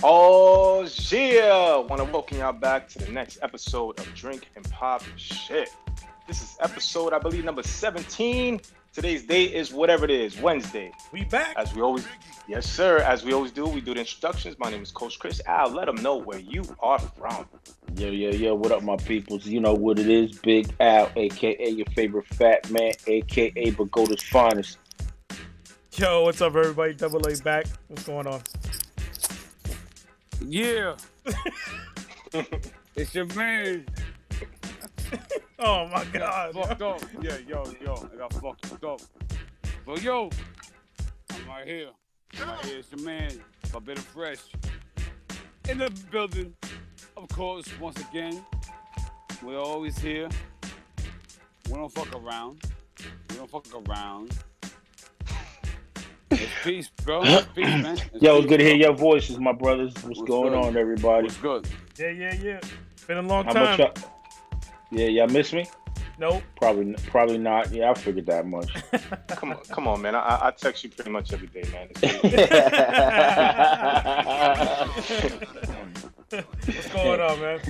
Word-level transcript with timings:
Oh 0.00 0.86
yeah! 1.10 1.76
Want 1.76 1.98
to 1.98 2.04
welcome 2.04 2.38
y'all 2.38 2.52
back 2.52 2.88
to 2.90 3.00
the 3.00 3.10
next 3.10 3.38
episode 3.42 3.98
of 3.98 4.14
Drink 4.14 4.48
and 4.54 4.64
Pop 4.70 5.02
Shit. 5.16 5.70
This 6.28 6.40
is 6.40 6.56
episode, 6.60 7.12
I 7.12 7.18
believe, 7.18 7.44
number 7.44 7.64
17. 7.64 8.60
Today's 8.92 9.24
date 9.24 9.54
is 9.54 9.72
whatever 9.72 10.04
it 10.04 10.12
is, 10.12 10.40
Wednesday. 10.40 10.92
We 11.12 11.24
back. 11.24 11.54
As 11.56 11.74
we 11.74 11.82
always, 11.82 12.06
yes 12.46 12.64
sir. 12.70 12.98
As 12.98 13.24
we 13.24 13.32
always 13.32 13.50
do, 13.50 13.66
we 13.66 13.80
do 13.80 13.92
the 13.92 14.00
introductions. 14.00 14.56
My 14.60 14.70
name 14.70 14.82
is 14.82 14.92
Coach 14.92 15.18
Chris. 15.18 15.40
Al, 15.46 15.70
let 15.70 15.86
them 15.86 15.96
know 15.96 16.16
where 16.16 16.38
you 16.38 16.62
are 16.78 17.00
from. 17.00 17.48
Yo, 17.96 18.10
yo, 18.10 18.30
yo, 18.30 18.54
what 18.54 18.70
up, 18.70 18.84
my 18.84 18.96
peoples? 18.98 19.46
You 19.46 19.58
know 19.58 19.74
what 19.74 19.98
it 19.98 20.08
is, 20.08 20.38
Big 20.38 20.72
Al, 20.78 21.10
aka 21.16 21.70
your 21.70 21.86
favorite 21.96 22.26
fat 22.28 22.70
man, 22.70 22.92
aka 23.08 23.72
Bagoda's 23.72 24.22
finest. 24.22 24.78
Yo, 25.94 26.22
what's 26.22 26.40
up, 26.40 26.54
everybody? 26.54 26.94
Double 26.94 27.26
A 27.26 27.36
back. 27.38 27.66
What's 27.88 28.04
going 28.04 28.28
on? 28.28 28.42
Yeah. 30.40 30.96
it's 32.96 33.14
your 33.14 33.26
man. 33.26 33.86
Oh 35.58 35.88
my 35.88 36.04
god. 36.12 36.54
Fucked 36.54 36.82
up. 36.82 37.02
Yeah, 37.20 37.38
yo, 37.46 37.64
yo. 37.84 38.08
I 38.12 38.16
got 38.16 38.32
fucked 38.34 38.84
up. 38.84 39.00
But 39.84 40.02
yo, 40.02 40.30
I'm 41.30 41.48
right 41.48 41.66
here. 41.66 41.88
I'm 42.40 42.48
right 42.48 42.64
here. 42.64 42.78
It's 42.78 42.92
your 42.92 43.04
man. 43.04 43.32
A 43.74 43.80
bit 43.80 43.98
of 43.98 44.04
fresh. 44.04 44.38
In 45.68 45.78
the 45.78 45.90
building. 46.10 46.54
Of 47.16 47.28
course, 47.30 47.66
once 47.80 48.00
again, 48.00 48.44
we're 49.42 49.58
always 49.58 49.98
here. 49.98 50.28
We 51.68 51.74
don't 51.74 51.92
fuck 51.92 52.14
around. 52.14 52.62
We 53.30 53.36
don't 53.36 53.50
fuck 53.50 53.66
around. 53.74 54.32
It's 56.58 56.64
peace, 56.64 56.90
bro. 57.04 57.22
Peace, 57.54 57.64
man. 57.66 57.98
It's 58.12 58.22
Yo, 58.22 58.40
peace, 58.40 58.48
good 58.48 58.58
to 58.58 58.64
hear 58.64 58.74
bro. 58.74 58.86
your 58.88 58.92
voices, 58.94 59.38
my 59.38 59.52
brothers. 59.52 59.94
What's, 59.94 60.18
What's 60.18 60.22
going 60.30 60.52
good? 60.52 60.58
on, 60.64 60.76
everybody? 60.76 61.26
It's 61.28 61.36
good. 61.36 61.66
Yeah, 61.98 62.10
yeah, 62.10 62.34
yeah. 62.34 62.60
Been 63.06 63.18
a 63.18 63.22
long 63.22 63.44
How 63.44 63.52
time. 63.52 63.78
much? 63.78 63.78
Y'all, 63.78 63.92
yeah, 64.90 65.06
y'all 65.06 65.28
miss 65.28 65.52
me? 65.52 65.66
Nope. 66.18 66.42
Probably, 66.56 66.94
probably 67.06 67.38
not. 67.38 67.70
Yeah, 67.72 67.90
I 67.90 67.94
figured 67.94 68.26
that 68.26 68.44
much. 68.46 68.72
Come 69.28 69.52
on, 69.52 69.58
come 69.70 69.86
on, 69.86 70.02
man. 70.02 70.16
I, 70.16 70.18
I- 70.20 70.48
I 70.48 70.50
text 70.50 70.82
you 70.82 70.90
pretty 70.90 71.10
much 71.10 71.32
every 71.32 71.46
day, 71.46 71.62
man. 71.72 71.88
It's- 72.02 72.18
What's 76.30 76.88
going 76.92 77.20
on, 77.20 77.40
man? 77.40 77.60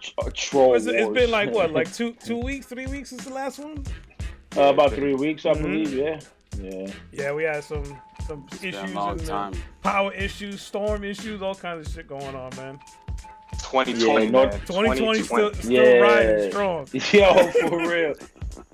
Tro- 0.00 0.30
Troll 0.32 0.74
It's, 0.74 0.86
it's 0.86 1.02
wars. 1.04 1.14
been 1.14 1.30
like 1.30 1.52
what, 1.52 1.70
like 1.72 1.92
two 1.92 2.12
two 2.24 2.38
weeks, 2.38 2.66
three 2.66 2.86
weeks 2.86 3.10
since 3.10 3.24
the 3.24 3.34
last 3.34 3.58
one? 3.58 3.84
uh, 4.56 4.62
about 4.62 4.92
three 4.92 5.14
weeks, 5.14 5.44
I 5.46 5.52
Mhm. 5.52 5.62
believe. 5.62 5.92
Yeah, 5.92 6.20
yeah. 6.60 6.90
Yeah, 7.12 7.32
we 7.34 7.44
had 7.44 7.62
some 7.62 7.84
some 8.28 8.46
It's 8.52 8.58
been 8.60 8.74
issues 8.74 8.92
a 8.92 8.94
long 8.94 9.18
and 9.18 9.26
time. 9.26 9.52
power 9.82 10.12
issues, 10.14 10.60
storm 10.62 11.02
issues, 11.04 11.42
all 11.42 11.54
kinds 11.54 11.86
of 11.88 11.92
shit 11.92 12.06
going 12.06 12.34
on, 12.36 12.50
man. 12.56 12.78
2020, 13.58 14.24
Yeah, 14.26 14.30
no- 14.30 14.46
man. 14.46 14.60
2020 14.66 15.22
still 15.22 15.54
still 15.54 15.72
Yeah. 15.72 15.92
riding 16.00 16.50
strong. 16.50 16.86
Yo, 17.12 17.48
for 17.68 17.78
real. 17.88 18.14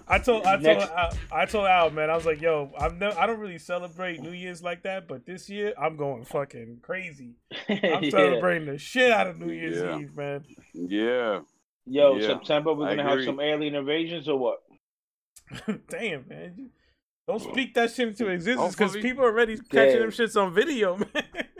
I 0.06 0.18
told 0.18 0.44
I 0.44 0.52
told 0.54 0.62
Next- 0.62 0.90
I, 0.90 1.12
I 1.32 1.46
told 1.46 1.66
Al, 1.66 1.90
man, 1.90 2.10
I 2.10 2.14
was 2.16 2.26
like, 2.26 2.40
yo, 2.42 2.70
I'm 2.78 2.98
no, 2.98 3.10
I 3.18 3.26
don't 3.26 3.38
really 3.38 3.58
celebrate 3.58 4.20
New 4.20 4.32
Year's 4.32 4.62
like 4.62 4.82
that, 4.82 5.08
but 5.08 5.24
this 5.24 5.48
year 5.48 5.72
I'm 5.80 5.96
going 5.96 6.24
fucking 6.24 6.80
crazy. 6.82 7.36
I'm 7.68 7.78
Yeah. 8.02 8.10
celebrating 8.10 8.66
the 8.68 8.76
shit 8.78 9.10
out 9.10 9.28
of 9.28 9.38
New 9.38 9.52
Year's 9.52 9.78
Yeah. 9.78 9.98
Eve, 9.98 10.14
man. 10.14 10.44
Yeah. 10.74 11.40
Yo, 11.86 12.16
Yeah, 12.16 12.26
September, 12.26 12.74
we're 12.74 12.88
I 12.88 12.96
gonna 12.96 13.08
have 13.08 13.24
some 13.24 13.40
alien 13.40 13.74
invasions 13.74 14.28
or 14.28 14.38
what? 14.38 14.58
Damn, 15.88 16.26
man. 16.28 16.70
You- 17.26 17.32
Don't 17.38 17.52
speak 17.52 17.74
that 17.74 17.90
shit 17.90 18.08
into 18.08 18.28
existence 18.28 18.74
because 18.74 18.96
people 18.96 19.24
are 19.24 19.28
already 19.28 19.56
catching 19.56 19.94
Yeah. 19.94 19.98
them 20.00 20.10
shits 20.10 20.40
on 20.40 20.52
video, 20.52 20.96
man. 20.96 21.08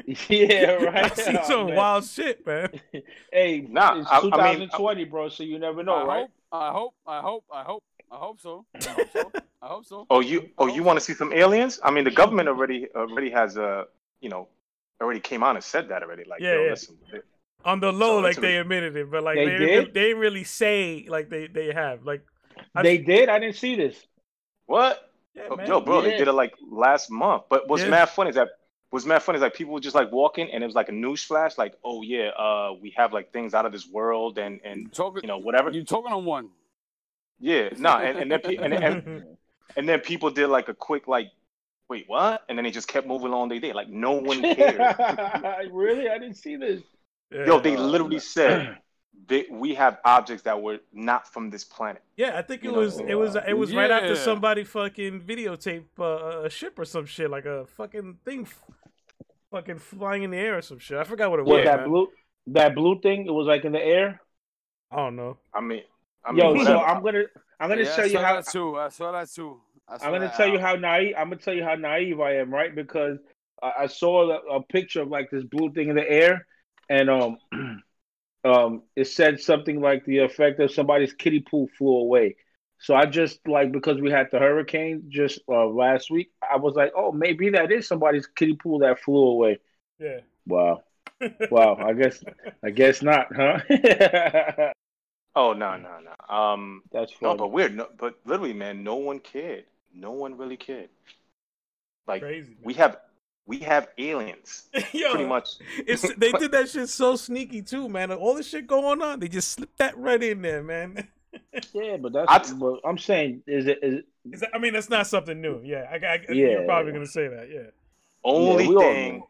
Yeah, 0.28 0.72
right. 0.84 1.10
I 1.10 1.14
see 1.14 1.38
Oh, 1.38 1.48
some 1.48 1.66
man. 1.68 1.76
wild 1.76 2.04
shit, 2.04 2.46
man. 2.46 2.68
Hey, 3.32 3.66
Nah, 3.70 4.00
it's 4.00 4.10
I- 4.10 4.18
I 4.18 4.22
mean- 4.22 4.68
2020, 4.68 5.04
bro. 5.04 5.28
So 5.30 5.42
you 5.42 5.58
never 5.58 5.82
know, 5.82 5.94
I 5.94 6.04
right? 6.04 6.26
hope, 6.52 6.52
I 6.52 6.70
hope, 6.70 6.94
I 7.06 7.20
hope, 7.20 7.44
I 7.50 7.62
hope, 7.62 7.84
I 8.12 8.16
hope 8.16 8.40
so. 8.40 8.66
I 8.74 8.78
hope 8.90 9.08
so. 9.12 9.32
I 9.62 9.66
hope 9.66 9.86
so. 9.86 10.06
Oh, 10.10 10.20
you 10.20 10.50
oh 10.58 10.66
you 10.66 10.82
want 10.82 10.98
to 10.98 11.04
see 11.04 11.14
some 11.14 11.32
aliens? 11.32 11.80
I 11.82 11.90
mean, 11.90 12.04
the 12.04 12.10
government 12.10 12.48
already 12.50 12.86
already 12.94 13.30
has 13.30 13.56
a 13.56 13.86
you 14.20 14.28
know 14.28 14.48
already 15.00 15.20
came 15.20 15.42
on 15.42 15.56
and 15.56 15.64
said 15.64 15.88
that 15.88 16.02
already. 16.02 16.24
Like, 16.24 16.40
Yeah, 16.42 16.52
yo, 16.56 16.64
yeah. 16.64 16.70
listen, 16.72 16.98
On 17.64 17.80
the 17.80 17.90
low, 17.90 18.18
So 18.18 18.20
like 18.20 18.36
they 18.36 18.58
admitted 18.58 18.94
it, 18.96 19.10
but 19.10 19.22
like 19.22 19.36
They 19.36 19.46
they 19.46 19.50
did? 19.58 19.66
didn't, 19.66 19.94
they 19.94 20.02
didn't 20.02 20.18
really 20.18 20.44
say 20.44 21.06
like 21.08 21.30
they 21.30 21.46
they 21.46 21.72
have. 21.72 22.04
Like 22.04 22.20
I- 22.74 22.82
They 22.82 22.98
did. 22.98 23.30
I 23.30 23.38
didn't 23.38 23.56
see 23.56 23.74
this. 23.74 23.96
what? 24.66 25.10
Yeah, 25.34 25.42
Oh, 25.50 25.56
man. 25.56 25.66
Yo, 25.66 25.80
bro, 25.80 26.02
they 26.02 26.16
did 26.16 26.28
it 26.28 26.32
like 26.32 26.54
last 26.70 27.10
month. 27.10 27.44
But 27.48 27.68
what's 27.68 27.82
Yeah. 27.84 27.90
mad 27.90 28.08
funny 28.10 28.30
is 28.30 28.36
that 28.36 28.48
was 28.92 29.04
mad 29.04 29.22
funny 29.22 29.36
is 29.36 29.42
like 29.42 29.54
people 29.54 29.74
were 29.74 29.80
just 29.80 29.94
like 29.96 30.12
walking 30.12 30.50
and 30.52 30.62
it 30.62 30.66
was 30.66 30.76
like 30.76 30.88
a 30.88 30.92
news 30.92 31.22
flash, 31.24 31.58
like, 31.58 31.74
oh 31.84 32.02
yeah, 32.02 32.28
uh, 32.28 32.72
we 32.80 32.90
have 32.96 33.12
like 33.12 33.32
things 33.32 33.52
out 33.54 33.66
of 33.66 33.72
this 33.72 33.88
world 33.88 34.38
and 34.38 34.60
and 34.64 34.92
Talking, 34.92 35.22
you 35.22 35.28
know 35.28 35.38
whatever. 35.38 35.70
you 35.70 35.84
talking 35.84 36.12
on 36.12 36.24
one. 36.24 36.50
Yeah, 37.40 37.70
no, 37.78 37.90
and, 37.90 38.18
and 38.18 38.30
then 38.30 38.40
pe- 38.44 38.56
and, 38.56 38.72
and 38.72 39.24
and 39.76 39.88
then 39.88 40.00
people 40.00 40.30
did 40.30 40.46
like 40.48 40.68
a 40.68 40.74
quick 40.74 41.08
like, 41.08 41.32
wait, 41.88 42.04
what? 42.06 42.44
And 42.48 42.56
then 42.56 42.64
they 42.64 42.70
just 42.70 42.86
kept 42.86 43.06
moving 43.06 43.32
on 43.34 43.48
their 43.48 43.58
day, 43.58 43.72
like 43.72 43.88
no 43.88 44.12
one 44.12 44.40
cared. 44.54 44.78
really? 45.72 46.08
I 46.08 46.18
didn't 46.18 46.36
see 46.36 46.54
this. 46.56 46.80
Yo, 47.32 47.58
they 47.58 47.76
literally 47.76 48.20
said 48.20 48.76
they, 49.26 49.46
we 49.50 49.74
have 49.74 49.98
objects 50.04 50.42
that 50.44 50.60
were 50.60 50.78
not 50.92 51.32
from 51.32 51.50
this 51.50 51.64
planet. 51.64 52.02
Yeah, 52.16 52.38
I 52.38 52.42
think 52.42 52.62
it 52.62 52.68
You 52.68 52.72
know, 52.72 52.80
was 52.80 52.98
it 53.00 53.14
was 53.14 53.36
it 53.36 53.56
was 53.56 53.74
right 53.74 53.90
after 53.90 54.14
somebody 54.16 54.64
fucking 54.64 55.22
videotape 55.22 55.84
uh, 55.98 56.42
a 56.44 56.50
ship 56.50 56.78
or 56.78 56.84
some 56.84 57.06
shit 57.06 57.30
like 57.30 57.44
a 57.44 57.66
fucking 57.66 58.18
thing, 58.24 58.46
fucking 59.50 59.78
flying 59.78 60.22
in 60.22 60.30
the 60.30 60.36
air 60.36 60.58
or 60.58 60.62
some 60.62 60.78
shit. 60.78 60.98
I 60.98 61.04
forgot 61.04 61.30
what 61.30 61.40
it 61.40 61.44
What 61.44 61.58
was. 61.58 61.64
that 61.64 61.78
man. 61.78 61.88
blue? 61.88 62.08
That 62.48 62.74
blue 62.74 63.00
thing? 63.00 63.26
It 63.26 63.32
was 63.32 63.46
like 63.46 63.64
in 63.64 63.72
the 63.72 63.82
air. 63.82 64.20
I 64.90 64.96
don't 64.96 65.16
know. 65.16 65.38
I 65.52 65.60
mean, 65.60 65.82
I 66.24 66.32
mean 66.32 66.40
yo, 66.40 66.64
so 66.64 66.78
I'm 66.80 67.02
gonna 67.02 67.24
I'm 67.60 67.68
gonna 67.68 67.84
Yeah, 67.84 67.94
tell 67.96 68.04
I 68.04 68.08
you 68.08 68.12
saw 68.12 68.22
how 68.22 68.34
that 68.36 68.46
too. 68.46 68.76
I 68.78 68.88
saw 68.88 69.12
that 69.12 69.30
too. 69.30 69.60
I 69.88 69.98
saw 69.98 70.06
I'm 70.06 70.12
gonna 70.12 70.26
that 70.26 70.36
tell 70.36 70.48
you 70.48 70.58
how 70.58 70.74
naive 70.76 71.14
I'm 71.18 71.30
gonna 71.30 71.40
tell 71.40 71.54
you 71.54 71.64
how 71.64 71.74
naive 71.74 72.20
I 72.20 72.36
am, 72.36 72.52
right? 72.52 72.74
Because 72.74 73.18
I, 73.62 73.72
I 73.80 73.86
saw 73.86 74.30
a, 74.30 74.56
a 74.58 74.62
picture 74.62 75.02
of 75.02 75.08
like 75.08 75.30
this 75.30 75.44
blue 75.44 75.72
thing 75.72 75.88
in 75.88 75.96
the 75.96 76.08
air, 76.08 76.46
and 76.88 77.10
um, 77.10 77.38
um, 78.44 78.82
it 78.94 79.06
said 79.06 79.40
something 79.40 79.80
like 79.80 80.04
the 80.04 80.18
effect 80.18 80.60
of 80.60 80.70
somebody's 80.70 81.12
kiddie 81.12 81.40
pool 81.40 81.68
flew 81.78 81.96
away. 81.96 82.36
So 82.78 82.94
I 82.94 83.06
just 83.06 83.46
like 83.48 83.72
because 83.72 84.00
we 84.00 84.10
had 84.10 84.28
the 84.30 84.38
hurricane 84.38 85.04
just 85.08 85.40
uh, 85.48 85.66
last 85.66 86.10
week, 86.10 86.32
I 86.42 86.56
was 86.56 86.74
like, 86.74 86.92
oh, 86.94 87.12
maybe 87.12 87.50
that 87.50 87.72
is 87.72 87.88
somebody's 87.88 88.26
kiddie 88.26 88.56
pool 88.56 88.80
that 88.80 89.00
flew 89.00 89.16
away. 89.28 89.58
Yeah. 89.98 90.20
Wow, 90.46 90.82
wow. 91.50 91.76
I 91.76 91.94
guess 91.94 92.22
I 92.62 92.70
guess 92.70 93.00
not, 93.00 93.28
huh? 93.34 93.60
oh 95.34 95.52
no, 95.54 95.76
no, 95.76 95.98
no. 96.00 96.34
Um, 96.34 96.82
That's 96.92 97.12
no, 97.22 97.28
funny. 97.30 97.38
but 97.38 97.52
weird. 97.52 97.74
No, 97.76 97.88
but 97.96 98.18
literally, 98.26 98.52
man, 98.52 98.84
no 98.84 98.96
one 98.96 99.20
cared. 99.20 99.64
No 99.94 100.10
one 100.12 100.36
really 100.36 100.58
cared. 100.58 100.90
Like 102.06 102.20
Crazy. 102.20 102.56
we 102.62 102.74
have, 102.74 102.98
we 103.46 103.58
have 103.58 103.88
aliens, 103.98 104.68
Yo, 104.92 105.10
pretty 105.10 105.26
much. 105.26 105.50
It's 105.86 106.02
they 106.16 106.32
did 106.32 106.52
that 106.52 106.68
shit 106.68 106.88
so 106.88 107.16
sneaky 107.16 107.62
too, 107.62 107.88
man. 107.88 108.10
All 108.12 108.34
this 108.34 108.48
shit 108.48 108.66
going 108.66 109.02
on, 109.02 109.20
they 109.20 109.28
just 109.28 109.50
slipped 109.52 109.78
that 109.78 109.96
right 109.98 110.22
in 110.22 110.42
there, 110.42 110.62
man. 110.62 111.08
yeah, 111.72 111.96
but 111.96 112.12
that's. 112.12 112.30
I 112.30 112.38
t- 112.38 112.54
but 112.54 112.80
I'm 112.84 112.98
saying, 112.98 113.42
is 113.46 113.66
it? 113.66 113.78
Is 113.82 113.94
it 113.98 114.06
Is 114.32 114.40
that, 114.40 114.50
I 114.54 114.58
mean, 114.58 114.72
that's 114.72 114.88
not 114.90 115.06
something 115.06 115.40
new. 115.40 115.60
Yeah, 115.62 115.86
I, 115.90 115.96
I, 115.96 116.20
Yeah. 116.30 116.46
you're 116.48 116.64
probably 116.64 116.92
gonna 116.92 117.06
say 117.06 117.28
that. 117.28 117.50
Yeah. 117.50 117.70
Only 118.22 118.68
we 118.68 118.74
all 118.76 118.80
thing, 118.82 119.22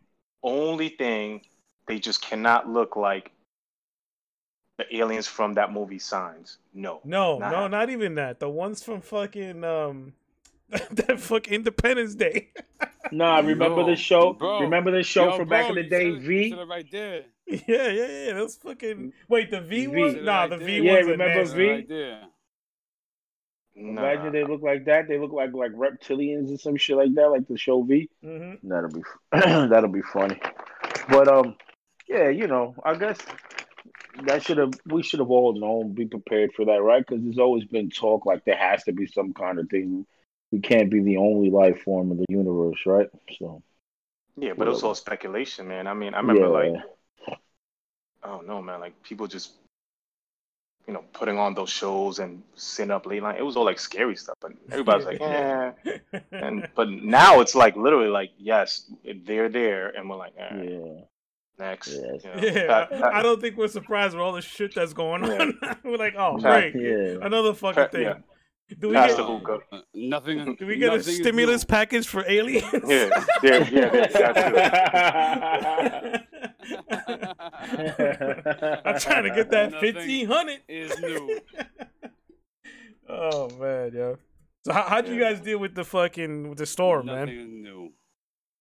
only 0.43 0.89
thing, 0.91 1.41
they 1.89 1.99
just 1.99 2.23
cannot 2.23 2.69
look 2.69 2.95
like 2.95 3.33
the 4.79 4.97
aliens 4.97 5.27
from 5.27 5.55
that 5.55 5.72
movie 5.72 5.99
Signs. 5.99 6.59
No, 6.72 7.01
No, 7.05 7.39
Nah. 7.39 7.51
no, 7.51 7.69
not 7.69 7.91
even 7.91 8.15
that. 8.17 8.39
The 8.41 8.49
ones 8.49 8.83
from 8.83 9.01
fucking 9.01 9.65
um, 9.65 10.13
that 10.91 11.21
fuck 11.21 11.48
Independence 11.48 12.15
Day. 12.15 12.50
Nah, 13.12 13.36
remember 13.36 13.82
Yo, 13.82 13.86
the 13.86 13.97
show? 13.97 14.32
bro. 14.32 14.60
remember 14.62 14.91
the 14.91 15.03
show 15.03 15.26
Yo, 15.30 15.36
from 15.36 15.48
back 15.48 15.68
in 15.68 15.76
the 15.76 15.82
day, 15.82 16.10
said 16.15 16.22
V? 16.22 16.50
said 16.50 16.59
it 16.59 16.65
right 16.68 16.91
there. 16.91 17.24
yeah, 17.47 17.59
yeah, 17.68 18.26
yeah. 18.26 18.32
Those 18.32 18.56
fucking 18.56 19.12
wait, 19.28 19.50
the 19.50 19.60
V, 19.60 19.86
V. 19.86 20.00
ones? 20.00 20.16
Nah, 20.22 20.41
right 20.41 20.50
the 20.50 20.56
there. 20.56 20.66
V 20.66 20.76
Yeah, 20.80 20.92
remember 20.94 21.26
nasty. 21.26 21.56
V? 21.56 21.71
Right 21.71 21.88
there. 21.88 22.21
Nah. 23.76 24.00
Imagine 24.00 24.32
they 24.32 24.44
look 24.44 24.62
like 24.62 24.86
that. 24.86 25.06
They 25.06 25.18
look 25.18 25.32
like 25.32 25.53
like 25.53 25.72
reptilians 25.72 26.48
and 26.48 26.59
some 26.59 26.76
shit 26.76 26.97
like 26.97 27.15
that, 27.15 27.28
like 27.30 27.47
the 27.47 27.59
show 27.59 27.82
V. 27.82 28.09
Mm-hmm. 28.24 28.68
That'll 28.68 28.91
be 28.91 29.03
that'll 29.32 29.91
be 29.91 30.03
funny. 30.03 30.41
But 31.09 31.28
um, 31.28 31.56
yeah, 32.09 32.30
you 32.30 32.47
know, 32.47 32.74
I 32.84 32.94
guess 32.94 33.18
that 34.24 34.42
should 34.42 34.59
have 34.59 34.72
we 34.86 35.03
should 35.03 35.21
have 35.21 35.30
all 35.30 35.53
known, 35.59 35.92
be 35.92 36.06
prepared 36.06 36.53
for 36.54 36.65
that, 36.65 36.82
right? 36.82 37.04
Because 37.06 37.22
there's 37.22 37.38
always 37.38 37.65
been 37.65 37.91
talk 37.91 38.24
like 38.26 38.44
there 38.44 38.56
has 38.56 38.82
to 38.84 38.92
be 38.92 39.06
some 39.06 39.34
kind 39.34 39.59
of 39.59 39.68
thing. 39.68 40.06
We 40.53 40.61
can't 40.61 40.91
be 40.91 41.01
the 41.03 41.17
only 41.17 41.51
life 41.51 41.83
form 41.83 42.13
in 42.13 42.19
the 42.19 42.27
universe, 42.29 42.79
right? 42.87 43.09
So 43.39 43.63
Yeah, 44.37 44.53
but 44.57 44.67
it 44.69 44.71
was 44.71 44.83
all 44.83 44.95
speculation, 44.95 45.67
man. 45.69 45.87
I 45.87 45.95
mean, 45.95 46.15
I 46.15 46.19
remember 46.21 46.43
yeah. 46.43 46.71
like, 47.29 47.39
I 48.23 48.29
don't 48.29 48.47
know, 48.47 48.63
man. 48.63 48.81
Like 48.81 49.01
people 49.03 49.27
just, 49.27 49.53
you 50.87 50.95
know, 50.95 51.05
putting 51.13 51.39
on 51.39 51.55
those 51.55 51.71
shows 51.71 52.19
and 52.21 52.43
sitting 52.55 52.91
up 52.91 53.07
late 53.07 53.23
night. 53.23 53.39
It 53.39 53.43
was 53.43 53.57
all 53.57 53.65
like 53.65 53.79
scary 53.81 54.17
stuff, 54.17 54.37
but 54.41 54.53
everybody's 54.71 55.07
like, 55.07 55.19
yeah. 55.21 55.73
And 56.31 56.69
but 56.77 56.89
now 56.89 57.41
it's 57.41 57.55
like 57.55 57.75
literally 57.77 58.09
like, 58.09 58.31
yes, 58.39 58.91
they're 59.27 59.49
there, 59.49 59.89
and 59.89 60.09
we're 60.09 60.17
like. 60.17 60.35
Yeah. 60.39 61.01
Next. 61.57 61.89
Yes. 61.89 62.25
you 62.25 62.31
know, 62.31 62.37
Yeah, 62.49 62.67
Pat- 62.67 62.93
I, 62.93 63.01
Pat- 63.01 63.15
I 63.15 63.23
don't 63.23 63.41
think 63.41 63.57
we're 63.57 63.69
surprised 63.69 64.15
with 64.17 64.23
all 64.23 64.33
the 64.33 64.43
shit 64.43 64.75
that's 64.75 64.93
going 64.93 65.23
on. 65.23 65.57
we're 65.85 65.97
like, 65.99 66.17
oh, 66.17 66.37
Pat- 66.43 66.73
great, 66.73 66.85
Yeah. 66.85 67.25
another 67.25 67.55
fucking 67.55 67.75
Pat- 67.75 67.93
thing. 67.93 68.25
Yeah. 68.69 68.77
Do 68.81 68.89
we 68.89 68.95
Pass 68.95 69.09
get 69.11 69.16
the 69.19 69.25
hookah. 69.27 69.59
Uh, 69.72 69.81
nothing. 69.95 70.57
do 70.59 70.66
we 70.66 70.77
get 70.78 70.95
a 70.95 71.03
stimulus 71.03 71.65
package 71.65 72.07
for 72.07 72.25
aliens? 72.28 72.65
Yeah, 73.43 73.43
yeah, 73.43 73.69
yeah, 73.71 73.89
that 73.91 74.13
I'm 78.84 78.99
trying 79.01 79.25
to 79.25 79.31
get 79.34 79.51
that 79.51 79.72
Nothing 79.72 79.95
fifteen 79.95 80.27
hundred. 80.27 80.61
is 80.69 80.99
new. 81.01 81.41
oh 83.09 83.49
man, 83.59 83.93
yo. 83.95 84.16
So 84.67 84.72
how 84.72 84.83
how'd 84.84 85.09
you 85.09 85.19
guys 85.21 85.41
deal 85.41 85.59
with 85.59 85.75
the 85.75 85.84
fucking 85.84 86.49
with 86.49 86.59
the 86.59 86.67
storm, 86.67 87.07
Nothing 87.07 87.27
man? 87.27 87.39
is 87.39 87.49
new. 87.53 87.93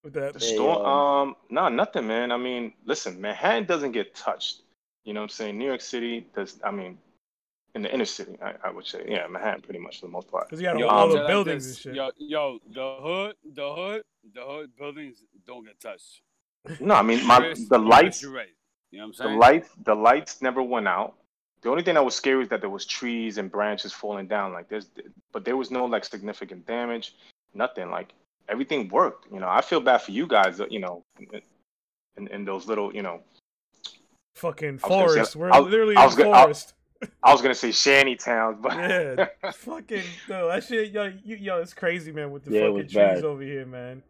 With 0.04 0.14
that, 0.14 0.34
The 0.34 0.40
Hey, 0.40 0.56
storm, 0.56 0.86
um, 0.86 1.30
um, 1.30 1.36
no, 1.50 1.70
nothing, 1.70 2.08
man. 2.08 2.32
I 2.34 2.38
mean, 2.38 2.74
listen, 2.86 3.22
Manhattan 3.22 3.64
doesn't 3.66 3.94
get 3.94 4.14
touched. 4.14 4.62
You 5.06 5.14
know 5.14 5.22
what 5.22 5.26
I'm 5.26 5.30
saying? 5.30 5.58
New 5.58 5.66
York 5.66 5.80
City 5.82 6.28
does. 6.36 6.60
I 6.64 6.72
mean, 6.72 6.98
in 7.75 7.81
the 7.81 7.94
inner 7.94 8.06
city, 8.06 8.38
I, 8.42 8.54
I 8.66 8.70
would 8.72 8.86
say, 8.86 9.04
yeah, 9.08 9.25
Manhattan, 9.28 9.62
pretty 9.62 9.80
much 9.80 10.00
for 10.00 10.06
the 10.06 10.12
most 10.12 10.30
part. 10.30 10.48
because 10.48 10.62
you 10.62 10.68
got 10.68 10.78
Yo, 10.78 10.88
all 10.88 11.00
I'll 11.00 11.08
the 11.10 11.14
tell 11.16 11.22
you 11.22 11.24
like 11.24 11.34
buildings 11.46 11.66
and 11.68 11.78
shit. 11.78 11.96
Yo, 11.96 12.10
yo, 12.18 12.60
the 12.72 12.98
hood, 13.02 13.36
the 13.56 13.74
hood, 13.74 14.04
the 14.34 14.42
hood 14.42 14.72
buildings 14.78 15.24
don't 15.48 15.66
get 15.66 15.80
touched. 15.80 16.22
No, 16.80 16.94
I 16.96 17.02
mean, 17.02 17.25
my 17.25 17.54
the 17.70 17.78
lights, 17.80 18.22
You're 18.22 18.31
right. 18.31 18.48
You 18.92 19.00
know 19.00 19.08
what 19.08 19.18
the 19.18 19.24
I'm 19.24 19.28
saying? 19.30 19.40
The 19.40 19.46
lights, 19.46 19.70
the 19.86 19.96
lights 19.96 20.42
never 20.42 20.62
went 20.64 20.88
out. 20.88 21.16
The 21.62 21.70
only 21.70 21.81
thing 21.84 21.96
that 21.96 22.06
was 22.06 22.14
scary 22.16 22.44
is 22.44 22.50
that 22.50 22.62
there 22.62 22.70
was 22.70 22.86
trees 22.86 23.38
and 23.38 23.52
branches 23.52 23.92
falling 23.92 24.28
down. 24.28 24.54
Like 24.54 24.70
there's, 24.70 24.88
but 25.31 25.44
there 25.46 25.58
was 25.58 25.72
no 25.72 25.86
like 25.86 26.06
significant 26.06 26.66
damage. 26.68 27.16
Nothing. 27.54 27.90
Like 27.90 28.14
everything 28.50 28.88
worked. 28.90 29.31
You 29.34 29.40
know, 29.40 29.48
I 29.50 29.62
feel 29.62 29.80
bad 29.80 30.02
for 30.04 30.12
you 30.12 30.28
guys. 30.28 30.62
You 30.70 30.80
know, 30.80 31.04
in, 32.18 32.28
in 32.28 32.46
those 32.46 32.68
little, 32.68 32.94
you 32.94 33.02
know, 33.02 33.22
fucking 34.36 34.70
I 34.70 34.72
was 34.74 34.81
say- 34.81 34.88
forest. 34.90 35.36
We're 35.36 35.52
I 35.52 35.60
literally 35.60 35.96
I 35.96 36.02
in 36.04 36.06
was 36.08 36.16
the 36.16 36.30
I- 36.30 36.42
forest. 36.44 36.74
I 37.24 37.32
was 37.32 37.42
gonna 37.42 37.56
say 37.56 37.72
shanty 37.72 38.16
towns, 38.16 38.58
but 38.62 38.76
Yeah, 38.78 39.26
fucking 39.54 40.04
no, 40.30 40.48
that 40.48 40.64
shit, 40.64 40.92
yo, 40.92 41.12
you, 41.24 41.36
yo, 41.38 41.62
it's 41.62 41.74
crazy, 41.74 42.12
man, 42.12 42.32
with 42.32 42.44
the 42.46 42.52
Yeah, 42.54 42.62
fucking 42.68 42.82
trees 42.84 42.94
bad. 42.94 43.24
over 43.24 43.42
here, 43.44 43.66
man. 43.66 44.04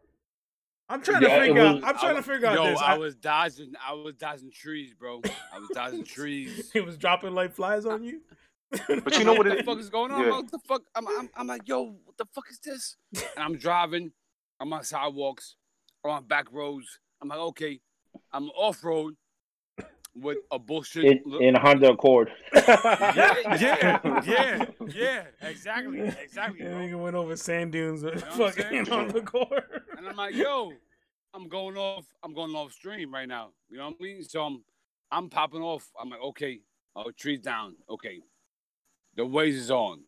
I'm 0.90 1.01
trying 1.01 1.22
to 1.22 1.28
Yeah, 1.28 1.38
it 1.38 1.48
figure 1.48 1.62
out. 1.62 1.75
I'm 1.84 1.98
trying 1.98 2.12
I 2.12 2.19
to 2.19 2.24
figure 2.24 2.48
out 2.48 2.56
Yo, 2.56 2.66
this. 2.72 2.80
I 2.81 2.94
I- 2.94 2.98
was 2.98 3.16
dodging. 3.16 3.74
I 3.88 3.94
was 3.94 4.16
dodging 4.16 4.51
trees, 4.51 4.94
bro. 4.94 5.22
I 5.51 5.57
was 5.60 5.69
dodging 5.74 6.04
trees. 6.06 6.69
He 6.74 6.81
was 6.81 6.98
dropping 6.98 7.34
like 7.34 7.54
flies 7.54 7.86
on 7.86 8.04
you. 8.04 8.22
But 8.69 9.18
you 9.18 9.24
know 9.24 9.34
what 9.34 9.38
what 9.46 9.48
it 9.48 9.57
the 9.60 9.63
fuck 9.63 9.80
is 9.80 9.89
going 9.89 10.12
on? 10.12 10.22
Yeah. 10.22 10.31
What 10.31 10.51
the 10.51 10.60
fuck? 10.68 10.81
I'm, 10.94 11.07
I'm, 11.07 11.30
I'm 11.36 11.48
like, 11.48 11.68
yo, 11.68 11.96
what 12.04 12.18
the 12.18 12.25
fuck 12.36 12.46
is 12.51 12.60
this? 12.60 12.98
And 13.16 13.24
I'm 13.44 13.57
driving. 13.57 14.12
I'm 14.60 14.72
on 14.74 14.84
sidewalks. 14.84 15.56
I'm 16.04 16.12
on 16.12 16.25
back 16.25 16.51
roads. 16.51 17.00
I'm 17.22 17.30
like, 17.30 17.39
okay, 17.39 17.80
I'm 18.31 18.50
off 18.50 18.84
road 18.84 19.16
with 20.15 20.38
a 20.51 20.60
bullshit. 20.60 21.06
in, 21.06 21.19
look- 21.25 21.42
in 21.42 21.56
a 21.56 21.60
Honda 21.60 21.92
Accord. 21.92 22.31
yeah, 22.54 23.57
yeah, 23.60 24.21
yeah, 24.25 24.65
yeah, 24.94 25.24
exactly, 25.42 26.01
exactly, 26.01 26.60
Yeah, 26.63 26.69
bro. 26.71 26.77
nigga 26.80 27.00
went 27.01 27.15
over 27.15 27.36
sand 27.36 27.71
dunes 27.71 28.04
with 28.04 28.15
know 28.15 28.31
fucking 28.31 28.86
saying? 28.86 28.92
on 28.92 29.07
the 29.10 29.21
court. 29.21 29.83
And 29.98 30.07
I'm 30.07 30.15
like, 30.15 30.36
yo, 30.36 30.74
I'm 31.33 31.48
going 31.48 31.77
off. 31.77 32.06
I'm 32.24 32.33
going 32.33 32.54
off 32.56 32.71
stream 32.74 33.13
right 33.13 33.27
now. 33.27 33.50
You 33.69 33.77
know 33.77 33.86
what 33.88 33.95
I 34.00 34.04
mean? 34.04 34.24
So 34.24 34.44
I'm, 34.44 34.63
I'm 35.12 35.30
popping 35.30 35.62
off. 35.62 35.89
I'm 36.00 36.10
like, 36.10 36.21
okay, 36.21 36.62
oh, 36.95 37.12
trees 37.12 37.39
down. 37.42 37.75
Okay, 37.89 38.19
the 39.15 39.25
ways 39.25 39.56
is 39.56 39.71
on. 39.71 40.01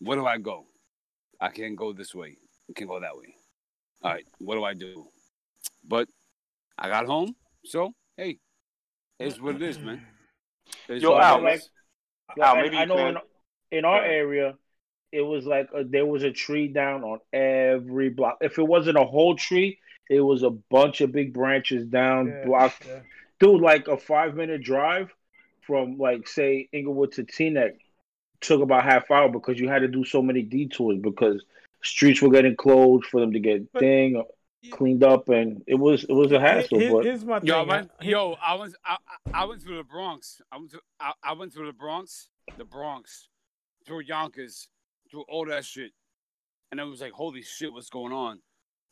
Where 0.00 0.16
do 0.16 0.26
I 0.26 0.38
go? 0.38 0.66
I 1.40 1.48
can't 1.48 1.76
go 1.76 1.92
this 1.92 2.14
way. 2.14 2.36
I 2.70 2.72
can't 2.74 2.88
go 2.88 3.00
that 3.00 3.16
way. 3.16 3.34
All 4.02 4.12
right, 4.12 4.24
what 4.38 4.54
do 4.54 4.64
I 4.64 4.74
do? 4.74 5.06
But 5.86 6.08
I 6.78 6.88
got 6.88 7.06
home, 7.06 7.34
so 7.64 7.92
hey, 8.16 8.38
it's 9.18 9.40
what 9.40 9.56
it 9.56 9.62
is, 9.62 9.78
man. 9.78 10.00
It's 10.88 11.02
Yo, 11.02 11.10
what 11.12 11.18
it 11.22 11.24
Al, 11.26 11.36
is. 11.38 11.42
like- 11.42 12.46
Al, 12.46 12.56
maybe 12.56 12.76
I 12.78 12.80
you 12.82 12.86
know 12.86 13.08
in, 13.08 13.16
in 13.70 13.84
our 13.84 14.02
area, 14.02 14.54
it 15.12 15.20
was 15.20 15.44
like 15.44 15.68
a, 15.74 15.84
there 15.84 16.06
was 16.06 16.22
a 16.22 16.32
tree 16.32 16.68
down 16.68 17.04
on 17.04 17.18
every 17.34 18.08
block. 18.08 18.38
If 18.40 18.58
it 18.58 18.66
wasn't 18.66 18.96
a 18.96 19.04
whole 19.04 19.36
tree, 19.36 19.78
it 20.08 20.20
was 20.20 20.42
a 20.42 20.50
bunch 20.50 21.00
of 21.02 21.12
big 21.12 21.32
branches 21.34 21.86
down 21.86 22.28
Yeah, 22.28 22.44
block. 22.46 22.74
yeah. 22.86 23.00
Dude, 23.40 23.60
like 23.60 23.88
a 23.88 23.98
five 23.98 24.34
minute 24.34 24.62
drive 24.62 25.10
from 25.60 25.98
like 25.98 26.26
say 26.28 26.68
Englewood 26.72 27.12
to 27.12 27.24
Teaneck 27.24 27.74
took 28.40 28.62
about 28.62 28.84
half 28.84 29.10
hour 29.10 29.28
because 29.28 29.58
you 29.60 29.68
had 29.68 29.80
to 29.80 29.88
do 29.88 30.04
so 30.04 30.22
many 30.22 30.42
detours 30.42 30.98
because 30.98 31.44
streets 31.82 32.22
were 32.22 32.30
getting 32.30 32.56
closed 32.56 33.04
for 33.06 33.20
them 33.20 33.32
to 33.32 33.38
get 33.40 33.70
But- 33.72 33.80
thing 33.80 34.22
cleaned 34.70 35.02
up 35.04 35.28
and 35.28 35.62
it 35.66 35.74
was 35.74 36.04
it 36.04 36.12
was 36.12 36.32
a 36.32 36.40
hassle. 36.40 36.78
Here- 36.78 36.92
but 36.92 37.04
here's 37.04 37.24
my 37.24 37.38
thing. 37.40 37.48
Yo, 37.48 37.58
I 37.60 37.62
went, 37.62 37.90
yo, 38.00 38.32
I 38.42 38.54
went, 38.54 38.74
I, 38.84 38.96
I 39.32 39.42
I 39.42 39.44
went 39.44 39.62
through 39.62 39.76
the 39.78 39.84
Bronx. 39.84 40.40
I 40.52 40.56
went 40.58 40.70
to, 40.72 40.80
I, 41.00 41.12
I 41.22 41.32
went 41.32 41.52
through 41.52 41.66
the 41.66 41.72
Bronx, 41.72 42.28
the 42.56 42.64
Bronx, 42.64 43.28
through 43.86 44.00
Yonkers, 44.00 44.68
through 45.10 45.24
all 45.28 45.46
that 45.46 45.64
shit, 45.64 45.92
and 46.70 46.80
I 46.80 46.84
was 46.84 47.00
like, 47.00 47.12
holy 47.12 47.42
shit, 47.42 47.72
what's 47.72 47.90
going 47.90 48.12
on? 48.12 48.40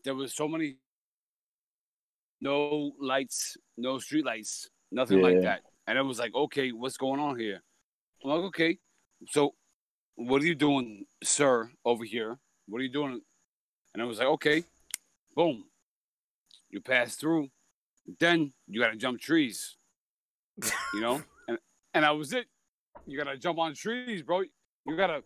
There 0.05 0.15
was 0.15 0.35
so 0.35 0.49
many, 0.49 0.77
no 2.41 2.93
lights, 3.01 3.57
no 3.77 3.99
street 3.99 4.25
lights, 4.25 4.69
nothing 4.91 5.19
Yeah. 5.19 5.25
like 5.25 5.41
that, 5.43 5.63
and 5.87 5.99
I 5.99 6.03
was 6.03 6.19
like, 6.19 6.35
okay, 6.35 6.73
what's 6.73 6.97
going 6.97 7.21
on 7.21 7.39
here? 7.39 7.61
I'm 8.25 8.31
like, 8.31 8.41
okay, 8.47 8.79
so 9.29 9.55
what 10.17 10.43
are 10.43 10.47
you 10.47 10.55
doing, 10.55 11.05
sir, 11.23 11.71
over 11.85 12.05
here? 12.05 12.39
What 12.69 12.81
are 12.81 12.85
you 12.85 12.93
doing? 12.93 13.21
And 13.95 14.03
I 14.03 14.07
was 14.07 14.19
like, 14.19 14.29
okay, 14.29 14.65
boom, 15.35 15.65
you 16.71 16.81
pass 16.81 17.17
through 17.17 17.49
then 18.19 18.53
you 18.67 18.81
gotta 18.81 18.97
jump 18.97 19.21
trees. 19.21 19.77
You 20.95 21.01
know? 21.01 21.23
and 21.49 21.59
and 21.95 22.05
that 22.05 22.11
was 22.17 22.33
it. 22.33 22.47
You 23.07 23.19
gotta 23.19 23.37
jump 23.37 23.59
on 23.59 23.75
trees, 23.75 24.23
bro. 24.23 24.43
You 24.87 24.97
gotta 24.97 25.23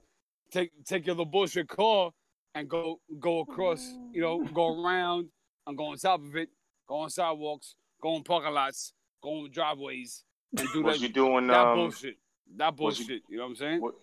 take 0.51 0.71
take 0.85 1.07
your 1.07 1.15
little 1.15 1.27
bullshit 1.27 1.69
car 1.69 2.11
and 2.55 2.69
go 2.69 3.01
go 3.19 3.41
across, 3.41 3.83
you 4.13 4.21
know, 4.21 4.45
go 4.45 4.83
around 4.85 5.29
and 5.67 5.77
go 5.77 5.87
on 5.87 5.97
top 5.97 6.21
of 6.21 6.37
it, 6.37 6.49
go 6.89 6.97
on 6.97 7.11
sidewalks, 7.11 7.75
go 8.03 8.15
on 8.15 8.23
parking 8.23 8.53
lots, 8.53 8.93
go 9.23 9.41
on 9.45 9.51
driveways, 9.51 10.25
and 10.57 10.69
do 10.73 10.83
was 10.83 11.01
that, 11.01 11.07
you 11.07 11.13
doing 11.13 11.47
that 11.49 11.67
um? 11.67 11.77
bullshit. 11.77 12.17
That 12.57 12.77
bullshit. 12.77 13.09
you- 13.09 13.21
You, 13.31 13.37
know 13.39 13.45
what 13.45 13.51
I'm 13.51 13.57
saying? 13.57 13.81
what- 13.81 13.95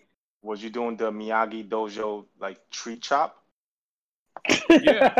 Was 0.42 0.62
you 0.62 0.68
doing 0.68 0.96
the 0.98 1.10
Miyagi 1.10 1.66
Dojo 1.66 2.26
like 2.38 2.58
tree 2.70 2.96
chop? 2.98 3.43
Yeah, 4.68 5.12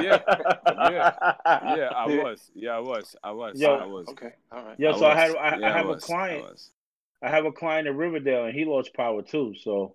yeah, 0.00 1.12
Yeah, 1.76 1.90
I 1.94 2.06
was. 2.06 2.50
Yeah, 2.54 2.70
I 2.76 2.78
was. 2.78 3.16
I 3.22 3.32
was. 3.32 3.60
Yo, 3.60 3.74
I 3.74 3.86
was. 3.86 4.08
Okay, 4.08 4.32
all 4.52 4.64
right. 4.64 4.76
Yeah, 4.78 4.96
so 4.96 5.06
I 5.06 5.14
had. 5.14 5.34
I, 5.36 5.56
Yeah, 5.58 5.68
I 5.68 5.72
have 5.76 5.86
a 5.86 5.88
was. 5.90 6.04
I 6.04 6.06
client. 6.06 6.42
was. 6.44 6.70
I 7.22 7.28
have 7.28 7.44
a 7.46 7.52
client 7.52 7.88
in 7.88 7.96
Riverdale, 7.96 8.44
and 8.44 8.54
he 8.54 8.64
lost 8.64 8.94
power 8.94 9.22
too. 9.22 9.54
So, 9.62 9.94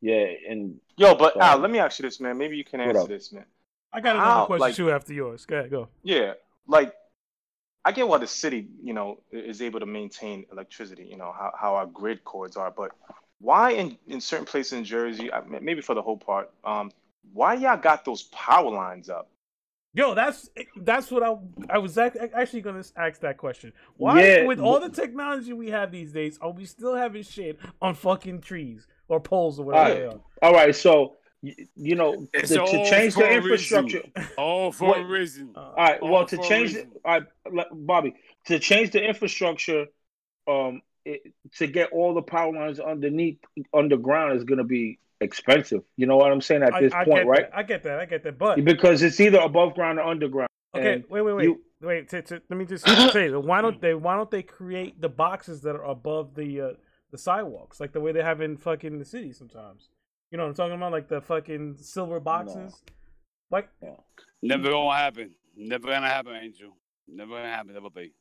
yeah, 0.00 0.26
and 0.48 0.78
Yo, 0.96 1.14
but 1.16 1.34
So- 1.34 1.40
Al, 1.40 1.58
let 1.58 1.70
me 1.70 1.78
ask 1.80 1.98
you 1.98 2.04
this, 2.04 2.20
man. 2.20 2.38
Maybe 2.38 2.56
you 2.56 2.64
can 2.64 2.80
answer 2.80 3.06
this, 3.08 3.32
man. 3.32 3.44
I 3.92 4.00
got 4.00 4.16
another 4.16 4.30
How, 4.30 4.46
question 4.46 4.60
like- 4.60 4.74
too 4.76 4.90
after 4.92 5.12
yours. 5.12 5.44
Go 5.46 5.56
ahead, 5.56 5.70
go. 5.70 5.88
Yeah, 6.04 6.34
like 6.68 6.92
I 7.84 7.92
get 7.92 8.06
why 8.06 8.18
the 8.18 8.26
city, 8.26 8.68
you 8.82 8.92
know, 8.94 9.20
is 9.32 9.60
able 9.60 9.80
to 9.80 9.86
maintain 9.86 10.46
electricity. 10.52 11.04
You 11.04 11.16
know 11.16 11.32
how, 11.36 11.52
how 11.58 11.74
our 11.74 11.86
grid 11.86 12.24
cords 12.24 12.56
are, 12.56 12.70
but 12.70 12.92
why 13.40 13.72
in, 13.72 13.98
in 14.06 14.20
certain 14.20 14.46
places 14.46 14.72
in 14.74 14.84
Jersey, 14.84 15.30
maybe 15.60 15.80
for 15.82 15.94
the 15.94 16.00
whole 16.02 16.16
part, 16.16 16.50
um, 16.64 16.90
why 17.32 17.54
y'all 17.54 17.76
got 17.76 18.04
those 18.04 18.24
power 18.24 18.70
lines 18.70 19.08
up? 19.08 19.30
Yo, 19.96 20.12
that's 20.14 20.50
that's 20.78 21.10
what 21.10 21.22
I 21.22 21.36
I 21.70 21.78
was 21.78 21.96
actually 21.96 22.60
gonna 22.62 22.82
ask 22.96 23.20
that 23.20 23.36
question. 23.38 23.72
Why, 23.96 24.22
Yeah, 24.24 24.44
with 24.46 24.58
all 24.58 24.80
the 24.80 24.88
technology 24.88 25.52
we 25.52 25.70
have 25.70 25.92
these 25.92 26.10
days, 26.12 26.36
are 26.40 26.50
we 26.50 26.64
still 26.64 26.96
having 26.96 27.22
shit 27.22 27.58
on 27.80 27.94
fucking 27.94 28.40
trees 28.40 28.88
or 29.08 29.20
poles 29.20 29.60
or 29.60 29.66
whatever 29.66 29.84
Alright. 29.84 30.00
they 30.00 30.06
are? 30.16 30.20
all 30.42 30.52
right, 30.52 30.74
so 30.74 31.14
you 31.42 31.94
know 31.94 32.26
It's 32.32 32.48
to, 32.48 32.56
to 32.56 32.84
change 32.90 33.14
the 33.14 33.20
a 33.24 33.40
reason. 33.40 33.42
infrastructure. 33.42 34.02
All 34.36 34.72
for 34.72 34.88
What- 34.88 35.00
a 35.00 35.04
reason. 35.04 35.52
Uh, 35.54 35.60
All 35.60 35.74
right, 35.76 36.00
All 36.00 36.10
well 36.10 36.26
to 36.26 36.38
change 36.38 36.72
the, 36.72 36.78
reason. 36.80 36.92
all 37.04 37.20
right, 37.52 37.66
Bobby, 37.72 38.14
to 38.46 38.58
change 38.58 38.90
the 38.90 39.06
infrastructure, 39.06 39.86
um, 40.48 40.80
it, 41.04 41.20
to 41.58 41.66
get 41.68 41.92
all 41.92 42.14
the 42.14 42.22
power 42.22 42.52
lines 42.52 42.80
underneath 42.80 43.38
underground 43.72 44.36
is 44.36 44.42
going 44.44 44.58
to 44.58 44.64
be 44.64 44.98
expensive. 45.20 45.82
You 45.96 46.06
know 46.06 46.16
what 46.16 46.32
I'm 46.32 46.40
saying 46.40 46.62
at 46.62 46.72
this 46.80 46.92
I 46.92 47.04
point, 47.04 47.26
right? 47.26 47.50
That. 47.50 47.56
I 47.56 47.62
get 47.62 47.82
that. 47.84 48.00
I 48.00 48.04
get 48.06 48.22
that. 48.24 48.38
But 48.38 48.64
Because 48.64 49.02
it's 49.02 49.20
either 49.20 49.38
above 49.38 49.74
ground 49.74 49.98
or 49.98 50.02
underground. 50.02 50.48
okay, 50.76 50.94
And 50.94 51.04
wait, 51.08 51.22
wait, 51.22 51.32
wait, 51.32 51.44
you- 51.44 51.60
wait. 51.80 52.08
To, 52.10 52.22
to, 52.22 52.42
let 52.50 52.56
me 52.58 52.64
just 52.64 52.86
say, 53.12 53.30
why 53.30 53.60
don't 53.60 53.80
they? 53.80 53.94
Why 53.94 54.16
don't 54.16 54.30
they 54.30 54.42
create 54.42 55.00
the 55.00 55.08
boxes 55.08 55.60
that 55.62 55.74
are 55.76 55.84
above 55.84 56.34
the 56.34 56.60
uh, 56.60 56.68
the 57.10 57.18
sidewalks, 57.18 57.80
like 57.80 57.92
the 57.92 58.00
way 58.00 58.12
they 58.12 58.22
have 58.22 58.40
in 58.40 58.56
fucking 58.56 58.98
the 58.98 59.04
city 59.04 59.32
sometimes? 59.32 59.88
You 60.30 60.38
know 60.38 60.44
what 60.44 60.50
I'm 60.50 60.54
talking 60.56 60.74
about, 60.76 60.90
like 60.92 61.08
the 61.08 61.20
fucking 61.20 61.76
silver 61.78 62.18
boxes. 62.18 62.82
Like, 63.50 63.68
Never 64.42 64.70
gonna 64.70 64.96
happen. 64.96 65.30
Never 65.56 65.86
gonna 65.88 66.08
happen, 66.08 66.34
Angel. 66.34 66.76
Never 67.06 67.36
gonna 67.36 67.48
happen. 67.48 67.74
Never 67.74 67.90
be. 67.90 68.12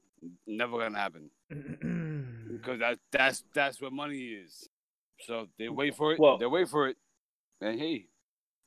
Never 0.45 0.77
gonna 0.77 0.97
happen. 0.99 1.29
Because 2.53 2.79
that 2.79 2.99
that's 3.11 3.43
that's 3.53 3.81
what 3.81 3.91
money 3.93 4.17
is. 4.19 4.69
So 5.25 5.47
they 5.57 5.69
wait 5.69 5.95
for 5.95 6.13
it. 6.13 6.19
Well- 6.19 6.37
they 6.37 6.45
wait 6.45 6.69
for 6.69 6.87
it. 6.87 6.97
And 7.61 7.79
hey, 7.79 8.07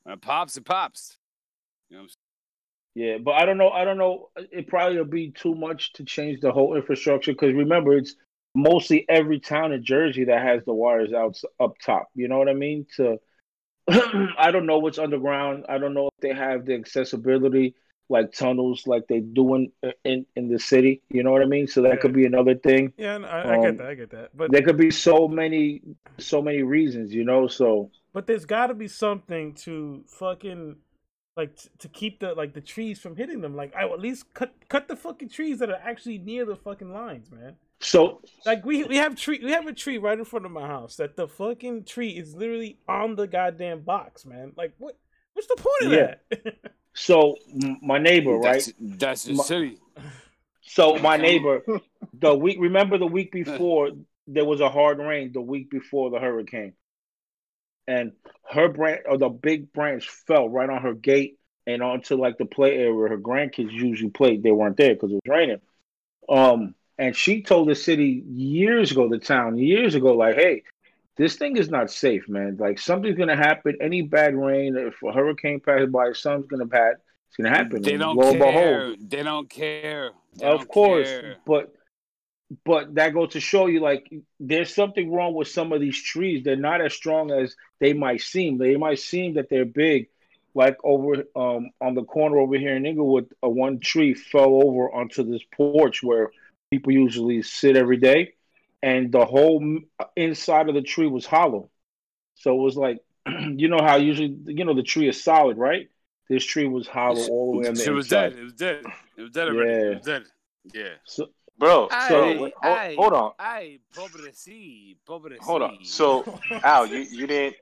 when 0.04 0.14
it 0.14 0.22
pops, 0.22 0.56
it 0.56 0.64
pops. 0.64 1.18
You 1.90 1.96
know 1.96 2.02
what 2.04 2.10
I'm 2.10 3.02
Yeah, 3.02 3.18
but 3.18 3.32
I 3.32 3.44
don't 3.44 3.58
know. 3.58 3.70
I 3.70 3.84
don't 3.84 3.98
know. 3.98 4.30
It 4.36 4.68
probably 4.68 4.96
will 4.96 5.04
be 5.04 5.30
too 5.30 5.54
much 5.54 5.92
to 5.94 6.04
change 6.04 6.40
the 6.40 6.52
whole 6.52 6.74
infrastructure 6.76 7.32
because 7.32 7.54
remember, 7.54 7.96
it's 7.96 8.16
mostly 8.54 9.04
every 9.08 9.38
town 9.38 9.72
in 9.72 9.84
Jersey 9.84 10.24
that 10.24 10.42
has 10.42 10.64
the 10.64 10.72
wires 10.72 11.12
out 11.12 11.38
up 11.60 11.74
top. 11.84 12.08
You 12.14 12.28
know 12.28 12.38
what 12.38 12.48
I 12.48 12.54
mean? 12.54 12.86
To 12.96 13.18
I 13.88 14.50
don't 14.50 14.66
know 14.66 14.78
what's 14.78 14.98
underground. 14.98 15.66
I 15.68 15.78
don't 15.78 15.94
know 15.94 16.06
if 16.08 16.20
they 16.20 16.34
have 16.34 16.64
the 16.64 16.74
accessibility 16.74 17.74
like 18.08 18.32
tunnels 18.32 18.86
like 18.86 19.06
they 19.08 19.20
do 19.20 19.54
in 19.56 19.72
in, 20.04 20.26
in 20.36 20.48
the 20.48 20.58
city. 20.58 21.02
You 21.08 21.22
know 21.22 21.32
what 21.32 21.42
I 21.42 21.46
mean? 21.46 21.66
So 21.66 21.82
that 21.82 21.94
Yeah. 21.94 21.96
could 21.96 22.12
be 22.12 22.26
another 22.26 22.54
thing. 22.54 22.92
Yeah, 22.96 23.18
no, 23.18 23.26
I, 23.28 23.40
I 23.40 23.56
get 23.56 23.70
Um, 23.70 23.76
that. 23.78 23.86
I 23.86 23.94
get 23.94 24.10
that. 24.10 24.36
But 24.36 24.50
There 24.52 24.62
could 24.62 24.76
be 24.76 24.90
so 24.90 25.26
many 25.28 25.82
so 26.18 26.40
many 26.42 26.62
reasons. 26.62 27.14
You 27.14 27.24
know. 27.24 27.46
So 27.48 27.90
but 28.12 28.26
there's 28.26 28.44
got 28.46 28.68
to 28.68 28.74
be 28.74 28.88
something 28.88 29.54
to 29.66 30.04
fucking 30.08 30.76
like 31.36 31.56
t- 31.56 31.68
to 31.80 31.88
keep 31.88 32.20
the 32.20 32.34
like 32.34 32.54
the 32.54 32.60
trees 32.60 32.98
from 32.98 33.16
hitting 33.16 33.40
them. 33.40 33.54
Like 33.56 33.74
I 33.76 33.84
at 33.84 34.00
least 34.00 34.32
cut 34.34 34.54
cut 34.68 34.88
the 34.88 34.96
fucking 34.96 35.28
trees 35.28 35.58
that 35.58 35.68
are 35.70 35.80
actually 35.84 36.18
near 36.18 36.44
the 36.46 36.56
fucking 36.56 36.92
lines, 36.92 37.30
man. 37.30 37.56
so 37.80 38.22
Like 38.46 38.64
we 38.64 38.84
we 38.84 38.96
have 38.96 39.16
tree 39.16 39.40
we 39.44 39.50
have 39.50 39.66
a 39.66 39.72
tree 39.74 39.98
right 39.98 40.18
in 40.18 40.24
front 40.24 40.46
of 40.46 40.52
my 40.52 40.66
house 40.66 40.96
that 40.96 41.16
the 41.16 41.28
fucking 41.28 41.84
tree 41.84 42.10
is 42.10 42.34
literally 42.34 42.78
on 42.88 43.16
the 43.16 43.26
goddamn 43.26 43.80
box, 43.82 44.24
man. 44.24 44.52
Like 44.56 44.72
what? 44.78 44.96
What's 45.34 45.48
the 45.48 45.56
point 45.56 45.82
of 45.82 45.92
Yeah. 45.92 46.14
that? 46.30 46.56
so 46.96 47.36
my 47.82 47.98
neighbor 47.98 48.36
right. 48.38 48.72
That's, 48.80 49.24
that's 49.24 49.24
the 49.24 49.36
city. 49.36 49.78
So 50.62 50.98
my 50.98 51.16
neighbor, 51.16 51.62
the 52.18 52.34
week 52.34 52.58
remember 52.60 52.98
the 52.98 53.06
week 53.06 53.30
before 53.30 53.90
there 54.26 54.44
was 54.44 54.60
a 54.60 54.68
hard 54.68 54.98
rain. 54.98 55.32
The 55.32 55.40
week 55.40 55.70
before 55.70 56.10
the 56.10 56.18
hurricane, 56.18 56.72
and 57.86 58.12
her 58.50 58.68
branch 58.68 59.02
or 59.06 59.18
the 59.18 59.28
big 59.28 59.72
branch 59.72 60.08
fell 60.08 60.48
right 60.48 60.68
on 60.68 60.82
her 60.82 60.94
gate 60.94 61.38
and 61.66 61.82
onto 61.82 62.16
like 62.16 62.38
the 62.38 62.46
play 62.46 62.76
area 62.76 62.94
where 62.94 63.08
her 63.08 63.18
grandkids 63.18 63.72
usually 63.72 64.10
played. 64.10 64.42
They 64.42 64.52
weren't 64.52 64.76
there 64.76 64.94
because 64.94 65.10
it 65.10 65.20
was 65.24 65.28
raining. 65.28 65.60
Um, 66.28 66.74
and 66.98 67.14
she 67.14 67.42
told 67.42 67.68
the 67.68 67.74
city 67.74 68.22
years 68.26 68.90
ago, 68.90 69.08
the 69.08 69.18
town 69.18 69.58
years 69.58 69.94
ago, 69.94 70.14
like, 70.14 70.36
hey, 70.36 70.62
this 71.16 71.36
thing 71.36 71.56
is 71.56 71.70
not 71.70 71.90
safe, 71.90 72.28
man. 72.28 72.56
Like 72.58 72.78
something's 72.78 73.16
gonna 73.18 73.36
happen. 73.36 73.78
Any 73.80 74.02
bad 74.02 74.34
rain, 74.36 74.76
if 74.76 75.02
a 75.02 75.12
hurricane 75.12 75.60
passes 75.60 75.90
by, 75.90 76.12
something's 76.12 76.46
gonna 76.46 76.66
bad. 76.66 76.96
It's 77.28 77.36
gonna 77.36 77.56
happen. 77.56 77.82
They 77.82 77.96
don't 77.96 78.16
lo 78.16 78.30
and 78.30 78.38
behold, 78.38 78.54
care. 78.54 78.96
They 79.00 79.22
don't 79.22 79.48
care. 79.48 80.10
They 80.36 80.46
of 80.46 80.60
don't 80.60 80.68
course 80.68 81.08
care. 81.08 81.36
but 81.46 81.72
but 82.64 82.94
that 82.94 83.12
goes 83.12 83.32
to 83.32 83.40
show 83.40 83.66
you 83.66 83.80
like 83.80 84.12
there's 84.38 84.74
something 84.74 85.10
wrong 85.10 85.34
with 85.34 85.48
some 85.48 85.72
of 85.72 85.80
these 85.80 86.00
trees 86.00 86.44
they're 86.44 86.56
not 86.56 86.80
as 86.80 86.94
strong 86.94 87.30
as 87.32 87.56
they 87.80 87.92
might 87.92 88.20
seem 88.20 88.56
they 88.56 88.76
might 88.76 88.98
seem 88.98 89.34
that 89.34 89.48
they're 89.50 89.64
big 89.64 90.08
like 90.54 90.76
over 90.84 91.24
um 91.34 91.70
on 91.80 91.94
the 91.94 92.04
corner 92.04 92.38
over 92.38 92.56
here 92.56 92.76
in 92.76 92.86
Englewood 92.86 93.34
a 93.42 93.48
one 93.48 93.80
tree 93.80 94.14
fell 94.14 94.62
over 94.62 94.92
onto 94.92 95.24
this 95.24 95.42
porch 95.56 96.02
where 96.02 96.30
people 96.70 96.92
usually 96.92 97.42
sit 97.42 97.76
every 97.76 97.96
day 97.96 98.34
and 98.82 99.10
the 99.12 99.24
whole 99.24 99.78
inside 100.16 100.68
of 100.68 100.74
the 100.74 100.82
tree 100.82 101.06
was 101.06 101.26
hollow 101.26 101.70
so 102.34 102.52
it 102.58 102.62
was 102.62 102.76
like 102.76 102.98
you 103.26 103.68
know 103.68 103.80
how 103.82 103.96
usually 103.96 104.36
you 104.46 104.64
know 104.64 104.74
the 104.74 104.82
tree 104.82 105.08
is 105.08 105.22
solid 105.22 105.56
right 105.58 105.88
this 106.28 106.44
tree 106.44 106.66
was 106.66 106.86
hollow 106.88 107.24
all 107.28 107.52
the 107.52 107.58
way 107.58 107.68
on 107.68 107.74
the 107.74 107.82
She 107.84 107.90
was 107.90 108.06
inside 108.06 108.30
dead. 108.30 108.38
It 108.38 108.42
was 108.42 108.52
dead. 108.54 108.84
It 109.16 109.22
was 109.22 109.30
dead 109.30 109.48
already. 109.48 109.70
Yeah. 109.70 109.90
It 109.90 109.94
was 109.94 110.04
dead. 110.04 110.22
Yeah. 110.74 110.88
so 111.04 111.28
Bro, 111.58 111.88
Aye, 111.90 112.08
so 112.08 112.26
wait, 112.42 112.52
hold, 112.60 112.78
aye. 112.78 112.94
hold 112.98 113.12
on, 113.14 113.32
Ay, 113.38 113.78
pobreci, 113.94 114.96
pobreci. 115.08 115.38
hold 115.40 115.62
on. 115.62 115.78
So 115.84 116.22
Al, 116.62 116.86
you 116.86 116.98
you 116.98 117.26
didn't. 117.26 117.56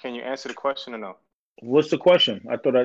Can 0.00 0.14
you 0.14 0.22
answer 0.22 0.48
the 0.48 0.54
question 0.54 0.94
or 0.94 0.98
no? 0.98 1.16
what's 1.60 1.90
the 1.90 1.98
question 1.98 2.40
i 2.50 2.56
thought 2.56 2.76
i 2.76 2.84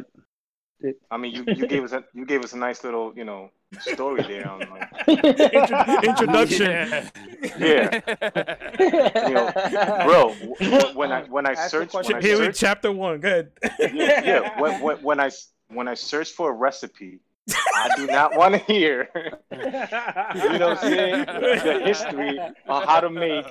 I 1.11 1.17
mean, 1.17 1.31
you, 1.33 1.43
you 1.55 1.67
gave 1.67 1.83
us 1.83 1.91
a 1.93 2.03
you 2.13 2.25
gave 2.25 2.43
us 2.43 2.53
a 2.53 2.57
nice 2.57 2.83
little 2.83 3.13
you 3.15 3.23
know 3.25 3.49
story 3.79 4.21
there 4.23 4.47
on 4.47 4.59
like 4.59 5.07
Intro- 5.53 6.01
introduction. 6.03 7.09
Yeah. 7.57 7.99
you 9.27 9.33
know, 9.33 9.51
bro. 10.05 10.35
w- 10.59 10.97
When 10.97 11.11
I 11.11 11.23
when 11.23 11.45
I 11.45 11.51
Ask 11.51 11.69
search 11.71 11.93
when 11.93 12.03
question. 12.03 12.15
I 12.17 12.21
Here 12.21 12.37
we 12.39 12.45
search, 12.45 12.59
chapter 12.59 12.91
one. 12.91 13.19
Good. 13.19 13.51
yeah, 13.79 13.89
yeah 14.23 14.61
when, 14.61 14.81
when 14.81 14.97
when 15.03 15.19
I 15.19 15.27
s- 15.27 15.49
when 15.69 15.87
I 15.87 15.93
search 15.95 16.31
for 16.31 16.49
a 16.51 16.53
recipe, 16.53 17.19
I 17.75 17.89
do 17.95 18.07
not 18.07 18.35
want 18.37 18.53
to 18.53 18.59
hear 18.59 19.09
you 19.51 19.57
know 20.59 20.69
what 20.69 20.77
I'm 20.77 20.77
saying 20.77 21.25
the 21.25 21.81
history 21.83 22.39
on 22.67 22.87
how 22.87 22.99
to 22.99 23.09
make 23.09 23.45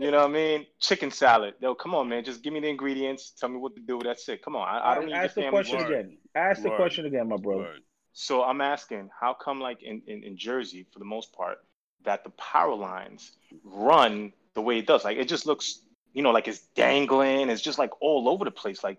you 0.00 0.10
know 0.10 0.18
what 0.18 0.30
I 0.30 0.32
mean 0.32 0.66
chicken 0.78 1.10
salad. 1.10 1.54
Yo, 1.60 1.74
come 1.74 1.94
on, 1.94 2.08
man, 2.08 2.24
just 2.24 2.42
give 2.42 2.52
me 2.52 2.60
the 2.60 2.68
ingredients. 2.68 3.30
Tell 3.30 3.48
me 3.48 3.58
what 3.58 3.74
to 3.76 3.82
do. 3.82 4.00
That's 4.02 4.28
it. 4.28 4.42
Come 4.42 4.56
on, 4.56 4.66
I, 4.68 4.92
I 4.92 4.94
don't 4.94 5.06
need 5.06 5.14
ask 5.14 5.34
the 5.34 5.48
question 5.48 5.78
history. 5.78 5.94
again 5.94 6.18
ask 6.34 6.62
the 6.62 6.70
question 6.70 7.06
again 7.06 7.28
my 7.28 7.36
brother 7.36 7.62
Word. 7.62 7.80
So 8.12 8.42
I'm 8.42 8.60
asking, 8.60 9.10
how 9.18 9.34
come 9.34 9.60
like 9.60 9.82
in, 9.82 10.02
in, 10.06 10.24
in 10.24 10.36
Jersey, 10.36 10.86
for 10.92 10.98
the 10.98 11.04
most 11.04 11.32
part, 11.32 11.58
that 12.04 12.24
the 12.24 12.30
power 12.30 12.74
lines 12.74 13.32
run 13.64 14.32
the 14.54 14.62
way 14.62 14.78
it 14.78 14.86
does? 14.86 15.04
Like 15.04 15.16
it 15.16 15.28
just 15.28 15.46
looks, 15.46 15.80
you 16.12 16.22
know, 16.22 16.30
like 16.30 16.48
it's 16.48 16.60
dangling. 16.74 17.50
It's 17.50 17.62
just 17.62 17.78
like 17.78 17.90
all 18.00 18.28
over 18.28 18.44
the 18.44 18.50
place. 18.50 18.82
Like, 18.82 18.98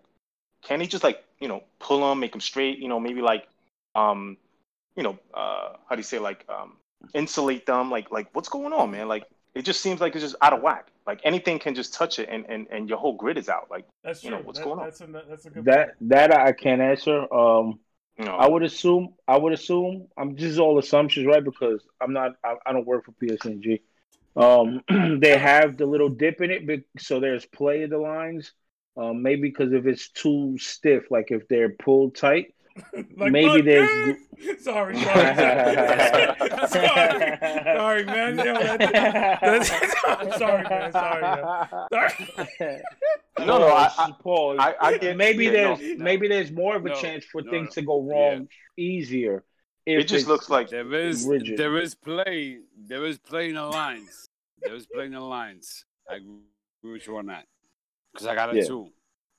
can 0.64 0.80
he 0.80 0.88
just 0.88 1.04
like, 1.04 1.24
you 1.40 1.48
know, 1.48 1.64
pull 1.80 2.08
them, 2.08 2.20
make 2.20 2.32
them 2.32 2.42
straight? 2.42 2.80
You 2.80 2.88
know, 2.88 3.00
maybe 3.00 3.22
like, 3.22 3.48
um, 3.96 4.38
you 4.96 5.04
know, 5.04 5.18
uh, 5.34 5.74
how 5.90 5.96
do 5.96 5.98
you 5.98 6.04
say 6.04 6.20
like, 6.20 6.46
um, 6.50 6.78
insulate 7.14 7.66
them? 7.66 7.92
Like, 7.92 8.12
like 8.12 8.28
what's 8.34 8.50
going 8.50 8.72
on, 8.72 8.92
man? 8.92 9.08
Like, 9.08 9.26
it 9.54 9.64
just 9.64 9.82
seems 9.82 10.00
like 10.00 10.16
it's 10.16 10.24
just 10.24 10.36
out 10.42 10.54
of 10.54 10.62
whack. 10.62 10.91
Like 11.08 11.22
anything 11.24 11.58
can 11.60 11.74
just 11.76 11.94
touch 11.94 12.20
it, 12.20 12.30
and 12.30 12.46
and, 12.48 12.68
and 12.72 12.88
your 12.90 12.98
whole 13.00 13.16
grid 13.16 13.38
is 13.38 13.50
out. 13.50 13.68
Like, 13.72 13.86
That's 14.04 14.24
You 14.24 14.30
true. 14.30 14.40
know, 14.40 14.44
what's 14.46 14.60
That- 14.60 14.66
going 14.66 14.80
on? 14.80 14.86
That's 14.86 15.02
a 15.02 15.08
that's 15.30 15.46
a 15.46 15.50
good. 15.50 15.66
that 15.66 15.96
that 16.02 16.34
i 16.36 16.52
can't 16.52 16.82
answer 16.82 17.32
um 17.34 17.80
you 18.20 18.26
know, 18.26 18.36
i 18.36 18.48
would 18.48 18.62
assume 18.64 19.14
i 19.28 19.38
would 19.38 19.54
assume 19.54 20.08
i'm 20.18 20.36
just 20.36 20.60
all 20.60 20.78
assumptions 20.78 21.26
right 21.26 21.44
because 21.44 21.82
i'm 22.02 22.14
not 22.14 22.36
i, 22.44 22.56
I 22.66 22.74
don't 22.74 22.86
work 22.86 23.06
for 23.06 23.14
PSE&G 23.14 23.82
um 24.36 24.82
they 25.20 25.38
have 25.38 25.78
the 25.78 25.86
little 25.86 26.10
dip 26.10 26.40
in 26.42 26.52
it 26.52 26.68
bec- 26.68 26.82
so 27.00 27.20
there's 27.20 27.46
play 27.46 27.82
in 27.84 27.90
the 27.90 27.98
lines 27.98 28.52
um 28.98 29.24
maybe 29.24 29.44
because 29.44 29.72
if 29.74 29.86
it's 29.88 30.10
too 30.10 30.56
stiff 30.60 31.10
like 31.10 31.32
if 31.32 31.48
they're 31.48 31.70
pulled 31.70 32.16
tight 32.16 32.54
Like, 33.18 33.32
maybe 33.32 33.48
fuck 33.58 33.66
there's- 33.66 34.18
sorry, 34.64 34.98
sorry, 35.00 35.36
sorry, 35.36 36.68
sorry, 36.68 37.38
sorry, 37.78 38.06
man. 38.06 38.38
Yo, 38.38 38.54
that, 38.54 39.40
that's, 39.42 39.72
I'm 40.08 40.32
sorry, 40.40 40.64
man. 40.70 40.92
Sorry, 40.92 41.22
man. 41.22 41.68
Sorry. 41.94 42.82
No, 43.40 43.46
no, 43.46 43.64
oh, 43.64 43.68
I- 43.68 43.92
I- 43.98 44.12
Pause. 44.22 44.58
I, 44.60 44.76
I 44.80 44.98
get 44.98 45.18
maybe 45.18 45.46
yeah, 45.46 45.52
there's 45.52 45.80
no, 45.98 46.04
maybe 46.04 46.28
there's 46.28 46.52
more 46.52 46.76
of 46.76 46.86
a 46.86 46.90
No, 46.90 46.96
chance 46.96 47.26
for 47.26 47.42
no, 47.42 47.52
things 47.52 47.68
no. 47.70 47.72
to 47.74 47.82
go 47.84 48.02
wrong 48.04 48.48
easier. 48.78 49.44
If 49.86 50.02
it 50.02 50.08
just 50.08 50.28
looks 50.28 50.50
like 50.50 50.70
There 50.70 50.94
is 50.94 51.26
Rigid. 51.26 51.58
there 51.58 51.78
is 51.78 51.96
play 51.96 52.60
there 52.78 53.06
is 53.06 53.18
play 53.20 53.50
in 53.50 53.56
the 53.56 53.64
lines. 53.66 54.28
There 54.62 54.76
is 54.76 54.86
play 54.86 55.06
in 55.06 55.12
the 55.14 55.20
lines. 55.20 55.86
I 56.10 56.16
agree 56.16 56.94
with 56.94 57.06
you 57.08 57.18
on 57.18 57.26
that 57.28 57.46
because 58.14 58.28
I 58.28 58.36
got 58.36 58.50
it 58.56 58.58
Yeah. 58.62 58.68
too. 58.68 58.90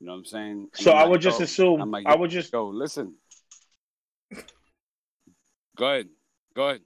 You 0.00 0.06
know 0.06 0.12
what 0.12 0.18
I'm 0.18 0.24
saying? 0.24 0.50
And 0.50 0.84
So 0.84 0.90
I'm 0.90 0.96
I 0.96 1.00
like, 1.02 1.10
would 1.10 1.20
just 1.20 1.40
oh, 1.40 1.44
assume. 1.44 1.80
I'm 1.80 1.90
like, 1.92 2.06
I 2.06 2.16
would 2.16 2.30
just 2.30 2.50
go 2.50 2.66
listen. 2.68 3.14
Go 5.82 5.88
ahead. 5.90 6.08
Go 6.54 6.68
ahead. 6.68 6.80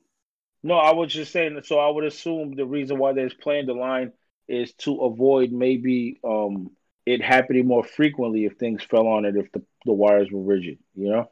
no. 0.62 0.75
I 0.76 0.93
was 0.95 1.12
just 1.12 1.31
saying. 1.31 1.55
that- 1.57 1.67
So 1.67 1.79
I 1.79 1.91
would 1.91 2.05
assume 2.05 2.55
the 2.55 2.65
reason 2.65 2.97
why 2.99 3.12
they're 3.12 3.29
playing 3.29 3.67
the 3.67 3.75
line 3.75 4.12
is 4.49 4.73
to 4.85 4.93
avoid 5.03 5.53
maybe 5.53 6.19
um 6.25 6.71
it 7.05 7.21
happening 7.21 7.67
more 7.67 7.85
frequently 7.85 8.47
if 8.47 8.55
things 8.57 8.83
fell 8.83 9.07
on 9.07 9.26
it 9.26 9.37
if 9.37 9.53
the, 9.53 9.62
the 9.85 9.93
wires 9.93 10.31
were 10.33 10.41
rigid. 10.55 10.79
You 10.95 11.11
know. 11.11 11.31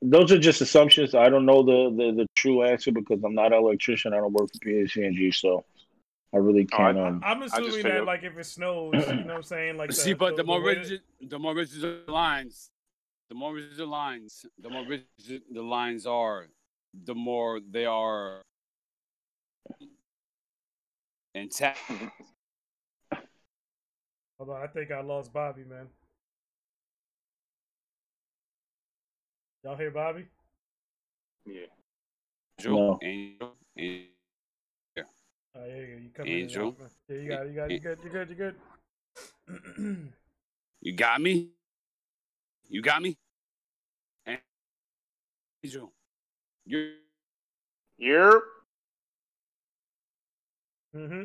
Those 0.00 0.32
are 0.32 0.38
just 0.38 0.62
assumptions. 0.62 1.14
I 1.14 1.28
don't 1.28 1.44
know 1.44 1.62
the, 1.62 1.94
the, 1.94 2.12
the 2.22 2.26
true 2.34 2.62
answer 2.62 2.90
because 2.90 3.22
I'm 3.22 3.34
not 3.34 3.52
an 3.52 3.58
electrician. 3.58 4.14
I 4.14 4.16
don't 4.16 4.32
work 4.32 4.48
for 4.50 4.58
PSE&G, 4.66 5.30
so 5.32 5.62
I 6.32 6.38
really 6.38 6.66
Oh, 6.72 6.76
can't. 6.76 6.96
I- 6.98 7.08
um, 7.08 7.20
I'm 7.22 7.42
assuming 7.42 7.70
that 7.72 7.82
figured- 7.82 8.06
like 8.06 8.22
if 8.22 8.38
it 8.38 8.44
snows, 8.46 8.94
you 8.94 9.00
know 9.14 9.24
what 9.24 9.36
I'm 9.36 9.42
saying? 9.42 9.76
Like 9.76 9.92
See, 10.04 10.14
but 10.14 10.36
the, 10.36 10.44
more 10.44 10.62
rigid, 10.62 11.02
the 11.20 11.38
more 11.38 11.54
rigid 11.54 11.82
the 11.82 12.10
lines, 12.10 12.70
the 13.30 13.36
more 13.36 13.54
rigid 13.54 13.76
the 13.76 13.86
lines, 13.86 14.44
the 14.58 14.68
more 14.68 14.84
rigid 14.84 15.42
the 15.52 15.62
lines 15.62 16.04
are, 16.04 16.48
the 17.04 17.14
more 17.14 17.60
they 17.60 17.86
are 17.86 18.42
intact. 21.34 21.78
Hold 24.38 24.50
on, 24.50 24.62
I 24.62 24.66
think 24.66 24.90
I 24.90 25.00
lost 25.00 25.32
Bobby, 25.32 25.62
man. 25.64 25.86
Y'all 29.62 29.76
hear 29.76 29.90
Bobby? 29.92 30.26
yeah. 31.46 31.66
No. 32.66 32.98
Angel, 33.02 33.52
angel, 33.78 34.08
Oh, 35.56 35.64
yeah, 35.66 35.76
you 35.76 36.10
come 36.14 36.26
Angel. 36.28 36.66
out, 36.68 36.78
man. 36.78 36.88
Yeah, 37.08 37.16
you 37.16 37.28
got, 37.28 37.46
you 37.48 37.54
got, 37.54 37.70
you 37.70 37.78
good, 37.80 37.98
you 38.04 38.10
good, 38.10 38.28
you 38.30 38.34
good. 38.34 40.08
You 40.82 40.94
got 40.94 41.20
me? 41.20 41.50
You 42.70 42.82
got 42.82 43.02
me? 43.02 43.18
Angel. 45.64 45.92
You 46.64 46.92
Yep. 47.98 48.42
mm-hmm. 50.96 51.22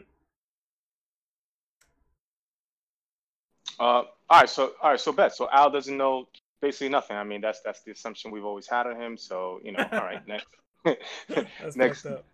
Uh, 3.79 3.83
all 3.83 4.05
right, 4.31 4.49
so 4.49 4.73
all 4.81 4.89
right, 4.89 4.99
so 4.99 5.11
bet. 5.11 5.35
So 5.35 5.47
Al 5.51 5.69
doesn't 5.69 5.95
know 5.95 6.27
basically 6.61 6.89
nothing. 6.89 7.15
I 7.15 7.23
mean, 7.23 7.41
that's 7.41 7.61
that's 7.61 7.83
the 7.83 7.91
assumption 7.91 8.31
we've 8.31 8.43
always 8.43 8.67
had 8.67 8.87
of 8.87 8.97
him. 8.97 9.15
So 9.15 9.59
you 9.63 9.71
know, 9.71 9.87
all 9.91 9.99
right, 9.99 10.21
next, 10.27 10.47
next, 11.75 12.05
up. 12.05 12.25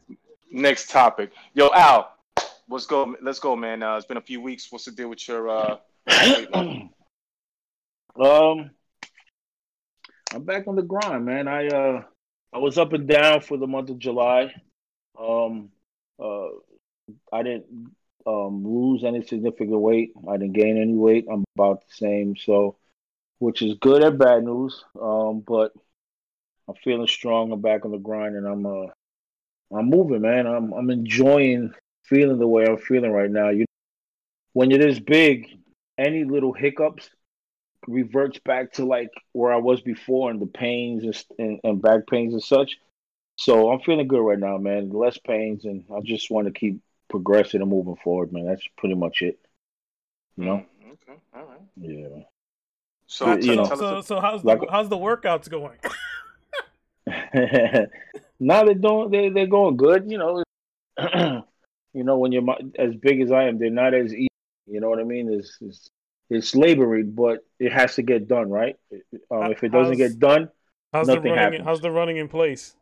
next 0.51 0.89
topic. 0.89 1.31
Yo, 1.53 1.69
Al, 1.75 2.13
let's 2.69 2.85
go. 2.85 3.15
Let's 3.21 3.39
go, 3.39 3.55
man. 3.55 3.83
Uh, 3.83 3.97
it's 3.97 4.05
been 4.05 4.17
a 4.17 4.21
few 4.21 4.41
weeks. 4.41 4.71
What's 4.71 4.85
the 4.85 4.91
deal 4.91 5.09
with 5.09 5.27
your? 5.27 5.49
Uh, 5.49 5.77
um, 8.19 8.71
I'm 10.33 10.43
back 10.43 10.67
on 10.67 10.75
the 10.75 10.81
grind, 10.81 11.25
man. 11.25 11.47
I 11.47 11.67
uh, 11.67 12.03
I 12.53 12.57
was 12.57 12.77
up 12.77 12.93
and 12.93 13.07
down 13.07 13.41
for 13.41 13.57
the 13.57 13.67
month 13.67 13.89
of 13.89 14.00
July. 14.00 14.53
Um, 15.19 15.69
uh, 16.21 16.47
I 17.31 17.43
didn't 17.43 17.65
um 18.25 18.63
lose 18.63 19.03
any 19.03 19.23
significant 19.23 19.79
weight. 19.79 20.13
I 20.29 20.38
didn't 20.38 20.53
gain 20.53 20.81
any 20.81 20.93
weight. 20.93 21.25
I'm 21.29 21.43
about 21.55 21.81
the 21.81 21.93
same. 21.93 22.35
So, 22.38 22.77
which 23.39 23.61
is 23.61 23.77
good 23.81 24.03
and 24.03 24.17
bad 24.17 24.43
news. 24.43 24.83
Um, 25.01 25.41
but 25.41 25.73
I'm 26.67 26.75
feeling 26.75 27.07
strong. 27.07 27.51
I'm 27.51 27.61
back 27.61 27.83
on 27.83 27.91
the 27.91 27.97
grind, 27.97 28.38
and 28.38 28.47
I'm 28.47 28.65
uh, 28.65 28.88
I'm 29.75 29.89
moving, 29.89 30.21
man. 30.21 30.47
I'm 30.47 30.71
I'm 30.71 30.89
enjoying 30.91 31.73
feeling 32.03 32.39
the 32.39 32.47
way 32.47 32.65
I'm 32.65 32.77
feeling 32.77 33.11
right 33.11 33.31
now. 33.31 33.50
You, 33.50 33.65
when 34.53 34.69
you're 34.69 34.79
this 34.79 35.00
big, 35.00 35.47
any 35.97 36.23
little 36.23 36.53
hiccups 36.53 37.09
reverts 37.88 38.39
back 38.39 38.73
to 38.73 38.85
like 38.85 39.09
where 39.33 39.51
I 39.51 39.57
was 39.57 39.81
before 39.81 40.29
and 40.31 40.41
the 40.41 40.45
pains 40.45 41.03
and, 41.03 41.23
and, 41.39 41.59
and 41.63 41.81
back 41.81 42.07
pains 42.07 42.33
and 42.33 42.43
such. 42.43 42.77
So 43.38 43.71
I'm 43.71 43.79
feeling 43.81 44.07
good 44.07 44.21
right 44.21 44.39
now, 44.39 44.57
man. 44.57 44.89
Less 44.89 45.17
pains, 45.17 45.65
and 45.65 45.83
I 45.95 46.00
just 46.01 46.29
want 46.29 46.47
to 46.47 46.53
keep 46.53 46.79
progressing 47.09 47.61
and 47.61 47.69
moving 47.69 47.95
forward, 48.03 48.31
man. 48.31 48.45
That's 48.45 48.65
pretty 48.77 48.95
much 48.95 49.21
it. 49.21 49.39
You 50.38 50.45
know? 50.45 50.65
Mm, 50.85 50.91
okay, 50.91 51.19
all 51.33 51.45
right. 51.45 51.61
Yeah. 51.77 52.23
So, 53.07 53.25
So, 53.25 53.25
tell, 53.25 53.39
you 53.43 53.55
know- 53.55 53.65
So, 53.65 54.01
so 54.01 54.19
how's 54.21 54.43
Like- 54.43 54.61
the 54.61 54.67
how's 54.71 54.89
the 54.89 54.97
workouts 54.97 55.50
going? 55.50 55.77
now 58.39 58.63
they're 58.63 58.75
doing 58.75 59.09
they 59.11 59.29
they're 59.29 59.47
going 59.47 59.75
good. 59.77 60.09
You 60.09 60.17
know, 60.17 60.43
you 61.93 62.03
know 62.03 62.17
when 62.17 62.31
you're 62.31 62.43
as 62.77 62.95
big 62.95 63.21
as 63.21 63.31
I 63.31 63.43
am, 63.45 63.57
they're 63.57 63.69
not 63.69 63.93
as 63.93 64.13
easy. 64.13 64.27
You 64.67 64.79
know 64.79 64.89
what 64.89 65.00
I 65.00 65.03
mean? 65.03 65.31
It's 65.33 65.57
it's, 65.61 65.89
it's 66.31 66.55
laboring, 66.55 67.11
but 67.11 67.45
it 67.59 67.71
has 67.71 67.95
to 67.95 68.01
get 68.01 68.27
done, 68.27 68.50
right? 68.50 68.75
Um, 69.29 69.51
if 69.51 69.63
it 69.63 69.69
doesn't 69.69 70.00
How's- 70.00 70.11
get 70.11 70.19
done, 70.19 70.50
How's 70.93 71.07
the 71.07 71.15
Nothing 71.15 71.31
running? 71.31 71.43
happens. 71.43 71.65
How's 71.65 71.81
the 71.81 71.91
running 71.91 72.17
in 72.17 72.27
place? 72.27 72.75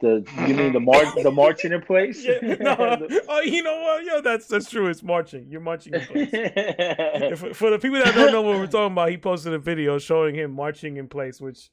the 0.00 0.22
you 0.46 0.54
mean 0.54 0.74
the 0.74 0.80
march 0.80 1.08
the 1.22 1.30
marching 1.30 1.72
in 1.72 1.80
place? 1.80 2.22
Yeah, 2.22 2.38
no, 2.60 2.76
oh, 3.28 3.40
you 3.40 3.62
know 3.62 3.80
what? 3.80 4.04
Yo, 4.04 4.20
that's 4.20 4.46
that's 4.46 4.68
true. 4.68 4.88
It's 4.88 5.02
marching. 5.02 5.46
You're 5.50 5.62
marching 5.62 5.94
in 5.94 6.00
place. 6.06 6.28
If, 6.34 7.56
for 7.56 7.70
the 7.70 7.78
people 7.78 7.98
that 8.04 8.14
don't 8.14 8.30
know 8.30 8.42
what 8.42 8.56
we're 8.58 8.66
talking 8.66 8.92
about, 8.92 9.08
he 9.10 9.16
posted 9.16 9.54
a 9.54 9.58
video 9.58 9.98
showing 9.98 10.34
him 10.34 10.50
marching 10.52 10.98
in 10.98 11.08
place, 11.08 11.40
which 11.40 11.70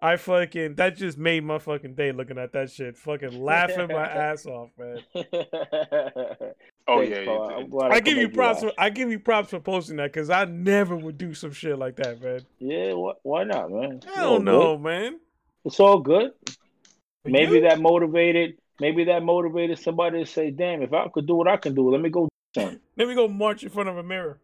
I 0.00 0.16
fucking 0.16 0.76
that 0.76 0.96
just 0.96 1.18
made 1.18 1.42
my 1.44 1.58
fucking 1.58 1.94
day 1.94 2.12
looking 2.12 2.38
at 2.38 2.52
that 2.52 2.70
shit. 2.70 2.96
Fucking 2.96 3.42
laughing 3.42 3.88
my 3.88 4.06
ass 4.06 4.46
off, 4.46 4.70
man. 4.78 4.98
oh 5.14 7.00
Thanks, 7.00 7.10
yeah, 7.18 7.24
Paul. 7.24 7.50
I'm 7.50 7.68
glad 7.68 7.90
I 7.90 7.98
give 8.00 8.16
you 8.16 8.28
props. 8.28 8.62
laugh. 8.62 8.74
For, 8.74 8.80
I 8.80 8.90
give 8.90 9.10
you 9.10 9.18
props 9.18 9.50
for 9.50 9.58
posting 9.58 9.96
that 9.96 10.12
because 10.12 10.30
I 10.30 10.44
never 10.44 10.94
would 10.94 11.18
do 11.18 11.34
some 11.34 11.50
shit 11.50 11.76
like 11.78 11.96
that, 11.96 12.22
man. 12.22 12.40
Yeah, 12.60 12.92
wh- 12.92 13.26
why 13.26 13.42
not, 13.44 13.70
man? 13.72 14.00
It's 14.02 14.06
I 14.06 14.20
don't 14.22 14.44
know, 14.44 14.76
good. 14.76 14.84
man. 14.84 15.20
It's 15.64 15.80
all 15.80 15.98
good. 15.98 16.30
For 16.46 17.30
Maybe 17.30 17.54
you? 17.56 17.60
that 17.62 17.80
motivated. 17.80 18.58
Maybe 18.80 19.04
that 19.04 19.24
motivated 19.24 19.80
somebody 19.80 20.20
to 20.24 20.26
say, 20.30 20.52
"Damn, 20.52 20.82
if 20.82 20.92
I 20.92 21.08
could 21.08 21.26
do 21.26 21.34
what 21.34 21.48
I 21.48 21.56
can 21.56 21.74
do, 21.74 21.90
let 21.90 22.00
me 22.00 22.08
go 22.10 22.28
do 22.54 22.60
something." 22.60 22.78
Let 22.96 23.08
me 23.08 23.16
go 23.16 23.26
march 23.26 23.64
in 23.64 23.70
front 23.70 23.88
of 23.88 23.96
a 23.98 24.04
mirror. 24.04 24.38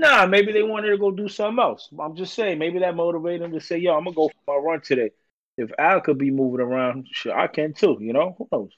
Nah, 0.00 0.26
maybe 0.26 0.52
they 0.52 0.62
wanted 0.62 0.90
to 0.90 0.98
go 0.98 1.10
do 1.10 1.28
something 1.28 1.62
else. 1.62 1.88
I'm 1.98 2.16
just 2.16 2.34
saying, 2.34 2.58
maybe 2.58 2.78
that 2.80 2.96
motivated 2.96 3.42
them 3.42 3.52
to 3.52 3.60
say, 3.60 3.78
"Yo, 3.78 3.94
I'm 3.96 4.04
gonna 4.04 4.16
go 4.16 4.28
for 4.46 4.56
my 4.56 4.56
run 4.70 4.80
today." 4.80 5.10
If 5.58 5.72
Al 5.78 6.00
could 6.00 6.16
be 6.18 6.30
moving 6.30 6.60
around, 6.60 7.06
sure, 7.12 7.38
I 7.38 7.48
can 7.48 7.74
too. 7.74 7.98
You 8.00 8.14
know, 8.14 8.34
who 8.38 8.48
knows? 8.50 8.72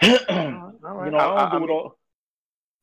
you 0.02 1.10
know, 1.10 1.18
I 1.18 1.26
don't 1.26 1.38
I- 1.38 1.46
I 1.46 1.50
do 1.50 1.64
it 1.64 1.70
all. 1.70 1.98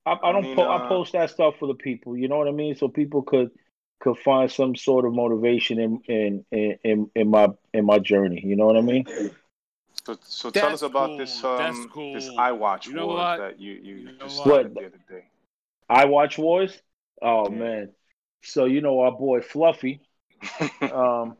I, 0.06 0.14
I 0.24 0.30
I 0.30 0.32
don't. 0.32 0.44
mean, 0.44 0.56
po- 0.56 0.68
uh, 0.68 0.86
I 0.86 0.88
post 0.88 1.14
that 1.14 1.30
stuff 1.30 1.56
for 1.60 1.68
the 1.68 1.76
people. 1.76 2.18
You 2.18 2.28
know 2.28 2.38
what 2.38 2.48
I 2.48 2.52
mean? 2.52 2.76
So 2.76 2.88
people 2.88 3.22
could 3.22 3.52
could 4.00 4.18
find 4.18 4.52
some 4.52 4.76
sort 4.76 5.06
of 5.06 5.14
motivation 5.14 5.80
in 5.80 6.02
in 6.08 6.46
in 6.52 6.78
in, 6.84 7.12
in 7.16 7.30
my 7.30 7.50
in 7.74 7.86
my 7.86 8.00
journey. 8.00 8.42
You 8.44 8.56
know 8.56 8.66
what 8.66 8.78
I 8.78 8.82
mean? 8.82 9.06
So, 10.06 10.18
so 10.24 10.50
tell 10.50 10.74
us 10.74 10.82
about 10.82 11.10
cool. 11.10 11.18
this 11.20 11.44
um 11.44 11.90
cool. 11.94 12.14
this 12.16 12.30
iWatch 12.30 12.88
You 12.88 12.94
know 12.94 13.08
Wars 13.08 13.20
what? 13.20 13.38
that 13.38 13.60
you 13.60 13.74
you, 13.74 13.96
You 13.96 14.06
know 14.06 14.26
just 14.26 14.46
what? 14.48 14.74
the 14.74 14.86
other 14.88 15.00
day. 15.10 15.26
I 15.90 16.06
watch 16.06 16.38
wars. 16.38 16.82
Oh 17.22 17.50
Yeah. 17.50 17.58
man. 17.58 17.90
So 18.44 18.66
you 18.66 18.82
know 18.82 19.00
our 19.02 19.12
boy 19.12 19.42
Fluffy. 19.42 20.02
um 20.82 21.38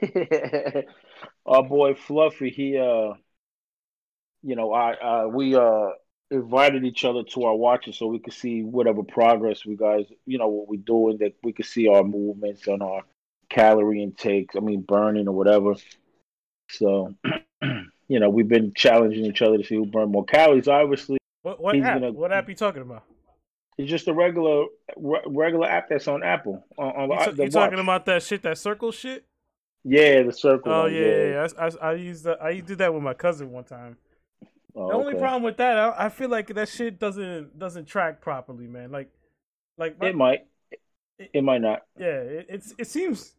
our 1.46 1.62
boy 1.62 1.94
Fluffy, 1.94 2.50
he 2.50 2.78
uh 2.78 3.14
you 4.42 4.56
know, 4.56 4.72
I 4.72 4.92
uh 4.94 5.28
we 5.28 5.54
uh 5.56 5.90
invited 6.30 6.84
each 6.84 7.04
other 7.04 7.22
to 7.22 7.44
our 7.44 7.54
watches 7.54 7.96
so 7.98 8.06
we 8.06 8.18
could 8.18 8.32
see 8.32 8.62
whatever 8.62 9.02
progress 9.02 9.64
we 9.64 9.76
guys 9.76 10.06
you 10.26 10.38
know 10.38 10.48
what 10.48 10.66
we're 10.68 10.80
doing 10.80 11.18
that 11.18 11.34
we 11.44 11.52
could 11.52 11.66
see 11.66 11.86
our 11.86 12.02
movements 12.02 12.66
and 12.66 12.82
our 12.82 13.02
calorie 13.50 14.02
intakes, 14.02 14.56
I 14.56 14.60
mean 14.60 14.80
burning 14.80 15.28
or 15.28 15.34
whatever. 15.34 15.74
So 16.70 17.14
you 18.08 18.20
know, 18.20 18.28
we've 18.30 18.48
been 18.48 18.72
challenging 18.74 19.24
each 19.24 19.42
other 19.42 19.58
to 19.58 19.64
see 19.64 19.76
who 19.76 19.86
burned 19.86 20.12
more 20.12 20.24
calories. 20.24 20.68
Obviously, 20.68 21.18
What 21.42 21.60
what 21.60 21.76
app? 21.76 22.00
gonna- 22.00 22.12
What 22.12 22.32
app 22.32 22.48
you 22.48 22.54
talking 22.54 22.82
about? 22.82 23.04
It's 23.78 23.90
just 23.90 24.08
a 24.08 24.14
regular 24.14 24.66
re- 24.96 25.22
regular 25.26 25.66
app 25.66 25.88
that's 25.88 26.08
on 26.08 26.22
Apple 26.22 26.64
on, 26.78 26.86
on 26.86 27.10
You, 27.10 27.18
the, 27.18 27.24
ta- 27.24 27.30
the 27.32 27.44
you 27.44 27.50
talking 27.50 27.78
about 27.78 28.06
that 28.06 28.22
shit? 28.22 28.42
That 28.42 28.58
circle 28.58 28.92
shit? 28.92 29.26
Yeah, 29.84 30.22
the 30.22 30.32
circle. 30.32 30.72
Oh 30.72 30.86
yeah, 30.86 31.00
yeah. 31.06 31.26
yeah. 31.26 31.48
I, 31.58 31.66
I, 31.66 31.90
I 31.90 31.94
used 31.94 32.24
that. 32.24 32.42
I 32.42 32.60
did 32.60 32.78
that 32.78 32.92
with 32.94 33.02
my 33.02 33.14
cousin 33.14 33.50
one 33.50 33.64
time. 33.64 33.96
Oh, 34.76 34.88
the 34.88 34.94
only 34.94 35.12
okay. 35.12 35.20
problem 35.20 35.42
with 35.42 35.56
that, 35.58 35.78
I, 35.78 36.06
I 36.06 36.08
feel 36.08 36.28
like 36.28 36.48
that 36.54 36.68
shit 36.68 36.98
doesn't 36.98 37.58
doesn't 37.58 37.86
track 37.86 38.20
properly, 38.20 38.66
man. 38.66 38.90
Like, 38.90 39.10
like 39.78 40.00
my- 40.00 40.08
It 40.08 40.16
might. 40.16 40.46
It 41.18 41.44
might 41.44 41.60
not. 41.60 41.82
yeah, 41.96 42.06
it, 42.06 42.46
it's 42.48 42.74
it 42.76 42.88
seems 42.88 43.34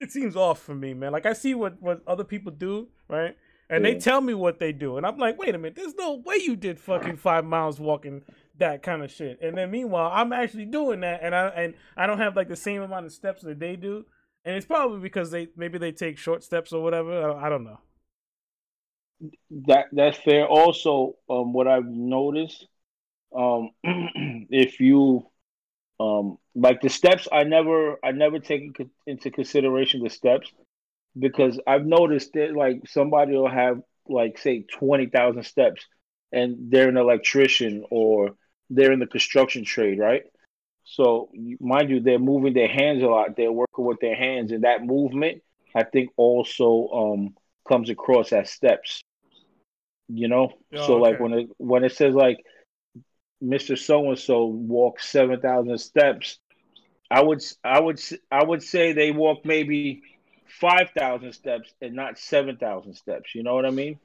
it 0.00 0.10
seems 0.10 0.34
off 0.34 0.60
for 0.60 0.74
me, 0.74 0.94
man. 0.94 1.12
Like 1.12 1.26
I 1.26 1.32
see 1.32 1.54
what 1.54 1.80
what 1.80 2.02
other 2.06 2.24
people 2.24 2.50
do, 2.50 2.88
right? 3.08 3.36
And 3.68 3.84
they 3.84 3.94
tell 3.94 4.20
me 4.20 4.34
what 4.34 4.58
they 4.58 4.72
do, 4.72 4.96
and 4.96 5.06
I'm 5.06 5.16
like, 5.16 5.38
wait 5.38 5.54
a 5.54 5.58
minute, 5.58 5.76
there's 5.76 5.94
no 5.94 6.14
way 6.14 6.38
you 6.38 6.56
did 6.56 6.80
fucking 6.80 7.16
five 7.18 7.44
miles 7.44 7.78
walking 7.78 8.22
that 8.60 8.82
kind 8.82 9.02
of 9.02 9.10
shit. 9.10 9.40
And 9.42 9.58
then 9.58 9.70
meanwhile, 9.70 10.10
I'm 10.12 10.32
actually 10.32 10.66
doing 10.66 11.00
that, 11.00 11.20
and 11.22 11.34
I 11.34 11.48
and 11.48 11.74
I 11.96 12.06
don't 12.06 12.18
have 12.18 12.36
like 12.36 12.48
the 12.48 12.56
same 12.56 12.82
amount 12.82 13.06
of 13.06 13.12
steps 13.12 13.42
that 13.42 13.58
they 13.58 13.76
do, 13.76 14.06
and 14.44 14.56
it's 14.56 14.66
probably 14.66 15.00
because 15.00 15.30
they 15.30 15.48
maybe 15.56 15.78
they 15.78 15.92
take 15.92 16.16
short 16.16 16.44
steps 16.44 16.72
or 16.72 16.82
whatever. 16.82 17.32
I, 17.32 17.46
I 17.46 17.48
don't 17.48 17.64
know. 17.64 17.80
That 19.66 19.86
that's 19.92 20.18
fair. 20.18 20.46
Also, 20.46 21.16
um, 21.28 21.52
what 21.52 21.68
I've 21.68 21.86
noticed, 21.86 22.66
um, 23.36 23.70
if 23.84 24.80
you, 24.80 25.26
um, 25.98 26.38
like 26.54 26.80
the 26.80 26.88
steps, 26.88 27.28
I 27.30 27.44
never, 27.44 27.98
I 28.02 28.12
never 28.12 28.38
take 28.38 28.78
into 29.06 29.30
consideration 29.30 30.02
the 30.02 30.10
steps 30.10 30.50
because 31.18 31.60
I've 31.66 31.84
noticed 31.84 32.32
that 32.34 32.54
like 32.54 32.86
somebody 32.86 33.32
will 33.32 33.50
have 33.50 33.82
like 34.08 34.38
say 34.38 34.64
twenty 34.72 35.06
thousand 35.06 35.42
steps, 35.42 35.84
and 36.32 36.70
they're 36.70 36.88
an 36.88 36.96
electrician 36.96 37.84
or 37.90 38.36
they're 38.70 38.92
in 38.92 39.00
the 39.00 39.06
construction 39.06 39.64
trade, 39.64 39.98
right? 39.98 40.24
So, 40.84 41.30
mind 41.60 41.90
you, 41.90 42.00
they're 42.00 42.18
moving 42.18 42.54
their 42.54 42.68
hands 42.68 43.02
a 43.02 43.06
lot. 43.06 43.36
They're 43.36 43.52
working 43.52 43.84
with 43.84 44.00
their 44.00 44.16
hands, 44.16 44.52
and 44.52 44.64
that 44.64 44.84
movement, 44.84 45.42
I 45.74 45.84
think, 45.84 46.10
also 46.16 46.88
um 46.88 47.36
comes 47.68 47.90
across 47.90 48.32
as 48.32 48.50
steps. 48.50 49.02
You 50.08 50.28
know, 50.28 50.52
Oh, 50.74 50.76
so 50.86 50.96
like 50.98 51.20
when 51.20 51.32
it 51.34 51.48
when 51.58 51.84
it 51.84 51.92
says 51.92 52.14
like 52.14 52.44
Mister 53.40 53.76
So 53.76 54.08
and 54.10 54.18
So 54.18 54.46
walked 54.46 55.02
seven 55.04 55.40
thousand 55.40 55.78
steps, 55.78 56.38
I 57.10 57.22
would 57.22 57.42
I 57.64 57.80
would 57.80 58.00
I 58.30 58.44
would 58.44 58.62
say 58.62 58.92
they 58.92 59.12
walk 59.12 59.44
maybe 59.44 60.02
five 60.46 60.90
thousand 60.90 61.32
steps 61.32 61.72
and 61.80 61.94
not 61.94 62.18
seven 62.18 62.56
thousand 62.56 62.94
steps. 62.94 63.34
You 63.34 63.42
know 63.42 63.54
what 63.54 63.66
I 63.66 63.70
mean? 63.70 63.98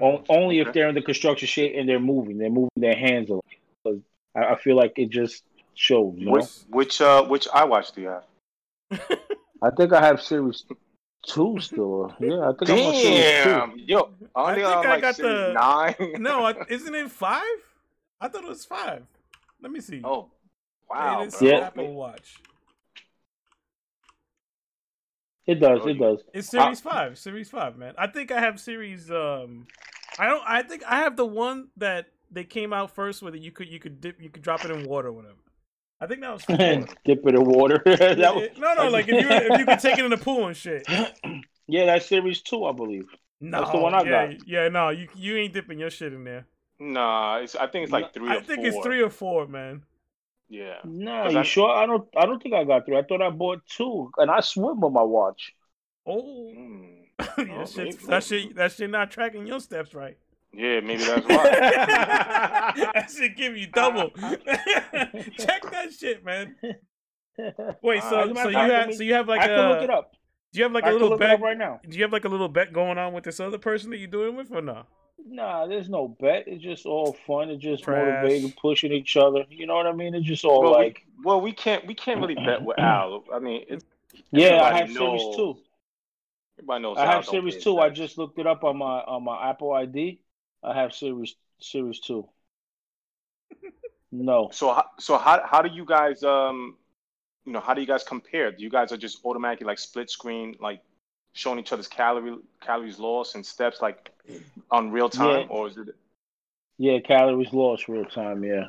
O- 0.00 0.22
only 0.28 0.60
if 0.60 0.72
they're 0.72 0.88
in 0.88 0.94
the 0.94 1.02
construction 1.02 1.48
shade 1.48 1.74
and 1.76 1.88
they're 1.88 2.00
moving, 2.00 2.38
they're 2.38 2.50
moving 2.50 2.70
their 2.76 2.96
hands 2.96 3.30
a 3.30 3.34
lot. 3.34 3.44
'Cause 4.34 4.44
I, 4.48 4.52
I 4.52 4.56
feel 4.58 4.76
like 4.76 4.92
it 4.98 5.10
just 5.10 5.44
shows. 5.74 6.14
You 6.16 6.26
know? 6.26 6.32
Which 6.32 6.46
which 6.68 7.00
uh 7.00 7.24
which 7.24 7.46
iWatch 7.48 7.94
do 7.94 8.00
you 8.02 8.08
have? 8.08 8.24
I 9.62 9.70
think 9.76 9.92
I 9.92 10.00
have 10.04 10.20
series 10.22 10.64
two 11.26 11.58
still. 11.60 12.14
Yeah, 12.20 12.48
I 12.48 12.52
think 12.58 12.70
I'm 12.70 12.78
on 12.78 12.94
series 12.94 13.42
two. 13.42 13.50
Damn, 13.50 13.78
yo, 13.78 14.10
I 14.34 14.40
only 14.42 14.54
think 14.62 14.66
on 14.76 14.86
I 14.86 14.90
like 14.90 15.00
got 15.02 15.16
series 15.16 15.32
the- 15.32 15.52
nine. 15.52 16.12
no, 16.22 16.54
isn't 16.68 16.94
it 16.94 17.10
five? 17.10 17.42
I 18.20 18.28
thought 18.28 18.44
it 18.44 18.48
was 18.48 18.64
five. 18.64 19.02
Let 19.60 19.72
me 19.72 19.80
see. 19.80 20.00
oh, 20.04 20.30
wow, 20.88 21.22
It 21.22 21.26
is 21.28 21.36
bro. 21.36 21.48
Yeah. 21.48 21.58
Apple 21.66 21.94
Watch. 21.94 22.36
It 25.46 25.56
does. 25.60 25.80
It 25.86 25.98
does. 25.98 26.18
It's 26.34 26.48
series 26.48 26.80
five. 26.80 27.16
Series 27.18 27.48
five, 27.48 27.76
man. 27.78 27.94
I 27.96 28.06
think 28.06 28.30
I 28.30 28.38
have 28.40 28.60
series. 28.60 29.10
Um, 29.10 29.66
I 30.18 30.26
don't. 30.26 30.42
I 30.46 30.62
think 30.62 30.82
I 30.86 30.96
have 30.98 31.16
the 31.16 31.24
one 31.24 31.68
that 31.78 32.06
they 32.30 32.44
came 32.44 32.72
out 32.72 32.94
first 32.94 33.22
with. 33.22 33.34
It 33.34 33.42
you 33.42 33.50
could 33.52 33.68
you 33.68 33.78
could 33.80 34.00
dip 34.00 34.20
you 34.20 34.30
could 34.30 34.42
drop 34.42 34.64
it 34.64 34.70
in 34.70 34.84
water 34.84 35.08
or 35.08 35.12
whatever. 35.12 35.34
I 36.00 36.06
think 36.06 36.20
that 36.20 36.32
was 36.32 36.44
Dip 37.04 37.26
it 37.26 37.34
in 37.34 37.44
water. 37.44 37.82
That 37.86 38.34
was- 38.34 38.48
no, 38.56 38.74
no, 38.74 38.88
like 38.88 39.08
if 39.08 39.20
you 39.22 39.28
if 39.28 39.58
you 39.58 39.66
could 39.66 39.80
take 39.80 39.98
it 39.98 40.04
in 40.04 40.10
the 40.10 40.16
pool 40.16 40.46
and 40.46 40.56
shit. 40.56 40.86
yeah, 41.66 41.86
that's 41.86 42.06
series 42.06 42.40
two, 42.42 42.64
I 42.64 42.72
believe. 42.72 43.06
No, 43.40 43.60
That's 43.60 43.70
the 43.72 43.78
one 43.78 43.94
I 43.94 44.02
yeah, 44.02 44.26
got. 44.28 44.48
Yeah, 44.48 44.68
no, 44.68 44.88
you 44.90 45.08
you 45.14 45.36
ain't 45.36 45.52
dipping 45.54 45.78
your 45.78 45.90
shit 45.90 46.12
in 46.12 46.24
there. 46.24 46.46
Nah, 46.80 47.38
it's, 47.38 47.56
I 47.56 47.66
think 47.66 47.84
it's 47.84 47.92
like 47.92 48.12
three. 48.14 48.28
I 48.28 48.36
or 48.36 48.40
think 48.42 48.60
four. 48.60 48.66
it's 48.68 48.78
three 48.86 49.02
or 49.02 49.10
four, 49.10 49.46
man. 49.46 49.82
Yeah. 50.48 50.76
No, 50.84 51.24
'Cause 51.24 51.32
you 51.32 51.38
I- 51.40 51.42
sure? 51.42 51.70
I 51.70 51.86
don't. 51.86 52.08
I 52.16 52.26
don't 52.26 52.42
think 52.42 52.54
I 52.54 52.64
got 52.64 52.86
three. 52.86 52.96
I 52.96 53.02
thought 53.02 53.20
I 53.22 53.30
bought 53.30 53.60
two, 53.66 54.10
and 54.18 54.30
I 54.30 54.40
swim 54.40 54.80
with 54.80 54.92
my 54.92 55.02
watch. 55.02 55.52
Oh, 56.06 56.52
Mm. 56.56 56.94
that, 57.18 57.48
Oh, 57.50 57.66
shit, 57.66 58.06
that 58.06 58.22
shit, 58.24 58.54
that 58.54 58.72
shit 58.72 58.90
not 58.90 59.10
tracking 59.10 59.46
your 59.46 59.58
steps 59.60 59.92
right. 59.94 60.16
Yeah, 60.52 60.80
maybe 60.80 61.04
that's 61.04 61.26
why. 61.28 61.44
that 62.94 63.10
should 63.14 63.36
give 63.36 63.56
you 63.56 63.66
double. 63.68 64.10
Check 64.16 65.70
that 65.70 65.92
shit, 65.98 66.24
man. 66.24 66.56
Wait, 67.82 68.02
Uh, 68.02 68.10
so 68.10 68.20
as 68.20 68.30
a 68.30 68.34
so 68.34 68.48
you 68.48 68.56
have 68.58 68.88
me- 68.88 68.94
so 68.96 69.02
you 69.02 69.14
have 69.14 69.28
like 69.28 69.40
I 69.40 69.44
a 69.44 69.48
can 69.48 69.68
look 69.68 69.82
it 69.82 69.90
up. 69.90 70.12
do 70.52 70.58
you 70.58 70.64
have 70.64 70.72
like 70.72 70.84
I 70.84 70.90
a 70.90 70.92
little 70.92 71.10
look 71.10 71.20
bet 71.20 71.40
right 71.40 71.56
now. 71.56 71.80
Do 71.88 71.96
you 71.96 72.02
have 72.02 72.12
like 72.12 72.24
a 72.24 72.28
little 72.28 72.48
bet 72.48 72.72
going 72.72 72.98
on 72.98 73.12
with 73.12 73.24
this 73.24 73.38
other 73.40 73.58
person 73.58 73.90
that 73.90 73.98
you're 73.98 74.08
doing 74.08 74.34
with 74.36 74.50
or 74.50 74.62
no? 74.62 74.84
Nah, 75.24 75.66
there's 75.66 75.88
no 75.88 76.08
bet. 76.08 76.44
It's 76.46 76.62
just 76.62 76.86
all 76.86 77.12
fun. 77.26 77.50
It's 77.50 77.62
just 77.62 77.84
Trash. 77.84 78.22
motivating, 78.22 78.52
pushing 78.52 78.92
each 78.92 79.16
other. 79.16 79.44
You 79.50 79.66
know 79.66 79.74
what 79.76 79.86
I 79.86 79.92
mean? 79.92 80.14
It's 80.14 80.26
just 80.26 80.44
all 80.44 80.62
well, 80.62 80.72
like, 80.72 81.04
we, 81.18 81.24
well, 81.24 81.40
we 81.40 81.52
can't 81.52 81.86
we 81.86 81.94
can't 81.94 82.20
really 82.20 82.34
bet 82.36 82.62
with 82.62 82.78
Al. 82.78 83.24
I 83.32 83.38
mean, 83.38 83.64
it's 83.68 83.84
yeah, 84.30 84.62
I 84.62 84.80
everybody 84.80 84.86
have 84.86 84.92
series 84.96 85.36
two. 85.36 85.56
Everybody 86.58 86.82
knows. 86.82 86.96
I 86.98 87.04
Al 87.04 87.12
have 87.12 87.24
series 87.26 87.54
pay 87.56 87.60
two. 87.60 87.78
I 87.78 87.90
just 87.90 88.16
looked 88.18 88.38
it 88.38 88.46
up 88.46 88.64
on 88.64 88.78
my 88.78 89.00
on 89.02 89.22
my 89.24 89.50
Apple 89.50 89.72
ID. 89.72 90.20
I 90.62 90.74
have 90.74 90.94
series 90.94 91.34
series 91.60 92.00
two. 92.00 92.28
No, 94.10 94.48
So 94.52 94.72
how 94.72 94.84
so 94.98 95.18
how 95.18 95.44
how 95.46 95.60
do 95.60 95.68
you 95.68 95.84
guys 95.84 96.22
um 96.22 96.76
you 97.44 97.52
know 97.52 97.60
how 97.60 97.74
do 97.74 97.80
you 97.82 97.86
guys 97.86 98.02
compare? 98.04 98.50
Do 98.50 98.62
you 98.62 98.70
guys 98.70 98.90
are 98.90 98.96
just 98.96 99.18
automatically 99.24 99.66
like 99.66 99.78
split 99.78 100.08
screen 100.10 100.56
like 100.60 100.80
showing 101.34 101.58
each 101.58 101.72
other's 101.72 101.88
calorie 101.88 102.38
calories 102.60 102.98
lost 102.98 103.34
and 103.34 103.44
steps 103.44 103.82
like 103.82 104.10
on 104.70 104.90
real 104.90 105.10
time 105.10 105.42
Yeah. 105.42 105.46
or 105.50 105.68
is 105.68 105.76
it 105.76 105.88
yeah, 106.78 107.00
calories 107.00 107.52
lost 107.52 107.88
real 107.88 108.04
time. 108.06 108.44
Yeah. 108.44 108.68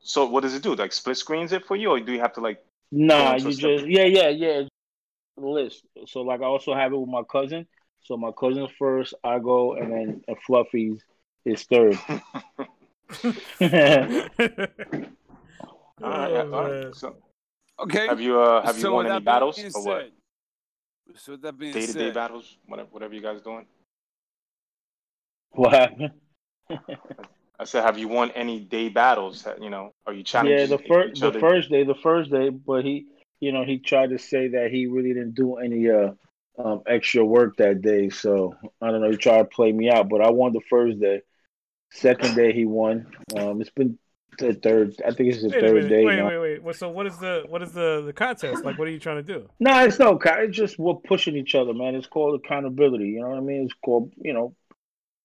so 0.00 0.26
what 0.26 0.42
does 0.42 0.54
it 0.54 0.62
do? 0.62 0.74
Like 0.74 0.92
split 0.92 1.16
screens 1.18 1.52
it 1.52 1.66
for 1.66 1.76
you 1.76 1.90
or 1.90 2.00
do 2.00 2.12
you 2.12 2.20
have 2.20 2.32
to 2.34 2.40
like 2.40 2.64
Nah, 2.90 3.36
you 3.36 3.52
just 3.54 3.86
yeah, 3.86 4.04
yeah, 4.04 4.28
yeah. 4.28 4.62
List. 5.36 5.84
So 6.06 6.22
like 6.22 6.40
I 6.40 6.44
also 6.44 6.74
have 6.74 6.92
it 6.92 6.96
with 6.98 7.08
my 7.08 7.22
cousin. 7.30 7.66
So 8.04 8.16
my 8.16 8.30
cousin 8.32 8.68
first, 8.78 9.14
I 9.24 9.38
go, 9.38 9.74
and 9.74 9.92
then 9.92 10.24
uh, 10.28 10.34
Fluffy's 10.46 11.02
is 11.44 11.64
third. 11.64 11.98
all 16.02 16.10
right, 16.10 16.32
Oh, 16.34 16.52
all 16.52 16.74
So 16.92 17.16
Okay. 17.80 18.08
have 18.08 18.20
you 18.20 18.40
uh 18.40 18.62
have 18.62 18.78
you 18.78 18.88
So 18.88 18.88
won 18.88 19.06
any 19.06 19.20
battles 19.20 19.66
or 19.74 19.82
what? 19.82 20.06
So 21.14 21.32
with 21.32 21.42
that 21.42 21.58
being 21.58 21.74
Day 21.74 21.86
to 21.86 21.94
day 21.94 22.10
battles, 22.10 22.58
whatever 22.66 22.88
whatever 22.90 23.14
you 23.14 23.20
guys 23.22 23.40
doing. 23.42 23.66
what 25.52 25.72
happened? 25.72 26.12
I 27.58 27.64
said, 27.64 27.82
have 27.84 27.98
you 27.98 28.08
won 28.08 28.30
any 28.32 28.60
day 28.60 28.88
battles? 28.88 29.46
You 29.60 29.70
know, 29.70 29.92
are 30.06 30.12
you 30.12 30.22
challenging 30.22 30.38
Yeah, 30.38 30.66
the 30.66 30.78
first 30.78 31.20
the 31.20 31.32
first 31.32 31.70
day, 31.70 31.84
the 31.84 31.94
first 31.94 32.30
day, 32.30 32.48
but 32.50 32.84
he, 32.84 33.06
you 33.40 33.52
know, 33.52 33.64
he 33.64 33.78
tried 33.78 34.10
to 34.10 34.18
say 34.18 34.48
that 34.48 34.70
he 34.70 34.86
really 34.86 35.12
didn't 35.14 35.34
do 35.34 35.56
any 35.56 35.88
uh 35.90 36.12
um 36.58 36.82
extra 36.86 37.24
work 37.24 37.56
that 37.56 37.82
day. 37.82 38.08
So 38.10 38.54
I 38.80 38.90
don't 38.90 39.00
know. 39.02 39.10
He 39.10 39.16
tried 39.16 39.38
to 39.38 39.44
play 39.44 39.72
me 39.72 39.90
out, 39.90 40.08
but 40.08 40.22
I 40.22 40.30
won 40.30 40.52
the 40.52 40.60
first 40.70 41.00
day. 41.00 41.22
Second 41.94 42.34
day, 42.34 42.52
he 42.52 42.64
won. 42.64 43.06
Um, 43.36 43.60
it's 43.60 43.70
been 43.70 43.98
the 44.38 44.54
third. 44.54 44.94
I 45.06 45.12
think 45.12 45.32
it's 45.32 45.42
the 45.42 45.48
Wait 45.48 45.60
third 45.60 45.74
minute. 45.74 45.88
day 45.88 46.04
Wait, 46.04 46.16
now. 46.16 46.28
wait, 46.28 46.38
wait. 46.38 46.62
Well, 46.62 46.74
So 46.74 46.88
what 46.88 47.06
is 47.06 47.18
the 47.18 47.44
what 47.48 47.62
is 47.62 47.72
the 47.72 48.02
the 48.04 48.12
contest? 48.12 48.64
Like 48.64 48.78
what 48.78 48.88
are 48.88 48.90
you 48.90 48.98
trying 48.98 49.16
to 49.16 49.22
do? 49.22 49.48
No, 49.60 49.84
it's 49.84 49.98
no. 49.98 50.16
ca- 50.16 50.40
It's 50.40 50.56
just 50.56 50.78
we're 50.78 50.94
pushing 50.94 51.36
each 51.36 51.54
other, 51.54 51.74
man. 51.74 51.94
It's 51.94 52.06
called 52.06 52.40
accountability. 52.40 53.08
You 53.08 53.20
know 53.20 53.28
what 53.28 53.38
I 53.38 53.42
mean? 53.42 53.64
It's 53.64 53.74
called 53.84 54.12
you 54.16 54.32
know 54.32 54.54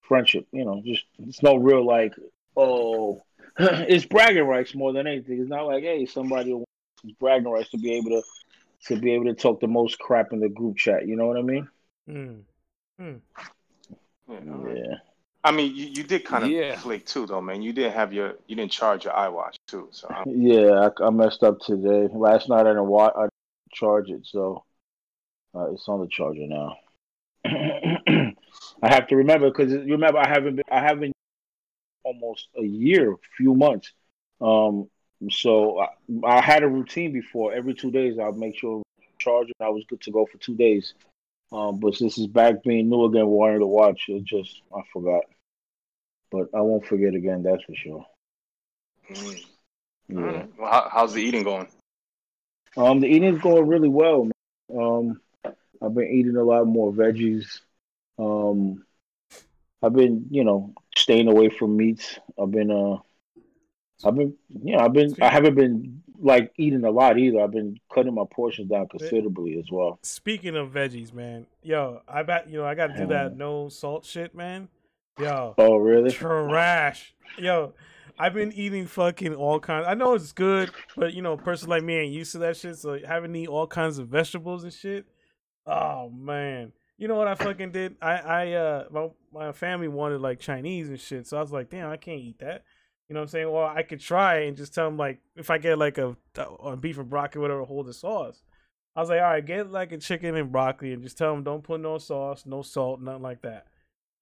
friendship. 0.01 0.45
You 0.51 0.65
know, 0.65 0.81
just 0.85 1.05
it's 1.19 1.41
no 1.41 1.55
real 1.55 1.85
like 1.85 2.13
oh, 2.55 3.21
it's 3.59 4.05
bragging 4.05 4.43
rights 4.45 4.75
more 4.75 4.93
than 4.93 5.07
anything. 5.07 5.39
It's 5.39 5.49
not 5.49 5.67
like 5.67 5.83
hey, 5.83 6.05
somebody 6.05 6.53
wants 6.53 6.67
bragging 7.19 7.49
rights 7.49 7.69
to 7.71 7.77
be 7.77 7.93
able 7.93 8.09
to 8.09 8.23
to 8.87 8.99
be 8.99 9.13
able 9.13 9.25
to 9.25 9.33
talk 9.33 9.59
the 9.59 9.67
most 9.67 9.97
crap 9.99 10.33
in 10.33 10.39
the 10.39 10.49
group 10.49 10.77
chat. 10.77 11.07
You 11.07 11.15
know 11.15 11.27
what 11.27 11.37
I 11.37 11.41
mean? 11.41 11.67
Mm. 12.09 12.41
Yeah, 12.99 13.13
all 14.29 14.57
right. 14.57 14.77
Yeah. 14.77 14.95
I 15.47 15.51
mean, 15.51 15.73
you, 15.73 15.85
you 15.85 16.03
did 16.03 16.25
kind 16.25 16.43
of 16.43 16.51
Yeah. 16.51 16.75
flake 16.75 17.05
too, 17.05 17.25
though, 17.25 17.39
man. 17.39 17.61
You 17.61 17.71
didn't 17.71 17.93
have 17.93 18.11
your, 18.11 18.33
you 18.47 18.55
didn't 18.57 18.71
charge 18.71 19.05
your 19.05 19.13
iWatch 19.13 19.55
too. 19.67 19.87
So 19.91 20.09
I, 20.09 20.23
Yeah, 20.27 20.89
I, 20.89 21.05
I 21.05 21.09
messed 21.09 21.41
up 21.41 21.59
today. 21.59 22.09
Last 22.13 22.49
night 22.49 22.65
I 22.65 22.71
didn't 22.71 22.87
wa 22.87 23.11
I 23.15 23.21
didn't 23.21 23.73
charge 23.73 24.09
it, 24.09 24.25
so 24.25 24.65
uh, 25.55 25.71
it's 25.71 25.87
on 25.87 26.01
the 26.01 26.07
charger 26.07 26.47
now. 26.47 26.75
I 27.45 28.93
have 28.93 29.07
to 29.07 29.15
remember 29.15 29.49
because 29.49 29.71
remember 29.71 30.17
I 30.19 30.27
haven't 30.27 30.57
been 30.57 30.65
I 30.69 30.81
haven't 30.81 31.13
almost 32.03 32.49
a 32.59 32.63
year, 32.63 33.15
few 33.37 33.55
months. 33.55 33.93
Um, 34.41 34.89
so 35.31 35.79
I, 35.79 35.87
I 36.25 36.41
had 36.41 36.63
a 36.63 36.67
routine 36.67 37.13
before. 37.13 37.53
Every 37.53 37.73
two 37.73 37.89
days 37.89 38.19
I'll 38.19 38.33
make 38.33 38.57
sure 38.59 38.83
charge 39.17 39.47
it. 39.47 39.55
I 39.61 39.69
was 39.69 39.85
good 39.87 40.01
to 40.01 40.11
go 40.11 40.27
for 40.29 40.37
two 40.39 40.55
days. 40.55 40.93
Um, 41.53 41.79
but 41.79 41.95
since 41.95 42.17
it's 42.17 42.27
back 42.27 42.63
being 42.63 42.89
new 42.89 43.05
again, 43.05 43.27
wanting 43.27 43.59
to 43.61 43.65
watch 43.67 44.03
it, 44.09 44.25
just 44.25 44.61
I 44.75 44.81
forgot. 44.91 45.23
But 46.31 46.49
I 46.53 46.61
won't 46.61 46.85
forget 46.85 47.13
again. 47.13 47.43
That's 47.43 47.63
for 47.63 47.75
sure. 47.75 48.05
mm. 49.11 49.43
Yeah. 50.09 50.17
All 50.17 50.23
right. 50.23 50.49
Well, 50.57 50.71
how, 50.71 50.89
how's 50.91 51.13
the 51.13 51.21
eating 51.21 51.43
going? 51.43 51.67
Um, 52.75 52.99
the 52.99 53.07
eating's 53.07 53.41
going 53.41 53.67
really 53.67 53.89
well. 53.89 54.25
Man. 54.25 54.33
Um, 54.79 55.21
I've 55.81 55.93
been 55.93 56.11
eating 56.11 56.35
a 56.35 56.43
lot 56.43 56.65
more 56.65 56.91
veggies. 56.91 57.59
Um, 58.19 58.85
I've 59.81 59.93
been, 59.93 60.27
you 60.29 60.43
know, 60.43 60.73
staying 60.95 61.27
away 61.27 61.49
from 61.49 61.77
meats. 61.77 62.19
I've 62.41 62.51
been, 62.51 62.71
uh, 62.71 62.97
I've 64.05 64.15
been, 64.15 64.35
you 64.63 64.75
know, 64.75 64.83
I've 64.83 64.93
been, 64.93 65.15
I 65.21 65.29
haven't 65.29 65.55
been 65.55 66.01
like 66.19 66.51
eating 66.57 66.83
a 66.83 66.91
lot 66.91 67.17
either. 67.17 67.41
I've 67.41 67.51
been 67.51 67.79
cutting 67.93 68.13
my 68.13 68.23
portions 68.29 68.69
down 68.69 68.87
considerably 68.87 69.59
as 69.59 69.69
well. 69.71 69.99
Speaking 70.03 70.55
of 70.55 70.69
veggies, 70.69 71.13
man, 71.13 71.45
yo, 71.61 72.01
I 72.07 72.23
bet 72.23 72.49
you 72.49 72.59
know 72.59 72.65
I 72.65 72.75
got 72.75 72.87
to 72.87 72.97
do 72.97 73.07
that 73.07 73.37
no 73.37 73.69
salt 73.69 74.05
shit, 74.05 74.33
man. 74.35 74.69
Yo, 75.19 75.55
Oh, 75.57 75.77
really? 75.77 76.11
trash. 76.11 77.13
Yo, 77.37 77.73
I've 78.19 78.33
been 78.33 78.51
eating 78.53 78.85
fucking 78.87 79.35
all 79.35 79.59
kinds. 79.59 79.85
I 79.87 79.93
know 79.93 80.13
it's 80.13 80.31
good, 80.31 80.71
but 80.95 81.13
you 81.13 81.21
know, 81.21 81.33
a 81.33 81.37
person 81.37 81.69
like 81.69 81.83
me 81.83 81.95
ain't 81.95 82.13
used 82.13 82.31
to 82.33 82.39
that 82.39 82.57
shit. 82.57 82.77
So 82.77 82.99
having 83.05 83.33
to 83.33 83.39
eat 83.39 83.47
all 83.47 83.67
kinds 83.67 83.97
of 83.99 84.07
vegetables 84.07 84.63
and 84.63 84.73
shit. 84.73 85.05
Oh 85.65 86.09
man, 86.09 86.71
you 86.97 87.07
know 87.07 87.15
what 87.15 87.27
I 87.27 87.35
fucking 87.35 87.71
did? 87.71 87.95
I 88.01 88.13
I 88.17 88.51
uh 88.53 88.85
my 88.91 89.09
my 89.33 89.51
family 89.51 89.87
wanted 89.87 90.21
like 90.21 90.39
Chinese 90.39 90.89
and 90.89 90.99
shit, 90.99 91.27
so 91.27 91.37
I 91.37 91.41
was 91.41 91.51
like, 91.51 91.69
damn, 91.69 91.89
I 91.89 91.97
can't 91.97 92.19
eat 92.21 92.39
that. 92.39 92.63
You 93.09 93.13
know 93.13 93.21
what 93.21 93.25
I'm 93.25 93.29
saying? 93.29 93.51
Well, 93.51 93.65
I 93.65 93.83
could 93.83 93.99
try 94.01 94.41
and 94.41 94.57
just 94.57 94.73
tell 94.73 94.85
them 94.85 94.97
like 94.97 95.19
if 95.35 95.49
I 95.49 95.57
get 95.57 95.77
like 95.77 95.97
a, 95.97 96.15
a 96.63 96.75
beef 96.75 96.97
and 96.97 97.09
broccoli, 97.09 97.41
whatever, 97.41 97.63
hold 97.63 97.87
the 97.87 97.93
sauce. 97.93 98.41
I 98.95 98.99
was 99.01 99.09
like, 99.09 99.19
all 99.21 99.27
right, 99.29 99.45
get 99.45 99.71
like 99.71 99.91
a 99.91 99.97
chicken 99.97 100.35
and 100.35 100.51
broccoli 100.51 100.91
and 100.91 101.03
just 101.03 101.17
tell 101.17 101.33
them 101.33 101.43
don't 101.43 101.63
put 101.63 101.79
no 101.81 101.97
sauce, 101.99 102.45
no 102.45 102.61
salt, 102.63 102.99
nothing 102.99 103.21
like 103.21 103.41
that. 103.43 103.67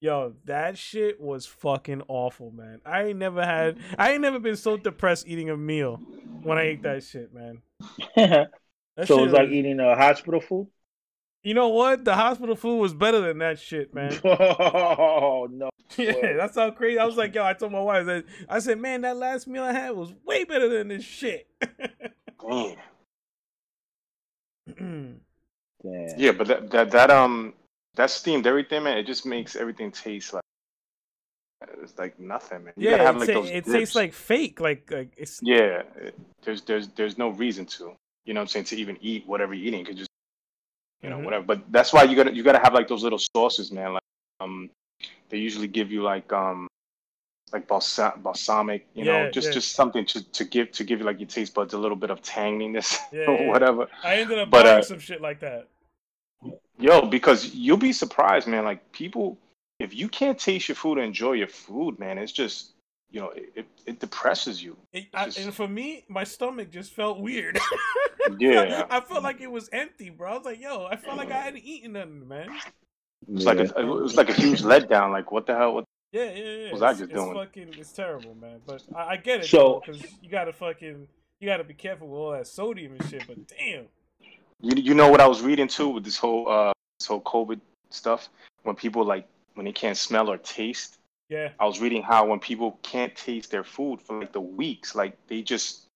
Yo, 0.00 0.34
that 0.44 0.76
shit 0.76 1.20
was 1.20 1.46
fucking 1.46 2.02
awful, 2.08 2.50
man. 2.50 2.80
I 2.84 3.04
ain't 3.04 3.18
never 3.18 3.44
had, 3.44 3.78
I 3.98 4.12
ain't 4.12 4.20
never 4.20 4.38
been 4.38 4.56
so 4.56 4.76
depressed 4.76 5.26
eating 5.26 5.48
a 5.48 5.56
meal 5.56 6.00
when 6.42 6.58
I 6.58 6.62
ate 6.62 6.82
that 6.82 7.02
shit, 7.02 7.32
man. 7.34 7.62
That 8.96 9.08
so 9.08 9.18
shit 9.18 9.24
it's 9.26 9.34
like 9.34 9.48
was- 9.48 9.52
eating 9.52 9.78
uh, 9.78 9.94
hospital 9.94 10.40
food. 10.40 10.68
you 11.42 11.52
know 11.52 11.68
what? 11.68 12.02
The 12.06 12.14
hospital 12.14 12.56
food 12.56 12.78
was 12.78 12.94
better 12.94 13.20
than 13.20 13.36
that 13.38 13.58
shit, 13.58 13.92
man. 13.94 14.18
oh 14.24 15.48
no! 15.50 15.68
yeah, 15.98 16.32
that's 16.34 16.56
how 16.56 16.70
crazy. 16.70 16.98
I 16.98 17.04
was 17.04 17.16
like, 17.18 17.34
yo, 17.34 17.44
I 17.44 17.52
told 17.52 17.72
my 17.72 17.80
wife 17.80 18.06
that 18.06 18.24
I 18.48 18.58
said, 18.58 18.78
man, 18.80 19.02
that 19.02 19.18
last 19.18 19.46
meal 19.48 19.62
I 19.64 19.72
had 19.72 19.90
was 19.90 20.14
way 20.24 20.44
better 20.44 20.70
than 20.70 20.88
this 20.88 21.04
shit. 21.04 21.46
Damn. 22.40 22.76
Damn. 24.66 25.20
Yeah, 26.16 26.32
but 26.32 26.46
that, 26.48 26.70
that 26.70 26.90
that 26.92 27.10
um 27.10 27.52
that 27.96 28.10
steamed 28.10 28.46
everything, 28.46 28.84
man. 28.84 28.96
It 28.98 29.06
just 29.06 29.26
makes 29.26 29.56
everything 29.56 29.90
taste 29.90 30.32
like 30.34 30.42
it's 31.82 31.98
like 31.98 32.18
nothing, 32.20 32.64
man. 32.64 32.74
You 32.76 32.90
yeah, 32.90 33.02
have 33.02 33.16
it, 33.22 33.34
like 33.34 33.46
it 33.50 33.64
tastes 33.64 33.94
like 33.94 34.12
fake. 34.12 34.60
Like 34.60 34.90
like 34.90 35.12
it's 35.16 35.40
yeah. 35.42 35.82
it- 35.96 36.14
there's 36.44 36.62
there's 36.62 36.88
there's 36.88 37.18
no 37.18 37.30
reason 37.30 37.66
to, 37.66 37.94
you 38.24 38.34
know, 38.34 38.40
what 38.40 38.42
I'm 38.42 38.48
saying 38.48 38.66
to 38.66 38.76
even 38.76 38.96
eat 39.00 39.26
whatever 39.26 39.52
you're 39.54 39.66
eating. 39.66 39.84
Cause 39.84 39.96
just, 39.96 40.10
you 41.02 41.10
know, 41.10 41.16
Mhm. 41.18 41.24
whatever. 41.24 41.44
But 41.44 41.72
that's 41.72 41.92
why 41.92 42.04
you 42.04 42.14
gotta 42.14 42.32
you 42.34 42.42
gotta 42.44 42.60
have 42.60 42.72
like 42.74 42.86
those 42.88 43.02
little 43.02 43.18
sauces, 43.18 43.72
man. 43.72 43.94
Like 43.94 44.02
um, 44.40 44.70
they 45.30 45.38
usually 45.38 45.66
give 45.66 45.90
you 45.90 46.02
like 46.02 46.32
um 46.32 46.68
like 47.52 47.66
balsa- 47.66 48.14
balsamic, 48.18 48.86
you 48.94 49.04
know, 49.04 49.30
just 49.30 49.48
yeah. 49.48 49.54
just 49.54 49.72
something 49.72 50.04
to, 50.06 50.22
to 50.32 50.44
give 50.44 50.70
to 50.72 50.84
give 50.84 50.98
you 51.00 51.04
like 51.04 51.18
your 51.18 51.28
taste 51.28 51.54
buds 51.54 51.74
a 51.74 51.78
little 51.78 51.96
bit 51.96 52.10
of 52.10 52.20
tanginess 52.22 52.98
Yeah, 53.12 53.24
or 53.26 53.38
yeah. 53.40 53.48
whatever. 53.48 53.88
I 54.04 54.16
ended 54.16 54.38
up 54.38 54.50
But, 54.50 54.64
buying 54.64 54.80
uh, 54.80 54.82
some 54.82 54.98
shit 54.98 55.20
like 55.20 55.40
that. 55.40 55.68
Yo, 56.78 57.06
because 57.06 57.54
you'll 57.54 57.76
be 57.76 57.92
surprised, 57.92 58.46
man. 58.46 58.64
Like 58.64 58.92
people, 58.92 59.38
if 59.78 59.94
you 59.94 60.08
can't 60.08 60.38
taste 60.38 60.68
your 60.68 60.76
food 60.76 60.98
and 60.98 61.06
enjoy 61.06 61.32
your 61.32 61.48
food, 61.48 61.98
man, 61.98 62.18
it's 62.18 62.32
just 62.32 62.72
you 63.10 63.20
know, 63.20 63.30
it, 63.30 63.52
it, 63.54 63.66
it 63.86 64.00
depresses 64.00 64.62
you. 64.62 64.76
It, 64.92 65.06
I, 65.14 65.26
Just- 65.26 65.38
and 65.38 65.54
for 65.54 65.68
me, 65.68 66.04
my 66.08 66.24
stomach 66.24 66.70
just 66.70 66.92
felt 66.92 67.18
weird. 67.18 67.58
Yeah. 68.40 68.84
I 68.90 69.00
felt 69.02 69.22
like 69.22 69.40
it 69.40 69.48
was 69.50 69.68
empty, 69.72 70.10
bro. 70.10 70.32
I 70.32 70.36
was 70.36 70.44
like, 70.44 70.60
yo, 70.60 70.86
I 70.86 70.96
felt 70.96 71.16
like 71.16 71.30
I 71.30 71.36
hadn't 71.42 71.62
eaten 71.62 71.92
nothing, 71.92 72.26
man. 72.26 72.48
It's 73.32 73.44
like 73.44 73.58
a, 73.58 73.78
it 73.78 73.84
was 73.86 74.16
like 74.16 74.28
a 74.28 74.32
huge 74.32 74.62
letdown. 74.62 75.12
Like 75.12 75.30
what 75.30 75.46
the 75.46 75.54
hell? 75.54 75.74
What, 75.74 75.84
Yeah, 76.10 76.32
yeah, 76.32 76.44
yeah. 76.66 76.72
was 76.72 76.82
I 76.82 76.90
it's, 76.90 76.98
just 76.98 77.12
it's 77.12 77.20
doing? 77.22 77.34
fucking, 77.34 77.74
it's 77.78 77.92
terrible, 77.92 78.34
man. 78.34 78.58
But 78.66 78.82
I, 78.96 79.04
I 79.10 79.16
get 79.18 79.40
it, 79.42 79.46
So- 79.46 79.80
because 79.86 80.02
you 80.20 80.28
gotta 80.28 80.52
fucking, 80.52 81.06
you 81.38 81.46
gotta 81.46 81.62
be 81.62 81.74
careful 81.74 82.08
with 82.08 82.18
all 82.18 82.32
that 82.32 82.48
sodium 82.48 82.94
and 82.98 83.08
shit. 83.08 83.24
But 83.28 83.36
damn, 83.46 83.84
you 84.60 84.74
you 84.76 84.94
know 84.94 85.08
what 85.10 85.20
I 85.20 85.26
was 85.26 85.42
reading 85.42 85.68
too 85.68 85.88
with 85.88 86.04
this 86.04 86.16
whole 86.16 86.48
uh 86.48 86.72
this 86.98 87.06
whole 87.08 87.20
COVID 87.22 87.60
stuff 87.90 88.28
when 88.62 88.74
people 88.76 89.04
like 89.04 89.26
when 89.54 89.64
they 89.66 89.72
can't 89.72 89.96
smell 89.96 90.30
or 90.30 90.38
taste. 90.38 90.98
yeah, 91.28 91.50
I 91.58 91.66
was 91.66 91.80
reading 91.80 92.02
how 92.02 92.26
when 92.26 92.38
people 92.40 92.78
can't 92.82 93.14
taste 93.16 93.50
their 93.50 93.64
food 93.64 94.00
for 94.00 94.20
like 94.20 94.32
the 94.32 94.40
weeks, 94.40 94.94
like 94.94 95.16
they 95.28 95.42
just 95.42 95.86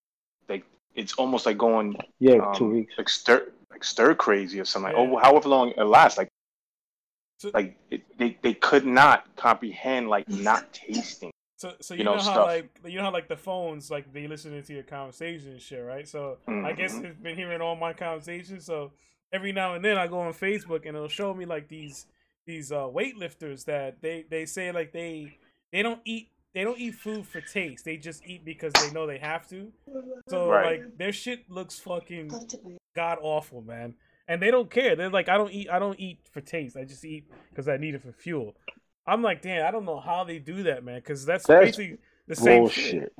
like 0.48 0.64
it's 0.94 1.14
almost 1.14 1.46
like 1.46 1.58
going 1.58 1.96
yeah, 2.18 2.36
um, 2.36 2.54
two 2.54 2.68
weeks. 2.70 2.94
like 2.98 3.08
stir 3.08 3.48
like 3.70 3.84
stir 3.84 4.14
crazy 4.14 4.60
or 4.60 4.64
something. 4.64 4.92
Like, 4.92 5.08
Yeah. 5.08 5.14
oh, 5.14 5.18
however 5.18 5.48
long 5.48 5.72
it 5.76 5.84
lasts, 5.84 6.18
like 6.18 6.28
So- 7.38 7.50
like 7.54 7.76
it, 7.90 8.02
they 8.18 8.36
they 8.42 8.54
could 8.54 8.84
not 8.86 9.24
comprehend 9.36 10.08
like 10.08 10.28
not 10.50 10.72
tasting. 10.72 11.30
So, 11.60 11.74
so 11.82 11.92
you, 11.92 11.98
you 11.98 12.04
know, 12.04 12.16
know, 12.16 12.22
how 12.22 12.32
stuff. 12.32 12.46
like 12.46 12.80
you 12.86 12.96
know 12.96 13.04
how 13.04 13.12
like 13.12 13.28
the 13.28 13.36
phones 13.36 13.90
like 13.90 14.10
they 14.14 14.26
listening 14.26 14.62
to 14.62 14.72
your 14.72 14.82
conversation 14.82 15.50
and 15.52 15.60
shit, 15.60 15.84
right? 15.84 16.08
So 16.08 16.38
I 16.64 16.72
guess 16.72 16.98
Mhm. 16.98 17.04
it's 17.04 17.18
been 17.18 17.36
hearing 17.36 17.60
all 17.60 17.76
my 17.76 17.92
conversations. 17.92 18.64
So 18.64 18.92
every 19.30 19.52
now 19.52 19.74
and 19.74 19.84
then 19.84 19.98
I 19.98 20.06
go 20.06 20.20
on 20.20 20.32
Facebook 20.32 20.86
and 20.86 20.96
it'll 20.96 21.08
show 21.08 21.34
me 21.34 21.44
like 21.44 21.68
these 21.68 22.06
these 22.46 22.72
uh 22.72 22.84
weightlifters 22.88 23.66
that 23.66 24.00
they 24.00 24.24
they 24.30 24.46
say 24.46 24.72
like 24.72 24.92
they 24.92 25.34
they 25.70 25.82
don't 25.82 26.00
eat 26.06 26.30
they 26.54 26.64
don't 26.64 26.78
eat 26.80 26.94
food 26.94 27.26
for 27.26 27.42
taste. 27.42 27.84
They 27.84 27.98
just 27.98 28.24
eat 28.26 28.42
because 28.42 28.76
they 28.76 28.88
know 28.88 29.06
they 29.06 29.18
have 29.18 29.46
to. 29.50 29.70
So 30.30 30.48
Right. 30.48 30.62
like 30.62 30.86
their 30.96 31.12
shit 31.12 31.50
looks 31.50 31.78
fucking 31.78 32.38
god 32.96 33.18
awful, 33.20 33.60
man. 33.60 33.94
And 34.26 34.40
they 34.40 34.50
don't 34.50 34.70
care. 34.70 34.96
They're 34.96 35.10
like, 35.10 35.28
I 35.28 35.36
don't 35.36 35.52
eat. 35.52 35.68
I 35.70 35.78
don't 35.78 36.00
eat 36.00 36.20
for 36.32 36.40
taste. 36.40 36.76
I 36.76 36.84
just 36.84 37.04
eat 37.04 37.26
because 37.52 37.68
I 37.68 37.76
need 37.76 37.94
it 37.94 38.02
for 38.02 38.12
fuel. 38.12 38.56
I'm 39.06 39.22
like, 39.22 39.42
damn. 39.42 39.66
I 39.66 39.70
don't 39.70 39.84
know 39.84 40.00
how 40.00 40.24
they 40.24 40.38
do 40.38 40.64
that, 40.64 40.84
man. 40.84 40.96
Because 40.96 41.24
that's, 41.24 41.46
That's 41.46 41.76
basically 41.76 41.98
the 42.26 42.36
same 42.36 42.68
shit. 42.68 43.12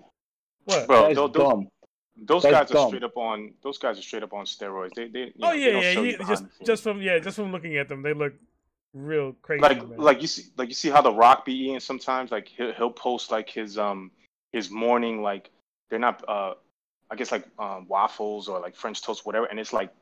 What? 0.65 0.87
Bro, 0.87 1.03
That's 1.03 1.15
those, 1.17 1.33
those, 1.33 1.49
dumb. 1.49 1.69
those 2.17 2.43
That's 2.43 2.71
guys 2.71 2.77
are 2.79 2.89
straight 2.89 3.03
up 3.03 3.17
on 3.17 3.55
those 3.63 3.79
guys 3.79 3.99
are 3.99 4.03
straight 4.03 4.23
up 4.23 4.33
on 4.33 4.45
steroids. 4.45 4.95
They 4.95 5.09
they 5.09 5.33
oh 5.43 5.49
know, 5.49 5.51
they 5.53 5.59
yeah, 5.59 5.73
don't 5.73 5.83
yeah. 5.83 5.91
you 5.93 6.03
You, 6.03 6.19
just 6.27 6.45
just 6.65 6.83
from 6.83 7.03
yeah, 7.03 7.19
just 7.19 7.37
from 7.37 7.51
looking 7.51 7.77
at 7.77 7.89
them, 7.89 8.03
they 8.03 8.13
look 8.13 8.35
real 8.93 9.35
crazy. 9.43 9.63
like 9.63 9.89
man. 9.89 9.99
like 9.99 10.21
you 10.21 10.29
see 10.29 10.45
like 10.57 10.69
you 10.69 10.75
see 10.75 10.91
how 10.91 11.01
the 11.01 11.13
rock 11.13 11.45
be 11.45 11.53
eating 11.55 11.81
sometimes 11.81 12.31
like 12.31 12.49
he'll, 12.49 12.73
he'll 12.73 12.91
post 12.91 13.31
like 13.31 13.49
his 13.49 13.79
um 13.79 14.11
his 14.53 14.71
morning 14.71 15.23
like 15.23 15.51
they're 15.89 15.99
not 16.01 16.25
uh 16.29 16.55
i 17.09 17.15
guess 17.15 17.31
like 17.31 17.47
um, 17.61 17.87
waffles 17.87 18.49
or 18.49 18.59
like 18.59 18.75
french 18.75 19.01
toast 19.01 19.25
whatever 19.25 19.47
and 19.47 19.61
it's 19.61 19.73
like 19.73 19.93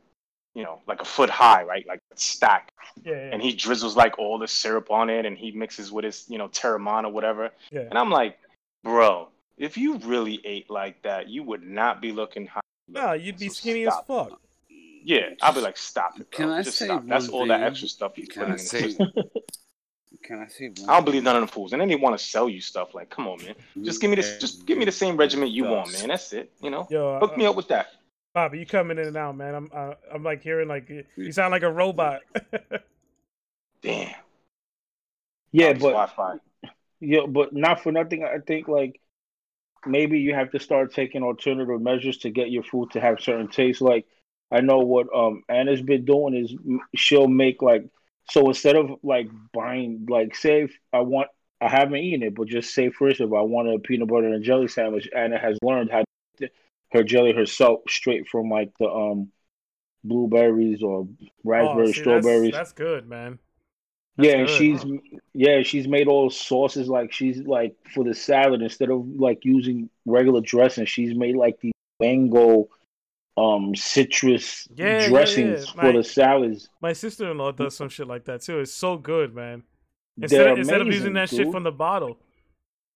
you 0.54 0.62
know 0.62 0.80
like 0.86 1.00
a 1.00 1.04
foot 1.04 1.30
high 1.30 1.62
right 1.62 1.86
like 1.86 2.00
stack 2.14 2.70
yeah, 3.04 3.12
yeah, 3.12 3.18
and 3.32 3.42
he 3.42 3.52
drizzles 3.52 3.96
like 3.96 4.18
all 4.18 4.38
the 4.38 4.48
syrup 4.48 4.90
on 4.90 5.08
it 5.10 5.24
and 5.26 5.36
he 5.38 5.50
mixes 5.52 5.92
with 5.92 6.04
his 6.04 6.24
you 6.28 6.38
know 6.38 6.48
terramon 6.48 7.04
or 7.04 7.10
whatever 7.12 7.50
yeah. 7.70 7.82
and 7.82 7.98
i'm 7.98 8.10
like 8.10 8.38
bro 8.82 9.28
if 9.56 9.76
you 9.76 9.98
really 9.98 10.40
ate 10.44 10.68
like 10.70 11.00
that 11.02 11.28
you 11.28 11.42
would 11.42 11.62
not 11.62 12.00
be 12.00 12.12
looking 12.12 12.46
high 12.46 12.60
No, 12.88 13.12
you'd 13.12 13.38
be 13.38 13.48
So 13.48 13.54
skinny 13.54 13.84
stop. 13.84 14.00
as 14.00 14.06
fuck. 14.06 14.40
yeah 14.68 15.30
i'll 15.42 15.52
be 15.52 15.60
like 15.60 15.76
stop 15.76 16.18
it 16.18 16.30
bro. 16.30 16.46
Can 16.46 16.50
I 16.50 16.62
just 16.62 16.78
say 16.78 16.86
stop 16.86 17.06
that's 17.06 17.28
one 17.28 17.34
all 17.42 17.46
that 17.48 17.62
extra 17.62 17.88
stuff 17.88 18.12
he's 18.16 18.28
Can 18.28 18.46
putting 18.46 18.52
I 18.52 18.56
in 18.56 18.96
the 18.96 19.08
say? 19.14 19.30
Can 20.24 20.40
I 20.40 20.46
say? 20.48 20.68
One 20.68 20.90
I 20.90 20.94
don't 20.94 21.04
believe 21.04 21.22
none 21.22 21.36
of 21.36 21.40
them 21.42 21.48
fools, 21.48 21.72
and 21.72 21.80
then 21.80 21.88
they 21.88 21.94
want 21.96 22.18
to 22.18 22.22
sell 22.22 22.48
you 22.48 22.60
stuff. 22.60 22.94
Like, 22.94 23.08
come 23.08 23.28
on, 23.28 23.38
man. 23.42 23.54
Just 23.82 24.00
give 24.00 24.10
me 24.10 24.16
this. 24.16 24.36
Just 24.38 24.66
give 24.66 24.76
me 24.76 24.84
the 24.84 24.92
same 24.92 25.16
regiment 25.16 25.52
you 25.52 25.64
want, 25.64 25.92
man. 25.92 26.08
That's 26.08 26.32
it. 26.32 26.50
You 26.60 26.70
know, 26.70 26.86
Yo, 26.90 27.18
hook 27.18 27.32
uh, 27.34 27.36
me 27.36 27.46
up 27.46 27.56
with 27.56 27.68
that. 27.68 27.92
Bobby, 28.34 28.60
you 28.60 28.66
coming 28.66 28.98
in 28.98 29.06
and 29.06 29.16
out, 29.16 29.36
man. 29.36 29.54
I'm 29.54 29.70
uh, 29.72 29.94
I'm 30.12 30.22
like 30.22 30.42
hearing 30.42 30.68
like 30.68 30.90
you 31.16 31.32
sound 31.32 31.52
like 31.52 31.62
a 31.62 31.72
robot. 31.72 32.20
Damn. 33.82 34.14
Yeah, 35.52 35.72
Bobby's 35.72 35.82
but 35.82 35.92
Wi-Fi. 35.92 36.36
yeah, 37.00 37.26
but 37.26 37.52
not 37.52 37.82
for 37.82 37.92
nothing. 37.92 38.24
I 38.24 38.38
think 38.38 38.68
like 38.68 39.00
maybe 39.86 40.20
you 40.20 40.34
have 40.34 40.50
to 40.52 40.60
start 40.60 40.92
taking 40.94 41.22
alternative 41.22 41.80
measures 41.80 42.18
to 42.18 42.30
get 42.30 42.50
your 42.50 42.62
food 42.62 42.90
to 42.92 43.00
have 43.00 43.20
certain 43.20 43.48
taste. 43.48 43.80
Like 43.80 44.06
I 44.50 44.60
know 44.60 44.78
what 44.78 45.06
um 45.14 45.42
Anna's 45.48 45.82
been 45.82 46.04
doing 46.04 46.34
is 46.34 46.54
she'll 46.94 47.28
make 47.28 47.62
like 47.62 47.84
so 48.30 48.46
instead 48.48 48.76
of 48.76 48.90
like 49.02 49.28
buying 49.52 50.06
like 50.08 50.34
say 50.34 50.62
if 50.64 50.72
I 50.92 51.00
want 51.00 51.28
I 51.60 51.68
haven't 51.68 51.96
eaten 51.96 52.22
it, 52.22 52.34
but 52.34 52.46
just 52.48 52.72
say 52.74 52.90
first 52.90 53.20
if 53.20 53.32
I 53.32 53.40
want 53.40 53.74
a 53.74 53.78
peanut 53.78 54.08
butter 54.08 54.28
and 54.28 54.44
jelly 54.44 54.68
sandwich, 54.68 55.08
Anna 55.14 55.38
has 55.38 55.56
learned 55.62 55.90
how 55.90 56.00
to 56.00 56.04
make 56.40 56.50
her 56.92 57.02
jelly 57.02 57.32
herself 57.32 57.80
straight 57.88 58.26
from 58.28 58.48
like 58.50 58.70
the 58.78 58.88
um 58.88 59.30
blueberries 60.04 60.82
or 60.82 61.08
raspberry 61.44 61.88
Oh, 61.88 61.92
see, 61.92 62.00
strawberries. 62.00 62.52
That's, 62.52 62.70
that's 62.70 62.72
good, 62.72 63.08
man. 63.08 63.38
Yeah, 64.16 64.32
and 64.38 64.46
good. 64.48 64.56
she's 64.58 64.84
yeah, 65.34 65.62
she's 65.62 65.86
made 65.86 66.08
all 66.08 66.28
sauces 66.30 66.88
like 66.88 67.12
she's 67.12 67.38
like 67.38 67.76
for 67.94 68.04
the 68.04 68.14
salad 68.14 68.62
instead 68.62 68.90
of 68.90 69.06
like 69.06 69.44
using 69.44 69.88
regular 70.06 70.40
dressing, 70.40 70.86
she's 70.86 71.14
made 71.14 71.36
like 71.36 71.60
the 71.60 71.70
mango 72.00 72.68
um 73.36 73.74
citrus 73.76 74.66
Yeah, 74.74 75.02
yeah, 75.02 75.08
dressings 75.08 75.66
yeah, 75.66 75.72
for 75.72 75.86
like- 75.86 75.96
the 75.96 76.04
salads. 76.04 76.68
My 76.80 76.92
sister 76.92 77.30
in 77.30 77.38
law 77.38 77.52
does 77.52 77.76
some 77.76 77.88
shit 77.88 78.08
like 78.08 78.24
that 78.24 78.42
too. 78.42 78.58
It's 78.60 78.74
so 78.74 78.96
good, 78.96 79.34
man. 79.34 79.62
Instead 80.20 80.58
instead 80.58 80.80
of 80.80 80.88
using 80.88 81.12
that 81.12 81.28
shit 81.28 81.50
from 81.52 81.62
the 81.62 81.70
bottle. 81.70 82.18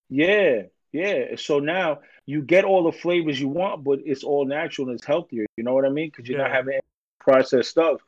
Yeah, 0.09 0.63
yeah. 0.93 1.35
So 1.35 1.59
now 1.59 1.99
you 2.25 2.41
get 2.41 2.63
all 2.63 2.83
the 2.83 2.97
flavors 2.97 3.39
you 3.41 3.49
want, 3.49 3.83
but 3.83 3.99
it's 4.05 4.23
all 4.23 4.45
natural 4.45 4.87
and 4.89 4.97
it's 4.97 5.05
healthier. 5.05 5.45
You 5.57 5.63
know 5.63 5.73
what 5.73 5.85
I 5.85 5.89
mean? 5.89 6.09
Because 6.09 6.29
you're 6.29 6.37
not 6.37 6.51
having 6.51 6.75
any 6.75 6.81
processed 7.19 7.71
stuff. 7.71 7.99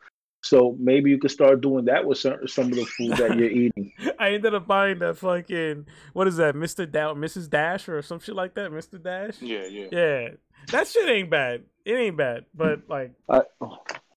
So 0.43 0.78
maybe 0.80 1.10
you 1.10 1.17
could 1.17 1.32
start 1.32 1.62
doing 1.62 1.86
that 1.86 2.06
with 2.06 2.19
some 2.19 2.48
some 2.48 2.65
of 2.65 2.76
the 2.76 2.86
food 2.86 3.17
that 3.17 3.36
you're 3.36 3.50
eating. 3.50 3.91
I 4.19 4.34
ended 4.34 4.54
up 4.54 4.67
buying 4.67 5.00
that 5.00 5.17
fucking 5.17 5.88
what 6.13 6.28
is 6.28 6.38
that, 6.38 6.54
Mr. 6.54 6.89
Da- 6.89 7.15
Mrs. 7.15 7.50
Dash 7.50 7.89
or 7.89 8.02
some 8.04 8.19
shit 8.19 8.36
like 8.36 8.54
that, 8.54 8.69
Mr. 8.69 9.02
Dash. 9.02 9.41
Yeah, 9.41 9.65
yeah. 9.65 9.88
Yeah, 9.91 10.28
that 10.71 10.88
shit 10.88 11.10
ain't 11.10 11.32
bad. 11.32 11.63
It 11.84 11.93
ain't 11.93 12.15
bad, 12.15 12.45
but 12.54 12.82
like 12.88 13.13
I, 13.28 13.41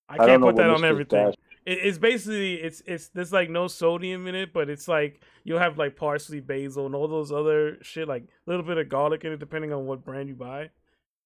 I 0.08 0.18
can't 0.18 0.42
know 0.42 0.48
put 0.48 0.56
that 0.56 0.68
what 0.68 0.76
on 0.76 0.80
Mr. 0.82 0.90
everything. 0.90 1.24
Dash- 1.26 1.34
It, 1.68 1.78
it's 1.82 1.98
basically 1.98 2.54
it's 2.54 2.82
it's 2.86 3.08
there's 3.08 3.32
like 3.32 3.50
no 3.50 3.68
sodium 3.68 4.26
in 4.26 4.34
it, 4.34 4.52
but 4.54 4.70
it's 4.70 4.88
like 4.88 5.20
you'll 5.44 5.58
have 5.58 5.76
like 5.76 5.96
parsley, 5.96 6.40
basil, 6.40 6.86
and 6.86 6.94
all 6.94 7.06
those 7.08 7.30
other 7.30 7.76
shit, 7.82 8.08
like 8.08 8.22
a 8.22 8.50
little 8.50 8.64
bit 8.64 8.78
of 8.78 8.88
garlic 8.88 9.24
in 9.24 9.32
it, 9.32 9.38
depending 9.38 9.72
on 9.72 9.84
what 9.86 10.04
brand 10.04 10.28
you 10.28 10.34
buy. 10.34 10.70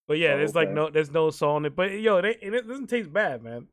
But 0.08 0.18
yeah, 0.18 0.34
Oh, 0.34 0.38
there's 0.38 0.54
like 0.56 0.70
no 0.70 0.90
there's 0.90 1.12
no 1.12 1.30
salt 1.30 1.58
in 1.62 1.66
it. 1.66 1.76
But 1.76 1.92
yo, 1.92 2.16
it, 2.18 2.24
ain't, 2.42 2.54
it 2.54 2.66
doesn't 2.68 2.88
taste 2.88 3.12
bad, 3.12 3.42
man. 3.42 3.68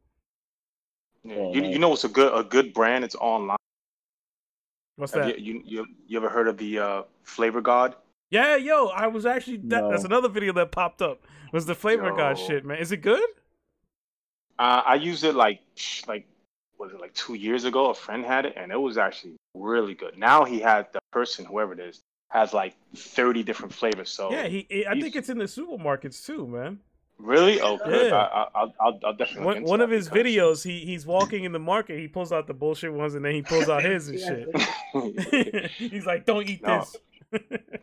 yeah. 1.23 1.35
Oh, 1.35 1.53
You, 1.53 1.63
you 1.63 1.79
know 1.79 1.89
what's 1.89 2.03
a 2.03 2.09
good 2.09 2.31
a 2.37 2.43
good 2.43 2.73
brand? 2.73 3.03
It's 3.03 3.15
online. 3.15 3.57
What's 4.95 5.13
Have 5.13 5.25
that? 5.25 5.39
you, 5.39 5.53
you 5.55 5.63
you 5.65 5.85
you 6.07 6.17
ever 6.17 6.29
heard 6.29 6.47
of 6.47 6.57
the 6.57 6.79
uh, 6.79 7.03
Flavor 7.23 7.61
God? 7.61 7.95
Yeah, 8.31 8.57
yo, 8.57 8.87
I 8.89 9.07
was 9.07 9.25
actually 9.25 9.57
that, 9.65 9.89
that's 9.89 10.03
another 10.03 10.29
video 10.29 10.53
that 10.53 10.71
popped 10.71 11.01
up. 11.01 11.25
Was 11.51 11.65
the 11.65 11.73
flavor 11.73 12.11
god 12.15 12.37
shit, 12.37 12.63
man? 12.63 12.77
Is 12.77 12.91
it 12.91 12.97
good? 12.97 13.27
Uh, 14.59 14.83
I 14.85 14.95
used 14.95 15.23
it 15.23 15.33
like 15.35 15.61
like 16.07 16.27
was 16.79 16.91
it 16.93 16.99
like 16.99 17.13
two 17.13 17.33
years 17.35 17.65
ago? 17.65 17.89
A 17.89 17.93
friend 17.93 18.25
had 18.25 18.45
it, 18.45 18.53
and 18.57 18.71
it 18.71 18.77
was 18.79 18.97
actually 18.97 19.35
really 19.53 19.93
good. 19.93 20.17
Now 20.17 20.45
he 20.45 20.59
had 20.59 20.87
the 20.93 20.99
person, 21.11 21.45
whoever 21.45 21.73
it 21.73 21.79
is, 21.79 21.99
has 22.29 22.53
like 22.53 22.75
thirty 22.95 23.43
different 23.43 23.73
flavors. 23.73 24.09
So 24.09 24.31
yeah, 24.31 24.47
he. 24.47 24.85
I 24.89 24.99
think 24.99 25.15
it's 25.15 25.29
in 25.29 25.37
the 25.37 25.45
supermarkets 25.45 26.25
too, 26.25 26.47
man. 26.47 26.79
really 27.17 27.59
oh 27.59 27.77
good. 27.83 28.11
Yeah. 28.11 28.15
I, 28.17 28.23
I, 28.43 28.47
I'll, 28.55 28.73
I'll 28.79 28.99
I'll 29.05 29.13
definitely. 29.13 29.45
One, 29.45 29.63
one 29.63 29.81
of 29.81 29.89
his 29.89 30.07
because- 30.07 30.25
videos, 30.25 30.63
he 30.63 30.79
he's 30.85 31.05
walking 31.05 31.43
in 31.43 31.51
the 31.51 31.59
market. 31.59 31.99
He 31.99 32.07
pulls 32.07 32.31
out 32.31 32.47
the 32.47 32.53
bullshit 32.53 32.93
ones, 32.93 33.13
and 33.15 33.25
then 33.25 33.33
he 33.33 33.41
pulls 33.41 33.67
out 33.69 33.83
his 33.83 34.07
and 34.09 34.19
shit. 34.93 35.71
he's 35.71 36.05
like, 36.05 36.25
"Don't 36.25 36.47
eat 36.47 36.61
No. 36.63 36.79
this." 36.79 36.95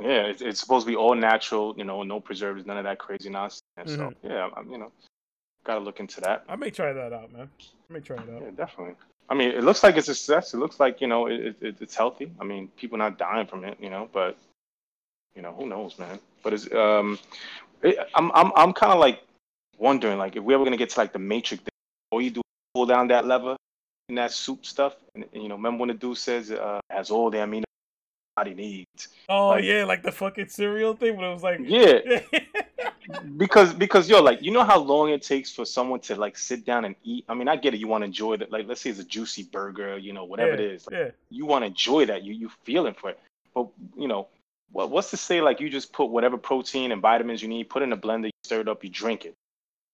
yeah, 0.01 0.23
it's, 0.27 0.43
it's 0.43 0.59
supposed 0.59 0.87
to 0.87 0.91
be 0.91 0.97
all 0.97 1.15
natural, 1.15 1.73
you 1.79 1.85
know, 1.85 2.03
no 2.03 2.19
preservatives, 2.19 2.67
none 2.67 2.79
of 2.79 2.85
that 2.85 2.99
crazy 2.99 3.29
nonsense. 3.31 3.63
So 3.87 3.97
Mm-hmm. 3.97 4.27
yeah, 4.27 4.49
I'm, 4.57 4.69
you 4.71 4.79
know, 4.79 4.91
gotta 5.67 5.81
look 5.81 6.01
into 6.01 6.21
that. 6.23 6.45
I 6.49 6.57
may 6.57 6.71
try 6.71 6.93
that 6.93 7.13
out, 7.13 7.33
man. 7.33 7.51
I 7.91 7.93
may 7.93 8.01
try 8.01 8.17
it 8.17 8.31
out. 8.31 8.43
Yeah, 8.43 8.51
definitely. 8.57 8.95
I 9.29 9.35
mean, 9.35 9.51
it 9.51 9.65
looks 9.65 9.83
like 9.83 9.97
it's 9.97 10.09
a 10.09 10.15
success. 10.15 10.55
It 10.55 10.59
looks 10.59 10.79
like 10.79 11.01
you 11.01 11.09
know 11.09 11.27
it, 11.27 11.57
it, 11.61 11.77
it's 11.81 11.95
healthy. 11.95 12.31
I 12.41 12.45
mean, 12.45 12.69
people 12.77 12.97
not 12.97 13.19
dying 13.19 13.47
from 13.47 13.65
it, 13.65 13.77
you 13.81 13.91
know, 13.91 14.09
but 14.13 14.39
you 15.35 15.43
know 15.43 15.53
who 15.53 15.67
knows, 15.67 15.99
man. 15.99 16.19
But 16.43 16.55
it's 16.55 16.73
um, 16.73 17.19
it, 17.83 17.99
I'm 18.15 18.31
I'm 18.33 18.53
I'm 18.55 18.73
kind 18.73 18.93
of 18.93 18.99
like 18.99 19.23
wondering 19.79 20.19
like 20.19 20.37
if 20.37 20.43
we're 20.43 20.55
ever 20.55 20.65
gonna 20.65 20.77
get 20.77 20.91
to 20.91 21.01
like 21.01 21.13
the 21.13 21.19
Matrix, 21.19 21.63
thing, 21.63 21.71
all 22.13 22.23
you 22.23 22.31
do 22.31 22.41
is 22.41 22.75
pull 22.75 22.87
down 22.87 23.09
that 23.09 23.27
lever 23.27 23.57
in 24.09 24.15
that 24.15 24.31
soup 24.31 24.65
stuff, 24.65 24.95
and, 25.15 25.25
and, 25.33 25.43
you 25.43 25.49
know, 25.49 25.57
remember 25.57 25.81
when 25.81 25.89
the 25.89 25.95
dude 25.95 26.17
says 26.17 26.53
uh, 26.53 26.81
has 26.91 27.11
all 27.11 27.31
the 27.31 27.39
amino 27.39 27.66
body 28.37 28.55
needs. 28.55 29.09
Oh 29.29 29.49
Like- 29.49 29.65
yeah, 29.65 29.85
like 29.85 30.03
the 30.03 30.13
fucking 30.13 30.49
cereal 30.49 30.95
thing, 30.95 31.17
but 31.17 31.25
it 31.25 31.33
was 31.33 31.43
like, 31.43 31.61
Yeah, 31.65 32.21
because 33.37 33.73
because 33.73 34.09
yo 34.09 34.21
like 34.21 34.43
you 34.43 34.51
know 34.51 34.65
how 34.65 34.79
long 34.79 35.11
it 35.11 35.23
takes 35.23 35.53
for 35.53 35.65
someone 35.65 36.01
to 36.01 36.17
like 36.17 36.37
sit 36.37 36.65
down 36.67 36.85
and 36.85 36.97
eat 37.05 37.25
i 37.29 37.35
mean 37.35 37.47
i 37.47 37.55
get 37.55 37.73
it 37.73 37.79
you 37.79 37.87
want 37.87 38.03
to 38.03 38.07
enjoy 38.07 38.37
that 38.37 38.51
like 38.51 38.67
let's 38.67 38.81
say 38.81 38.91
it's 38.91 38.99
a 38.99 39.05
juicy 39.05 39.45
burger 39.45 39.97
you 39.97 40.13
know 40.13 40.25
whatever 40.25 40.55
it 40.55 40.61
Yeah, 40.61 40.67
is 40.67 40.87
like, 40.89 40.97
yeah. 40.97 41.11
you 41.31 41.47
want 41.47 41.63
to 41.63 41.67
enjoy 41.67 42.07
that 42.07 42.25
you 42.25 42.33
you 42.35 42.51
feeling 42.65 42.95
for 42.95 43.11
it 43.11 43.19
but 43.55 43.69
you 43.97 44.09
know 44.09 44.27
what, 44.73 44.91
what's 44.91 45.11
to 45.11 45.17
say 45.17 45.41
like 45.41 45.61
you 45.61 45.71
just 45.71 45.93
put 45.93 46.07
whatever 46.07 46.37
protein 46.37 46.91
and 46.91 47.01
vitamins 47.01 47.41
you 47.43 47.49
need, 47.49 47.69
put 47.71 47.83
in 47.83 47.93
a 47.93 47.97
blender, 47.97 48.25
you 48.25 48.31
stir 48.43 48.61
it 48.63 48.69
up, 48.69 48.83
you 48.83 48.91
drink 48.91 49.25
it. 49.25 49.35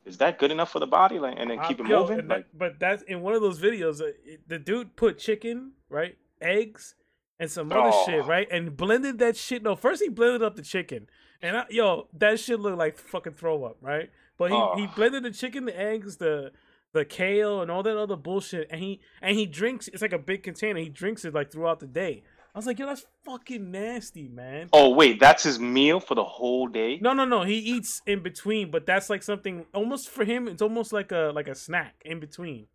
Is 0.06 0.16
that 0.18 0.38
good 0.38 0.50
enough 0.50 0.72
for 0.72 0.78
the 0.80 0.86
body? 0.86 1.18
Like, 1.18 1.34
and 1.38 1.50
then 1.50 1.58
keep 1.68 1.78
Uh, 1.78 1.84
it 1.84 1.88
yo, 1.90 2.00
moving? 2.00 2.16
Like, 2.26 2.28
that- 2.50 2.58
but 2.58 2.78
that's 2.80 3.02
in 3.02 3.20
one 3.20 3.34
of 3.34 3.42
those 3.42 3.60
videos. 3.60 4.00
Uh, 4.00 4.12
the 4.48 4.58
dude 4.58 4.96
put 4.96 5.18
chicken, 5.18 5.72
right, 5.90 6.16
eggs, 6.40 6.94
and 7.42 7.50
some 7.50 7.70
other 7.72 7.90
Oh. 7.92 8.06
shit, 8.06 8.24
right, 8.24 8.46
and 8.50 8.76
blended 8.76 9.18
that 9.18 9.36
shit. 9.36 9.62
No, 9.62 9.74
first 9.76 10.00
he 10.02 10.08
blended 10.08 10.42
up 10.42 10.56
the 10.56 10.62
chicken, 10.62 11.08
and 11.42 11.56
I, 11.58 11.64
yo, 11.68 12.06
that 12.14 12.38
shit 12.40 12.60
looked 12.60 12.78
like 12.78 12.96
fucking 12.96 13.34
throw 13.34 13.64
up, 13.64 13.76
right? 13.82 14.10
But 14.38 14.50
he, 14.50 14.56
he 14.56 14.86
Oh. 14.86 14.92
blended 14.96 15.24
the 15.24 15.30
chicken, 15.32 15.64
the 15.66 15.78
eggs, 15.78 16.16
the 16.18 16.52
the 16.94 17.04
kale, 17.06 17.62
and 17.62 17.70
all 17.70 17.82
that 17.82 17.96
other 17.96 18.16
bullshit, 18.16 18.68
and 18.70 18.80
he 18.80 19.00
and 19.20 19.36
he 19.36 19.46
drinks. 19.46 19.88
It's 19.88 20.02
like 20.02 20.12
a 20.12 20.18
big 20.18 20.42
container. 20.42 20.78
He 20.78 20.88
drinks 20.90 21.24
it 21.24 21.34
like 21.34 21.50
throughout 21.50 21.80
the 21.80 21.86
day. 21.86 22.22
I 22.54 22.58
was 22.58 22.66
like, 22.66 22.78
yo, 22.78 22.84
that's 22.86 23.06
fucking 23.24 23.70
nasty, 23.70 24.28
man. 24.28 24.68
oh 24.74 24.90
wait, 24.90 25.18
that's 25.18 25.42
his 25.42 25.58
meal 25.58 26.00
for 26.00 26.14
the 26.14 26.24
whole 26.24 26.66
day. 26.68 26.98
No, 27.00 27.14
no, 27.14 27.24
no. 27.24 27.44
He 27.44 27.56
eats 27.56 28.02
in 28.06 28.22
between, 28.22 28.70
but 28.70 28.84
that's 28.84 29.08
like 29.08 29.22
something 29.22 29.64
almost 29.72 30.10
for 30.10 30.24
him. 30.26 30.46
It's 30.48 30.60
almost 30.60 30.92
like 30.92 31.12
a 31.12 31.32
like 31.34 31.48
a 31.48 31.54
snack 31.54 31.94
in 32.04 32.20
between. 32.20 32.66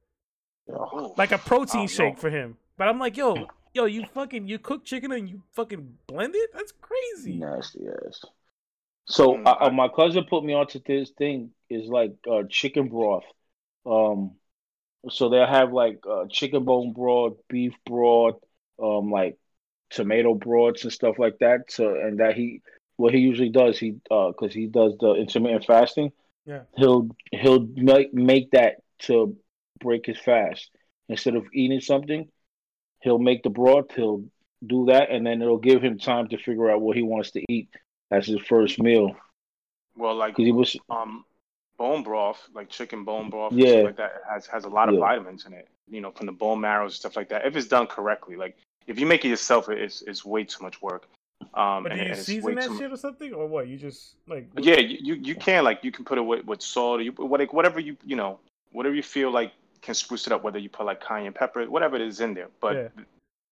Oh. 0.69 1.13
like 1.17 1.31
a 1.31 1.37
protein 1.37 1.83
Oh, 1.83 1.87
shake 1.87 2.15
no. 2.15 2.19
for 2.19 2.29
him. 2.29 2.57
But 2.77 2.87
I'm 2.89 2.99
like, 2.99 3.15
yo, 3.17 3.47
yo, 3.73 3.85
you 3.85 4.05
fucking 4.13 4.47
you 4.47 4.59
cook 4.59 4.85
chicken 4.85 5.11
and 5.11 5.29
you 5.29 5.43
fucking 5.53 5.97
blend 6.07 6.35
it? 6.35 6.49
That's 6.53 6.71
crazy. 6.71 7.39
Nasty 7.39 7.81
ass. 7.87 8.21
So 9.05 9.35
Mm, 9.35 9.47
uh, 9.47 9.55
uh, 9.61 9.69
my 9.71 9.87
cousin 9.89 10.25
put 10.29 10.43
me 10.43 10.53
onto 10.53 10.79
this 10.85 11.11
thing 11.11 11.51
is 11.69 11.87
like 11.87 12.15
uh, 12.29 12.43
chicken 12.49 12.89
broth. 12.89 13.23
Um, 13.85 14.31
so 15.09 15.29
they'll 15.29 15.47
have 15.47 15.71
like 15.73 15.99
uh, 16.09 16.25
chicken 16.29 16.65
bone 16.65 16.93
broth, 16.93 17.37
beef 17.49 17.73
broth, 17.85 18.37
um, 18.81 19.11
like 19.11 19.37
tomato 19.89 20.33
broths 20.33 20.83
and 20.83 20.91
stuff 20.93 21.19
like 21.19 21.39
that. 21.39 21.71
So 21.71 21.95
and 21.95 22.19
that 22.19 22.35
he 22.35 22.61
what 22.97 23.13
he 23.13 23.19
usually 23.19 23.49
does 23.49 23.77
he 23.79 23.95
uh 24.11 24.27
because 24.29 24.53
he 24.53 24.67
does 24.67 24.95
the 24.99 25.13
intermittent 25.13 25.65
fasting. 25.65 26.11
Yeah. 26.45 26.61
He'll 26.75 27.09
he'll 27.31 27.67
make 27.75 28.13
make 28.13 28.51
that 28.51 28.77
to 28.99 29.37
break 29.79 30.05
his 30.05 30.19
fast 30.19 30.69
instead 31.09 31.35
of 31.35 31.45
eating 31.53 31.81
something. 31.81 32.29
He'll 33.07 33.19
make 33.19 33.41
the 33.41 33.49
broth. 33.49 33.91
He'll 33.95 34.25
do 34.65 34.87
that, 34.87 35.09
and 35.09 35.25
then 35.25 35.41
it'll 35.41 35.57
give 35.57 35.81
him 35.81 35.97
time 35.97 36.27
to 36.27 36.37
figure 36.37 36.69
out 36.69 36.81
what 36.81 36.97
he 36.97 37.03
wants 37.03 37.31
to 37.31 37.43
eat 37.47 37.69
as 38.11 38.27
his 38.27 38.41
first 38.41 38.81
meal. 38.81 39.15
Well, 39.95 40.15
like 40.15 40.33
Because 40.33 40.45
he 40.45 40.51
was 40.51 40.77
um, 40.89 41.23
bone 41.77 42.03
broth, 42.03 42.41
like 42.53 42.69
chicken 42.69 43.05
bone 43.05 43.29
broth, 43.29 43.53
and 43.53 43.61
Yeah. 43.61 43.69
stuff 43.69 43.85
like 43.85 43.95
that, 43.95 44.11
has 44.29 44.45
has 44.47 44.65
a 44.65 44.69
lot 44.69 44.89
of 44.89 44.95
Yeah. 44.95 44.99
vitamins 44.99 45.45
in 45.45 45.53
it. 45.53 45.69
You 45.89 46.01
know, 46.01 46.11
from 46.11 46.25
the 46.25 46.33
bone 46.33 46.59
marrows 46.59 46.95
stuff 46.95 47.15
like 47.15 47.29
that. 47.29 47.45
If 47.45 47.55
it's 47.55 47.67
done 47.67 47.87
correctly, 47.87 48.35
like 48.35 48.57
if 48.87 48.99
you 48.99 49.05
make 49.05 49.23
it 49.23 49.29
yourself, 49.29 49.69
it's 49.69 50.01
it's 50.01 50.25
way 50.25 50.43
too 50.43 50.61
much 50.61 50.81
work. 50.81 51.07
Um, 51.53 51.83
But 51.83 51.93
and, 51.93 52.01
do 52.01 52.05
you 52.05 52.11
and 52.11 52.19
it's 52.19 52.25
season 52.27 52.43
way 52.43 52.55
that 52.55 52.77
shit 52.77 52.91
or 52.91 52.97
something, 52.97 53.33
or 53.33 53.47
what? 53.47 53.69
You 53.69 53.77
just 53.77 54.15
like 54.27 54.49
Yeah, 54.57 54.81
you, 54.81 54.97
you 55.01 55.13
you 55.15 55.35
can 55.35 55.63
like 55.63 55.81
you 55.85 55.93
can 55.93 56.03
put 56.03 56.17
it 56.17 56.25
with, 56.25 56.43
with 56.43 56.61
salt 56.61 56.99
or 56.99 57.03
you 57.03 57.13
what 57.13 57.39
like 57.39 57.53
whatever 57.53 57.79
you 57.79 57.95
you 58.05 58.17
know 58.17 58.41
whatever 58.73 58.93
you 58.93 59.03
feel 59.03 59.31
like 59.31 59.53
can 59.81 59.93
spruce 59.93 60.27
it 60.27 60.33
up. 60.33 60.43
Whether 60.43 60.59
you 60.59 60.69
put 60.69 60.85
like 60.85 61.01
cayenne 61.01 61.33
pepper, 61.33 61.65
whatever 61.69 61.95
it 61.95 62.01
is 62.01 62.19
in 62.21 62.33
there. 62.33 62.49
But 62.59 62.75
Yeah. 62.75 63.03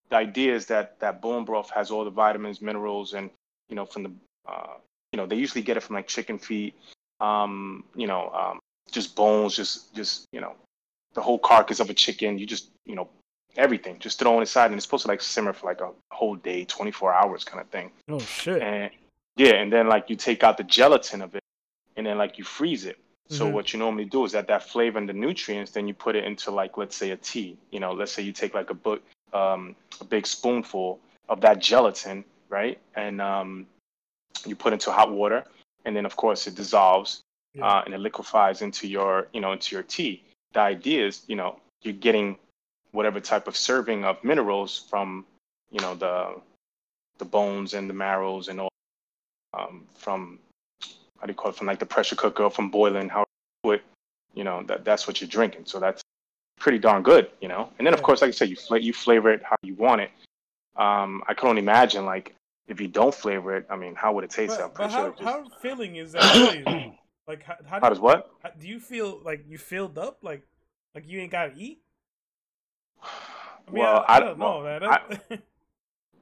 the 0.09 0.15
idea 0.15 0.55
is 0.55 0.65
that 0.67 0.99
that 0.99 1.21
bone 1.21 1.45
broth 1.45 1.69
has 1.71 1.91
all 1.91 2.03
the 2.05 2.11
vitamins, 2.11 2.61
minerals, 2.61 3.13
and 3.13 3.29
you 3.69 3.75
know 3.75 3.85
from 3.85 4.03
the 4.03 4.11
uh, 4.47 4.73
you 5.11 5.17
know 5.17 5.25
they 5.25 5.35
usually 5.35 5.61
get 5.61 5.77
it 5.77 5.81
from 5.83 5.95
like 5.95 6.07
chicken 6.07 6.37
feet, 6.37 6.75
um, 7.19 7.83
you 7.95 8.07
know 8.07 8.29
um, 8.31 8.59
just 8.91 9.15
bones, 9.15 9.55
just 9.55 9.93
just 9.95 10.25
you 10.31 10.41
know 10.41 10.55
the 11.13 11.21
whole 11.21 11.39
carcass 11.39 11.79
of 11.79 11.89
a 11.89 11.93
chicken. 11.93 12.37
You 12.37 12.45
just 12.45 12.69
you 12.85 12.95
know 12.95 13.09
everything, 13.57 13.97
just 13.99 14.19
throw 14.19 14.37
it 14.37 14.41
inside, 14.41 14.65
and 14.67 14.75
it's 14.75 14.85
supposed 14.85 15.03
to 15.05 15.07
like 15.07 15.21
simmer 15.21 15.53
for 15.53 15.65
like 15.67 15.81
a 15.81 15.91
whole 16.11 16.35
day, 16.35 16.65
24 16.65 17.13
hours 17.13 17.43
kind 17.45 17.61
of 17.61 17.69
thing. 17.69 17.89
oh 18.09 18.19
shit. 18.19 18.61
And 18.61 18.91
yeah, 19.37 19.53
and 19.55 19.71
then 19.71 19.87
like 19.87 20.09
you 20.09 20.15
take 20.15 20.43
out 20.43 20.57
the 20.57 20.63
gelatin 20.63 21.21
of 21.21 21.35
it, 21.35 21.43
and 21.95 22.05
then 22.05 22.17
like 22.17 22.37
you 22.37 22.43
freeze 22.43 22.85
it. 22.85 22.97
So 23.29 23.47
Mhm. 23.47 23.53
what 23.53 23.73
you 23.73 23.79
normally 23.79 24.05
do 24.05 24.25
is 24.25 24.31
that 24.33 24.47
that 24.47 24.63
flavor 24.63 24.97
and 24.99 25.09
the 25.09 25.13
nutrients, 25.13 25.71
then 25.71 25.87
you 25.87 25.93
put 25.93 26.15
it 26.15 26.23
into 26.25 26.51
like 26.51 26.77
let's 26.77 26.95
say 26.95 27.11
a 27.11 27.17
tea. 27.17 27.57
You 27.71 27.79
know, 27.79 27.93
let's 27.93 28.11
say 28.11 28.21
you 28.23 28.31
take 28.33 28.53
like 28.53 28.69
a 28.69 28.75
book, 28.75 29.01
um, 29.33 29.75
a 29.99 30.03
big 30.05 30.27
spoonful 30.27 30.99
of 31.29 31.41
that 31.41 31.59
gelatin, 31.59 32.23
right, 32.49 32.79
and 32.95 33.21
um, 33.21 33.67
you 34.45 34.55
put 34.55 34.73
into 34.73 34.91
hot 34.91 35.11
water, 35.11 35.43
and 35.85 35.95
then 35.95 36.05
of 36.05 36.15
course 36.15 36.47
it 36.47 36.55
dissolves 36.55 37.23
Yeah. 37.53 37.65
uh, 37.65 37.81
and 37.85 37.93
it 37.93 37.99
liquefies 37.99 38.61
into 38.61 38.87
your 38.87 39.27
you 39.33 39.41
know 39.41 39.53
into 39.53 39.75
your 39.75 39.83
tea. 39.83 40.23
The 40.53 40.59
idea 40.61 41.07
is 41.07 41.23
you 41.27 41.35
know 41.35 41.59
you're 41.81 41.93
getting 41.93 42.37
whatever 42.91 43.19
type 43.19 43.47
of 43.47 43.57
serving 43.57 44.05
of 44.05 44.23
minerals 44.23 44.85
from 44.89 45.25
you 45.71 45.79
know 45.81 45.95
the 45.95 46.35
the 47.17 47.25
bones 47.25 47.73
and 47.73 47.89
the 47.89 47.93
marrows 47.93 48.49
and 48.49 48.61
all 48.61 48.69
um, 49.53 49.85
from 49.95 50.39
how 51.25 51.27
do 51.27 51.31
you 51.31 51.35
call 51.37 51.49
it 51.49 51.57
from 51.57 51.65
like 51.65 51.79
the 51.79 51.85
pressure 51.87 52.15
cooker 52.15 52.51
from 52.51 52.69
boiling 52.69 53.09
how 53.09 53.25
you 53.63 53.71
it 53.71 53.83
you 54.35 54.43
know 54.43 54.61
that 54.67 54.85
that's 54.85 55.07
what 55.07 55.19
you're 55.19 55.27
drinking 55.27 55.65
so 55.65 55.79
that's 55.79 56.03
pretty 56.59 56.77
darn 56.77 57.01
good 57.01 57.31
you 57.41 57.47
know 57.47 57.67
and 57.79 57.87
then 57.87 57.95
of 57.95 58.03
course 58.03 58.21
like 58.21 58.27
I 58.27 58.31
said 58.31 58.47
you 58.47 58.55
fla- 58.55 58.77
you 58.79 58.93
flavor 58.93 59.31
it 59.31 59.41
how 59.41 59.55
you 59.63 59.73
want 59.73 60.01
it 60.01 60.11
um, 60.75 61.23
I 61.27 61.33
can 61.33 61.49
only 61.49 61.63
imagine 61.63 62.05
like 62.05 62.35
if 62.67 62.79
you 62.79 62.87
don't 62.87 63.13
flavor 63.13 63.57
it 63.57 63.65
I 63.71 63.75
mean 63.75 63.95
how 63.95 64.13
would 64.13 64.23
it 64.23 64.29
taste 64.29 64.59
But, 64.59 64.75
but 64.75 64.75
pretty 64.75 64.93
how 64.93 64.99
sure 64.99 65.07
it 65.07 65.17
just, 65.17 65.23
how 65.23 65.49
filling 65.61 65.95
is 65.95 66.11
that? 66.11 66.35
like 67.27 67.41
how, 67.41 67.55
how, 67.65 67.79
how 67.79 67.89
do 67.89 67.95
does 67.95 67.99
what 67.99 68.29
how, 68.43 68.51
do 68.51 68.67
you 68.67 68.79
feel 68.79 69.19
like 69.25 69.45
you 69.47 69.57
filled 69.57 69.97
up? 69.97 70.19
Like 70.21 70.43
like 70.93 71.07
you 71.07 71.19
ain't 71.21 71.31
gotta 71.31 71.53
eat? 71.57 71.79
I 73.01 73.71
mean, 73.71 73.81
well 73.81 74.05
I, 74.07 74.17
I 74.17 74.19
don't 74.19 74.37
well, 74.37 74.61
know, 74.61 74.63
man. 74.63 74.83
I- 74.83 75.39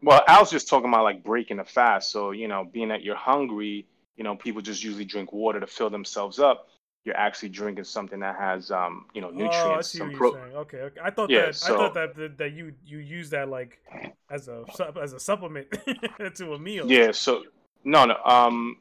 Well, 0.01 0.23
I 0.29 0.39
was 0.39 0.49
just 0.49 0.69
talking 0.69 0.87
about 0.87 1.03
like 1.03 1.25
breaking 1.25 1.57
the 1.57 1.65
fast. 1.65 2.09
So, 2.09 2.31
you 2.31 2.47
know, 2.47 2.63
being 2.63 2.87
that 2.87 3.03
you're 3.03 3.17
hungry, 3.17 3.85
you 4.17 4.23
know, 4.23 4.35
people 4.35 4.61
just 4.61 4.83
usually 4.83 5.05
drink 5.05 5.33
water 5.33 5.59
to 5.59 5.67
fill 5.67 5.89
themselves 5.89 6.39
up. 6.39 6.67
You're 7.05 7.17
actually 7.17 7.49
drinking 7.49 7.83
something 7.83 8.19
that 8.21 8.37
has, 8.37 8.71
um, 8.71 9.05
you 9.13 9.21
know, 9.21 9.29
Oh, 9.29 9.33
I 9.33 9.37
nutrients, 9.39 9.89
some 9.97 10.07
what 10.07 10.17
pro. 10.17 10.31
you're 10.31 10.41
saying. 10.41 10.55
Okay, 10.55 10.77
okay. 10.77 11.01
I 11.03 11.09
thought 11.09 11.29
Yeah, 11.29 11.47
that 11.47 11.63
I 11.63 11.69
thought 11.69 11.93
that, 11.95 12.37
that 12.37 12.53
you 12.53 12.73
you 12.85 12.99
use 12.99 13.29
that 13.31 13.49
like 13.49 13.79
as 14.29 14.47
a 14.47 14.63
as 15.01 15.13
a 15.13 15.19
supplement 15.19 15.67
to 16.35 16.53
a 16.53 16.59
meal. 16.59 16.87
Yeah. 16.87 17.11
So, 17.11 17.43
no, 17.83 18.05
no. 18.05 18.15
Um, 18.25 18.77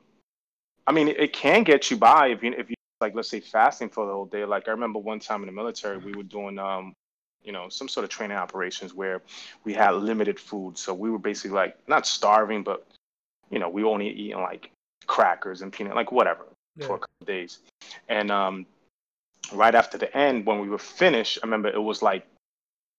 I 0.87 0.93
mean, 0.93 1.09
it, 1.09 1.19
it 1.19 1.33
can 1.33 1.65
get 1.65 1.91
you 1.91 1.97
by 1.97 2.29
if 2.29 2.43
you 2.43 2.53
if 2.57 2.71
you 2.71 2.77
like, 3.01 3.15
let's 3.17 3.29
say, 3.29 3.41
fasting 3.41 3.89
for 3.89 4.07
the 4.07 4.13
whole 4.13 4.27
day. 4.27 4.45
Like 4.45 4.69
I 4.69 4.71
remember 4.71 5.01
one 5.01 5.19
time 5.19 5.43
in 5.43 5.47
the 5.47 5.53
military, 5.53 5.99
we 5.99 6.13
were 6.13 6.23
doing, 6.23 6.59
um, 6.59 6.95
you 7.43 7.51
know, 7.53 7.69
some 7.69 7.89
sort 7.89 8.05
of 8.05 8.11
training 8.11 8.37
operations 8.37 8.95
where 8.95 9.23
we 9.65 9.75
had 9.75 9.91
limited 9.97 10.39
food. 10.39 10.79
So 10.79 10.95
we 10.95 11.11
were 11.11 11.19
basically 11.19 11.57
like 11.57 11.77
not 11.89 12.07
starving, 12.07 12.63
but 12.63 12.87
you 13.51 13.59
know, 13.59 13.69
we 13.69 13.83
were 13.83 13.91
only 13.91 14.09
eating 14.11 14.39
like 14.39 14.71
crackers 15.07 15.63
and 15.63 15.73
peanut, 15.73 15.95
like 15.95 16.13
whatever. 16.13 16.47
Yeah. 16.77 16.87
for 16.87 16.97
a 16.97 16.99
couple 17.01 17.15
of 17.21 17.27
days. 17.27 17.59
And 18.09 18.31
um, 18.31 18.67
right 19.53 19.75
after 19.75 19.99
the 19.99 20.15
end, 20.17 20.47
when 20.47 20.59
we 20.59 20.71
were 20.71 20.79
finished, 20.79 21.39
I 21.43 21.47
remember 21.47 21.69
it 21.69 21.83
was 21.83 22.01
like 22.01 22.27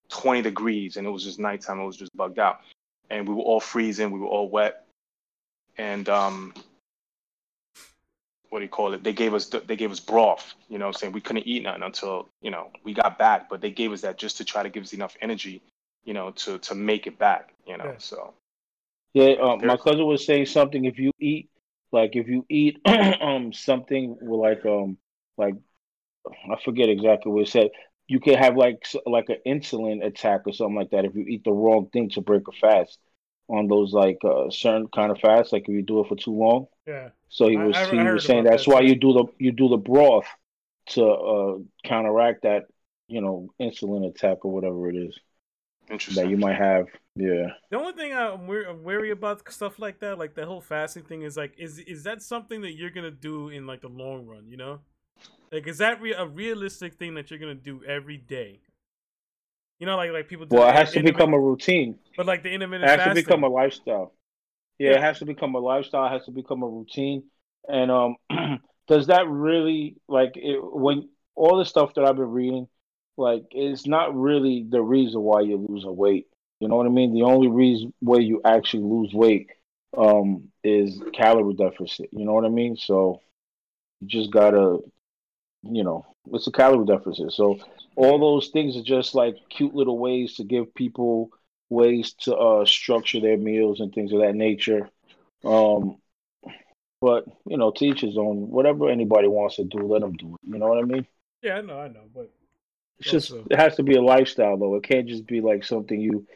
20 0.10 0.44
degrees 0.44 0.98
and 0.98 1.08
it 1.08 1.10
was 1.10 1.24
just 1.24 1.40
nighttime. 1.40 1.80
It 1.80 1.86
was 1.86 1.98
just 1.98 2.16
bugged 2.16 2.38
out. 2.38 2.60
And 3.10 3.28
we 3.28 3.34
were 3.34 3.42
all 3.42 3.60
freezing. 3.60 4.12
We 4.12 4.20
were 4.20 4.28
all 4.28 4.50
wet. 4.50 4.86
And 5.78 6.08
um, 6.08 6.54
what 8.50 8.60
do 8.60 8.64
you 8.66 8.70
call 8.70 8.94
it? 8.94 9.04
They 9.04 9.14
gave 9.14 9.34
us 9.34 9.48
they 9.48 9.76
gave 9.76 9.92
us 9.92 10.00
broth. 10.00 10.54
You 10.70 10.78
know, 10.78 10.88
I'm 10.88 10.94
saying 10.94 11.14
we 11.14 11.22
couldn't 11.22 11.48
eat 11.48 11.64
nothing 11.64 11.82
until 11.82 12.30
you 12.44 12.52
know 12.52 12.70
we 12.84 12.94
got 12.94 13.18
back. 13.18 13.50
But 13.50 13.62
they 13.62 13.72
gave 13.72 13.92
us 13.92 14.02
that 14.02 14.20
just 14.20 14.38
to 14.38 14.46
try 14.46 14.62
to 14.62 14.70
give 14.70 14.84
us 14.84 14.94
enough 14.94 15.18
energy, 15.22 15.64
you 16.06 16.14
know, 16.14 16.30
to 16.32 16.60
to 16.60 16.76
make 16.76 17.08
it 17.08 17.18
back. 17.18 17.54
You 17.66 17.78
know, 17.78 17.86
Yeah. 17.86 17.98
so 17.98 18.34
Yeah, 19.14 19.34
um, 19.42 19.66
my 19.66 19.78
cousin 19.78 20.06
was 20.06 20.24
saying 20.24 20.46
something. 20.46 20.86
If 20.86 21.00
you 21.00 21.12
eat, 21.20 21.50
like, 21.94 22.16
if 22.16 22.28
you 22.28 22.46
eat 22.50 22.80
um 22.88 23.54
something 23.54 24.18
like 24.22 24.66
um 24.66 24.98
like 25.38 25.56
I 26.52 26.56
forget 26.64 26.90
exactly 26.90 27.32
what 27.32 27.44
it 27.44 27.50
said. 27.50 27.70
You 28.08 28.20
could 28.20 28.36
have 28.36 28.58
like 28.58 28.86
like 29.06 29.30
an 29.30 29.38
insulin 29.48 30.06
attack 30.06 30.42
or 30.46 30.54
something 30.54 30.76
like 30.76 30.92
that 30.92 31.06
if 31.06 31.16
you 31.16 31.24
eat 31.24 31.44
the 31.44 31.52
wrong 31.52 31.90
thing 31.92 32.10
to 32.12 32.22
break 32.22 32.48
a 32.48 32.52
fast 32.52 33.00
on 33.50 33.68
those 33.68 33.94
like 33.94 34.20
uh, 34.24 34.50
certain 34.50 34.88
kind 34.88 35.12
of 35.12 35.20
fasts. 35.20 35.54
Like 35.54 35.64
if 35.64 35.70
you 35.70 35.82
do 35.82 36.02
it 36.02 36.08
for 36.10 36.16
too 36.16 36.34
long. 36.34 36.68
Yeah. 36.86 37.10
So 37.30 37.48
he 37.48 37.58
was 37.58 37.78
I- 37.78 37.86
I 37.86 37.86
he 37.90 38.10
was 38.10 38.26
saying 38.26 38.44
that's 38.46 38.68
that, 38.68 38.74
why 38.74 38.82
you 38.82 38.96
do 38.96 39.14
the 39.14 39.26
you 39.40 39.52
do 39.52 39.70
the 39.70 39.78
broth 39.78 40.28
to 40.88 41.06
uh 41.06 41.58
counteract 41.86 42.44
that 42.44 42.64
you 43.08 43.22
know 43.22 43.50
insulin 43.60 44.08
attack 44.10 44.46
or 44.46 44.52
whatever 44.54 44.90
it 44.90 44.96
is 44.96 45.18
interesting. 45.90 46.24
that 46.24 46.30
you 46.30 46.38
might 46.38 46.56
have. 46.56 46.88
Yeah. 47.16 47.48
The 47.70 47.78
only 47.78 47.94
thing 47.94 48.14
I'm 48.14 48.48
weary, 48.48 48.66
I'm 48.68 48.84
wary 48.84 49.12
about 49.12 49.52
stuff 49.52 49.78
like 49.80 50.00
that, 50.00 50.18
like 50.18 50.34
the 50.36 50.46
whole 50.46 50.62
fasting 50.62 51.04
thing, 51.04 51.22
is 51.24 51.38
like, 51.38 51.54
is 51.58 51.80
is 51.80 52.04
that 52.04 52.22
something 52.24 52.62
that 52.62 52.74
you're 52.74 52.90
gonna 52.90 53.12
do 53.12 53.50
in 53.50 53.68
like 53.68 53.82
the 53.82 53.90
long 53.90 54.26
run? 54.26 54.48
You 54.48 54.58
know, 54.58 54.80
like 55.52 55.68
is 55.68 55.78
that 55.80 56.02
re- 56.02 56.14
a 56.14 56.26
realistic 56.26 56.96
thing 56.96 57.14
that 57.16 57.30
you're 57.30 57.40
gonna 57.40 57.54
do 57.56 57.84
every 57.86 58.18
day? 58.18 58.60
You 59.80 59.86
know, 59.86 59.96
like 59.98 60.12
like 60.12 60.28
people 60.28 60.46
do. 60.46 60.56
Well, 60.56 60.70
it 60.70 60.76
has 60.76 60.92
to 60.94 61.04
become 61.04 61.34
a 61.34 61.40
routine. 61.40 62.00
but 62.18 62.26
like 62.26 62.44
the 62.44 62.50
intermittent. 62.52 62.90
It 62.90 62.94
intermittent 62.94 63.18
has 63.18 63.24
to 63.24 63.30
become 63.30 63.44
a 63.44 63.50
lifestyle. 63.50 64.14
Yeah, 64.80 64.92
Yeah. 64.92 64.96
it 64.98 65.02
has 65.02 65.20
to 65.20 65.26
become 65.26 65.56
a 65.56 65.60
lifestyle. 65.60 66.06
It 66.08 66.10
has 66.12 66.26
to 66.26 66.32
become 66.32 66.64
a 66.64 66.68
routine. 66.68 67.24
And 67.68 67.92
um, 67.92 68.16
does 68.88 69.08
that 69.08 69.28
really 69.28 69.98
like 70.08 70.32
it, 70.36 70.60
when 70.62 71.10
all 71.36 71.58
the 71.58 71.66
stuff 71.66 71.94
that 71.96 72.06
I've 72.06 72.16
been 72.16 72.32
reading, 72.32 72.68
like 73.18 73.46
it's 73.52 73.86
not 73.86 74.16
really 74.16 74.66
the 74.68 74.82
reason 74.82 75.22
why 75.22 75.42
you 75.42 75.58
lose 75.58 75.84
a 75.86 75.92
weight. 75.92 76.28
You 76.60 76.68
know 76.68 76.76
what 76.76 76.86
I 76.88 76.90
mean? 76.90 77.14
The 77.14 77.24
only 77.24 77.48
reason 77.48 77.94
way 78.02 78.22
you 78.22 78.42
actually 78.46 78.84
lose 78.84 79.14
weight 79.14 79.50
um, 79.98 80.50
is 80.64 81.02
calorie 81.14 81.56
deficit. 81.56 82.10
You 82.12 82.26
know 82.26 82.34
what 82.34 82.46
I 82.46 82.50
mean? 82.50 82.78
So 82.78 83.22
you 84.00 84.08
just 84.08 84.32
gotta, 84.32 84.80
you 85.64 85.84
know, 85.84 86.06
it's 86.32 86.48
a 86.48 86.52
calorie 86.52 86.86
deficit. 86.86 87.34
So 87.34 87.60
all 87.96 88.20
those 88.20 88.50
things 88.50 88.78
are 88.78 88.84
just 88.84 89.14
like 89.14 89.36
cute 89.50 89.76
little 89.76 89.98
ways 90.00 90.36
to 90.36 90.44
give 90.44 90.74
people 90.74 91.30
ways 91.70 92.14
to 92.22 92.36
uh, 92.36 92.66
structure 92.66 93.20
their 93.20 93.38
meals 93.38 93.80
and 93.80 93.94
things 93.94 94.12
of 94.14 94.22
that 94.22 94.36
nature. 94.36 94.90
Um, 95.44 95.98
but 97.02 97.26
you 97.46 97.58
know, 97.58 97.72
teach 97.72 98.00
his 98.02 98.18
own. 98.18 98.50
Whatever 98.50 98.90
anybody 98.90 99.28
wants 99.28 99.58
to 99.58 99.66
do, 99.66 99.80
let 99.80 100.02
them 100.02 100.14
do 100.14 100.36
it. 100.36 100.50
You 100.50 100.58
know 100.58 100.68
what 100.68 100.80
I 100.80 100.84
mean? 100.84 101.06
Yeah, 101.42 101.56
I 101.56 101.62
know, 101.62 101.80
I 101.80 101.90
know, 101.90 102.06
but 102.16 102.32
It's 103.00 103.12
just 103.12 103.32
Also- 103.32 103.48
it 103.50 103.60
has 103.60 103.76
to 103.76 103.84
be 103.84 103.96
a 103.96 104.02
lifestyle 104.02 104.58
though. 104.58 104.76
It 104.76 104.84
can't 104.84 105.08
just 105.08 105.26
be 105.26 105.42
like 105.42 105.64
something 105.64 106.00
you 106.00 106.28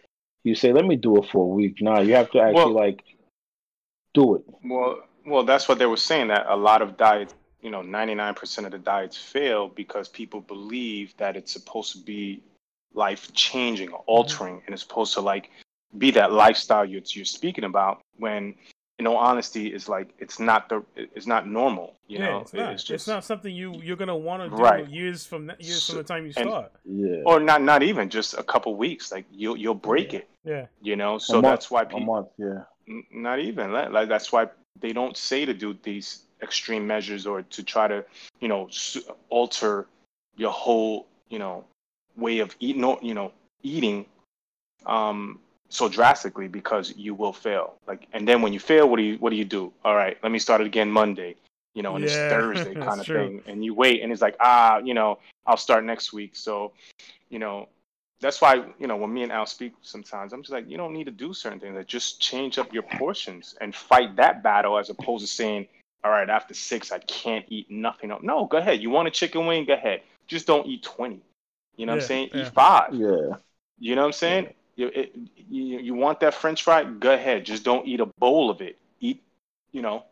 you 0.44 0.56
say, 0.56 0.72
let 0.72 0.86
me 0.86 0.96
do 0.96 1.18
it 1.18 1.30
for 1.30 1.44
a 1.44 1.48
week. 1.48 1.82
Nah, 1.82 2.00
you 2.00 2.14
have 2.16 2.32
to 2.32 2.40
actually 2.40 2.56
Well- 2.56 2.72
like 2.72 3.04
do 4.14 4.36
it. 4.36 4.44
Well, 4.64 5.04
well, 5.26 5.44
that's 5.44 5.68
what 5.68 5.78
they 5.78 5.86
were 5.86 5.98
saying 5.98 6.30
that 6.30 6.46
a 6.48 6.56
lot 6.56 6.82
of 6.82 6.96
diets, 6.96 7.36
you 7.62 7.70
know, 7.70 7.82
99% 7.82 8.66
of 8.66 8.72
the 8.72 8.78
diets 8.78 9.18
fail 9.18 9.68
because 9.68 10.08
people 10.08 10.40
believe 10.40 11.16
that 11.18 11.36
it's 11.36 11.52
supposed 11.52 11.92
to 11.94 12.00
be 12.00 12.42
life 12.94 13.32
changing 13.34 13.90
or 13.90 14.00
mm-hmm. 14.00 14.12
altering 14.12 14.62
and 14.66 14.74
it's 14.74 14.82
supposed 14.82 15.14
to 15.14 15.22
like 15.22 15.52
be 15.98 16.12
that 16.12 16.32
lifestyle 16.32 16.86
you're, 16.86 17.02
you're 17.08 17.26
speaking 17.26 17.64
about 17.66 18.02
when 18.18 18.56
in 19.00 19.06
all 19.08 19.18
honesty 19.18 19.68
is 19.68 19.88
like 19.88 20.10
it's 20.20 20.40
not 20.40 20.70
the 20.70 20.84
it's 20.96 21.28
not 21.28 21.48
normal 21.48 21.96
you 22.08 22.18
yeah, 22.20 22.26
know 22.30 22.40
it's 22.40 22.54
not. 22.54 22.74
It's, 22.90 23.08
not 23.08 23.24
something 23.24 23.54
you 23.54 23.80
you're 23.84 23.96
gonna 23.96 24.16
want 24.18 24.42
to 24.44 24.50
do 24.50 24.56
Right. 24.56 24.88
years 24.90 25.26
from 25.26 25.52
years 25.60 25.84
So- 25.84 25.94
from 25.94 26.02
the 26.02 26.08
time 26.08 26.26
you 26.26 26.34
and- 26.38 26.50
start. 26.50 26.72
Yeah. 26.86 27.22
or 27.26 27.40
not 27.40 27.62
not 27.62 27.84
even 27.84 28.10
just 28.10 28.34
a 28.34 28.44
couple 28.44 28.76
weeks 28.76 29.12
like 29.12 29.26
you'll 29.32 29.58
you'll 29.58 29.76
break 29.92 30.14
it 30.14 30.28
Yeah, 30.44 30.66
you 30.82 30.96
know 30.96 31.18
so 31.20 31.34
month, 31.36 31.44
that's 31.44 31.70
why 31.72 31.82
a 31.84 31.86
people 31.86 32.00
month, 32.02 32.30
yeah. 32.38 32.64
N- 32.90 33.04
not 33.12 33.40
even 33.40 33.72
like, 33.72 33.92
like 33.92 34.10
that's 34.10 34.32
why 34.32 34.48
they 34.80 34.94
don't 34.94 35.16
say 35.18 35.46
to 35.46 35.54
do 35.54 35.76
these 35.84 36.24
extreme 36.42 36.86
measures 36.88 37.26
or 37.28 37.42
to 37.42 37.64
try 37.64 37.88
to 37.88 38.04
you 38.40 38.48
know 38.48 38.68
s- 38.68 38.98
alter 39.30 39.88
your 40.38 40.52
whole 40.52 41.08
you 41.30 41.40
know 41.40 41.66
way 42.16 42.40
of 42.40 42.56
eating 42.60 42.84
or, 42.84 42.98
you 43.02 43.14
know 43.14 43.32
eating 43.64 44.06
um 44.86 45.40
so 45.70 45.90
drastically 45.90 46.48
because 46.48 46.94
you 46.96 47.14
will 47.14 47.34
fail. 47.34 47.76
Like 47.88 48.08
and 48.14 48.28
then 48.28 48.42
when 48.42 48.54
you 48.54 48.60
fail 48.60 48.90
what 48.90 48.98
do 48.98 49.04
you 49.04 49.18
what 49.18 49.30
do 49.32 49.36
you 49.36 49.46
do? 49.46 49.74
All 49.84 49.96
right 49.96 50.18
let 50.24 50.32
me 50.32 50.40
start 50.40 50.62
it 50.62 50.68
again 50.68 50.90
monday 50.90 51.36
you 51.74 51.84
know 51.84 51.96
and 51.96 52.04
it's 52.04 52.16
thursday 52.16 52.74
kind 52.88 53.00
of 53.00 53.06
true. 53.06 53.16
thing 53.16 53.42
and 53.46 53.64
you 53.64 53.74
wait 53.74 54.02
and 54.02 54.12
it's 54.12 54.22
like 54.22 54.36
ah 54.40 54.80
you 54.80 54.96
know 54.96 55.20
i'll 55.46 55.58
start 55.58 55.84
next 55.86 56.12
week. 56.12 56.36
So 56.36 56.72
you 57.30 57.40
know 57.40 57.70
that's 58.20 58.42
why 58.42 58.66
you 58.80 58.88
know 58.88 58.96
when 58.96 59.14
me 59.14 59.24
and 59.24 59.32
Al 59.32 59.46
speak 59.46 59.74
sometimes 59.82 60.34
I'm 60.34 60.42
just 60.42 60.52
like 60.52 60.70
you 60.70 60.78
don't 60.78 60.94
need 60.94 61.06
to 61.06 61.12
do 61.12 61.34
certain 61.34 61.60
things 61.60 61.76
like 61.76 61.88
just 61.88 62.20
change 62.20 62.58
up 62.58 62.74
your 62.74 62.84
portions 62.84 63.56
and 63.62 63.76
fight 63.76 64.16
that 64.16 64.42
battle 64.42 64.78
as 64.78 64.90
opposed 64.90 65.26
to 65.26 65.32
saying 65.32 65.68
all 66.04 66.12
right 66.12 66.30
after 66.30 66.54
six 66.54 66.92
I 66.92 67.00
can't 67.00 67.46
eat 67.50 67.70
nothing 67.70 68.12
else. 68.12 68.24
no 68.24 68.46
go 68.46 68.58
ahead. 68.58 68.82
You 68.82 68.90
want 68.90 69.08
a 69.08 69.12
chicken 69.12 69.46
wing? 69.46 69.66
Go 69.66 69.74
ahead. 69.74 70.02
Just 70.28 70.48
don't 70.48 70.66
eat 70.66 70.84
20 70.84 71.22
you 71.76 71.86
know 71.86 71.94
what 71.94 72.02
I'm 72.02 72.08
saying? 72.08 72.30
Yeah. 72.34 72.42
eat 72.42 72.54
five. 72.54 72.94
Yeah. 72.94 73.36
you 73.78 73.96
know 73.96 74.02
what 74.02 74.08
I'm 74.08 74.14
saying 74.14 74.54
you, 74.78 74.88
it, 74.94 75.14
you 75.50 75.80
you 75.80 75.94
want 75.94 76.20
that 76.22 76.34
French 76.34 76.64
fry 76.64 76.84
go 76.86 77.14
ahead 77.14 77.44
just 77.46 77.64
don't 77.64 77.86
eat 77.86 78.00
a 78.00 78.06
bowl 78.06 78.50
of 78.50 78.62
it 78.62 78.78
eat 79.02 79.22
you 79.74 79.82
know 79.82 80.04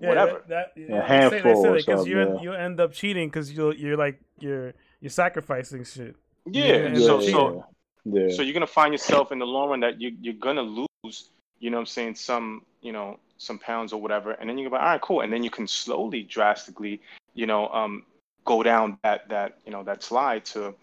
yeah 0.00 0.08
whatever 0.08 0.42
That, 0.48 0.74
that, 0.76 0.82
A 0.82 0.86
they 0.88 1.06
handful 1.06 1.62
say 1.62 1.68
or 1.68 1.80
something, 1.80 2.06
you 2.10 2.18
yeah. 2.18 2.40
you 2.42 2.52
end 2.52 2.80
up 2.80 2.92
cheating 2.92 3.28
because 3.28 3.52
you 3.52 3.72
you're 3.72 3.96
like 3.96 4.20
you're 4.40 4.72
you're 5.00 5.10
sacrificing 5.10 5.84
shit. 5.84 6.16
yeah, 6.46 6.88
Yeah, 6.88 6.94
so 6.94 7.20
yeah, 7.20 7.30
so 7.30 7.66
yeah. 8.04 8.28
So 8.30 8.42
you're 8.42 8.54
gonna 8.54 8.66
find 8.66 8.94
yourself 8.94 9.32
in 9.32 9.38
the 9.38 9.46
long 9.46 9.70
run 9.70 9.80
that 9.80 10.00
you 10.00 10.16
you're 10.20 10.34
gonna 10.34 10.62
lose, 10.62 11.28
you 11.60 11.70
know 11.70 11.76
what 11.76 11.82
I'm 11.82 11.86
saying, 11.86 12.14
some, 12.14 12.64
you 12.80 12.92
know, 12.92 13.18
some 13.38 13.58
pounds 13.58 13.92
or 13.92 14.00
whatever, 14.00 14.32
and 14.32 14.48
then 14.48 14.58
you 14.58 14.70
go, 14.70 14.76
all 14.76 14.82
right, 14.82 15.00
cool. 15.00 15.20
And 15.20 15.32
then 15.32 15.42
you 15.42 15.50
can 15.50 15.66
slowly, 15.66 16.22
drastically, 16.22 17.00
you 17.34 17.46
know, 17.46 17.68
um 17.68 18.04
go 18.44 18.62
down 18.62 18.98
that 19.02 19.28
that, 19.28 19.58
you 19.66 19.72
know, 19.72 19.82
that 19.84 20.02
slide 20.02 20.44
to 20.46 20.74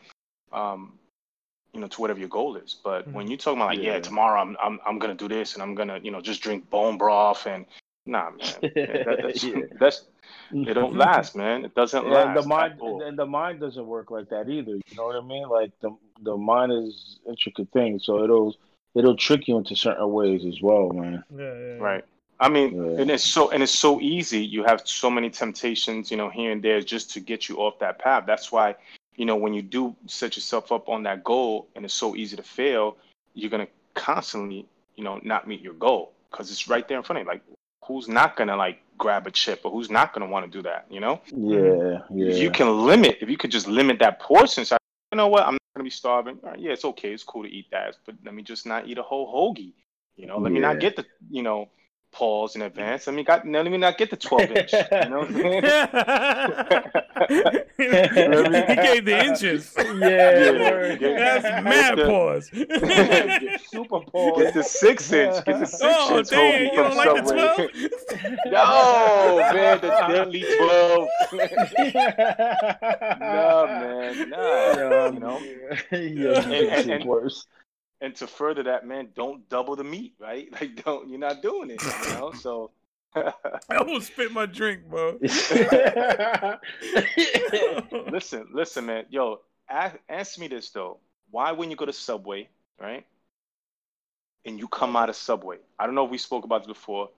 um 0.52 0.99
you 1.74 1.80
know, 1.80 1.88
to 1.88 2.02
whatever 2.02 2.20
your 2.20 2.30
goal 2.30 2.56
is. 2.56 2.76
But 2.84 3.08
Mhm. 3.08 3.14
when 3.14 3.28
you 3.30 3.38
talk 3.38 3.56
about 3.56 3.68
like, 3.70 3.80
yeah. 3.80 3.94
Yeah. 3.94 4.00
tomorrow 4.00 4.42
I'm 4.42 4.58
I'm 4.62 4.80
I'm 4.86 5.00
gonna 5.00 5.16
do 5.16 5.28
this 5.28 5.54
and 5.54 5.64
I'm 5.64 5.76
gonna, 5.76 6.00
you 6.04 6.12
know, 6.12 6.22
just 6.22 6.42
drink 6.42 6.70
bone 6.70 6.98
broth 6.98 7.46
and 7.46 7.66
nah 8.06 8.30
man. 8.32 8.60
that, 8.62 9.18
that's, 9.22 9.44
Yeah. 9.44 9.62
that's 9.80 10.06
it 10.52 10.74
don't 10.74 10.96
last, 10.96 11.36
man. 11.36 11.66
It 11.66 11.76
doesn't 11.76 12.06
Yeah, 12.06 12.24
last. 12.24 12.44
the 12.44 12.48
mind 12.48 12.80
and 12.82 13.18
the 13.18 13.26
mind 13.26 13.60
doesn't 13.60 13.86
work 13.86 14.10
like 14.12 14.30
that 14.30 14.50
either. 14.50 14.72
You 14.72 14.96
know 14.96 15.06
what 15.06 15.16
I 15.16 15.22
mean? 15.22 15.48
Like 15.48 15.72
the 15.82 15.96
the 16.22 16.36
mind 16.36 16.72
is 16.72 17.20
intricate 17.28 17.70
thing, 17.72 18.00
so 18.00 18.24
it'll 18.24 18.56
it'll 18.96 19.16
trick 19.16 19.48
you 19.48 19.58
into 19.58 19.76
certain 19.76 20.12
ways 20.12 20.46
as 20.46 20.62
well, 20.62 20.90
man. 20.90 21.24
Yeah, 21.36 21.44
yeah, 21.44 21.54
yeah. 21.54 21.84
Right. 21.84 22.06
I 22.40 22.50
mean, 22.50 22.74
Yeah. 22.74 23.02
and 23.02 23.12
it's 23.12 23.24
so 23.24 23.50
and 23.52 23.62
it's 23.62 23.78
so 23.78 24.00
easy. 24.02 24.44
You 24.44 24.64
have 24.64 24.82
so 24.86 25.10
many 25.10 25.30
temptations, 25.30 26.10
you 26.10 26.18
know, 26.18 26.30
here 26.30 26.52
and 26.52 26.64
there, 26.64 26.82
just 26.82 27.12
to 27.12 27.20
get 27.20 27.50
you 27.50 27.58
off 27.58 27.80
that 27.80 28.00
path. 28.00 28.24
That's 28.26 28.52
why, 28.52 28.76
you 29.20 29.26
know, 29.26 29.36
when 29.36 29.54
you 29.54 29.62
do 29.62 29.94
set 30.08 30.38
yourself 30.38 30.72
up 30.72 30.88
on 30.88 31.04
that 31.04 31.26
goal, 31.26 31.68
and 31.76 31.84
it's 31.84 31.94
so 31.94 32.16
easy 32.16 32.38
to 32.38 32.42
fail, 32.42 32.96
you're 33.34 33.50
gonna 33.52 33.68
constantly, 33.94 34.66
you 34.96 35.04
know, 35.04 35.20
not 35.24 35.46
meet 35.46 35.60
your 35.60 35.74
goal 35.74 36.14
because 36.32 36.50
it's 36.50 36.70
right 36.70 36.88
there 36.88 36.98
in 36.98 37.04
front 37.04 37.20
of 37.20 37.26
you. 37.26 37.30
Like, 37.30 37.42
who's 37.84 38.08
not 38.08 38.38
gonna 38.38 38.56
like 38.56 38.82
grab 38.98 39.28
a 39.28 39.32
chip, 39.32 39.60
or 39.66 39.72
who's 39.72 39.92
not 39.92 40.14
gonna 40.14 40.26
want 40.26 40.50
to 40.50 40.58
do 40.58 40.64
that? 40.64 40.86
You 40.90 41.02
know, 41.02 41.20
Yeah, 41.36 42.00
yeah. 42.10 42.32
if 42.32 42.40
you 42.40 42.50
can 42.50 42.86
limit, 42.86 43.18
if 43.20 43.30
you 43.30 43.36
could 43.36 43.52
just 43.52 43.68
limit 43.68 44.00
that 44.00 44.22
portion, 44.22 44.64
so 44.64 44.78
you 45.12 45.18
know 45.18 45.28
what, 45.28 45.44
I'm 45.44 45.56
not 45.56 45.62
gonna 45.76 45.84
be 45.84 45.90
starving. 45.90 46.40
All 46.42 46.52
right, 46.52 46.60
yeah, 46.60 46.72
it's 46.72 46.86
okay, 46.86 47.12
it's 47.12 47.24
cool 47.24 47.44
to 47.44 47.50
eat 47.50 47.66
that, 47.72 47.98
but 48.06 48.16
let 48.24 48.34
me 48.34 48.42
just 48.42 48.66
not 48.66 48.88
eat 48.88 49.00
a 49.00 49.04
whole 49.04 49.28
hoagie. 49.28 49.74
You 50.16 50.28
know, 50.28 50.38
let 50.38 50.54
me 50.54 50.60
not 50.62 50.80
get 50.80 50.96
the, 50.96 51.06
you 51.30 51.44
know, 51.44 51.68
pause 52.14 52.56
in 52.56 52.62
advance. 52.62 53.08
Let 53.08 53.18
me 53.18 53.26
got, 53.26 53.46
let 53.46 53.66
me 53.66 53.78
not 53.78 53.98
get 53.98 54.10
the 54.10 54.18
12 54.18 54.52
inch. 54.52 54.74
You 54.74 55.10
know 55.10 55.20
what 55.20 55.30
I'm 55.30 55.34
saying? 55.34 56.84
he 57.28 58.76
gave 58.76 59.06
the 59.06 59.26
inches. 59.26 59.74
Yeah, 59.78 60.96
Yeah. 61.00 61.40
That's 61.42 61.64
mad 61.64 61.98
the- 61.98 62.06
pause. 62.06 62.50
Super 63.70 64.00
pause. 64.12 64.42
Get 64.44 64.54
the 64.54 64.64
six 64.64 65.12
inch. 65.12 65.44
Get 65.46 65.60
the 65.60 65.66
six 65.66 65.82
oh 65.84 66.18
inch 66.20 66.28
Oh 66.32 66.36
damn! 66.36 66.64
You 66.64 66.72
don't 66.76 66.96
like 66.96 67.14
the 67.16 67.28
Subway. 67.28 67.80
twelve? 67.80 68.40
No, 68.46 69.38
man, 69.54 69.82
the 69.82 69.90
deadly 70.08 70.44
12. 70.58 71.08
no, 73.20 73.66
man, 73.68 74.30
nah. 74.30 75.10
You 75.12 75.20
know, 75.20 75.40
yeah, 75.92 76.42
And- 76.42 76.54
and- 76.54 76.92
and- 76.92 77.06
worse. 77.06 77.48
and 78.02 78.16
to 78.16 78.28
further 78.28 78.64
that, 78.64 78.86
man, 78.88 79.10
don't 79.16 79.48
double 79.50 79.76
the 79.76 79.84
meat, 79.84 80.14
right? 80.20 80.48
Like, 80.54 80.84
don't 80.84 81.10
you're 81.10 81.20
not 81.20 81.42
doing 81.42 81.70
it, 81.72 81.82
you 81.84 82.14
know. 82.14 82.32
So, 82.32 82.72
I 83.16 83.76
almost 83.78 84.08
spit 84.08 84.32
my 84.32 84.46
drink, 84.46 84.82
bro. 84.90 85.18
listen, 88.12 88.48
listen, 88.54 88.86
man, 88.86 89.06
yo, 89.10 89.40
ask, 89.70 89.96
answer 90.08 90.42
me 90.42 90.48
this 90.48 90.70
though: 90.70 90.98
Why, 91.32 91.52
when 91.52 91.70
you 91.72 91.76
go 91.76 91.86
to 91.86 91.94
Subway, 91.94 92.50
right, 92.80 93.06
and 94.46 94.60
you 94.60 94.68
come 94.68 94.96
out 94.96 95.10
of 95.10 95.16
Subway, 95.16 95.58
I 95.80 95.86
don't 95.86 95.96
know 95.96 96.06
if 96.06 96.12
we 96.12 96.18
spoke 96.18 96.46
about 96.46 96.62
this 96.62 96.68
before, 96.68 97.10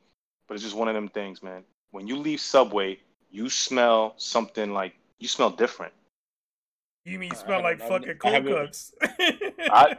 but 0.48 0.54
it's 0.56 0.64
just 0.64 0.76
one 0.76 0.88
of 0.88 0.94
them 0.96 1.10
things, 1.10 1.44
man. 1.44 1.64
When 1.92 2.08
you 2.08 2.16
leave 2.18 2.40
Subway, 2.40 3.00
you 3.30 3.50
smell 3.50 4.14
something 4.18 4.72
like 4.74 4.94
you 5.20 5.28
smell 5.28 5.50
different. 5.50 5.94
You 7.06 7.20
mean 7.20 7.32
I 7.34 7.36
smell 7.36 7.62
like 7.64 7.82
haven't- 7.82 8.06
fucking 8.06 8.12
I 8.12 8.14
cold 8.14 8.34
haven't- 8.34 8.54
cuts? 8.54 8.94
I 9.60 9.98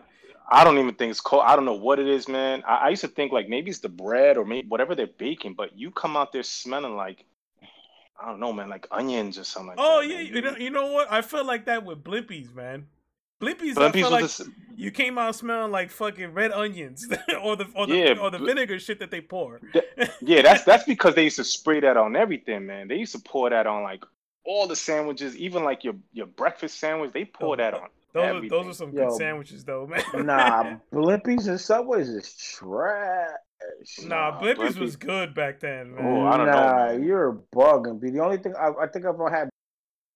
I 0.51 0.65
don't 0.65 0.79
even 0.79 0.95
think 0.95 1.11
it's 1.11 1.21
cold. 1.21 1.43
I 1.47 1.57
don't 1.57 1.65
know 1.65 1.73
what 1.75 1.99
it 1.99 2.07
is, 2.09 2.29
man. 2.29 2.63
I, 2.67 2.75
I 2.77 2.89
used 2.91 3.03
to 3.03 3.09
think 3.09 3.33
like 3.33 3.49
maybe 3.49 3.71
it's 3.71 3.81
the 3.81 3.89
bread 3.89 4.37
or 4.37 4.45
maybe 4.45 4.69
whatever 4.69 4.95
they're 4.95 5.07
baking, 5.07 5.55
but 5.55 5.77
you 5.79 5.91
come 5.91 6.17
out 6.17 6.33
there 6.33 6.43
smelling 6.43 6.97
like 6.97 7.25
I 8.21 8.27
don't 8.27 8.41
know, 8.41 8.53
man, 8.53 8.69
like 8.69 8.87
onions 8.91 9.39
or 9.39 9.45
something 9.45 9.69
like 9.69 9.79
oh 9.81 10.01
that. 10.01 10.09
yeah, 10.09 10.17
man. 10.17 10.27
you 10.35 10.41
know, 10.43 10.57
you 10.57 10.71
know 10.71 10.87
what? 10.93 11.11
I 11.11 11.23
feel 11.23 11.45
like 11.45 11.67
that 11.67 11.85
with 11.85 12.05
Blimpies, 12.05 12.55
man. 12.55 12.87
Blimpies, 13.41 13.77
I 13.77 13.91
Blimpies 13.91 13.93
feel 13.93 14.11
like 14.11 14.25
the 14.27 14.53
you 14.77 14.91
came 14.93 15.19
out 15.19 15.35
smelling 15.35 15.73
like 15.73 15.91
fucking 15.91 16.33
red 16.33 16.53
onions, 16.53 17.07
or 17.43 17.57
the 17.57 17.67
or 17.75 17.87
the 17.89 17.97
Yeah, 17.97 18.15
or 18.21 18.31
the 18.31 18.39
but- 18.39 18.47
vinegar 18.47 18.79
shit 18.79 19.01
that 19.01 19.11
they 19.11 19.21
pour. 19.21 19.61
yeah, 20.21 20.43
that's 20.43 20.63
that's 20.65 20.85
because 20.85 21.15
they 21.17 21.25
used 21.25 21.37
to 21.37 21.45
spray 21.45 21.81
that 21.81 21.97
on 21.97 22.15
everything, 22.15 22.67
man. 22.67 22.87
They 22.89 22.97
used 22.97 23.13
to 23.15 23.21
pour 23.21 23.51
that 23.51 23.67
on 23.67 23.83
like 23.83 24.05
all 24.45 24.67
the 24.69 24.77
sandwiches, 24.77 25.37
even 25.37 25.65
like 25.65 25.83
your 25.83 25.95
your 26.13 26.27
breakfast 26.27 26.79
sandwich. 26.79 27.13
They 27.13 27.25
pour 27.25 27.57
that 27.57 27.75
on. 27.75 27.89
Those 28.15 28.45
are, 28.45 28.49
those 28.49 28.67
are 28.67 28.73
some 28.75 28.93
Yo. 28.93 29.09
good 29.09 29.17
sandwiches, 29.17 29.65
though, 29.65 29.87
man. 29.87 30.03
Nah, 30.27 30.77
Blimpies 30.93 31.49
and 31.49 31.61
Subways 31.61 32.09
is 32.11 32.35
trash. 32.37 33.31
nah, 34.05 34.39
Blimpies 34.41 34.57
Blimpie- 34.75 34.81
was 34.81 34.97
good 34.97 35.35
back 35.35 35.61
then, 35.61 35.95
man. 35.95 36.05
Oh, 36.05 36.27
I 36.27 36.37
don't 36.37 36.47
nah, 36.47 36.87
man. 36.89 37.03
you're 37.03 37.41
bugging. 37.55 38.01
B. 38.01 38.11
The 38.11 38.21
only 38.21 38.37
thing 38.39 38.55
I, 38.59 38.71
I 38.83 38.87
think 38.87 39.07
I've 39.07 39.19
only 39.19 39.33
had 39.33 39.49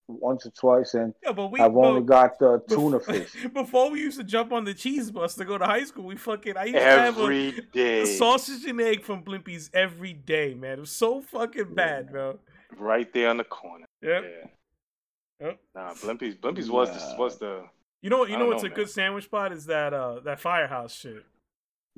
once 0.09 0.47
or 0.47 0.51
twice, 0.51 0.95
and 0.95 1.15
Yeah, 1.25 1.33
but 1.33 1.51
we 1.51 1.59
I've 1.59 1.75
only 1.77 2.03
got 2.03 2.39
the 2.39 2.63
tuna 2.69 3.01
fish. 3.09 3.35
Before 3.53 3.91
we 3.91 4.01
used 4.01 4.19
to 4.19 4.25
jump 4.25 4.53
on 4.53 4.65
the 4.65 4.75
cheese 4.75 5.11
bus 5.11 5.35
to 5.37 5.45
go 5.45 5.57
to 5.59 5.65
high 5.65 5.85
school, 5.85 6.05
we 6.05 6.17
fucking 6.17 6.57
I 6.57 6.65
used 6.65 6.77
to 6.77 6.81
have 6.83 7.19
a, 7.19 7.23
Every 7.23 7.61
day, 7.73 8.03
a 8.03 8.07
sausage 8.07 8.65
and 8.67 8.81
egg 8.81 9.03
from 9.03 9.23
Blimpies 9.25 9.71
every 9.75 10.13
day, 10.13 10.55
man. 10.55 10.73
It 10.75 10.81
was 10.81 10.93
so 10.93 11.23
fucking 11.23 11.75
bad, 11.75 12.11
bro. 12.13 12.39
right 12.79 13.13
there 13.13 13.31
on 13.31 13.39
the 13.39 13.45
corner. 13.45 13.87
Yep. 14.03 14.25
Yeah. 14.25 15.47
Yep. 15.47 15.59
Nah, 15.75 15.95
Blimpies, 15.95 16.39
Blimpies 16.39 16.69
was 16.71 16.89
the, 16.91 17.17
was 17.19 17.39
the 17.39 17.65
You 18.03 18.11
know, 18.11 18.19
what? 18.19 18.31
you 18.31 18.39
know 18.39 18.47
what's 18.47 18.63
know, 18.63 18.67
a 18.67 18.71
man. 18.71 18.77
good 18.77 18.91
sandwich 18.91 19.25
spot 19.25 19.53
is 19.53 19.67
that 19.67 19.93
uh 19.93 20.21
that 20.21 20.41
firehouse 20.41 20.95
shit. 20.95 21.25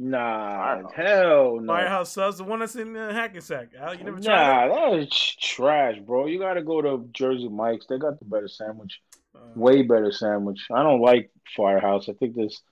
Nah, 0.00 0.76
Firehouse. 0.76 0.92
hell 0.94 1.60
no. 1.60 1.72
Firehouse 1.72 2.12
subs, 2.12 2.38
the 2.38 2.44
one 2.44 2.60
that's 2.60 2.76
in 2.76 2.96
uh, 2.96 3.12
Hackensack. 3.12 3.70
Al, 3.80 3.96
you 3.96 4.04
never 4.04 4.20
tried 4.20 4.68
Nah, 4.68 4.90
that 4.90 4.98
is 5.00 5.36
trash, 5.40 5.96
bro. 5.98 6.26
You 6.26 6.38
gotta 6.38 6.62
go 6.62 6.80
to 6.80 7.08
Jersey 7.12 7.48
Mike's. 7.48 7.86
They 7.88 7.98
got 7.98 8.18
the 8.20 8.24
better 8.24 8.46
sandwich. 8.46 9.00
Uh, 9.34 9.40
Way 9.56 9.82
better 9.82 10.12
sandwich. 10.12 10.60
I 10.72 10.84
don't 10.84 11.00
like 11.00 11.32
Firehouse. 11.56 12.08
I 12.08 12.12
think 12.12 12.36
this, 12.36 12.62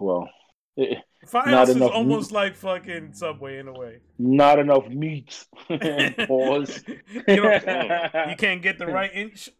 well, 0.00 0.26
eh, 0.78 0.94
Firehouse 1.26 1.68
is 1.68 1.76
enough 1.76 1.92
almost 1.92 2.32
like 2.32 2.56
fucking 2.56 3.12
Subway 3.12 3.58
in 3.58 3.68
a 3.68 3.72
way. 3.72 3.98
not 4.18 4.58
enough 4.58 4.88
meat. 4.88 5.46
Pause. 5.68 6.82
you, 7.28 7.42
know, 7.42 7.60
you 8.28 8.36
can't 8.36 8.62
get 8.62 8.78
the 8.78 8.86
right 8.88 9.10
inch. 9.14 9.50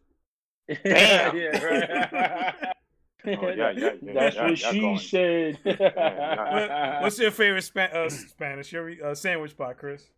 Damn. 0.85 1.37
yeah, 1.37 1.65
right. 1.65 2.55
Oh, 3.25 3.31
yeah, 3.31 3.71
yeah, 3.71 3.91
yeah, 4.03 4.13
That's 4.15 4.37
what 4.37 4.59
she 4.59 4.81
going. 4.81 4.99
said. 4.99 5.57
What, 5.63 7.03
what's 7.03 7.21
your 7.21 7.31
favorite 7.31 7.63
Spa- 7.63 7.83
uh, 7.95 8.09
Spanish 8.11 8.73
your, 8.73 8.91
uh, 9.05 9.15
sandwich 9.15 9.53
spot, 9.53 9.79
Chris? 9.79 10.11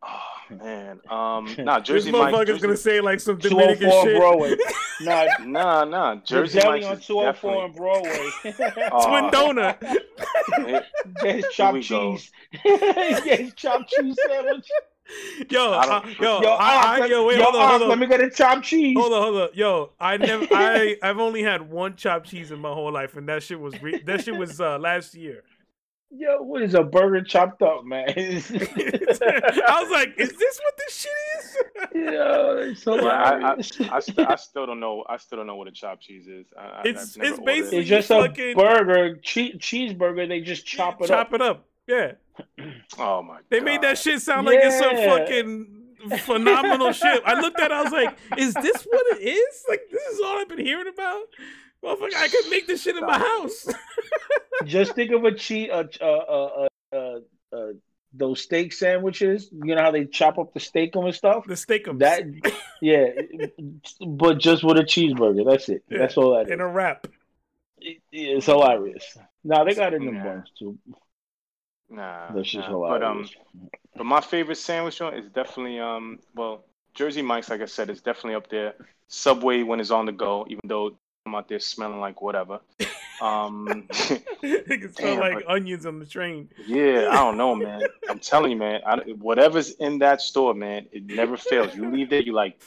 Oh 0.00 0.20
man, 0.64 1.00
um, 1.10 1.52
nah, 1.64 1.80
This 1.80 1.88
Jersey 1.88 2.12
Mike's. 2.12 2.32
motherfucker's 2.36 2.46
Jersey, 2.46 2.60
gonna 2.60 2.76
say 2.76 3.00
like 3.00 3.18
some 3.18 3.38
Dominican 3.38 3.90
shit. 3.90 4.16
Broadway. 4.18 4.56
Nah, 5.02 5.24
nah, 5.46 5.84
nah, 5.84 6.14
Jersey 6.16 6.60
Jersey 6.60 6.68
Mike's 6.68 6.86
on 6.86 7.00
204 7.00 7.62
on 7.64 7.70
definitely. 7.72 7.80
Broadway. 7.80 8.88
Oh, 8.92 9.08
Twin 9.08 9.30
donut. 9.30 9.76
it- 10.68 10.86
Get 11.22 11.50
chopped 11.52 11.82
cheese. 11.82 12.30
Get 12.62 13.56
chopped 13.56 13.88
cheese 13.90 14.16
sandwich. 14.28 14.68
Yo, 15.50 15.72
I 15.72 16.14
yo, 16.20 16.40
Yo, 16.40 16.50
I, 16.50 16.98
I, 17.00 17.04
Oz, 17.04 17.10
yo, 17.10 17.26
wait, 17.26 17.38
yo, 17.38 17.44
hold 17.44 17.56
on, 17.56 17.62
Oz, 17.62 17.78
hold 17.78 17.88
let 17.88 17.98
me 17.98 18.06
get 18.06 18.20
a 18.20 18.30
chopped 18.30 18.64
cheese. 18.64 18.96
Hold 18.96 19.12
on, 19.12 19.22
hold 19.22 19.36
on. 19.42 19.48
Yo, 19.54 19.90
I 19.98 20.16
never, 20.16 20.46
I, 20.52 20.96
I've 21.02 21.18
only 21.18 21.42
had 21.42 21.68
one 21.68 21.96
chopped 21.96 22.28
cheese 22.28 22.52
in 22.52 22.60
my 22.60 22.72
whole 22.72 22.92
life, 22.92 23.16
and 23.16 23.28
that 23.28 23.42
shit 23.42 23.58
was, 23.58 23.80
re- 23.82 24.00
that 24.06 24.22
shit 24.24 24.36
was 24.36 24.60
uh, 24.60 24.78
last 24.78 25.14
year. 25.14 25.42
Yo, 26.12 26.42
what 26.42 26.60
is 26.62 26.74
a 26.74 26.82
burger 26.82 27.22
chopped 27.22 27.62
up, 27.62 27.84
man? 27.84 28.04
I 28.16 29.80
was 29.80 29.90
like, 29.92 30.14
is 30.18 30.32
this 30.32 30.60
what 30.64 30.76
this 30.76 30.96
shit 30.96 31.12
is? 31.38 31.56
Yo, 32.12 32.56
it's 32.70 32.84
Yeah, 32.84 32.94
I. 32.94 33.52
I, 33.52 33.96
I, 33.96 34.00
st- 34.00 34.18
I 34.28 34.34
still 34.34 34.66
don't 34.66 34.80
know. 34.80 35.04
I 35.08 35.16
still 35.18 35.38
don't 35.38 35.46
know 35.46 35.54
what 35.54 35.68
a 35.68 35.72
chopped 35.72 36.02
cheese 36.02 36.26
is. 36.26 36.46
I, 36.58 36.62
I, 36.62 36.80
It's- 36.84 37.16
it's 37.20 37.38
basically- 37.38 37.78
It's 37.78 37.88
just 37.88 38.08
fucking- 38.08 38.52
a 38.52 38.54
burger, 38.54 39.16
che- 39.22 39.56
cheeseburger. 39.58 40.26
They 40.28 40.40
just 40.40 40.66
chop 40.66 41.00
it 41.00 41.06
Chop 41.08 41.26
up. 41.26 41.30
Chop 41.30 41.34
it 41.34 41.42
up. 41.42 41.66
Yeah, 41.90 42.12
Oh 42.98 43.22
my! 43.22 43.38
they 43.48 43.58
God. 43.58 43.64
made 43.64 43.82
that 43.82 43.98
shit 43.98 44.20
sound 44.22 44.46
like 44.46 44.58
it's 44.62 44.78
some 44.78 44.96
fucking 44.96 46.18
phenomenal 46.20 46.92
shit. 47.02 47.22
I 47.26 47.40
looked 47.40 47.58
at, 47.60 47.70
it, 47.70 47.74
I 47.74 47.82
was 47.82 47.92
like, 47.92 48.16
is 48.38 48.54
this 48.54 48.82
what 48.90 49.16
it 49.18 49.22
is? 49.28 49.64
Like, 49.68 49.82
this 49.90 50.02
is 50.02 50.20
all 50.20 50.38
I've 50.38 50.48
been 50.48 50.64
hearing 50.64 50.86
about. 50.88 51.22
Motherfucker, 51.84 52.14
I 52.16 52.28
could 52.28 52.48
make 52.50 52.66
this 52.66 52.82
shit 52.82 52.96
in 52.96 53.04
my 53.06 53.18
house. 53.18 53.66
Just 54.64 54.94
think 54.94 55.12
of 55.12 55.24
a 55.24 55.32
cheese, 55.34 55.70
uh, 55.72 55.84
uh, 56.00 56.04
uh, 56.04 56.68
uh, 56.94 57.18
uh, 57.56 57.66
those 58.12 58.42
steak 58.42 58.72
sandwiches. 58.74 59.48
You 59.52 59.74
know 59.74 59.82
how 59.82 59.90
they 59.90 60.04
chop 60.04 60.38
up 60.38 60.52
the 60.52 60.60
steak 60.60 60.94
and 60.94 61.14
stuff. 61.14 61.46
the 61.46 61.54
steakums. 61.54 62.00
That, 62.00 62.22
yeah, 62.82 63.06
but 64.06 64.38
just 64.38 64.62
with 64.62 64.76
a 64.78 64.82
cheeseburger. 64.82 65.44
That's 65.50 65.68
it. 65.70 65.82
Yeah, 65.88 65.98
That's 65.98 66.16
all 66.18 66.34
that 66.36 66.46
is. 66.46 66.52
in 66.52 66.60
a 66.60 66.68
wrap. 66.68 67.06
It- 67.78 68.02
It's 68.12 68.46
hilarious. 68.46 69.16
Now 69.42 69.64
they 69.64 69.74
got 69.74 69.94
it 69.94 70.02
in 70.02 70.06
the 70.06 70.12
Yeah. 70.12 70.24
buns 70.24 70.50
too. 70.58 70.78
Nah, 71.90 72.32
That's 72.32 72.48
just 72.50 72.68
nah. 72.68 72.70
hilarious. 72.70 73.00
But 73.00 73.06
um, 73.06 73.68
but 73.96 74.04
my 74.06 74.20
favorite 74.20 74.56
sandwich 74.56 74.98
joint 74.98 75.16
is 75.16 75.30
definitely 75.32 75.80
um, 75.80 76.20
well, 76.34 76.64
Jersey 76.94 77.22
Mike's. 77.22 77.50
Like 77.50 77.60
I 77.60 77.66
said, 77.66 77.90
is 77.90 78.00
definitely 78.00 78.36
up 78.36 78.48
there. 78.48 78.74
Subway 79.08 79.62
when 79.64 79.80
it's 79.80 79.90
on 79.90 80.06
the 80.06 80.12
go, 80.12 80.46
even 80.48 80.60
though 80.64 80.96
I'm 81.26 81.34
out 81.34 81.48
there 81.48 81.58
smelling 81.58 82.00
like 82.00 82.22
whatever. 82.22 82.60
Um, 83.20 83.86
it 83.90 84.80
can 84.80 84.92
smell 84.94 85.14
Damn, 85.16 85.20
like 85.20 85.34
but- 85.44 85.48
onions 85.48 85.84
on 85.84 85.98
the 85.98 86.06
train. 86.06 86.48
yeah, 86.66 87.08
I 87.10 87.16
don't 87.16 87.36
know, 87.36 87.54
man. 87.54 87.82
I'm 88.08 88.20
telling 88.20 88.52
you, 88.52 88.56
man. 88.56 88.80
I, 88.86 88.96
whatever's 89.18 89.72
in 89.72 89.98
that 89.98 90.20
store, 90.20 90.54
man, 90.54 90.86
it 90.92 91.04
never 91.06 91.36
fails. 91.36 91.74
You 91.74 91.90
leave 91.90 92.08
there, 92.10 92.22
you 92.22 92.32
like, 92.32 92.60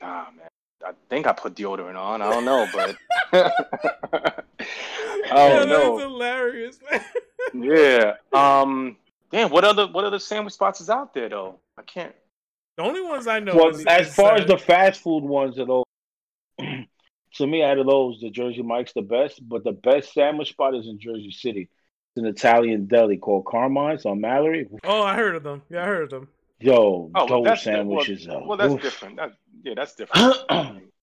nah, 0.00 0.26
man. 0.36 0.48
I 0.84 0.92
think 1.08 1.26
I 1.26 1.32
put 1.32 1.54
deodorant 1.54 1.96
on. 1.96 2.20
I 2.20 2.30
don't 2.30 2.44
know, 2.44 2.66
but 2.74 2.96
I 5.32 5.48
Yeah, 5.48 5.64
don't. 5.64 5.96
That's 5.98 6.02
hilarious, 6.10 6.78
man. 6.90 7.04
Yeah. 7.54 8.14
Um. 8.32 8.96
Damn. 9.30 9.50
What 9.50 9.64
other 9.64 9.86
What 9.86 10.04
other 10.04 10.18
sandwich 10.18 10.54
spots 10.54 10.80
is 10.80 10.88
out 10.90 11.12
there 11.14 11.28
though? 11.28 11.58
I 11.78 11.82
can't. 11.82 12.14
The 12.76 12.82
only 12.82 13.00
ones 13.02 13.26
I 13.26 13.38
know. 13.38 13.54
well, 13.54 13.68
is, 13.68 13.84
as 13.86 14.08
is, 14.08 14.14
far 14.14 14.32
uh, 14.32 14.40
as 14.40 14.46
the 14.46 14.58
fast 14.58 15.00
food 15.02 15.22
ones 15.22 15.58
are 15.58 15.66
those, 15.66 15.84
to 17.34 17.46
me, 17.46 17.62
out 17.62 17.78
of 17.78 17.86
those, 17.86 18.18
the 18.20 18.30
Jersey 18.30 18.62
Mike's 18.62 18.92
the 18.94 19.02
best. 19.02 19.46
But 19.46 19.62
the 19.62 19.72
best 19.72 20.12
sandwich 20.14 20.50
spot 20.50 20.74
is 20.74 20.86
in 20.86 20.98
Jersey 20.98 21.30
City. 21.30 21.68
It's 22.16 22.22
an 22.22 22.26
Italian 22.26 22.86
deli 22.86 23.16
called 23.18 23.44
Carmine's 23.44 24.06
on 24.06 24.20
Mallory. 24.20 24.66
oh, 24.84 25.02
I 25.02 25.14
heard 25.14 25.36
of 25.36 25.42
them. 25.42 25.62
Yeah, 25.70 25.82
I 25.82 25.86
heard 25.86 26.04
of 26.04 26.10
them. 26.10 26.28
Yo, 26.60 26.74
Oh, 26.74 27.10
well, 27.14 27.26
those 27.26 27.44
that's 27.44 27.62
sandwiches. 27.62 28.26
Well, 28.26 28.46
well, 28.46 28.56
that's 28.56 28.72
oof. 28.74 28.80
different. 28.82 29.16
That, 29.16 29.32
yeah, 29.62 29.74
that's 29.76 29.94
different. 29.94 30.34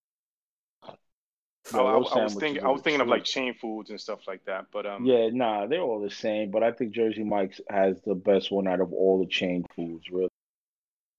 I, 1.75 1.79
I- 1.79 1.93
I 2.19 2.23
was 2.23 2.33
thinking. 2.35 2.63
I 2.63 2.69
was 2.69 2.81
thinking 2.81 3.01
of 3.01 3.07
like 3.07 3.23
chain 3.23 3.53
foods 3.53 3.89
and 3.89 3.99
stuff 3.99 4.19
like 4.27 4.43
that. 4.45 4.65
But 4.71 4.85
um. 4.85 5.05
Yeah, 5.05 5.29
nah, 5.31 5.67
they're 5.67 5.81
all 5.81 6.01
the 6.01 6.09
same, 6.11 6.51
but 6.51 6.63
I 6.63 6.71
think 6.71 6.91
Jersey 6.93 7.23
Mike's 7.23 7.59
has 7.69 8.01
the 8.05 8.15
best 8.15 8.51
one 8.51 8.67
out 8.67 8.81
of 8.81 8.93
all 8.93 9.19
the 9.19 9.27
chain 9.27 9.65
foods, 9.75 10.09
really. 10.11 10.29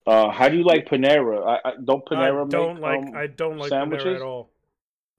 Uh, 0.06 0.30
how 0.30 0.48
do 0.48 0.56
you 0.56 0.64
like 0.64 0.88
Panera? 0.88 1.46
I, 1.64 1.68
I 1.68 1.72
don't 1.82 2.04
Panera 2.04 2.44
I 2.46 2.48
don't 2.48 2.74
make 2.74 2.82
like. 2.82 2.98
um, 3.08 3.16
I 3.16 3.26
don't 3.28 3.58
like 3.58 3.70
Panera 3.70 3.78
sandwiches? 3.80 4.16
at 4.16 4.22
all. 4.22 4.50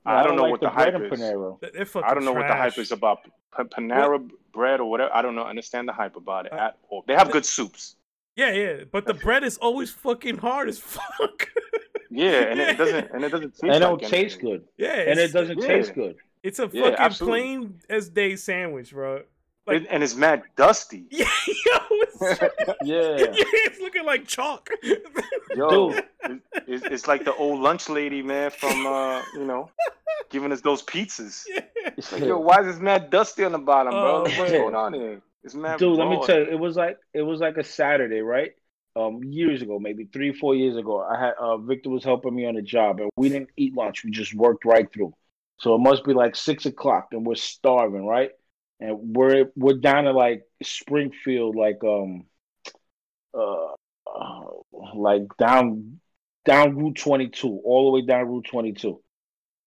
I 0.06 0.24
don't 0.24 0.36
know 0.36 0.44
like 0.44 0.52
what 0.52 0.62
the 0.62 0.70
hype 0.70 0.96
is. 0.96 1.12
Panera. 1.12 1.60
They're- 1.62 1.72
They're 1.74 1.86
fucking 1.86 2.10
I 2.10 2.14
don't 2.14 2.26
know 2.26 2.34
what 2.34 2.48
the 2.48 2.54
hype 2.56 2.78
is 2.78 2.92
about 2.92 3.20
P- 3.24 3.64
Panera 3.64 4.30
bread 4.52 4.82
or 4.82 4.90
whatever. 4.90 5.16
I 5.16 5.22
don't 5.22 5.36
know. 5.36 5.46
Understand 5.46 5.88
the 5.88 5.94
hype 5.94 6.18
about 6.18 6.48
it 6.48 6.52
Uh, 6.54 6.58
at 6.58 6.78
all. 6.90 7.06
They 7.08 7.14
have 7.14 7.32
good 7.32 7.46
soups. 7.46 7.96
Yeah, 8.36 8.52
yeah, 8.52 8.84
but 8.92 9.06
the 9.06 9.14
bread 9.14 9.44
is 9.46 9.58
always 9.58 9.92
fucking 9.92 10.38
hard 10.40 10.68
as 10.68 10.80
fuck. 10.80 11.48
Yeah, 12.14 12.42
and 12.52 12.60
it 12.60 12.78
doesn't. 12.78 13.12
And 13.12 13.24
it 13.24 13.30
doesn't 13.30 13.52
taste. 13.60 13.64
And 13.64 13.72
it 13.74 13.80
don't 13.80 14.02
like 14.02 14.12
taste 14.12 14.40
anything. 14.40 14.52
good. 14.60 14.64
yeah, 14.78 15.00
And 15.10 15.20
it 15.20 15.32
doesn't 15.34 15.60
yeah. 15.62 15.68
taste 15.68 15.94
good. 15.94 16.16
It's 16.44 16.60
a 16.60 16.70
Yeah, 16.72 16.82
fucking 16.84 16.96
absolutely. 17.00 17.40
plain 17.42 17.80
as 17.90 18.10
day 18.10 18.36
sandwich, 18.36 18.92
bro. 18.92 19.22
Like- 19.66 19.84
It- 19.84 19.88
and 19.90 20.04
it's 20.04 20.16
mad 20.16 20.44
dusty. 20.58 21.06
Yeah, 21.12 21.30
yo, 21.48 21.78
it's, 21.92 22.22
Yeah. 22.84 23.18
yeah, 23.18 23.34
it's 23.68 23.80
looking 23.80 24.06
like 24.06 24.28
chalk. 24.28 24.70
Yo, 25.56 25.92
Dude. 25.92 26.04
it- 26.24 26.42
it's, 26.68 26.86
it's 26.86 27.08
like 27.08 27.24
the 27.26 27.34
old 27.36 27.60
lunch 27.62 27.90
lady, 27.90 28.22
man, 28.22 28.52
from 28.52 28.86
uh, 28.86 29.22
you 29.34 29.46
know, 29.46 29.70
giving 30.30 30.52
us 30.52 30.62
those 30.62 30.82
pizzas. 30.84 31.44
It's 31.98 32.12
like, 32.12 32.24
yo, 32.24 32.38
why 32.40 32.60
is 32.62 32.68
this 32.68 32.80
mad 32.80 33.10
dusty 33.10 33.44
on 33.46 33.52
the 33.54 33.58
bottom, 33.60 33.92
bro? 33.94 34.18
Oh, 34.18 34.22
What's 34.24 34.52
going 34.52 34.76
on 34.76 34.94
here? 34.94 35.22
It's 35.44 35.56
mad. 35.56 35.80
Dude, 35.80 35.98
let 35.98 36.08
me 36.10 36.22
tell 36.26 36.40
you, 36.40 36.46
it 36.46 36.60
was 36.60 36.76
like 36.78 36.98
it 37.14 37.22
was 37.22 37.40
like 37.42 37.58
a 37.58 37.64
Saturday, 37.64 38.22
right? 38.22 38.52
Um, 38.96 39.24
years 39.24 39.64
ago, 39.64 39.80
maybe 39.80 40.06
three, 40.06 40.34
four 40.34 40.54
years 40.54 40.78
ago, 40.78 41.02
I 41.02 41.20
had 41.20 41.34
uh, 41.40 41.58
Victor 41.58 41.90
was 41.90 42.04
helping 42.04 42.36
me 42.36 42.46
on 42.46 42.58
a 42.58 42.62
job, 42.62 43.00
and 43.00 43.10
we 43.16 43.30
didn't 43.30 43.50
eat 43.58 43.76
lunch. 43.76 44.04
We 44.04 44.12
just 44.12 44.36
worked 44.36 44.66
right 44.66 44.92
through. 44.94 45.16
So 45.58 45.74
it 45.74 45.80
must 45.80 46.04
be 46.04 46.14
like 46.14 46.36
six 46.36 46.68
o'clock, 46.68 47.08
and 47.12 47.26
we're 47.26 47.36
starving, 47.36 48.06
right? 48.06 48.32
And 48.80 49.16
we're 49.16 49.46
we're 49.56 49.78
down 49.80 50.04
to 50.04 50.12
like 50.12 50.44
Springfield, 50.62 51.56
like 51.56 51.84
um, 51.84 52.26
uh, 53.34 53.72
like 54.94 55.24
down 55.40 56.00
down 56.46 56.76
Route 56.76 56.98
twenty 56.98 57.30
two, 57.30 57.62
all 57.66 57.86
the 57.86 58.00
way 58.00 58.06
down 58.06 58.28
Route 58.28 58.46
twenty 58.50 58.74
two. 58.74 59.02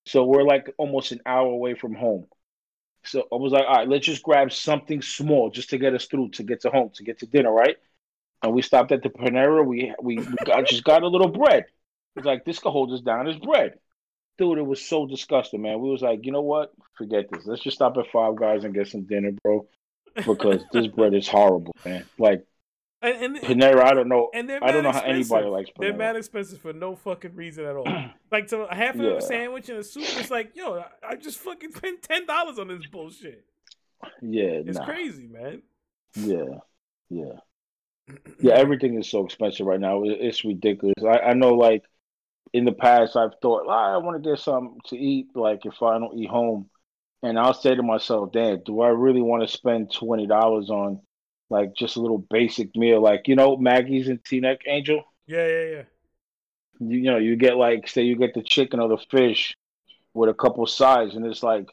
So 0.06 0.24
we're 0.24 0.44
like 0.44 0.72
almost 0.78 1.10
an 1.12 1.20
hour 1.26 1.48
away 1.48 1.74
from 1.74 1.94
home. 1.94 2.26
So 3.04 3.26
I 3.32 3.36
was 3.36 3.52
like, 3.52 3.64
all 3.66 3.74
right, 3.74 3.88
let's 3.88 4.06
just 4.06 4.22
grab 4.22 4.52
something 4.52 5.02
small 5.02 5.50
just 5.50 5.70
to 5.70 5.78
get 5.78 5.94
us 5.94 6.06
through, 6.06 6.30
to 6.30 6.42
get 6.42 6.62
to 6.62 6.70
home, 6.70 6.90
to 6.94 7.04
get 7.04 7.20
to 7.20 7.26
dinner, 7.26 7.52
right? 7.52 7.76
And 8.42 8.52
we 8.52 8.62
stopped 8.62 8.92
at 8.92 9.02
the 9.02 9.08
Panera. 9.08 9.64
We 9.64 9.92
we, 10.02 10.18
we 10.18 10.36
got, 10.44 10.66
just 10.66 10.84
got 10.84 11.02
a 11.02 11.08
little 11.08 11.28
bread. 11.28 11.64
It's 12.16 12.26
like 12.26 12.44
this 12.44 12.58
could 12.58 12.70
hold 12.70 12.92
us 12.92 13.00
down 13.00 13.28
as 13.28 13.36
bread. 13.36 13.74
Dude, 14.38 14.58
it 14.58 14.66
was 14.66 14.84
so 14.84 15.06
disgusting, 15.06 15.62
man. 15.62 15.80
We 15.80 15.90
was 15.90 16.02
like, 16.02 16.26
you 16.26 16.32
know 16.32 16.42
what? 16.42 16.72
Forget 16.98 17.30
this. 17.30 17.46
Let's 17.46 17.62
just 17.62 17.76
stop 17.76 17.96
at 17.96 18.10
Five 18.12 18.36
Guys 18.36 18.64
and 18.64 18.74
get 18.74 18.88
some 18.88 19.04
dinner, 19.04 19.32
bro. 19.42 19.66
Because 20.14 20.62
this 20.72 20.86
bread 20.86 21.14
is 21.14 21.28
horrible, 21.28 21.74
man. 21.84 22.04
Like 22.18 22.46
and, 23.02 23.36
and, 23.36 23.36
Panera, 23.38 23.82
I 23.84 23.94
don't 23.94 24.08
know. 24.08 24.30
and 24.32 24.48
they're 24.48 24.62
I 24.62 24.72
don't 24.72 24.82
know 24.82 24.92
how 24.92 25.02
anybody 25.02 25.46
likes 25.46 25.70
Panera. 25.70 25.80
They're 25.80 25.96
mad 25.96 26.16
expensive 26.16 26.60
for 26.60 26.72
no 26.72 26.96
fucking 26.96 27.34
reason 27.34 27.64
at 27.64 27.76
all. 27.76 27.86
like 28.32 28.48
to 28.48 28.62
a 28.62 28.74
half 28.74 28.94
of 28.94 29.02
Yeah. 29.02 29.16
a 29.16 29.20
sandwich 29.20 29.68
and 29.68 29.78
a 29.78 29.84
soup 29.84 30.04
is 30.18 30.30
like, 30.30 30.56
yo, 30.56 30.78
I, 30.78 31.10
I 31.10 31.16
just 31.16 31.38
fucking 31.38 31.72
spent 31.72 32.02
ten 32.02 32.26
dollars 32.26 32.58
on 32.58 32.68
this 32.68 32.86
bullshit. 32.86 33.44
Yeah, 34.22 34.60
It's 34.64 34.78
nah. 34.78 34.84
crazy, 34.84 35.26
man. 35.26 35.62
Yeah, 36.14 36.58
yeah, 37.10 37.32
yeah. 38.40 38.54
Everything 38.54 38.98
is 38.98 39.10
so 39.10 39.24
expensive 39.24 39.66
right 39.66 39.80
now. 39.80 40.02
It's 40.04 40.44
ridiculous. 40.44 41.02
I, 41.04 41.30
I 41.30 41.34
know, 41.34 41.54
like 41.54 41.84
in 42.52 42.64
the 42.64 42.72
past, 42.72 43.16
I've 43.16 43.34
thought 43.42 43.66
"Ah, 43.68 43.94
I 43.94 43.96
want 43.98 44.22
to 44.22 44.30
get 44.30 44.38
something 44.38 44.78
to 44.86 44.96
eat. 44.96 45.28
Like 45.34 45.66
if 45.66 45.82
I 45.82 45.98
don't 45.98 46.18
eat 46.18 46.30
home, 46.30 46.68
and 47.22 47.38
I'll 47.38 47.54
say 47.54 47.74
to 47.74 47.82
myself, 47.82 48.32
"Damn, 48.32 48.62
do 48.64 48.80
I 48.80 48.88
really 48.88 49.22
want 49.22 49.42
to 49.42 49.48
spend 49.48 49.92
twenty 49.92 50.26
dollars 50.26 50.70
on 50.70 51.00
like 51.50 51.74
just 51.74 51.96
a 51.96 52.00
little 52.00 52.18
basic 52.18 52.74
meal? 52.76 53.00
Like 53.00 53.28
you 53.28 53.36
know, 53.36 53.56
Maggie's 53.56 54.08
and 54.08 54.22
Teaneck 54.22 54.58
Angel. 54.66 55.02
Yeah, 55.26 55.46
yeah, 55.46 55.64
yeah. 55.64 55.82
You, 56.78 56.98
you 56.98 57.10
know, 57.10 57.18
you 57.18 57.36
get 57.36 57.56
like 57.56 57.88
say 57.88 58.02
you 58.02 58.16
get 58.16 58.34
the 58.34 58.42
chicken 58.42 58.80
or 58.80 58.88
the 58.88 58.98
fish." 59.10 59.56
with 60.16 60.30
a 60.30 60.34
couple 60.34 60.66
sides, 60.66 61.14
and 61.14 61.26
it's 61.26 61.42
like 61.42 61.68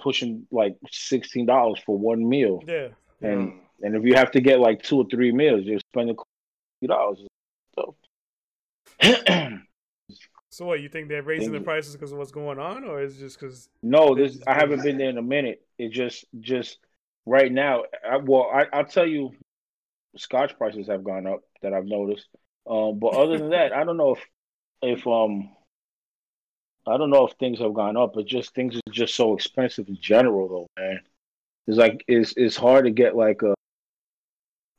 pushing 0.00 0.46
like 0.52 0.76
sixteen 0.90 1.44
dollars 1.44 1.82
for 1.84 1.98
one 1.98 2.26
meal. 2.26 2.62
Yeah. 2.66 2.88
And. 3.20 3.59
And 3.82 3.96
if 3.96 4.04
you 4.04 4.14
have 4.14 4.30
to 4.32 4.40
get 4.40 4.60
like 4.60 4.82
two 4.82 4.98
or 4.98 5.06
three 5.10 5.32
meals, 5.32 5.62
you're 5.64 5.80
spending 5.92 6.16
fifty 6.80 6.88
dollars. 6.88 7.18
So 7.74 7.96
So 10.50 10.66
what? 10.66 10.80
You 10.80 10.88
think 10.88 11.08
they're 11.08 11.22
raising 11.22 11.52
the 11.52 11.60
prices 11.60 11.94
because 11.94 12.10
of 12.10 12.18
what's 12.18 12.32
going 12.32 12.58
on, 12.58 12.84
or 12.84 13.00
is 13.00 13.16
it 13.16 13.20
just 13.20 13.38
because? 13.38 13.68
no, 13.82 14.14
this 14.16 14.38
I 14.46 14.54
haven't 14.54 14.82
been 14.82 14.98
there 14.98 15.08
in 15.08 15.16
a 15.16 15.22
minute. 15.22 15.62
It 15.78 15.90
just 15.90 16.24
just 16.40 16.78
right 17.24 17.50
now. 17.50 17.84
I, 18.08 18.16
well, 18.16 18.50
I, 18.52 18.66
I'll 18.72 18.84
tell 18.84 19.06
you, 19.06 19.30
Scotch 20.16 20.58
prices 20.58 20.88
have 20.88 21.04
gone 21.04 21.26
up 21.26 21.40
that 21.62 21.72
I've 21.72 21.86
noticed. 21.86 22.26
Um, 22.68 22.98
but 22.98 23.14
other 23.14 23.38
than 23.38 23.50
that, 23.50 23.72
I 23.72 23.84
don't 23.84 23.96
know 23.96 24.16
if 24.16 24.26
if 24.82 25.06
um 25.06 25.50
I 26.84 26.96
don't 26.96 27.10
know 27.10 27.26
if 27.26 27.34
things 27.38 27.60
have 27.60 27.74
gone 27.74 27.96
up, 27.96 28.14
but 28.14 28.26
just 28.26 28.52
things 28.52 28.74
are 28.74 28.92
just 28.92 29.14
so 29.14 29.34
expensive 29.34 29.88
in 29.88 29.98
general, 30.00 30.48
though, 30.48 30.82
man. 30.82 31.00
It's 31.68 31.78
like 31.78 32.04
it's 32.08 32.34
it's 32.36 32.56
hard 32.56 32.86
to 32.86 32.90
get 32.90 33.14
like 33.14 33.42
a 33.42 33.54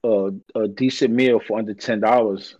a, 0.03 0.31
a 0.55 0.67
decent 0.67 1.13
meal 1.13 1.39
for 1.45 1.59
under 1.59 1.73
ten 1.73 1.99
dollars 1.99 2.55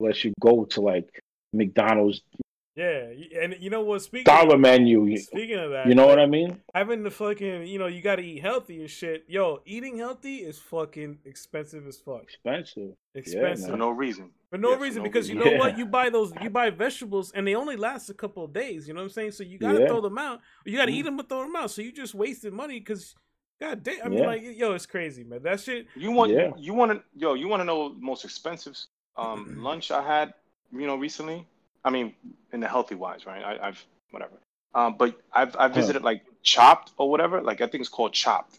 unless 0.00 0.24
you 0.24 0.32
go 0.40 0.64
to 0.66 0.80
like 0.80 1.08
McDonald's 1.52 2.22
Yeah, 2.76 3.10
and 3.40 3.56
you 3.58 3.70
know 3.70 3.82
what? 3.82 4.02
Speaking 4.02 4.24
dollar 4.24 4.54
of, 4.54 4.60
menu. 4.60 5.16
Speaking 5.18 5.58
of 5.58 5.70
that, 5.72 5.86
you 5.88 5.94
know 5.94 6.06
what 6.06 6.20
I 6.20 6.26
mean? 6.26 6.60
having 6.74 7.02
the 7.02 7.10
fucking, 7.10 7.66
you 7.66 7.78
know, 7.78 7.86
you 7.86 8.00
got 8.00 8.16
to 8.16 8.22
eat 8.22 8.40
healthy 8.40 8.80
and 8.80 8.90
shit. 8.90 9.24
Yo, 9.26 9.60
eating 9.64 9.98
healthy 9.98 10.36
is 10.36 10.58
fucking 10.58 11.18
expensive 11.24 11.86
as 11.88 11.98
fuck. 11.98 12.22
Expensive. 12.24 12.92
Expensive 13.14 13.70
For 13.70 13.76
no 13.76 13.90
reason. 13.90 14.30
for 14.50 14.58
no 14.58 14.70
Yeah, 14.70 14.76
for 14.76 14.82
reason 14.82 14.98
no 15.02 15.08
because 15.08 15.28
you 15.28 15.34
know 15.34 15.44
reason. 15.46 15.58
what? 15.58 15.76
You 15.78 15.86
buy 15.86 16.08
those, 16.10 16.32
you 16.40 16.50
buy 16.50 16.70
vegetables, 16.70 17.32
and 17.32 17.44
they 17.48 17.56
only 17.56 17.74
last 17.76 18.10
a 18.10 18.14
couple 18.14 18.44
of 18.44 18.52
days. 18.52 18.86
You 18.86 18.94
know 18.94 19.00
what 19.00 19.06
I'm 19.06 19.10
saying? 19.10 19.32
So 19.32 19.42
you 19.42 19.58
gotta 19.58 19.80
Yeah. 19.80 19.88
throw 19.88 20.00
them 20.00 20.18
out. 20.18 20.40
You 20.64 20.76
gotta 20.76 20.92
Mm. 20.92 20.94
eat 20.94 21.02
them 21.02 21.16
but 21.16 21.28
throw 21.28 21.42
them 21.42 21.56
out. 21.56 21.72
So 21.72 21.82
you 21.82 21.90
just 21.90 22.14
wasted 22.14 22.52
money 22.52 22.78
because, 22.78 23.16
god 23.60 23.82
damn, 23.82 24.04
I 24.04 24.08
mean, 24.08 24.18
Yeah. 24.20 24.26
like, 24.26 24.42
yo, 24.42 24.72
it's 24.72 24.86
crazy, 24.86 25.24
man. 25.24 25.42
That 25.42 25.60
shit. 25.60 25.86
You 25.96 26.10
want 26.12 26.32
Yeah. 26.32 26.52
you 26.56 26.74
want 26.74 26.92
to 26.92 27.02
yo 27.16 27.34
you 27.34 27.48
want 27.48 27.60
to 27.60 27.64
know 27.64 27.94
most 27.98 28.24
expensive 28.24 28.76
um, 29.16 29.52
lunch 29.56 29.90
I 29.90 30.02
had 30.02 30.34
you 30.72 30.86
know 30.86 30.96
recently? 30.96 31.46
I 31.84 31.90
mean, 31.90 32.14
in 32.52 32.60
the 32.60 32.68
healthy 32.68 32.94
wise, 32.94 33.24
right? 33.26 33.42
I, 33.42 33.68
I've 33.68 33.84
whatever. 34.10 34.34
Um, 34.74 34.96
but 34.98 35.18
I've 35.32 35.56
I've 35.56 35.70
Huh. 35.72 35.76
visited 35.76 36.02
like 36.02 36.22
Chopped 36.42 36.92
or 36.98 37.10
whatever. 37.10 37.40
Like 37.40 37.60
I 37.60 37.66
think 37.66 37.80
it's 37.80 37.88
called 37.88 38.12
Chopped, 38.12 38.58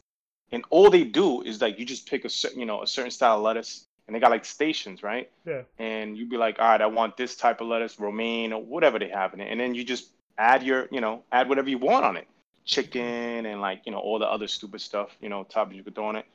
and 0.51 0.63
all 0.69 0.89
they 0.89 1.03
do 1.03 1.41
is 1.43 1.61
like 1.61 1.79
you 1.79 1.85
just 1.85 2.07
pick 2.09 2.25
a 2.25 2.29
certain 2.29 2.59
you 2.59 2.65
know 2.65 2.81
a 2.81 2.87
certain 2.87 3.11
style 3.11 3.37
of 3.37 3.43
lettuce, 3.43 3.85
and 4.07 4.15
they 4.15 4.19
got 4.19 4.31
like 4.31 4.45
stations, 4.45 5.03
right? 5.03 5.29
Yeah. 5.45 5.61
And 5.77 6.17
you'd 6.17 6.29
be 6.29 6.37
like, 6.37 6.59
all 6.59 6.67
right, 6.67 6.81
I 6.81 6.87
want 6.87 7.15
this 7.17 7.35
type 7.35 7.61
of 7.61 7.67
lettuce, 7.67 7.99
romaine 7.99 8.51
or 8.53 8.61
whatever 8.61 8.99
they 8.99 9.09
have 9.09 9.33
in 9.33 9.39
it, 9.41 9.51
and 9.51 9.59
then 9.59 9.75
you 9.75 9.83
just 9.83 10.09
add 10.37 10.63
your 10.63 10.87
you 10.91 11.01
know 11.01 11.23
add 11.31 11.47
whatever 11.49 11.69
you 11.69 11.77
want 11.77 12.05
on 12.05 12.17
it, 12.17 12.27
chicken 12.65 13.45
and 13.45 13.61
like 13.61 13.81
you 13.85 13.91
know 13.91 13.99
all 13.99 14.19
the 14.19 14.25
other 14.25 14.47
stupid 14.47 14.81
stuff, 14.81 15.09
you 15.21 15.29
know 15.29 15.43
toppings 15.45 15.75
you 15.75 15.83
could 15.83 15.95
throw 15.95 16.07
on 16.07 16.15
it. 16.15 16.25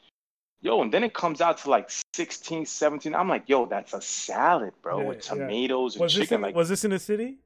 Yo, 0.61 0.81
and 0.81 0.93
then 0.93 1.05
it 1.05 1.13
comes 1.13 1.43
out 1.43 1.59
to 1.59 1.69
like 1.69 1.91
16, 2.15 2.65
17. 2.65 3.15
I'm 3.15 3.29
like, 3.29 3.47
yo, 3.51 3.67
that's 3.67 3.93
a 3.93 4.01
salad, 4.01 4.73
bro, 4.81 5.01
Yeah, 5.01 5.07
with 5.09 5.17
yeah. 5.19 5.35
tomatoes 5.35 5.95
and 5.97 6.01
Was 6.03 6.15
chicken. 6.15 6.37
in, 6.37 6.41
like, 6.41 6.55
was 6.55 6.71
this 6.71 6.85
in 6.87 6.91
the 6.91 6.99
city? 6.99 7.37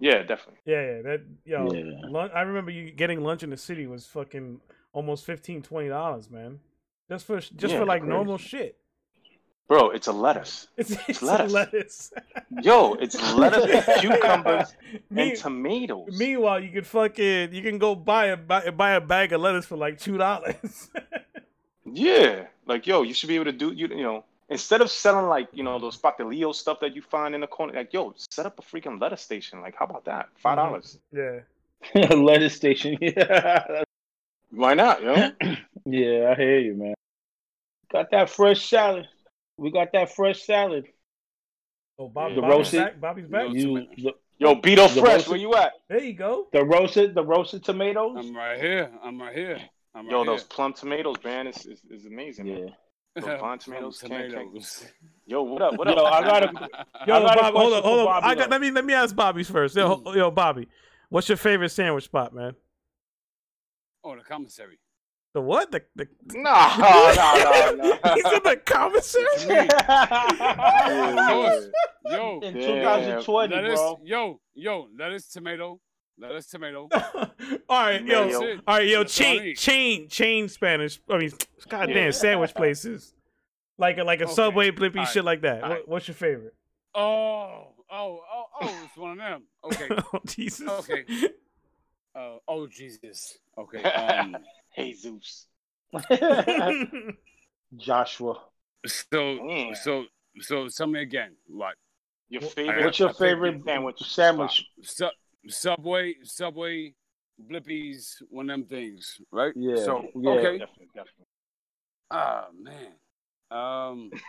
yeah, 0.00 0.22
definitely. 0.24 0.58
Yeah, 0.64 0.82
yeah. 0.96 1.02
That 1.02 1.20
yo, 1.44 1.72
Yeah. 1.72 2.00
lun- 2.08 2.30
I 2.34 2.40
remember 2.40 2.72
you 2.72 2.90
getting 2.90 3.20
lunch 3.22 3.44
in 3.44 3.50
the 3.50 3.56
city 3.56 3.86
was 3.86 4.06
fucking 4.06 4.60
almost 4.92 5.24
15 5.26 5.62
20 5.62 5.88
dollars, 5.88 6.28
man. 6.28 6.58
Just 7.08 7.26
for 7.26 7.38
just 7.38 7.54
Yeah, 7.72 7.78
for 7.80 7.84
like 7.86 8.02
crazy. 8.02 8.10
normal 8.12 8.36
shit. 8.38 8.76
Bro, 9.70 9.90
it's 9.90 10.08
a 10.08 10.12
lettuce. 10.12 10.66
It's, 10.76 10.90
it's 11.08 11.22
lettuce. 11.22 11.52
lettuce. 11.52 12.12
Yo, 12.62 12.94
it's 12.94 13.14
lettuce, 13.34 14.00
cucumbers, 14.00 14.74
Me- 15.08 15.30
and 15.30 15.38
tomatoes. 15.38 16.18
Meanwhile, 16.18 16.58
you 16.58 16.70
could 16.70 16.88
fucking 16.88 17.54
you 17.54 17.62
can 17.62 17.78
go 17.78 17.94
buy 17.94 18.26
a 18.26 18.36
buy, 18.36 18.68
buy 18.70 18.90
a 18.94 19.00
bag 19.00 19.32
of 19.32 19.40
lettuce 19.40 19.66
for 19.66 19.76
like 19.76 20.00
two 20.00 20.18
dollars. 20.18 20.90
Yeah, 21.86 22.46
like 22.66 22.84
yo, 22.88 23.02
you 23.02 23.14
should 23.14 23.28
be 23.28 23.36
able 23.36 23.44
to 23.44 23.52
do 23.52 23.70
you 23.70 23.86
you 23.86 24.02
know 24.02 24.24
instead 24.48 24.80
of 24.80 24.90
selling 24.90 25.28
like 25.28 25.46
you 25.52 25.62
know 25.62 25.78
those 25.78 25.96
patilio 25.96 26.52
stuff 26.52 26.80
that 26.80 26.96
you 26.96 27.02
find 27.02 27.36
in 27.36 27.40
the 27.40 27.46
corner, 27.46 27.72
like 27.72 27.92
yo, 27.92 28.12
set 28.28 28.46
up 28.46 28.58
a 28.58 28.62
freaking 28.62 29.00
lettuce 29.00 29.22
station. 29.22 29.60
Like 29.60 29.76
how 29.76 29.84
about 29.84 30.04
that? 30.06 30.30
Five 30.34 30.58
mm-hmm. 30.58 30.68
dollars. 30.68 30.98
yeah. 31.12 32.14
lettuce 32.16 32.56
station. 32.56 32.98
Yeah. 33.00 33.84
Why 34.50 34.74
not? 34.74 35.00
Yo, 35.00 35.14
yeah, 35.84 36.32
I 36.32 36.34
hear 36.34 36.58
you, 36.58 36.74
man. 36.74 36.94
Got 37.92 38.10
that 38.10 38.30
fresh 38.30 38.68
salad. 38.68 39.06
We 39.60 39.70
got 39.70 39.92
that 39.92 40.14
fresh 40.16 40.42
salad. 40.42 40.86
Oh, 41.98 42.08
Bob, 42.08 42.34
The 42.34 42.40
Bobby's 42.40 42.56
roasted- 42.56 42.80
back. 42.82 43.00
Bobby's 43.00 43.26
back. 43.26 43.50
You, 43.50 43.86
the, 43.98 44.14
yo, 44.38 44.54
Beto 44.56 44.88
Fresh, 44.88 44.96
roasted- 44.96 45.28
where 45.28 45.38
you 45.38 45.54
at? 45.54 45.72
There 45.88 46.00
you 46.02 46.14
go. 46.14 46.46
the 46.50 46.64
roasted, 46.64 47.14
the 47.14 47.22
roasted 47.22 47.62
tomatoes. 47.62 48.16
I'm 48.18 48.34
right 48.34 48.58
here. 48.58 48.90
I'm 49.02 49.20
right 49.20 49.36
here. 49.36 49.60
I'm 49.94 50.06
right 50.06 50.12
Yo, 50.12 50.22
here. 50.24 50.32
those 50.32 50.44
plum 50.44 50.72
tomatoes, 50.72 51.16
man, 51.22 51.46
is 51.46 51.66
is, 51.66 51.82
is 51.90 52.06
amazing. 52.06 52.46
man. 52.46 52.56
yeah. 52.68 52.74
those 53.16 53.24
Plum 53.24 53.38
pine 53.40 53.58
tomatoes 53.58 53.98
can't- 54.00 54.12
can't- 54.12 54.30
tomatoes. 54.32 54.86
Yo, 55.26 55.42
what 55.42 55.60
up? 55.60 55.76
What 55.76 55.88
Yo, 55.88 55.94
up? 55.94 56.12
I 56.12 56.22
gotta. 56.22 56.46
Yo, 57.06 57.16
I 57.16 57.20
got 57.20 57.38
a 57.38 57.42
Bob, 57.42 57.54
hold 57.54 57.72
on, 57.74 57.82
hold 57.82 57.98
on. 58.00 58.04
Bobby, 58.06 58.26
I 58.26 58.34
got 58.34 58.44
though. 58.48 58.54
let 58.54 58.60
me 58.62 58.70
let 58.70 58.84
me 58.86 58.94
ask 58.94 59.14
Bobby's 59.14 59.50
first. 59.50 59.76
Yo, 59.76 59.86
ho- 60.02 60.14
yo, 60.14 60.30
Bobby, 60.30 60.68
what's 61.10 61.28
your 61.28 61.36
favorite 61.36 61.68
sandwich 61.68 62.04
spot, 62.04 62.32
man? 62.34 62.54
oh, 64.04 64.16
the 64.16 64.22
commissary. 64.22 64.78
The 65.32 65.40
what? 65.40 65.70
The 65.70 65.82
the 65.94 66.08
No, 66.34 66.40
no, 66.78 67.12
no, 67.14 67.74
no. 67.76 68.14
He's 68.14 68.24
in 68.24 68.42
the 68.42 68.60
commissary. 68.64 69.68
Yo, 72.10 72.40
In 72.42 72.54
2020, 72.54 73.54
lettuce, 73.54 73.74
bro. 73.78 74.00
yo, 74.02 74.40
yo, 74.54 74.88
lettuce, 74.98 75.28
tomato, 75.28 75.80
lettuce, 76.18 76.46
tomato. 76.48 76.88
all 76.92 77.30
right, 77.68 78.04
yo, 78.04 78.56
all 78.66 78.76
right, 78.78 78.88
yo, 78.88 79.02
That's 79.02 79.20
all 79.20 79.26
I 79.26 79.38
chain, 79.38 79.54
chain, 79.54 80.08
chain 80.08 80.48
Spanish. 80.48 81.00
I 81.08 81.18
mean, 81.18 81.30
goddamn 81.68 81.96
Yeah. 81.96 82.10
sandwich 82.10 82.54
places, 82.54 83.14
like 83.78 83.98
a, 83.98 84.04
like 84.04 84.20
a 84.20 84.24
Okay. 84.24 84.32
Subway, 84.34 84.70
Blippy, 84.72 84.98
All 85.00 85.04
shit 85.04 85.24
like 85.24 85.42
that. 85.42 85.62
What, 85.62 85.70
right. 85.70 85.88
what's 85.88 86.08
your 86.08 86.14
favorite? 86.16 86.54
Oh, 86.94 87.68
oh, 87.90 88.20
oh, 88.32 88.44
oh, 88.60 88.76
it's 88.84 88.96
one 88.96 89.12
of 89.12 89.18
them. 89.18 89.42
Okay, 89.64 89.88
oh 90.12 90.20
Jesus. 90.26 90.68
Okay. 90.68 91.04
uh, 92.16 92.36
oh 92.48 92.66
Jesus. 92.66 93.38
Okay. 93.56 93.82
Um, 93.84 94.36
Hey 94.72 94.92
Zeus. 94.94 95.46
Joshua. 97.76 98.34
so, 98.86 99.16
Mm. 99.18 99.76
so, 99.76 100.04
so, 100.40 100.68
tell 100.68 100.86
me 100.86 101.00
again. 101.02 101.36
What? 101.46 101.74
Your 102.28 102.42
favorite? 102.42 102.84
What's 102.84 102.98
your 102.98 103.10
I 103.10 103.12
favorite 103.12 103.62
sandwich? 103.64 103.98
sandwich? 104.02 104.64
Su- 104.82 105.08
Subway, 105.48 106.14
Subway, 106.22 106.94
Blippies, 107.50 108.22
one 108.28 108.48
of 108.50 108.54
them 108.60 108.66
things, 108.68 109.20
right? 109.32 109.52
Yeah, 109.56 109.76
So, 109.76 110.06
yeah. 110.14 110.30
okay. 110.30 110.58
Definitely, 110.58 110.88
definitely. 110.94 111.26
Ah 112.10 112.46
man. 112.58 112.92
Um. 113.50 114.10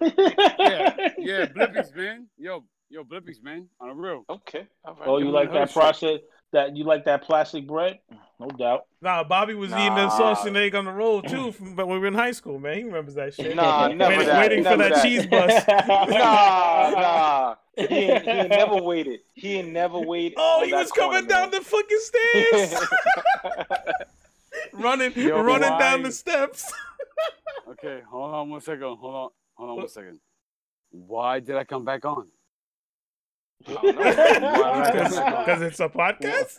Yeah, 0.00 0.94
yeah, 1.18 1.46
Blippies, 1.46 1.92
man. 1.96 2.28
Yo, 2.38 2.64
yo, 2.88 3.02
Blippies, 3.02 3.42
man. 3.42 3.68
On 3.80 3.90
a 3.90 3.94
real. 3.94 4.24
Okay. 4.30 4.66
All 4.84 4.94
right. 4.94 5.08
Oh, 5.08 5.18
Give 5.18 5.26
you 5.26 5.32
like 5.32 5.50
that 5.52 5.58
Hershey. 5.62 5.72
process? 5.72 6.20
That 6.52 6.76
you 6.76 6.84
like 6.84 7.04
that 7.06 7.22
plastic 7.22 7.66
bread? 7.66 7.98
No 8.38 8.46
doubt. 8.48 8.84
Nah, 9.00 9.24
Bobby 9.24 9.54
was 9.54 9.70
eating 9.70 9.94
that 9.94 10.08
Nah. 10.08 10.18
sausage 10.18 10.48
and 10.48 10.56
egg 10.56 10.74
on 10.74 10.84
the 10.84 10.92
roll 10.92 11.22
too, 11.22 11.52
from, 11.52 11.74
but 11.74 11.86
when 11.88 11.96
we 11.96 12.00
were 12.00 12.06
in 12.08 12.14
high 12.14 12.32
school, 12.32 12.58
man. 12.58 12.76
He 12.76 12.84
remembers 12.84 13.14
that 13.14 13.32
shit. 13.34 13.56
Nah, 13.56 13.88
never 13.88 14.10
Waiting- 14.10 14.26
that. 14.26 14.38
waiting 14.40 14.64
for 14.64 14.76
never 14.76 14.94
that 14.94 15.02
cheese 15.02 15.26
bus. 15.26 15.64
Nah, 15.88 16.90
nah. 16.90 17.54
He 17.76 17.84
ain't, 17.84 18.22
he 18.24 18.30
ain't 18.30 18.48
never 18.50 18.76
waited. 18.76 19.20
He 19.34 19.54
ain't 19.60 19.68
never 19.72 19.98
waited. 19.98 20.34
Oh, 20.36 20.62
he 20.64 20.74
was 20.74 20.92
coming 20.92 21.12
corner, 21.12 21.26
down 21.26 21.50
man. 21.50 21.50
the 21.52 21.60
fucking 21.62 22.00
stairs, 22.00 22.74
running, 24.74 25.12
Yo, 25.16 25.40
running 25.40 25.70
why? 25.70 25.78
down 25.78 26.02
the 26.02 26.12
steps. 26.12 26.70
Okay, 27.70 28.02
hold 28.10 28.34
on 28.34 28.50
one 28.50 28.60
second. 28.60 28.82
Hold 28.82 29.14
on, 29.14 29.28
hold 29.54 29.70
on 29.70 29.76
one 29.76 29.88
second. 29.88 30.18
Why 30.90 31.40
did 31.40 31.56
I 31.56 31.64
come 31.64 31.84
back 31.86 32.04
on? 32.04 32.28
I 33.68 33.72
don't 33.72 33.96
know. 34.42 35.38
Because 35.44 35.62
it's 35.62 35.80
a 35.80 35.88
podcast. 35.88 36.58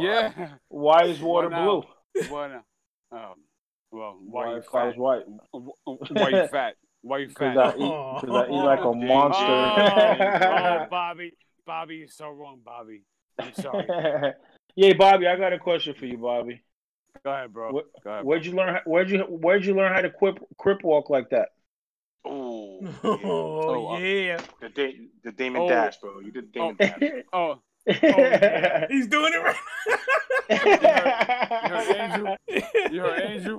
Yeah. 0.00 0.32
Why 0.68 1.04
is 1.04 1.20
water 1.20 1.48
Why 1.48 1.64
blue? 1.64 1.82
Why 2.28 2.48
not? 2.52 2.64
Um. 3.12 3.34
Well, 3.92 4.18
why, 4.20 4.50
you 4.50 4.56
is 4.56 4.66
fat? 4.70 4.96
white? 4.98 5.22
Why 5.52 6.28
you 6.28 6.48
fat? 6.48 6.74
Why 7.02 7.18
you 7.18 7.28
Because 7.28 7.54
fat? 7.54 7.58
I 7.58 7.68
eat, 7.76 8.20
because 8.20 8.36
I 8.36 8.46
eat 8.48 8.64
like 8.64 8.80
a 8.80 8.82
Oh, 8.82 8.94
monster. 8.94 9.44
oh, 9.44 10.86
Bobby, 10.90 11.32
Bobby, 11.64 11.96
you're 11.96 12.08
so 12.08 12.30
wrong, 12.30 12.58
Bobby. 12.64 13.02
I'm 13.38 13.54
sorry. 13.54 13.86
yeah, 14.74 14.92
Bobby, 14.94 15.26
I 15.28 15.36
got 15.36 15.52
a 15.52 15.58
question 15.58 15.94
for 15.94 16.04
you, 16.06 16.18
Bobby. 16.18 16.62
Go 17.24 17.30
ahead, 17.32 17.52
bro. 17.52 17.72
What- 17.72 17.86
Go 18.02 18.10
ahead. 18.10 18.24
Where'd 18.24 18.44
you 18.44 18.52
learn? 18.52 18.78
Where'd 18.84 19.10
you 19.10 19.20
Where'd 19.20 19.64
you 19.64 19.74
learn 19.74 19.92
how 19.94 20.00
to 20.00 20.10
quip, 20.10 20.38
crip 20.58 20.82
walk 20.82 21.08
like 21.10 21.30
that? 21.30 21.50
Ooh, 22.26 22.55
yeah. 22.82 22.90
oh 23.04 23.94
uh, 23.94 23.98
yeah, 23.98 24.40
the, 24.60 24.68
da- 24.68 25.00
the 25.24 25.32
Damon 25.32 25.62
Oh. 25.62 25.68
Dash, 25.68 25.98
bro. 25.98 26.20
You 26.20 26.30
did 26.32 26.52
the 26.52 26.58
Damon 26.60 26.76
Oh. 26.80 26.84
Dash. 26.84 27.00
Oh, 27.88 27.92
yeah. 28.02 28.86
he's 28.88 29.06
doing 29.06 29.32
it 29.32 29.38
right. 29.38 29.56
You 32.90 33.00
heard 33.00 33.20
Angel? 33.20 33.58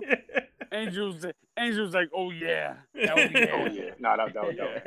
Angel's, 0.72 1.26
Angel's 1.56 1.94
like, 1.94 2.10
oh 2.14 2.32
yeah, 2.32 2.74
oh 2.96 3.00
yeah. 3.00 3.12
Oh 3.54 3.66
yeah, 3.68 3.92
no, 4.00 4.18
that, 4.18 4.34
that, 4.34 4.44
was- 4.44 4.56
that, 4.58 4.84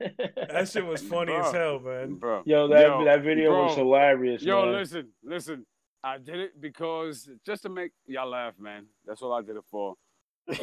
was- 0.00 0.48
That 0.50 0.68
shit 0.68 0.84
was 0.84 1.02
funny 1.02 1.32
as 1.32 1.52
hell, 1.52 1.78
man. 1.78 2.14
bro. 2.16 2.42
Yo, 2.44 2.66
that 2.68 2.86
Yo, 2.86 3.04
that 3.04 3.22
video 3.22 3.62
was 3.62 3.74
bro. 3.76 3.84
hilarious. 3.84 4.42
Yo, 4.42 4.64
man. 4.66 4.72
listen, 4.74 5.08
listen. 5.22 5.66
I 6.04 6.18
did 6.18 6.40
it 6.40 6.60
because 6.60 7.30
just 7.46 7.62
to 7.62 7.68
make 7.68 7.92
y'all 8.06 8.28
laugh, 8.28 8.54
man. 8.58 8.86
That's 9.06 9.22
all 9.22 9.32
I 9.32 9.42
did 9.42 9.54
it 9.54 9.62
for. 9.70 9.94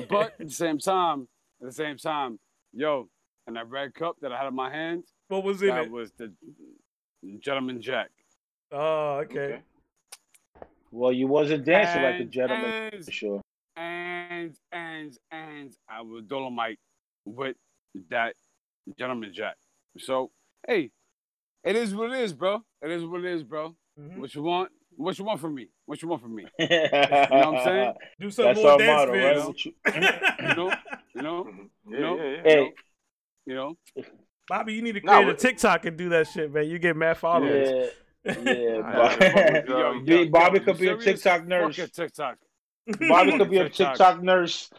But 0.09 0.33
at 0.37 0.47
the 0.47 0.49
same 0.51 0.79
time, 0.79 1.29
at 1.61 1.67
the 1.67 1.71
same 1.73 1.95
time, 1.95 2.39
yo, 2.73 3.09
and 3.47 3.55
that 3.55 3.69
red 3.69 3.93
cup 3.93 4.15
that 4.21 4.31
I 4.31 4.37
had 4.37 4.47
in 4.47 4.55
my 4.55 4.71
hand, 4.71 5.03
What 5.27 5.43
was 5.43 5.61
in 5.61 5.69
it? 5.69 5.71
that 5.73 5.83
it? 5.85 5.91
was 5.91 6.11
the 6.17 6.31
Gentleman 7.39 7.81
Jack. 7.81 8.09
Oh, 8.71 9.19
okay. 9.23 9.39
Okay. 9.39 9.61
Well, 10.91 11.11
you 11.11 11.27
wasn't 11.27 11.65
dancing 11.65 12.01
like 12.03 12.19
a 12.19 12.25
gentleman 12.25 12.89
and- 12.93 13.05
for 13.05 13.11
sure. 13.11 13.41
and 13.75 14.55
and 14.71 15.17
and 15.31 15.75
I 15.87 16.01
was 16.01 16.23
Dolomite 16.25 16.79
with 17.25 17.55
that 18.09 18.35
gentleman 18.97 19.31
jack. 19.33 19.55
So 19.99 20.31
hey, 20.67 20.91
it 21.63 21.75
is 21.75 21.93
what 21.95 22.11
it 22.11 22.19
is, 22.21 22.33
bro. 22.33 22.63
It 22.81 22.91
is 22.91 23.05
what 23.05 23.19
it 23.23 23.31
is, 23.33 23.43
bro. 23.43 23.75
Mhm. 23.99 24.17
What 24.17 24.33
you 24.33 24.41
want? 24.43 24.71
What 24.99 25.17
you 25.17 25.23
want 25.23 25.39
from 25.39 25.55
me? 25.55 25.67
What 25.85 26.01
you 26.01 26.09
want 26.09 26.21
from 26.21 26.35
me? 26.35 26.45
you 26.59 26.67
know 26.67 26.87
what 26.91 27.33
I'm 27.33 27.63
saying? 27.63 27.93
Do 28.19 28.29
some 28.31 28.45
That's 28.47 28.59
more 28.59 28.77
dance 28.77 28.99
motto, 28.99 29.11
right? 29.13 29.37
vids. 29.37 29.45
What 29.45 29.65
you- 29.65 29.73
You 30.49 30.55
know, 30.55 30.73
you 31.15 31.21
know. 31.21 31.69
Yeah, 31.89 31.99
yeah, 31.99 32.31
yeah. 32.35 32.41
Hey, 32.43 32.73
you 33.45 33.55
know. 33.55 33.77
Bobby, 34.49 34.73
you 34.73 34.81
need 34.81 34.95
to 34.95 35.01
Nah, 35.01 35.21
create 35.21 35.29
a 35.29 35.37
TikTok 35.37 35.85
and 35.85 35.97
do 35.97 36.09
that 36.09 36.27
shit, 36.27 36.53
man. 36.53 36.67
You 36.67 36.77
get 36.79 36.95
mad 36.97 37.17
followers. 37.17 37.91
yeah, 38.25 38.33
yeah. 38.43 38.53
Alright, 38.83 39.65
Bob- 39.67 40.07
Yo, 40.07 40.25
Bobby 40.27 40.59
could 40.59 40.77
be 40.77 40.89
a? 40.89 40.97
TikTok 40.97 41.47
nurse. 41.47 41.77
TikTok. 41.77 42.37
Bobby 43.07 43.37
could 43.37 43.49
be 43.49 43.57
a 43.57 43.63
TikTok. 43.69 43.91
TikTok 43.95 44.21
nurse. 44.21 44.69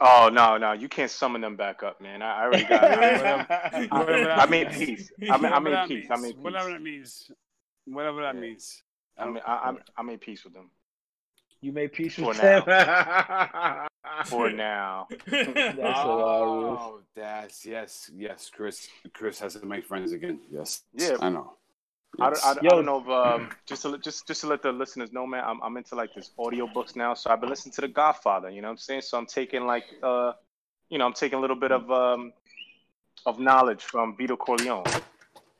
Oh 0.00 0.30
no, 0.32 0.56
no, 0.58 0.72
you 0.72 0.88
can't 0.88 1.10
summon 1.10 1.40
them 1.40 1.56
back 1.56 1.82
up, 1.82 2.00
man. 2.00 2.22
I, 2.22 2.40
I 2.40 2.42
already 2.44 2.64
got. 2.64 2.84
I, 2.84 3.86
Whatever 3.90 4.30
I 4.30 4.36
that 4.36 4.50
made 4.50 4.70
peace. 4.70 5.10
I 5.30 5.36
made, 5.36 5.52
I 5.52 5.58
Whatever 5.58 5.60
made 5.60 5.72
that 5.74 5.88
peace. 5.88 6.06
I 6.10 6.14
means. 6.14 6.22
made 6.22 6.34
peace. 6.36 6.44
Whatever 6.44 6.70
that 6.70 6.82
means. 6.82 7.30
Whatever 7.86 8.22
that 8.22 8.34
Yeah. 8.34 8.40
means. 8.40 8.82
I 9.18 9.26
mean, 9.26 9.40
I, 9.46 9.52
I, 9.52 9.72
I 9.98 10.02
made 10.02 10.20
peace 10.20 10.44
with 10.44 10.54
them 10.54 10.70
you 11.60 11.72
made 11.72 11.92
peace 11.94 12.16
For 12.16 12.28
with 12.28 12.42
now. 12.42 12.60
them. 12.60 13.86
for 14.26 14.50
now. 14.50 15.06
That's 15.26 15.46
hilarious. 15.48 15.88
Oh, 16.02 17.00
that's 17.16 17.64
yes, 17.64 18.10
yes. 18.14 18.50
Chris, 18.54 18.86
Chris 19.14 19.38
has 19.40 19.54
to 19.54 19.64
make 19.64 19.86
friends 19.86 20.12
again. 20.12 20.40
Yes, 20.50 20.82
Yeah. 20.92 21.16
I 21.20 21.30
know. 21.30 21.54
I, 22.20 22.26
don't- 22.26 22.32
Yes. 22.34 22.44
I, 22.44 22.54
don't- 22.54 22.66
I 22.66 22.68
don't 22.68 22.84
know 22.84 23.00
if 23.00 23.08
um, 23.08 23.48
just 23.66 23.80
to 23.82 23.88
let- 23.88 24.02
just 24.02 24.26
just 24.26 24.42
to 24.42 24.46
let 24.46 24.60
the 24.62 24.72
listeners 24.72 25.10
know, 25.10 25.26
man. 25.26 25.42
I'm 25.46 25.58
I'm 25.62 25.76
into 25.78 25.94
like 25.94 26.12
this 26.14 26.32
audio 26.38 26.66
books 26.66 26.94
now, 26.96 27.14
so 27.14 27.30
I've 27.30 27.40
been 27.40 27.48
listening 27.48 27.72
to 27.72 27.80
The 27.80 27.88
Godfather. 27.88 28.50
You 28.50 28.60
know 28.60 28.68
what 28.68 28.72
I'm 28.72 28.78
saying? 28.78 29.00
So 29.00 29.16
I'm 29.16 29.26
taking 29.26 29.64
like 29.64 29.84
uh, 30.02 30.32
you 30.90 30.98
know, 30.98 31.06
I'm 31.06 31.14
taking 31.14 31.38
a 31.38 31.40
little 31.40 31.56
bit 31.56 31.72
of 31.72 31.90
um, 31.90 32.34
of 33.24 33.38
knowledge 33.38 33.82
from 33.84 34.16
Vito 34.18 34.36
Corleone. 34.36 34.84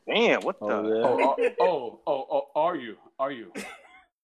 Damn, 0.07 0.41
what 0.41 0.59
the? 0.59 0.65
Oh, 0.65 0.87
yeah. 0.87 1.03
oh, 1.03 1.35
oh, 1.37 1.55
oh, 1.59 1.99
oh, 2.07 2.27
oh, 2.31 2.61
are 2.61 2.75
you? 2.75 2.95
Are 3.19 3.31
you? 3.31 3.51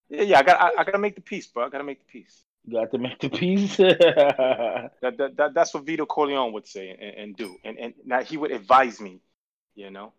Yeah, 0.09 0.21
yeah. 0.23 0.39
I 0.39 0.43
got 0.43 0.61
I, 0.61 0.81
I 0.81 0.83
gotta 0.83 0.99
make 0.99 1.15
the 1.15 1.21
peace, 1.21 1.47
bro. 1.47 1.65
I 1.65 1.69
gotta 1.69 1.83
make 1.83 1.99
the 1.99 2.11
peace. 2.11 2.43
You 2.65 2.73
got 2.79 2.91
to 2.91 2.97
make 2.99 3.19
the 3.19 3.29
peace. 3.29 3.77
That, 3.79 4.91
that, 5.17 5.35
that 5.37 5.53
that's 5.55 5.73
what 5.73 5.83
Vito 5.85 6.05
Corleone 6.05 6.53
would 6.53 6.67
say 6.67 6.89
and, 6.89 7.15
and 7.17 7.35
do, 7.35 7.55
and 7.63 7.77
and 7.79 7.93
now 8.05 8.21
he 8.21 8.37
would 8.37 8.51
advise 8.51 9.01
me, 9.01 9.19
you 9.73 9.89
know. 9.89 10.13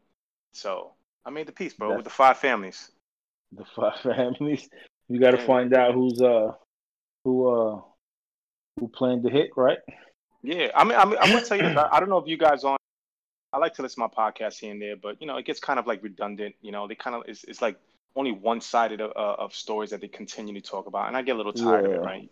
So 0.52 0.92
I 1.24 1.30
made 1.30 1.46
the 1.46 1.52
peace, 1.52 1.72
bro, 1.74 1.88
That's- 1.90 1.98
with 1.98 2.04
the 2.04 2.10
five 2.10 2.38
families. 2.38 2.90
the 3.52 3.64
five 3.76 3.96
families. 4.02 4.68
You 5.08 5.20
got 5.20 5.32
to 5.32 5.38
Yeah. 5.38 5.46
find 5.46 5.72
out 5.74 5.94
who's 5.94 6.20
uh 6.20 6.52
who 7.24 7.46
uh 7.48 7.80
who 8.80 8.88
planned 8.88 9.22
the 9.22 9.30
hit, 9.30 9.50
right? 9.56 9.78
Yeah, 10.42 10.70
I 10.74 10.82
mean, 10.82 10.98
I 10.98 11.04
mean, 11.04 11.16
I'm 11.20 11.30
gonna 11.30 11.44
tell 11.44 11.56
you, 11.56 11.62
this, 11.68 11.76
I, 11.76 11.88
I 11.96 12.00
don't 12.00 12.08
know 12.08 12.18
if 12.18 12.26
you 12.26 12.36
guys 12.36 12.64
on. 12.64 12.76
I 13.52 13.58
like 13.58 13.74
to 13.74 13.82
listen 13.82 14.02
to 14.02 14.08
my 14.08 14.30
podcast 14.30 14.58
here 14.58 14.72
and 14.72 14.80
there, 14.80 14.96
but 14.96 15.20
you 15.20 15.26
know, 15.26 15.36
it 15.36 15.44
gets 15.44 15.60
kind 15.60 15.78
of 15.78 15.86
like 15.86 16.02
redundant. 16.02 16.54
You 16.62 16.72
know, 16.72 16.88
they 16.88 16.94
kind 16.94 17.14
of 17.16 17.24
it's, 17.26 17.44
it's 17.44 17.60
like 17.60 17.78
only 18.14 18.32
one 18.32 18.60
sided 18.60 19.00
of, 19.00 19.12
uh, 19.16 19.42
of 19.42 19.54
stories 19.54 19.90
that 19.90 20.00
they 20.00 20.08
continue 20.08 20.54
to 20.54 20.60
talk 20.60 20.86
about, 20.86 21.08
and 21.08 21.16
I 21.16 21.22
get 21.22 21.34
a 21.34 21.38
little 21.38 21.52
tired 21.52 21.86
of 21.86 21.92
it, 21.92 22.00
right? 22.00 22.30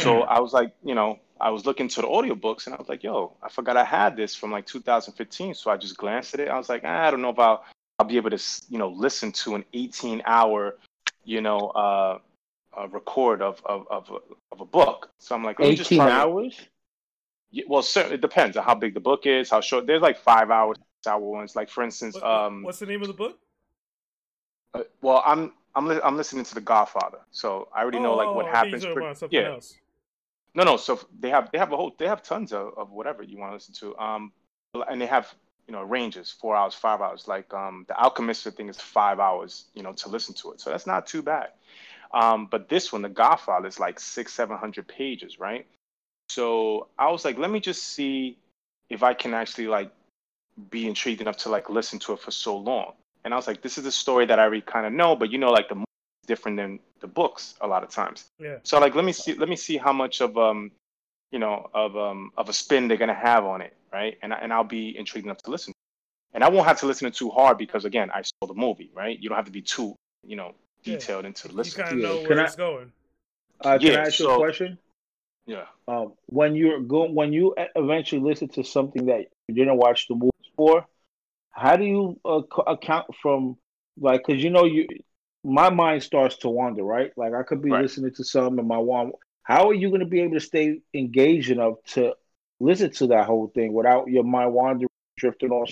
So 0.00 0.22
I 0.22 0.40
was 0.40 0.52
like, 0.52 0.74
you 0.84 0.94
know, 0.94 1.20
I 1.40 1.50
was 1.50 1.66
looking 1.66 1.88
to 1.88 2.00
the 2.00 2.06
audiobooks, 2.06 2.66
and 2.66 2.74
I 2.74 2.78
was 2.78 2.88
like, 2.88 3.02
yo, 3.02 3.36
I 3.42 3.48
forgot 3.48 3.76
I 3.76 3.84
had 3.84 4.16
this 4.16 4.34
from 4.34 4.50
like 4.50 4.66
2015, 4.66 5.54
so 5.54 5.70
I 5.70 5.76
just 5.76 5.96
glanced 5.96 6.34
at 6.34 6.40
it. 6.40 6.48
I 6.48 6.56
was 6.56 6.68
like, 6.68 6.82
ah, 6.84 7.06
I 7.06 7.10
don't 7.10 7.22
know 7.22 7.30
if 7.30 7.38
I'll 7.38 7.64
I'll 7.98 8.06
be 8.06 8.16
able 8.16 8.30
to, 8.30 8.42
you 8.68 8.78
know, 8.78 8.88
listen 8.88 9.30
to 9.32 9.54
an 9.54 9.64
18 9.72 10.22
hour, 10.26 10.76
you 11.24 11.40
know, 11.40 11.58
uh, 11.58 12.18
uh 12.76 12.88
record 12.88 13.40
of 13.42 13.60
of 13.64 13.86
of 13.90 14.10
a, 14.10 14.18
of 14.52 14.60
a 14.60 14.64
book. 14.64 15.10
So 15.20 15.34
I'm 15.34 15.44
like, 15.44 15.58
let 15.58 15.68
me 15.68 15.76
just 15.76 15.92
Eighteen 15.92 16.06
try 16.06 16.10
hours. 16.10 16.56
yeah, 16.58 16.64
well, 17.66 17.82
certainly 17.82 18.16
it 18.16 18.20
depends 18.20 18.56
on 18.56 18.64
how 18.64 18.74
big 18.74 18.94
the 18.94 19.00
book 19.00 19.26
is, 19.26 19.50
how 19.50 19.60
short. 19.60 19.86
There's 19.86 20.02
like 20.02 20.18
five 20.18 20.50
hours, 20.50 20.76
hour 21.06 21.18
ones. 21.20 21.54
Like 21.56 21.68
for 21.70 21.82
instance, 21.84 22.14
What- 22.14 22.24
um, 22.24 22.62
what's 22.62 22.78
the 22.78 22.86
name 22.86 23.02
of 23.02 23.08
the 23.08 23.14
book? 23.14 23.38
uh, 24.74 24.82
well, 25.02 25.22
I'm 25.24 25.52
I'm 25.74 25.86
li- 25.88 26.00
I'm 26.02 26.16
listening 26.16 26.44
to 26.44 26.54
The 26.54 26.60
Godfather, 26.60 27.18
so 27.30 27.68
I 27.74 27.82
already 27.82 27.98
know 28.00 28.14
like 28.14 28.34
what 28.34 28.46
Oh, 28.46 28.50
happens. 28.50 28.82
something 28.82 29.28
yeah, 29.30 29.48
else. 29.48 29.74
no, 30.54 30.64
no. 30.64 30.76
So 30.76 31.00
they 31.20 31.30
have 31.30 31.50
they 31.52 31.58
have 31.58 31.72
a 31.72 31.76
whole 31.76 31.94
they 31.98 32.06
have 32.06 32.22
tons 32.22 32.52
of, 32.52 32.74
of 32.76 32.90
whatever 32.90 33.22
you 33.22 33.38
want 33.38 33.50
to 33.50 33.54
listen 33.54 33.74
to. 33.74 33.96
Um, 33.98 34.32
and 34.88 35.00
they 35.00 35.06
have 35.06 35.32
you 35.66 35.72
know 35.72 35.82
ranges 35.82 36.30
four 36.30 36.56
hours, 36.56 36.74
five 36.74 37.00
hours. 37.00 37.26
Like 37.28 37.52
um, 37.54 37.84
the 37.88 37.96
Alchemist 37.96 38.44
thing 38.56 38.68
is 38.68 38.80
five 38.80 39.18
hours, 39.20 39.66
you 39.74 39.82
know, 39.82 39.92
to 39.92 40.08
listen 40.08 40.34
to 40.36 40.52
it. 40.52 40.60
So 40.60 40.70
that's 40.70 40.86
not 40.86 41.06
too 41.06 41.22
bad. 41.22 41.48
Um, 42.12 42.46
but 42.46 42.68
this 42.68 42.92
one, 42.92 43.02
The 43.02 43.08
Godfather, 43.08 43.66
is 43.66 43.80
like 43.80 43.98
six 43.98 44.32
seven 44.32 44.56
hundred 44.56 44.86
pages, 44.86 45.38
right? 45.40 45.66
So 46.28 46.88
I 46.98 47.10
was 47.10 47.24
like, 47.24 47.38
let 47.38 47.50
me 47.50 47.60
just 47.60 47.82
see 47.82 48.38
if 48.90 49.02
I 49.02 49.14
can 49.14 49.34
actually 49.34 49.68
like 49.68 49.90
be 50.70 50.86
intrigued 50.86 51.20
enough 51.20 51.36
to 51.38 51.48
like 51.48 51.68
listen 51.70 51.98
to 52.00 52.12
it 52.12 52.20
for 52.20 52.30
so 52.30 52.56
long. 52.56 52.92
And 53.24 53.32
I 53.32 53.36
was 53.36 53.46
like, 53.46 53.62
this 53.62 53.78
is 53.78 53.86
a 53.86 53.92
story 53.92 54.26
that 54.26 54.38
I 54.38 54.42
already 54.42 54.60
kind 54.60 54.86
of 54.86 54.92
know, 54.92 55.16
but 55.16 55.30
you 55.30 55.38
know, 55.38 55.50
like 55.50 55.68
the 55.68 55.74
movie 55.76 55.84
is 56.22 56.26
different 56.26 56.56
than 56.56 56.78
the 57.00 57.06
books 57.06 57.54
a 57.60 57.66
lot 57.66 57.82
of 57.82 57.90
times. 57.90 58.24
Yeah. 58.38 58.58
So 58.62 58.78
like, 58.78 58.94
let 58.94 59.04
me 59.04 59.12
see, 59.12 59.34
let 59.34 59.48
me 59.48 59.56
see 59.56 59.76
how 59.76 59.92
much 59.92 60.20
of 60.20 60.36
um, 60.36 60.70
you 61.30 61.38
know, 61.38 61.68
of 61.74 61.96
um, 61.96 62.30
of 62.36 62.48
a 62.48 62.52
spin 62.52 62.88
they're 62.88 62.96
gonna 62.96 63.14
have 63.14 63.44
on 63.44 63.60
it, 63.60 63.74
right? 63.92 64.18
And 64.22 64.32
I, 64.32 64.38
and 64.38 64.52
I'll 64.52 64.64
be 64.64 64.96
intrigued 64.96 65.26
enough 65.26 65.38
to 65.44 65.50
listen. 65.50 65.72
And 66.32 66.42
I 66.42 66.48
won't 66.48 66.66
have 66.66 66.80
to 66.80 66.86
listen 66.86 67.06
to 67.06 67.08
it 67.14 67.16
too 67.16 67.30
hard 67.30 67.58
because 67.58 67.84
again, 67.84 68.10
I 68.12 68.22
saw 68.22 68.46
the 68.46 68.54
movie, 68.54 68.90
right? 68.94 69.18
You 69.18 69.28
don't 69.28 69.36
have 69.36 69.44
to 69.46 69.52
be 69.52 69.62
too, 69.62 69.94
you 70.26 70.36
know, 70.36 70.54
Yeah. 70.82 70.96
detailed 70.96 71.24
into 71.24 71.48
You 71.48 71.54
listening. 71.54 71.86
kind 71.86 71.96
of 71.96 72.02
Yeah, 72.02 72.08
know 72.08 72.18
can 72.18 72.28
where 72.28 72.40
I- 72.40 72.44
it's 72.46 72.56
going. 72.56 72.92
Uh, 73.60 73.78
can 73.78 73.92
Yeah, 73.92 73.98
I 73.98 74.06
ask 74.06 74.18
you 74.18 74.28
a 74.30 74.36
question? 74.36 74.78
Yeah. 75.46 75.64
Um, 75.86 76.14
when 76.26 76.54
you're 76.54 76.80
go 76.80 77.10
when 77.10 77.32
you 77.32 77.54
eventually 77.76 78.22
listen 78.22 78.48
to 78.50 78.64
something 78.64 79.06
that 79.06 79.26
you 79.48 79.54
didn't 79.54 79.76
watch 79.76 80.08
the 80.08 80.14
movies 80.14 80.30
for, 80.56 80.86
how 81.50 81.76
do 81.76 81.84
you 81.84 82.18
uh, 82.24 82.40
co- 82.50 82.62
account 82.62 83.06
from 83.20 83.56
like 83.98 84.24
because 84.26 84.42
you 84.42 84.50
know 84.50 84.64
you 84.64 84.86
my 85.44 85.68
mind 85.68 86.02
starts 86.02 86.36
to 86.38 86.48
wander, 86.48 86.82
right? 86.82 87.12
Like 87.16 87.34
I 87.34 87.42
could 87.42 87.60
be 87.60 87.70
Right. 87.70 87.82
listening 87.82 88.14
to 88.14 88.24
something 88.24 88.58
and 88.58 88.68
my 88.68 88.78
one. 88.78 89.12
How 89.42 89.68
are 89.68 89.74
you 89.74 89.88
going 89.90 90.00
to 90.00 90.06
be 90.06 90.20
able 90.22 90.34
to 90.34 90.40
stay 90.40 90.80
engaged 90.94 91.50
enough 91.50 91.74
to 91.88 92.14
listen 92.60 92.90
to 92.92 93.08
that 93.08 93.26
whole 93.26 93.48
thing 93.54 93.74
without 93.74 94.08
your 94.08 94.24
mind 94.24 94.54
wandering, 94.54 94.88
drifting 95.18 95.50
off? 95.50 95.70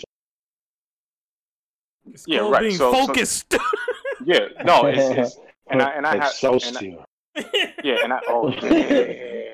It's 2.13 2.25
Yeah, 2.29 2.41
right. 2.51 2.61
being 2.61 2.75
So- 2.77 2.93
so- 2.93 3.07
focused. 3.07 3.57
Yeah. 4.25 4.49
No, 4.65 4.87
it's, 4.87 5.01
it's 5.35 5.39
and 5.69 5.83
I 5.83 5.91
and 5.97 6.07
I 6.07 6.11
have 6.17 6.17
and 6.17 6.23
I- 6.23 6.27
Excelsior. 6.29 7.05
Yeah, 7.85 7.97
and 8.05 8.13
I 8.13 8.21
oh 8.29 8.49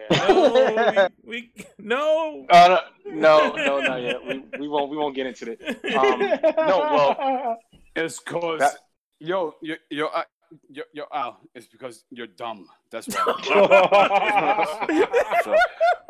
no, 0.08 1.08
we, 1.24 1.50
we 1.52 1.52
no. 1.78 2.46
Uh, 2.50 2.80
no, 3.06 3.52
no, 3.54 3.80
not 3.80 4.02
yet. 4.02 4.24
We, 4.26 4.44
we 4.58 4.68
won't 4.68 4.90
we 4.90 4.96
won't 4.96 5.14
get 5.14 5.26
into 5.26 5.52
it. 5.52 5.60
Um, 5.96 6.18
no, 6.66 6.78
well, 6.78 7.58
It's 7.94 8.18
cause 8.18 8.60
That- 8.60 8.78
yo, 9.20 9.54
yo, 9.60 9.76
yo, 9.90 10.06
uh, 10.06 10.22
yo, 10.70 10.82
yo, 10.92 11.04
Al. 11.12 11.40
It's 11.54 11.66
because 11.66 12.04
you're 12.10 12.26
dumb. 12.26 12.66
That's 12.90 13.06
why. 13.08 13.34
So, 15.44 15.54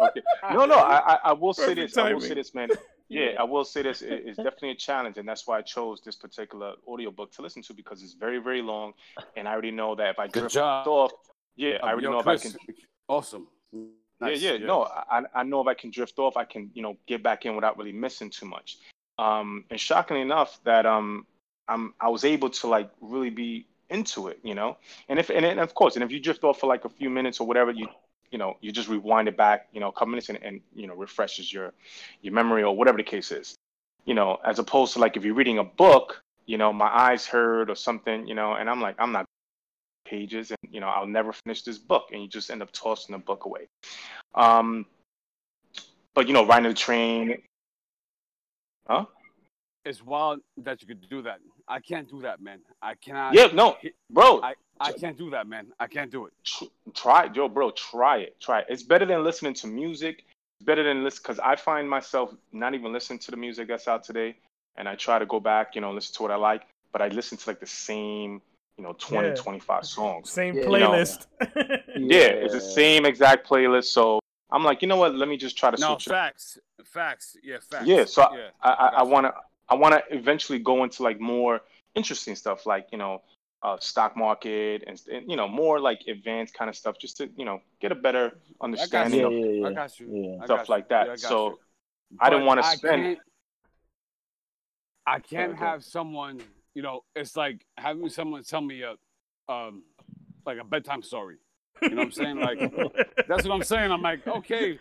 okay. 0.01 0.23
No, 0.53 0.64
no. 0.64 0.77
I 0.77 0.99
I, 0.99 1.19
I 1.25 1.33
will 1.33 1.53
say 1.53 1.75
Perfect 1.75 1.95
this. 1.95 1.99
I 1.99 2.12
will 2.12 2.21
say 2.21 2.35
this, 2.35 2.55
man. 2.55 2.69
Yeah, 3.11 3.33
I 3.39 3.45
will 3.45 3.64
say 3.64 3.83
this. 3.83 4.03
It, 4.03 4.23
it's 4.27 4.37
definitely 4.37 4.71
a 4.71 4.75
challenge, 4.75 5.19
and 5.19 5.29
that's 5.29 5.47
why 5.47 5.59
I 5.59 5.62
chose 5.62 6.01
this 6.05 6.16
particular 6.16 6.75
audiobook 6.87 7.33
to 7.33 7.43
listen 7.43 7.62
to 7.62 7.75
because 7.75 8.03
it's 8.03 8.14
very 8.14 8.39
very 8.39 8.62
long, 8.62 8.93
and 9.37 9.49
I 9.49 9.53
already 9.53 9.71
know 9.71 9.95
that 9.97 10.11
if 10.11 10.19
I 10.19 10.29
Good 10.29 10.51
drift 10.51 10.57
off, 10.57 11.12
yeah, 11.59 11.79
I 11.83 11.91
already 11.91 12.07
know 12.07 12.23
Chris, 12.23 12.45
if 12.45 12.55
I 12.55 12.65
can. 12.67 12.75
Awesome. 13.09 13.49
Nice, 14.21 14.41
Yeah, 14.41 14.53
yeah, 14.53 14.67
no, 14.67 14.85
I 14.85 15.23
I 15.35 15.43
know 15.43 15.61
if 15.61 15.67
I 15.67 15.75
can 15.75 15.91
drift 15.91 16.19
off, 16.19 16.37
I 16.37 16.45
can 16.45 16.71
you 16.73 16.83
know 16.83 16.97
get 17.07 17.23
back 17.23 17.47
in 17.47 17.55
without 17.57 17.77
really 17.77 17.93
missing 17.93 18.31
too 18.31 18.47
much. 18.47 18.79
Um, 19.19 19.65
and 19.71 19.79
shockingly 19.79 20.23
enough, 20.23 20.61
that 20.65 20.87
um, 20.87 21.27
I'm 21.69 21.95
I 22.01 22.09
was 22.09 22.25
able 22.25 22.51
to 22.51 22.69
like 22.69 22.91
really 23.01 23.31
be 23.31 23.67
into 23.91 24.29
it, 24.29 24.39
you 24.43 24.55
know. 24.55 24.77
And 25.09 25.19
if 25.19 25.31
and, 25.31 25.45
and 25.45 25.59
of 25.59 25.75
course, 25.75 25.97
and 25.97 26.05
if 26.05 26.13
you 26.13 26.21
drift 26.21 26.45
off 26.45 26.61
for 26.61 26.69
like 26.69 26.85
a 26.85 26.89
few 26.89 27.11
minutes 27.11 27.41
or 27.41 27.47
whatever, 27.47 27.73
you 27.73 27.89
you 28.31 28.39
know 28.39 28.57
you 28.61 28.71
just 28.71 28.89
rewind 28.89 29.27
it 29.27 29.37
back, 29.37 29.69
you 29.73 29.81
know, 29.81 29.89
a 29.89 29.93
couple 29.93 30.09
minutes 30.09 30.29
and, 30.29 30.39
and 30.43 30.61
you 30.75 30.87
know 30.87 30.95
refreshes 30.95 31.53
your 31.53 31.73
your 32.23 32.33
memory 32.33 32.63
or 32.63 32.77
whatever 32.77 32.99
the 32.99 33.05
case 33.05 33.33
is, 33.33 33.57
you 34.05 34.15
know, 34.15 34.39
as 34.45 34.61
opposed 34.61 34.93
to 34.93 35.01
like 35.01 35.17
if 35.17 35.25
you're 35.25 35.35
reading 35.35 35.59
a 35.59 35.65
book, 35.65 36.23
you 36.47 36.57
know, 36.57 36.73
my 36.73 36.89
eyes 36.89 37.27
hurt 37.27 37.69
or 37.69 37.75
something, 37.75 38.29
you 38.29 38.35
know, 38.35 38.55
and 38.55 38.71
I'm 38.71 38.81
like 38.81 38.95
I'm 38.99 39.13
not 39.13 39.27
pages 40.09 40.51
and 40.51 40.73
you 40.73 40.81
know 40.81 40.89
I'll 40.89 41.07
never 41.07 41.33
finish 41.33 41.63
this 41.63 41.79
book 41.79 42.09
and 42.13 42.23
you 42.23 42.29
just 42.29 42.51
end 42.51 42.63
up 42.63 42.73
tossing 42.73 43.13
the 43.13 43.19
book 43.19 43.45
away. 43.45 43.69
Um, 44.35 44.87
but 46.15 46.27
you 46.27 46.35
know, 46.35 46.47
riding 46.47 46.69
the 46.69 46.75
train, 46.75 47.39
Huh? 48.89 49.05
It's 49.85 50.03
wild 50.03 50.41
that 50.59 50.81
you 50.83 50.89
could 50.89 51.09
do 51.09 51.23
that. 51.23 51.39
I 51.67 51.81
can't 51.81 52.09
do 52.11 52.23
that, 52.23 52.41
man. 52.41 52.61
I 52.83 52.95
cannot. 52.95 53.35
Yeah, 53.35 53.49
no, 53.53 53.77
bro. 54.11 54.41
I, 54.43 54.55
I 54.81 54.93
can't 54.93 55.17
do 55.17 55.31
that, 55.31 55.47
man. 55.47 55.67
I 55.79 55.87
can't 55.87 56.11
do 56.11 56.27
it. 56.27 56.33
try 56.95 57.27
it, 57.27 57.37
yo, 57.37 57.49
bro. 57.49 57.71
Try 57.71 58.19
it. 58.19 58.41
Try 58.41 58.61
it. 58.61 58.67
It's 58.69 58.83
better 58.83 59.07
than 59.07 59.23
listening 59.25 59.55
to 59.55 59.67
music. 59.67 60.25
It's 60.59 60.67
better 60.67 60.83
than 60.83 61.05
listen 61.05 61.21
because 61.23 61.39
I 61.39 61.57
find 61.57 61.89
myself 61.89 62.35
not 62.53 62.75
even 62.75 62.93
listening 62.93 63.19
to 63.21 63.31
the 63.31 63.37
music 63.37 63.69
that's 63.69 63.89
out 63.89 64.03
today, 64.03 64.37
and 64.77 64.89
I 64.89 64.95
try 64.95 65.19
to 65.19 65.27
go 65.27 65.41
back, 65.41 65.75
you 65.75 65.81
know, 65.81 65.93
listen 65.93 66.15
to 66.17 66.23
what 66.23 66.33
I 66.33 66.37
like, 66.37 66.63
but 66.93 67.01
I 67.01 67.09
listen 67.09 67.39
to 67.39 67.51
like 67.51 67.61
the 67.61 67.67
same, 67.67 68.43
you 68.79 68.85
know, 68.85 68.95
20, 68.99 69.29
Yeah. 69.29 69.35
25 69.35 69.85
songs. 69.85 70.31
Same 70.31 70.57
Yeah. 70.57 70.64
playlist. 70.64 71.26
Yeah, 71.97 72.29
it's 72.45 72.55
the 72.55 72.61
same 72.61 73.05
exact 73.05 73.47
playlist. 73.49 73.87
So 73.87 74.20
I'm 74.51 74.64
like, 74.64 74.81
you 74.83 74.89
know 74.89 74.97
what? 74.97 75.14
Let 75.14 75.29
me 75.29 75.37
just 75.37 75.59
try 75.59 75.70
to 75.70 75.81
No, 75.81 75.89
switch 75.95 76.07
it. 76.07 76.11
facts. 76.11 76.59
Facts. 76.85 77.37
Yeah, 77.43 77.59
facts. 77.61 77.87
Yeah, 77.87 78.05
so 78.05 78.22
I- 78.22 78.37
yeah. 78.37 78.49
I, 78.62 78.70
I, 78.70 78.87
I 78.89 78.91
Gotcha. 78.93 79.05
want 79.11 79.26
to 79.26 79.35
I 79.70 79.74
want 79.74 79.95
to 79.95 80.16
eventually 80.16 80.59
go 80.61 80.83
into 80.85 81.03
like 81.03 81.20
more 81.20 81.61
interesting 81.95 82.35
stuff, 82.35 82.64
like 82.64 82.87
you 82.93 82.97
know, 82.97 83.20
uh, 83.62 83.76
stock 83.81 84.16
market 84.16 84.85
and, 84.87 84.99
and 85.12 85.29
you 85.31 85.37
know 85.37 85.47
more 85.49 85.79
like 85.81 86.01
advanced 86.09 86.55
kind 86.55 86.70
of 86.70 86.76
stuff, 86.76 86.97
just 86.99 87.16
to 87.18 87.29
you 87.37 87.45
know 87.45 87.61
get 87.81 87.93
a 87.93 87.95
better 87.97 88.39
understanding 88.62 89.24
of 89.24 89.33
yeah, 89.33 89.45
yeah. 89.45 89.66
I 89.66 89.72
got 89.74 90.01
you. 90.01 90.07
Yeah. 90.11 90.43
I 90.43 90.45
stuff 90.47 90.68
like 90.70 90.89
that. 90.89 91.07
Yeah, 91.09 91.12
I 91.12 91.16
So 91.16 91.49
you. 91.49 91.59
I 92.20 92.31
didn't 92.31 92.47
want 92.47 92.62
to 92.62 92.70
spend. 92.79 93.03
can't- 93.03 93.18
I 95.07 95.18
can't 95.20 95.53
Okay. 95.53 95.61
have 95.64 95.83
someone, 95.85 96.41
you 96.75 96.83
know, 96.83 97.01
it's 97.16 97.37
like 97.37 97.64
having 97.77 98.09
someone 98.09 98.43
tell 98.45 98.61
me 98.61 98.83
a, 98.83 98.95
um, 99.53 99.83
like 100.47 100.59
a 100.59 100.64
bedtime 100.64 101.03
story. 101.03 101.37
You 101.83 101.91
know 101.91 101.97
what 101.97 102.05
I'm 102.07 102.12
saying? 102.12 102.41
Like 102.41 102.59
that's 103.29 103.47
what 103.47 103.55
I'm 103.55 103.62
saying. 103.62 103.93
I'm 103.93 104.03
like, 104.03 104.27
okay, 104.27 104.79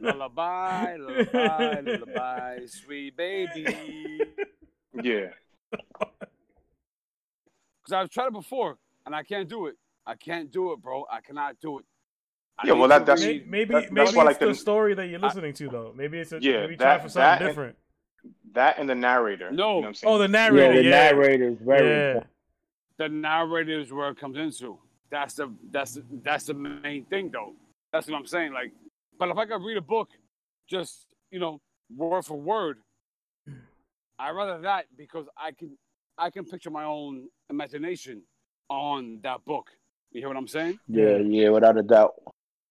lullaby, 0.00 0.96
lullaby, 0.96 1.80
lullaby, 1.80 2.58
sweet 2.66 3.16
baby. 3.16 4.20
Yeah, 5.02 5.26
Because 5.70 6.10
I've 7.92 8.10
tried 8.10 8.26
it 8.28 8.32
before 8.32 8.78
and 9.06 9.14
I 9.14 9.22
can't 9.22 9.48
do 9.48 9.66
it. 9.66 9.76
I 10.06 10.14
can't 10.16 10.50
do 10.50 10.72
it, 10.72 10.80
bro. 10.82 11.04
I 11.10 11.20
cannot 11.20 11.60
do 11.60 11.78
it. 11.78 11.84
I 12.58 12.66
Yeah, 12.66 12.72
well, 12.72 12.82
need 12.82 12.88
that- 12.90 13.06
that's- 13.06 13.20
May- 13.24 13.32
read- 13.38 13.50
maybe 13.50 13.74
That's- 13.74 13.90
maybe 13.92 14.04
that's 14.06 14.10
it's 14.10 14.16
like 14.24 14.38
the 14.40 14.46
the- 14.46 14.54
story 14.54 14.94
that 14.94 15.06
you're 15.06 15.20
listening 15.20 15.52
to 15.54 15.68
though. 15.68 15.92
Maybe 15.96 16.18
it's 16.18 16.32
a 16.32 16.40
Yeah, 16.42 16.62
maybe 16.62 16.76
that- 16.76 16.84
try 16.84 16.98
for 16.98 17.08
something 17.08 17.20
that 17.22 17.38
different. 17.46 17.76
That 18.54 18.78
and 18.78 18.88
the 18.88 18.94
narrator. 18.94 19.50
No. 19.50 19.52
you 19.52 19.56
know 19.56 19.76
what 19.76 19.84
I'm 19.84 19.90
oh, 19.90 19.92
saying? 19.94 20.14
Oh, 20.14 20.18
the 20.18 20.28
narrator. 20.28 20.80
Yeah, 20.80 20.80
narrator. 20.80 20.82
the 20.82 20.88
Yeah, 20.88 21.10
narrator 21.12 21.48
is 21.48 21.58
very 21.60 21.88
yeah. 21.88 22.06
important. 22.08 22.30
the 22.98 23.08
narrative 23.08 23.80
is 23.80 23.92
where 23.92 24.10
it 24.10 24.18
comes 24.20 24.36
into. 24.38 24.78
That's 25.10 25.34
the 25.34 25.52
that's 25.70 25.94
the, 25.94 26.04
that's 26.22 26.44
the 26.44 26.54
main 26.54 27.04
thing 27.06 27.30
though. 27.32 27.54
That's 27.92 28.06
what 28.06 28.16
I'm 28.16 28.26
saying. 28.26 28.52
Like, 28.52 28.72
but 29.18 29.28
if 29.28 29.36
I 29.36 29.46
could 29.46 29.62
read 29.64 29.76
a 29.76 29.82
book, 29.82 30.08
just 30.68 31.06
you 31.30 31.40
know, 31.40 31.60
word 31.96 32.24
for 32.24 32.38
word, 32.38 32.78
I 34.18 34.30
rather 34.30 34.60
that 34.62 34.86
because 34.96 35.26
I 35.36 35.52
can 35.52 35.76
I 36.18 36.30
can 36.30 36.44
picture 36.44 36.70
my 36.70 36.84
own 36.84 37.28
imagination 37.48 38.22
on 38.68 39.18
that 39.22 39.44
book. 39.44 39.68
You 40.12 40.20
hear 40.20 40.28
what 40.28 40.36
I'm 40.36 40.48
saying? 40.48 40.78
Yeah, 40.88 41.16
yeah, 41.18 41.48
without 41.50 41.78
a 41.78 41.82
doubt. 41.82 42.14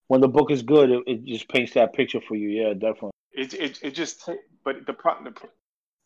When 0.08 0.20
the 0.20 0.28
book 0.28 0.50
is 0.50 0.62
good, 0.62 0.90
it, 0.90 1.02
it 1.06 1.24
just 1.24 1.48
paints 1.48 1.74
that 1.74 1.92
picture 1.92 2.20
for 2.20 2.36
you. 2.36 2.48
Yeah, 2.48 2.72
definitely. 2.74 3.12
it, 3.32 3.54
it 3.54 3.78
it 3.82 3.90
just 3.94 4.28
but 4.64 4.86
the 4.86 4.92
pro- 4.92 5.22
the 5.24 5.30
pro- 5.32 5.50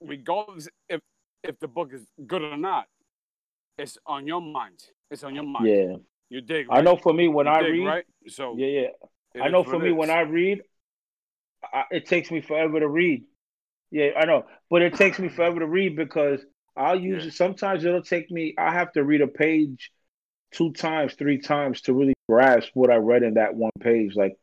Regardless 0.07 0.69
if 0.89 1.01
if 1.43 1.59
the 1.59 1.69
book 1.69 1.93
is 1.93 2.07
good 2.27 2.43
or 2.43 2.57
not, 2.57 2.87
it's 3.79 3.99
on 4.07 4.27
your 4.27 4.41
mind. 4.41 4.83
It's 5.11 5.25
on 5.25 5.35
your 5.35 5.45
mind. 5.45 5.67
Yeah, 5.69 5.97
You 6.31 6.41
dig? 6.41 6.67
I 6.71 6.81
know. 6.81 6.97
For 6.97 7.13
me, 7.13 7.29
when 7.29 7.47
You 7.47 7.53
I 7.53 7.63
dig, 7.63 7.73
read, 7.73 7.87
right? 7.87 8.05
So 8.29 8.55
yeah, 8.57 8.89
yeah, 9.35 9.43
I 9.43 9.49
know. 9.49 9.65
For 9.65 9.79
me, 9.79 9.93
when 9.93 10.11
I 10.11 10.21
read, 10.21 10.63
I, 11.63 11.85
it 11.91 12.07
takes 12.07 12.31
me 12.31 12.41
forever 12.41 12.81
to 12.81 12.89
read. 12.89 13.25
Yeah, 13.91 14.11
I 14.19 14.25
know, 14.25 14.47
but 14.71 14.83
it 14.83 14.95
takes 14.95 15.19
me 15.19 15.29
forever 15.29 15.61
to 15.61 15.67
read 15.67 15.97
because 15.97 16.45
I'll 16.77 16.99
use 16.99 17.23
Yeah. 17.25 17.29
it. 17.29 17.35
Sometimes 17.35 17.85
it'll 17.85 18.03
take 18.03 18.31
me. 18.31 18.55
I 18.59 18.73
have 18.73 18.91
to 18.93 19.05
read 19.05 19.21
a 19.21 19.29
page 19.29 19.93
two 20.53 20.73
times, 20.73 21.15
three 21.15 21.39
times 21.39 21.83
to 21.83 21.93
really 21.93 22.15
grasp 22.29 22.71
what 22.75 22.91
I 22.91 22.97
read 22.97 23.23
in 23.23 23.35
that 23.35 23.55
one 23.55 23.71
page. 23.81 24.17
Like 24.17 24.37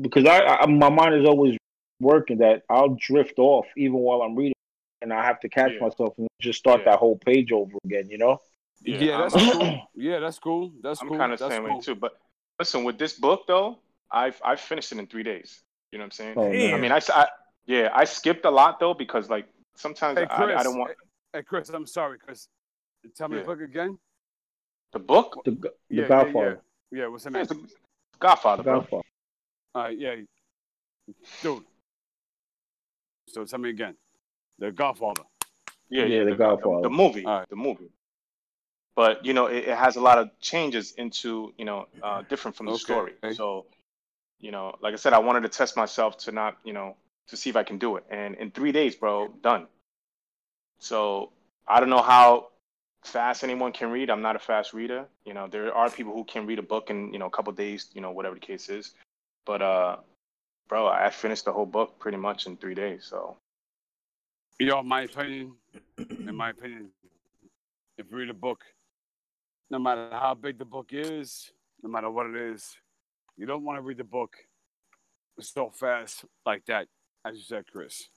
because 0.00 0.26
I, 0.26 0.40
I 0.44 0.66
my 0.66 0.88
mind 0.88 1.16
is 1.16 1.26
always 1.26 1.57
working 2.00 2.38
that 2.38 2.62
I'll 2.68 2.96
drift 3.00 3.38
off 3.38 3.66
even 3.76 3.94
while 3.98 4.22
I'm 4.22 4.34
reading, 4.36 4.54
and 5.02 5.12
I 5.12 5.24
have 5.24 5.40
to 5.40 5.48
catch 5.48 5.72
Yeah. 5.72 5.80
myself 5.80 6.14
and 6.18 6.28
just 6.40 6.58
start 6.58 6.80
Yeah. 6.80 6.92
that 6.92 6.98
whole 6.98 7.16
page 7.18 7.52
over 7.52 7.76
again. 7.84 8.08
You 8.08 8.18
know? 8.18 8.38
Yeah, 8.82 9.18
I'm- 9.18 9.30
that's 9.30 9.52
cool. 9.52 9.88
Yeah, 9.94 10.18
that's 10.20 10.38
cool. 10.38 10.72
That's 10.80 11.00
I'm 11.02 11.08
cool. 11.08 11.18
kind 11.18 11.32
of 11.32 11.38
the 11.38 11.46
that's 11.46 11.56
same 11.56 11.64
cool. 11.64 11.76
way 11.76 11.80
too. 11.80 11.94
But 11.96 12.18
listen, 12.58 12.84
with 12.84 12.98
this 12.98 13.18
book 13.18 13.46
though, 13.46 13.78
I've 14.10 14.40
I've 14.44 14.60
finished 14.60 14.92
it 14.92 14.98
in 14.98 15.06
three 15.06 15.24
days. 15.24 15.62
You 15.92 15.98
know 15.98 16.02
what 16.02 16.06
I'm 16.06 16.10
saying? 16.12 16.34
Oh, 16.38 16.52
Damn. 16.52 16.74
I 16.74 16.78
mean, 16.78 16.92
I, 16.92 16.98
s- 16.98 17.10
I- 17.10 17.28
yeah, 17.66 17.90
I 17.94 18.04
skipped 18.04 18.44
a 18.44 18.50
lot 18.50 18.78
though 18.78 18.94
because 18.94 19.28
like 19.28 19.48
sometimes 19.76 20.18
Hey, 20.18 20.26
I, 20.30 20.36
Chris. 20.36 20.60
I 20.60 20.62
don't 20.62 20.78
want 20.78 20.92
Hey, 21.32 21.42
Chris, 21.42 21.68
I'm 21.70 21.86
sorry, 21.86 22.18
Chris. 22.18 22.48
Tell 23.16 23.28
me 23.28 23.36
Yeah. 23.36 23.42
the 23.42 23.46
book 23.46 23.60
again. 23.60 23.98
the 24.92 24.98
book. 24.98 25.42
The, 25.44 25.50
the 25.50 25.72
Yeah, 25.90 26.02
yeah, 26.02 26.08
Godfather. 26.08 26.62
Yeah, 26.90 27.06
what's 27.08 27.24
the 27.24 27.30
Yeah, 27.30 27.32
name? 27.34 27.42
it's 27.42 27.50
the 27.52 28.18
Godfather, 28.18 28.62
bro. 28.62 28.80
Godfather. 28.80 29.02
All 29.74 29.82
right, 29.82 29.98
yeah, 29.98 30.16
dude. 31.42 31.64
So 33.28 33.44
tell 33.44 33.58
me 33.58 33.70
again. 33.70 33.94
The 34.58 34.72
Godfather. 34.72 35.22
Yeah, 35.90 36.04
Yeah, 36.04 36.18
yeah, 36.18 36.24
The 36.24 36.30
the, 36.30 36.36
Godfather. 36.36 36.82
the, 36.82 36.90
movie, 36.90 37.24
All 37.26 37.38
right. 37.38 37.48
the 37.48 37.56
movie. 37.56 37.90
But 38.96 39.24
you 39.24 39.32
know, 39.32 39.46
it, 39.46 39.68
it 39.68 39.78
has 39.78 39.96
a 39.96 40.00
lot 40.00 40.18
of 40.18 40.30
changes 40.40 40.92
into 40.92 41.52
you 41.56 41.64
know 41.64 41.86
uh, 42.02 42.22
different 42.28 42.56
from 42.56 42.66
the 42.66 42.72
Okay. 42.72 42.82
story. 42.82 43.12
So, 43.32 43.66
you 44.40 44.50
know, 44.50 44.74
like 44.82 44.92
I 44.92 44.96
said, 44.96 45.12
I 45.12 45.18
wanted 45.20 45.42
to 45.42 45.48
test 45.48 45.76
myself 45.76 46.18
to 46.18 46.32
not 46.32 46.58
you 46.64 46.72
know 46.72 46.96
to 47.28 47.36
see 47.36 47.50
if 47.50 47.56
I 47.56 47.62
can 47.62 47.78
do 47.78 47.96
it, 47.96 48.04
and 48.10 48.34
in 48.36 48.50
three 48.50 48.72
days, 48.72 48.96
bro, 48.96 49.28
done. 49.42 49.66
So 50.78 51.32
I 51.66 51.80
don't 51.80 51.90
know 51.90 52.02
how 52.02 52.48
fast 53.04 53.44
anyone 53.44 53.72
can 53.72 53.90
read. 53.90 54.10
I'm 54.10 54.22
not 54.22 54.36
a 54.36 54.40
fast 54.40 54.72
reader. 54.72 55.06
You 55.24 55.34
know, 55.34 55.46
there 55.48 55.72
are 55.74 55.90
people 55.90 56.12
who 56.12 56.24
can 56.24 56.46
read 56.46 56.58
a 56.58 56.62
book 56.62 56.90
in 56.90 57.12
you 57.12 57.18
know 57.18 57.26
a 57.26 57.30
couple 57.30 57.52
days. 57.52 57.88
You 57.94 58.00
know, 58.00 58.10
whatever 58.10 58.34
the 58.34 58.40
case 58.40 58.68
is. 58.68 58.92
But 59.46 59.62
uh, 59.62 59.96
bro, 60.68 60.86
I 60.86 61.10
finished 61.10 61.46
the 61.46 61.52
whole 61.52 61.66
book 61.66 61.98
pretty 61.98 62.18
much 62.18 62.46
in 62.46 62.56
three 62.56 62.74
days. 62.74 63.06
So 63.08 63.36
You 64.58 64.66
know, 64.66 64.82
my 64.82 65.02
opinion, 65.02 65.54
in 65.98 66.34
my 66.36 66.50
opinion, 66.50 66.90
if 67.96 68.06
you 68.10 68.16
read 68.16 68.30
a 68.30 68.34
book, 68.34 68.60
no 69.70 69.78
matter 69.78 70.08
how 70.12 70.34
big 70.34 70.58
the 70.58 70.64
book 70.64 70.90
is, 70.92 71.50
no 71.82 71.90
matter 71.90 72.10
what 72.10 72.26
it 72.26 72.36
is, 72.36 72.76
you 73.36 73.46
don't 73.46 73.64
want 73.64 73.78
to 73.78 73.82
read 73.82 73.98
the 73.98 74.04
book 74.04 74.34
so 75.40 75.70
fast 75.70 76.24
like 76.44 76.64
that, 76.66 76.88
as 77.24 77.36
you 77.36 77.42
said, 77.42 77.64
Chris. 77.70 78.08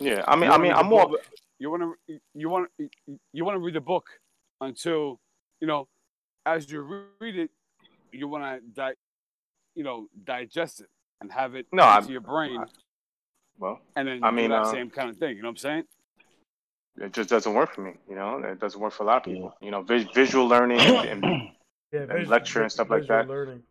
yeah, 0.00 0.24
I 0.26 0.36
mean, 0.36 0.50
I 0.50 0.58
mean, 0.58 0.72
I'm 0.72 0.86
more. 0.86 1.08
Book. 1.08 1.20
You 1.58 1.70
want 1.70 1.82
to 1.82 2.18
you 2.34 2.48
want 2.48 2.68
you 3.32 3.44
want 3.44 3.54
to 3.54 3.60
read 3.60 3.74
the 3.74 3.80
book 3.80 4.06
until 4.60 5.20
you 5.60 5.66
know, 5.66 5.88
as 6.44 6.70
you 6.70 7.06
read 7.20 7.36
it, 7.36 7.50
you 8.12 8.26
want 8.26 8.44
to 8.44 8.60
di- 8.72 8.94
you 9.74 9.84
know 9.84 10.08
digest 10.24 10.80
it 10.80 10.88
and 11.24 11.32
have 11.32 11.54
it 11.54 11.66
No, 11.72 11.82
into 11.82 11.92
I'm- 11.94 12.10
your 12.10 12.20
brain, 12.20 12.64
well, 13.58 13.80
and 13.96 14.06
then 14.08 14.22
I 14.22 14.30
mean, 14.30 14.50
that 14.50 14.62
uh, 14.62 14.70
same 14.70 14.90
kind 14.90 15.08
of 15.10 15.16
thing. 15.16 15.36
You 15.36 15.42
know 15.42 15.48
what 15.48 15.52
I'm 15.52 15.56
saying? 15.68 15.84
it 17.00 17.12
just 17.12 17.28
doesn't 17.28 17.54
work 17.54 17.74
for 17.74 17.80
me. 17.80 17.92
You 18.08 18.14
know, 18.14 18.38
it 18.38 18.60
doesn't 18.60 18.80
work 18.80 18.92
for 18.92 19.02
a 19.02 19.06
lot 19.06 19.16
of 19.16 19.24
people. 19.24 19.52
You 19.60 19.70
know, 19.72 19.82
vis- 19.82 20.06
visual 20.14 20.46
learning 20.46 20.80
and, 20.80 21.24
and 21.24 21.48
Yeah, 21.92 22.06
And 22.10 22.28
lecture 22.28 22.62
and 22.62 22.70
stuff 22.70 22.90
like 22.90 23.06
that. 23.06 23.28
Learning. 23.28 23.62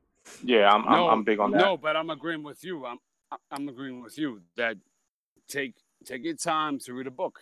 yeah, 0.44 0.70
I'm, 0.72 0.84
no, 0.86 1.08
I'm 1.08 1.20
I'm 1.20 1.24
big 1.24 1.40
on 1.40 1.52
that. 1.52 1.58
No, 1.60 1.76
but 1.78 1.96
I'm 1.98 2.10
agreeing 2.10 2.42
with 2.44 2.64
you. 2.64 2.86
I'm 2.86 2.98
I'm 3.52 3.68
agreeing 3.70 4.02
with 4.02 4.18
you 4.18 4.42
that 4.58 4.76
take 5.50 5.74
take 6.06 6.24
your 6.24 6.36
time 6.36 6.80
to 6.80 6.94
read 6.94 7.08
a 7.08 7.12
book. 7.12 7.40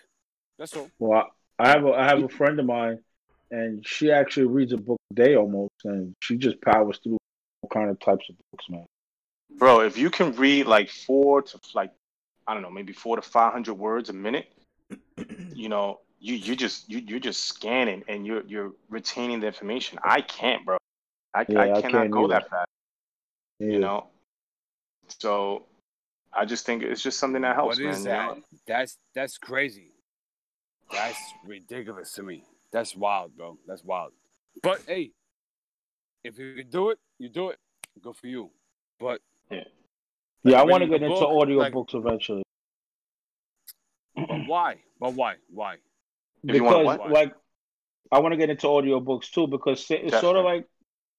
That's 0.60 0.76
all. 0.76 0.90
Well, 1.00 1.28
I 1.60 1.68
have 1.70 1.86
a 1.86 1.92
I 1.94 2.06
have 2.06 2.24
a 2.24 2.30
friend 2.30 2.60
of 2.60 2.66
mine, 2.66 3.00
and 3.52 3.86
she 3.88 4.12
actually 4.12 4.48
reads 4.48 4.74
a 4.74 4.78
book 4.78 5.00
a 5.12 5.14
day 5.14 5.36
almost, 5.36 5.74
and 5.86 6.14
she 6.20 6.38
just 6.38 6.60
powers 6.62 7.00
through 7.04 7.18
all 7.62 7.70
kind 7.70 7.90
of 7.92 8.00
types 8.00 8.26
of 8.30 8.36
books, 8.52 8.66
man. 8.70 8.86
Bro, 9.62 9.82
if 9.82 9.96
you 9.96 10.10
can 10.10 10.32
read 10.38 10.66
like 10.66 10.90
four 10.90 11.44
to 11.44 11.60
like, 11.76 11.92
I 12.48 12.56
don't 12.56 12.64
know, 12.64 12.72
maybe 12.72 12.94
four 12.94 13.16
to 13.16 13.22
five 13.22 13.54
hundred 13.54 13.76
words 13.76 14.10
a 14.10 14.14
minute, 14.14 14.52
you 15.54 15.70
know, 15.70 16.00
you 16.20 16.34
you 16.34 16.56
just 16.56 16.90
you 16.90 16.98
you're 16.98 17.20
just 17.20 17.46
scanning 17.46 18.04
and 18.08 18.26
you're 18.26 18.42
you're 18.48 18.72
retaining 18.90 19.40
the 19.40 19.46
information. 19.46 20.00
I 20.04 20.22
can't, 20.22 20.66
bro. 20.66 20.78
I, 21.36 21.46
Yeah, 21.48 21.60
I 21.60 21.78
I 21.78 21.82
cannot 21.82 21.92
can't 21.92 22.12
go 22.12 22.24
either. 22.24 22.34
that 22.34 22.50
fast. 22.50 22.70
Yeah. 23.60 23.68
You 23.68 23.80
know, 23.80 24.08
so 25.20 25.68
I 26.34 26.46
just 26.46 26.66
think 26.66 26.82
it's 26.82 27.04
just 27.04 27.20
something 27.20 27.44
that 27.44 27.56
helps, 27.56 27.78
what 27.78 27.86
is 27.86 28.04
man. 28.04 28.06
you 28.06 28.10
that? 28.10 28.38
know? 28.38 28.44
That's 28.66 28.98
that's 29.14 29.38
crazy. 29.38 29.92
That's 30.92 31.20
ridiculous 31.46 32.14
to 32.14 32.24
me. 32.24 32.46
That's 32.74 32.96
wild, 32.96 33.38
bro. 33.38 33.60
That's 33.68 33.84
wild. 33.84 34.14
But 34.64 34.82
hey, 34.88 35.12
if 36.24 36.40
you 36.40 36.56
can 36.56 36.70
do 36.72 36.90
it, 36.90 36.98
you 37.20 37.30
do 37.30 37.50
it. 37.50 37.60
Good 38.02 38.16
for 38.16 38.26
you. 38.26 38.50
But 39.00 39.22
yeah, 40.44 40.60
I 40.60 40.64
want 40.64 40.84
to 40.84 40.90
get 40.90 41.02
into 41.02 41.16
book, 41.16 41.42
audio 41.42 41.58
like- 41.58 41.74
books 41.74 41.94
eventually 41.94 42.44
but 44.16 44.48
why? 44.48 44.76
But 45.00 45.14
why? 45.14 45.36
Why? 45.50 45.76
If 46.44 46.56
you 46.56 46.64
wanna 46.64 46.98
because, 46.98 47.12
like, 47.12 47.34
I 48.12 48.20
want 48.20 48.34
to 48.34 48.38
get 48.38 48.50
into 48.50 48.68
audio 48.68 49.00
books 49.00 49.30
too 49.30 49.48
because 49.48 49.86
it's 49.90 50.20
sort 50.20 50.38
of 50.38 50.46
like, 50.46 50.66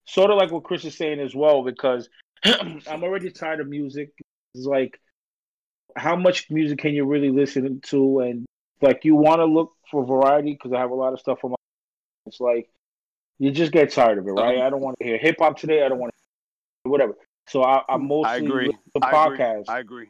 sort 0.06 0.30
of 0.30 0.36
like 0.36 0.50
what 0.50 0.64
Chris 0.64 0.84
is 0.84 0.96
saying 0.96 1.20
as 1.20 1.34
well. 1.34 1.62
Because 1.62 2.08
I'm 2.44 3.02
already 3.02 3.30
tired 3.30 3.60
of 3.60 3.68
music. 3.68 4.10
It's 4.54 4.66
like 4.66 5.00
how 5.96 6.16
much 6.16 6.50
music 6.50 6.78
can 6.78 6.94
you 6.94 7.06
really 7.06 7.30
listen 7.30 7.80
to? 7.86 8.20
And 8.20 8.46
like, 8.80 9.04
you 9.04 9.14
want 9.14 9.38
to 9.40 9.46
look 9.46 9.72
for 9.90 10.04
variety 10.04 10.52
because 10.52 10.72
I 10.72 10.80
have 10.80 10.90
a 10.90 10.94
lot 10.94 11.12
of 11.12 11.20
stuff 11.20 11.38
on 11.44 11.50
my. 11.50 11.56
It's 12.26 12.40
like 12.40 12.68
you 13.38 13.50
just 13.50 13.72
get 13.72 13.92
tired 13.92 14.18
of 14.18 14.26
it, 14.26 14.32
right? 14.32 14.58
Um, 14.58 14.66
I 14.66 14.70
don't 14.70 14.80
want 14.80 14.96
to 15.00 15.06
hear 15.06 15.18
hip 15.18 15.36
hop 15.38 15.58
today. 15.58 15.84
I 15.84 15.88
don't 15.88 15.98
want 15.98 16.12
to 16.84 16.90
whatever. 16.90 17.14
So 17.48 17.62
I, 17.62 17.82
I 17.88 17.96
mostly 17.96 18.30
I 18.30 18.36
agree. 18.36 18.66
listen 18.66 18.80
to 18.96 19.06
I 19.06 19.26
agree. 19.26 19.64
I 19.68 19.78
agree. 19.80 20.08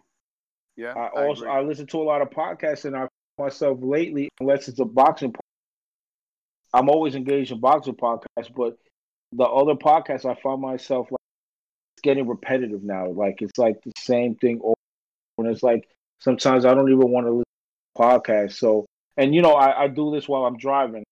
Yeah. 0.77 0.95
I 0.95 1.07
I 1.07 1.27
also 1.27 1.43
agree. 1.43 1.55
I, 1.55 1.61
listen 1.63 1.87
to 1.89 2.01
a 2.01 2.05
lot 2.05 2.23
of 2.23 2.31
podcasts, 2.31 2.85
and 2.85 2.97
I 2.97 3.09
myself 3.39 3.79
lately, 3.83 4.29
unless 4.41 4.69
it's 4.69 4.81
a 4.81 4.85
boxing, 4.85 5.33
po- 5.33 5.41
I'm 6.75 6.89
always 6.89 7.15
engaged 7.15 7.53
in 7.53 7.61
boxing 7.61 7.95
podcasts. 7.95 8.55
But 8.55 8.77
the 9.33 9.45
other 9.45 9.75
podcasts, 9.75 10.25
I 10.25 10.41
find 10.41 10.61
myself 10.61 11.11
like 11.11 11.19
it's 11.97 12.03
getting 12.03 12.29
repetitive 12.29 12.83
now. 12.83 13.09
Like 13.09 13.43
it's 13.43 13.59
like 13.59 13.83
the 13.83 13.93
same 13.99 14.35
thing 14.37 14.61
over, 14.63 14.75
and 15.39 15.49
it's 15.49 15.63
like 15.63 15.89
sometimes 16.21 16.65
I 16.65 16.75
don't 16.75 16.91
even 16.91 17.11
want 17.11 17.27
to 17.27 17.33
listen 17.33 17.45
to 17.97 18.03
podcasts. 18.03 18.55
So, 18.55 18.87
and 19.17 19.35
you 19.35 19.43
know, 19.43 19.55
I, 19.55 19.85
I 19.85 19.89
do 19.89 20.15
this 20.15 20.29
while 20.29 20.45
I'm 20.45 20.59
driving, 20.59 21.05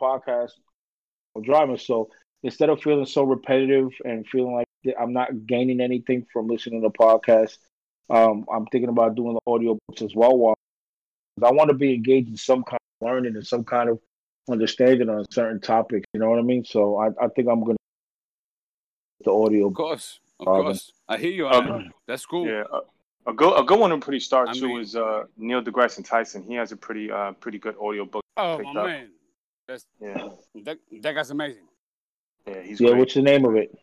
podcast 0.00 0.52
while 1.32 1.44
driving. 1.44 1.78
So 1.78 2.10
instead 2.42 2.68
of 2.68 2.82
feeling 2.82 3.06
so 3.06 3.22
repetitive 3.22 3.90
and 4.04 4.26
feeling 4.26 4.54
like 4.54 4.66
I'm 4.98 5.12
not 5.12 5.46
gaining 5.46 5.80
anything 5.80 6.26
from 6.32 6.48
listening 6.48 6.82
to 6.82 6.90
podcasts, 6.90 7.58
um, 8.10 8.44
I'm 8.52 8.66
thinking 8.66 8.90
about 8.90 9.14
doing 9.14 9.34
the 9.34 9.50
audio 9.50 9.78
books 9.88 10.02
as 10.02 10.14
well. 10.14 10.36
While 10.36 10.54
I 11.42 11.50
want 11.52 11.68
to 11.70 11.74
be 11.74 11.94
engaged 11.94 12.28
in 12.28 12.36
some 12.36 12.62
kind 12.64 12.78
of 13.00 13.06
learning 13.08 13.36
and 13.36 13.46
some 13.46 13.64
kind 13.64 13.88
of 13.88 13.98
understanding 14.48 15.08
on 15.08 15.24
certain 15.30 15.60
topics. 15.60 16.04
You 16.12 16.20
know 16.20 16.30
what 16.30 16.38
I 16.38 16.42
mean? 16.42 16.64
So 16.64 16.96
I, 16.96 17.08
I 17.22 17.28
think 17.28 17.48
I'm 17.48 17.64
gonna 17.64 17.76
the 19.24 19.32
audio. 19.32 19.68
Of 19.68 19.74
course. 19.74 20.20
Of 20.40 20.44
Problem. 20.44 20.64
course. 20.66 20.92
I 21.08 21.16
hear 21.16 21.30
you 21.30 21.46
on 21.46 21.54
Okay. 21.54 21.84
that. 21.84 21.92
That's 22.06 22.26
cool. 22.26 22.46
Yeah, 22.46 22.64
a, 22.72 23.30
a 23.30 23.32
good 23.32 23.58
a 23.58 23.62
good 23.64 23.78
one 23.80 23.90
to 23.90 23.98
pretty 23.98 24.20
start 24.20 24.48
I 24.50 24.52
too 24.54 24.68
mean- 24.68 24.80
is 24.80 24.96
uh, 24.96 25.24
Neil 25.36 25.62
deGrasse 25.62 26.04
Tyson. 26.04 26.42
He 26.42 26.54
has 26.54 26.72
a 26.72 26.76
pretty 26.76 27.10
uh 27.10 27.32
pretty 27.32 27.58
good 27.58 27.76
audio 27.80 28.04
book. 28.04 28.22
Oh 28.36 28.58
my 28.62 28.80
up. 28.80 28.86
man. 28.86 29.10
That's 29.66 29.86
Yeah, 30.00 30.28
that 30.64 30.78
that 31.02 31.14
guy's 31.14 31.30
amazing. 31.30 31.64
yeah, 32.46 32.60
he's 32.62 32.80
Yeah, 32.80 32.90
great. 32.90 32.98
what's 32.98 33.14
the 33.14 33.22
name 33.22 33.44
of 33.46 33.56
it? 33.56 33.74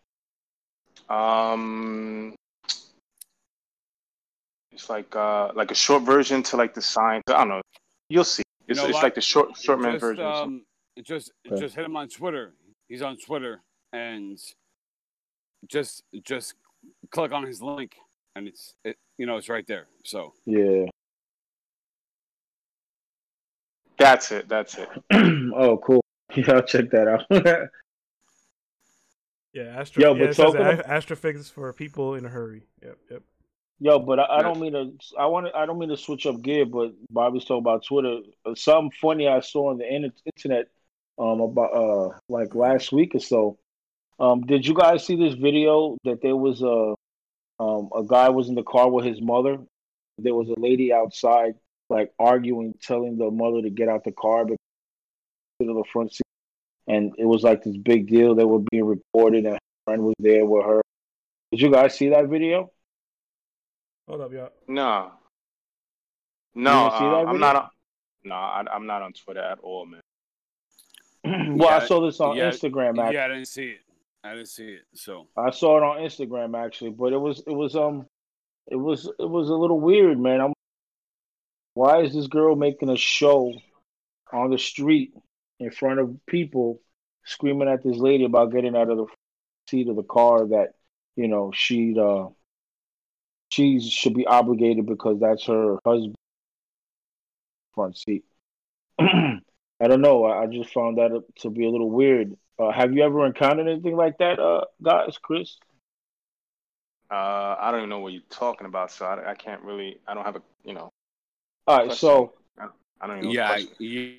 Um, 1.11 2.35
it's 4.71 4.89
like 4.89 5.13
uh 5.15 5.51
like 5.53 5.71
a 5.71 5.75
short 5.75 6.03
version 6.03 6.41
to 6.43 6.57
like 6.57 6.73
the 6.73 6.81
science. 6.81 7.23
I 7.27 7.39
don't 7.39 7.49
know. 7.49 7.61
You'll 8.09 8.23
see. 8.23 8.43
It's, 8.67 8.79
know 8.79 8.87
it's 8.87 9.03
like 9.03 9.15
the 9.15 9.21
short 9.21 9.57
short 9.57 9.81
man 9.81 9.93
just, 9.93 10.01
version. 10.01 10.25
Um, 10.25 10.65
just 11.03 11.31
Okay. 11.47 11.59
just 11.59 11.75
hit 11.75 11.83
him 11.85 11.97
on 11.97 12.07
Twitter. 12.07 12.53
He's 12.87 13.01
on 13.01 13.17
Twitter, 13.17 13.61
and 13.91 14.39
just 15.67 16.03
just 16.23 16.53
click 17.09 17.33
on 17.33 17.45
his 17.45 17.61
link, 17.61 17.95
and 18.35 18.47
it's 18.47 18.75
it, 18.85 18.97
you 19.17 19.25
know 19.25 19.35
it's 19.37 19.49
right 19.49 19.67
there. 19.67 19.87
So 20.05 20.33
Yeah. 20.45 20.85
That's 23.97 24.31
it. 24.31 24.47
That's 24.47 24.77
it. 24.77 24.89
oh, 25.55 25.77
cool. 25.77 26.01
Yeah, 26.35 26.53
I'll 26.53 26.61
check 26.63 26.89
that 26.91 27.09
out. 27.09 27.25
Yeah, 29.53 29.63
astro. 29.63 30.01
Yo, 30.01 30.13
yeah, 30.13 30.19
but 30.19 30.29
it 30.29 30.35
says 30.35 30.45
talking 30.45 30.61
a- 30.61 30.87
astrophysics 30.87 31.49
for 31.49 31.71
people 31.73 32.15
in 32.15 32.25
a 32.25 32.29
hurry. 32.29 32.63
Yep, 32.81 32.97
yep. 33.09 33.23
Yo, 33.79 33.99
but 33.99 34.19
I, 34.19 34.37
I 34.37 34.41
don't 34.43 34.59
mean 34.59 34.73
to. 34.73 34.93
I 35.17 35.25
want 35.25 35.47
to. 35.47 35.55
I 35.55 35.65
don't 35.65 35.79
mean 35.79 35.89
to 35.89 35.97
switch 35.97 36.25
up 36.25 36.41
gear. 36.41 36.65
But 36.65 36.91
Bobby's 37.09 37.45
talking 37.45 37.63
about 37.63 37.83
Twitter. 37.85 38.19
Uh, 38.45 38.55
Something 38.55 38.91
funny 39.01 39.27
I 39.27 39.39
saw 39.39 39.71
on 39.71 39.79
the 39.79 39.91
internet, 39.91 40.67
um, 41.17 41.41
about 41.41 41.73
uh, 41.73 42.17
like 42.29 42.55
last 42.55 42.91
week 42.91 43.15
or 43.15 43.19
so. 43.19 43.57
Um, 44.19 44.41
did 44.41 44.67
you 44.67 44.75
guys 44.75 45.03
see 45.03 45.15
this 45.15 45.33
video 45.33 45.97
that 46.03 46.21
there 46.21 46.35
was 46.35 46.61
a, 46.61 46.93
um, 47.59 47.89
a 47.95 48.03
guy 48.07 48.29
was 48.29 48.49
in 48.49 48.55
the 48.55 48.61
car 48.63 48.87
with 48.87 49.03
his 49.03 49.19
mother. 49.19 49.57
There 50.19 50.35
was 50.35 50.47
a 50.49 50.59
lady 50.59 50.93
outside, 50.93 51.55
like 51.89 52.13
arguing, 52.19 52.75
telling 52.83 53.17
the 53.17 53.31
mother 53.31 53.63
to 53.63 53.71
get 53.71 53.89
out 53.89 54.03
the 54.03 54.11
car 54.11 54.45
because 54.45 54.59
to 55.59 55.67
the 55.67 55.83
front 55.91 56.13
seat, 56.13 56.21
and 56.87 57.13
it 57.17 57.25
was 57.25 57.43
like 57.43 57.63
this 57.63 57.77
big 57.77 58.07
deal. 58.07 58.35
that 58.35 58.47
were 58.47 58.63
being 58.71 58.85
recorded, 58.85 59.45
and 59.45 59.53
her 59.53 59.59
friend 59.85 60.03
was 60.03 60.15
there 60.19 60.45
with 60.45 60.65
her. 60.65 60.81
Did 61.51 61.61
you 61.61 61.71
guys 61.71 61.97
see 61.97 62.09
that 62.09 62.27
video? 62.27 62.71
Hold 64.07 64.21
up, 64.21 64.31
y'all. 64.31 64.49
No. 64.67 65.11
No, 66.53 66.87
uh, 66.87 67.25
I'm 67.27 67.39
not. 67.39 67.55
On, 67.55 67.69
no, 68.25 68.35
I, 68.35 68.63
I'm 68.71 68.85
not 68.85 69.01
on 69.01 69.13
Twitter 69.13 69.41
at 69.41 69.59
all, 69.59 69.85
man. 69.85 70.01
well, 71.57 71.69
I 71.69 71.85
saw 71.85 72.05
this 72.05 72.19
on 72.19 72.35
yeah, 72.35 72.49
Instagram. 72.49 72.99
Actually. 72.99 73.15
yeah, 73.15 73.25
I 73.25 73.27
didn't 73.29 73.47
see 73.47 73.67
it. 73.67 73.79
I 74.23 74.33
didn't 74.35 74.49
see 74.49 74.67
it. 74.69 74.81
So 74.93 75.27
I 75.37 75.49
saw 75.51 75.77
it 75.77 75.83
on 75.83 75.97
Instagram 75.97 76.57
actually, 76.57 76.91
but 76.91 77.13
it 77.13 77.17
was 77.17 77.41
it 77.47 77.53
was 77.53 77.75
um 77.75 78.05
it 78.67 78.75
was 78.75 79.09
it 79.19 79.29
was 79.29 79.49
a 79.49 79.55
little 79.55 79.79
weird, 79.79 80.19
man. 80.19 80.41
I'm 80.41 80.53
why 81.73 82.01
is 82.01 82.13
this 82.13 82.27
girl 82.27 82.55
making 82.55 82.89
a 82.89 82.97
show 82.97 83.53
on 84.31 84.51
the 84.51 84.57
street 84.57 85.13
in 85.61 85.71
front 85.71 85.99
of 85.99 86.15
people 86.25 86.81
screaming 87.23 87.69
at 87.69 87.83
this 87.83 87.97
lady 87.97 88.25
about 88.25 88.51
getting 88.51 88.75
out 88.75 88.89
of 88.89 88.97
the 88.97 89.05
seat 89.69 89.87
of 89.87 89.95
the 89.95 90.03
car 90.03 90.47
that 90.47 90.73
you 91.15 91.27
know 91.27 91.51
she'd 91.53 91.97
uh 91.97 92.27
she 93.49 93.79
should 93.79 94.13
be 94.13 94.25
obligated 94.25 94.85
because 94.85 95.19
that's 95.19 95.45
her 95.45 95.77
husband 95.85 96.15
front 97.75 97.97
seat. 97.97 98.23
I 98.99 99.87
don't 99.87 100.01
know. 100.01 100.25
I, 100.25 100.43
I 100.43 100.47
just 100.47 100.73
found 100.73 100.97
that 100.97 101.23
to 101.39 101.49
be 101.49 101.65
a 101.65 101.69
little 101.69 101.89
weird. 101.89 102.37
Uh, 102.57 102.71
have 102.71 102.93
you 102.93 103.03
ever 103.03 103.25
encountered 103.25 103.67
anything 103.67 103.95
like 103.95 104.17
that, 104.19 104.39
uh, 104.39 104.65
guys, 104.81 105.17
Chris? 105.21 105.57
Uh, 107.09 107.55
I 107.59 107.71
don't 107.71 107.81
even 107.81 107.89
know 107.89 107.99
what 107.99 108.13
you're 108.13 108.21
talking 108.29 108.67
about, 108.67 108.91
so 108.91 109.05
I, 109.05 109.31
I 109.31 109.35
can't 109.35 109.61
really. 109.63 109.99
I 110.07 110.13
don't 110.13 110.23
have 110.23 110.37
a, 110.37 110.41
you 110.63 110.73
know. 110.73 110.91
All 111.67 111.77
right, 111.77 111.85
question. 111.87 111.97
so 111.97 112.33
I 113.01 113.07
don't 113.07 113.17
even 113.17 113.29
know. 113.29 113.35
yeah, 113.35 113.47
the 113.47 113.53
I, 113.53 113.63
question. 113.63 113.75
yeah, 113.79 114.11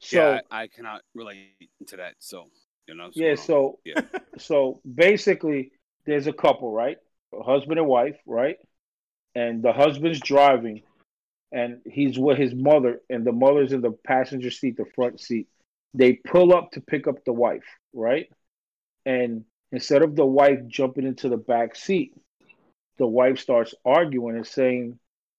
so 0.00 0.16
yeah, 0.16 0.40
I, 0.50 0.62
I 0.62 0.66
cannot 0.68 1.02
relate 1.14 1.54
to 1.86 1.96
that. 1.96 2.14
So 2.18 2.46
you 2.86 2.94
know. 2.94 3.10
yeah, 3.14 3.34
so, 3.34 3.42
so 3.42 3.78
yeah. 3.84 4.00
so 4.38 4.80
basically, 4.92 5.72
there's 6.06 6.26
a 6.26 6.32
couple, 6.32 6.72
right? 6.72 6.96
A 7.38 7.42
husband 7.42 7.78
and 7.78 7.88
wife, 7.88 8.16
right? 8.26 8.56
And 9.34 9.62
the 9.62 9.72
husband's 9.72 10.20
driving, 10.20 10.82
and 11.52 11.80
he's 11.84 12.18
with 12.18 12.38
his 12.38 12.54
mother, 12.54 13.00
and 13.10 13.24
the 13.24 13.32
mother's 13.32 13.72
in 13.72 13.80
the 13.80 13.96
passenger 14.06 14.50
seat, 14.50 14.76
the 14.76 14.86
front 14.94 15.20
seat. 15.20 15.48
They 15.94 16.14
pull 16.14 16.54
up 16.54 16.72
to 16.72 16.80
pick 16.80 17.06
up 17.06 17.24
the 17.24 17.32
wife, 17.32 17.64
right? 17.92 18.28
And 19.04 19.44
instead 19.72 20.02
of 20.02 20.16
the 20.16 20.26
wife 20.26 20.60
jumping 20.68 21.06
into 21.06 21.28
the 21.28 21.36
back 21.36 21.76
seat, 21.76 22.14
the 22.98 23.06
wife 23.06 23.38
starts 23.38 23.74
arguing 23.84 24.36
and 24.36 24.46
saying 24.46 24.98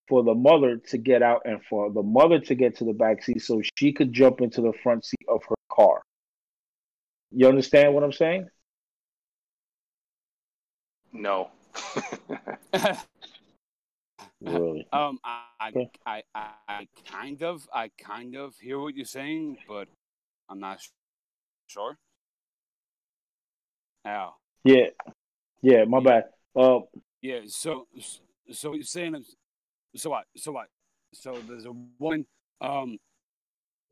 for 0.10 0.24
the 0.24 0.34
mother 0.34 0.78
to 0.88 0.98
get 0.98 1.22
out 1.22 1.44
and 1.46 1.62
for 1.70 1.92
the 1.92 2.02
mother 2.04 2.40
to 2.40 2.56
get 2.56 2.76
to 2.78 2.84
the 2.84 2.94
back 2.94 3.24
seat 3.24 3.42
so 3.42 3.62
she 3.78 3.94
could 3.94 4.12
jump 4.12 4.42
into 4.42 4.62
the 4.62 4.74
front 4.84 5.06
seat 5.06 5.26
of 5.30 5.42
her 5.48 5.56
car. 5.72 6.02
You 7.32 7.48
understand 7.48 7.94
what 7.94 8.04
I'm 8.04 8.12
saying? 8.12 8.50
No. 11.14 11.50
Really? 14.42 14.88
um, 14.94 15.20
I, 15.22 15.42
I, 15.60 15.68
Okay. 15.70 15.90
I, 16.06 16.24
I, 16.34 16.50
I 16.70 16.88
kind 17.12 17.44
of, 17.44 17.68
I 17.74 17.92
kind 18.00 18.38
of 18.38 18.56
hear 18.58 18.80
what 18.80 18.96
you're 18.96 19.04
saying, 19.06 19.58
but 19.68 19.90
I'm 20.48 20.62
not 20.62 20.80
sure. 21.68 21.98
Yeah. 24.06 24.30
Yeah. 24.64 24.86
Yeah, 25.62 25.84
my 25.84 26.00
bad. 26.00 26.24
Uh 26.56 26.80
Yeah, 27.22 27.42
so 27.48 27.88
so 28.52 28.74
you're 28.76 28.84
saying 28.84 29.16
it's- 29.16 29.36
so 29.96 30.10
what? 30.12 30.26
So 30.38 30.52
what? 30.52 30.68
So 31.14 31.36
there's 31.48 31.66
a 31.66 31.72
woman 32.00 32.26
um 32.62 32.98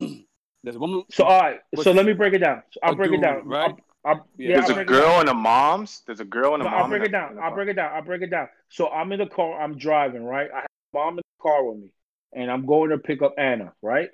there's 0.00 0.76
a 0.76 0.78
woman 0.78 1.02
so 1.10 1.24
all 1.24 1.40
right. 1.40 1.60
So 1.76 1.92
let 1.92 2.06
me 2.06 2.12
break 2.12 2.34
it 2.34 2.38
down. 2.38 2.62
I'll 2.82 2.92
a 2.92 2.96
break 2.96 3.12
it 3.12 3.20
down. 3.20 3.46
right? 3.46 3.74
I'll, 4.04 4.12
I'll, 4.12 4.28
Yeah. 4.38 4.50
yeah, 4.50 4.54
There's 4.56 4.70
I'll 4.70 4.70
a 4.70 4.74
break 4.76 4.88
it 4.88 4.92
down. 4.92 5.02
girl 5.02 5.20
and 5.20 5.28
a 5.28 5.34
mom's. 5.34 6.02
There's 6.06 6.20
a 6.20 6.24
girl 6.24 6.54
and 6.54 6.62
a 6.62 6.64
No, 6.64 6.70
mom. 6.70 6.82
I'll 6.82 6.88
break 6.88 7.02
it 7.02 7.12
down. 7.12 7.38
I'll 7.42 7.54
break 7.54 7.68
it 7.68 7.74
down. 7.74 7.92
I'll 7.94 8.02
break 8.02 8.22
it 8.22 8.30
down. 8.30 8.48
So 8.68 8.88
I'm 8.88 9.12
in 9.12 9.18
the 9.18 9.26
car. 9.26 9.60
I'm 9.60 9.76
driving, 9.78 10.24
right? 10.24 10.48
I 10.52 10.60
have 10.60 10.66
mom 10.94 11.14
in 11.14 11.16
the 11.16 11.42
car 11.42 11.64
with 11.64 11.78
me, 11.78 11.90
and 12.32 12.50
I'm 12.50 12.66
going 12.66 12.90
to 12.90 12.98
pick 12.98 13.22
up 13.22 13.34
Anna, 13.38 13.72
right? 13.82 14.08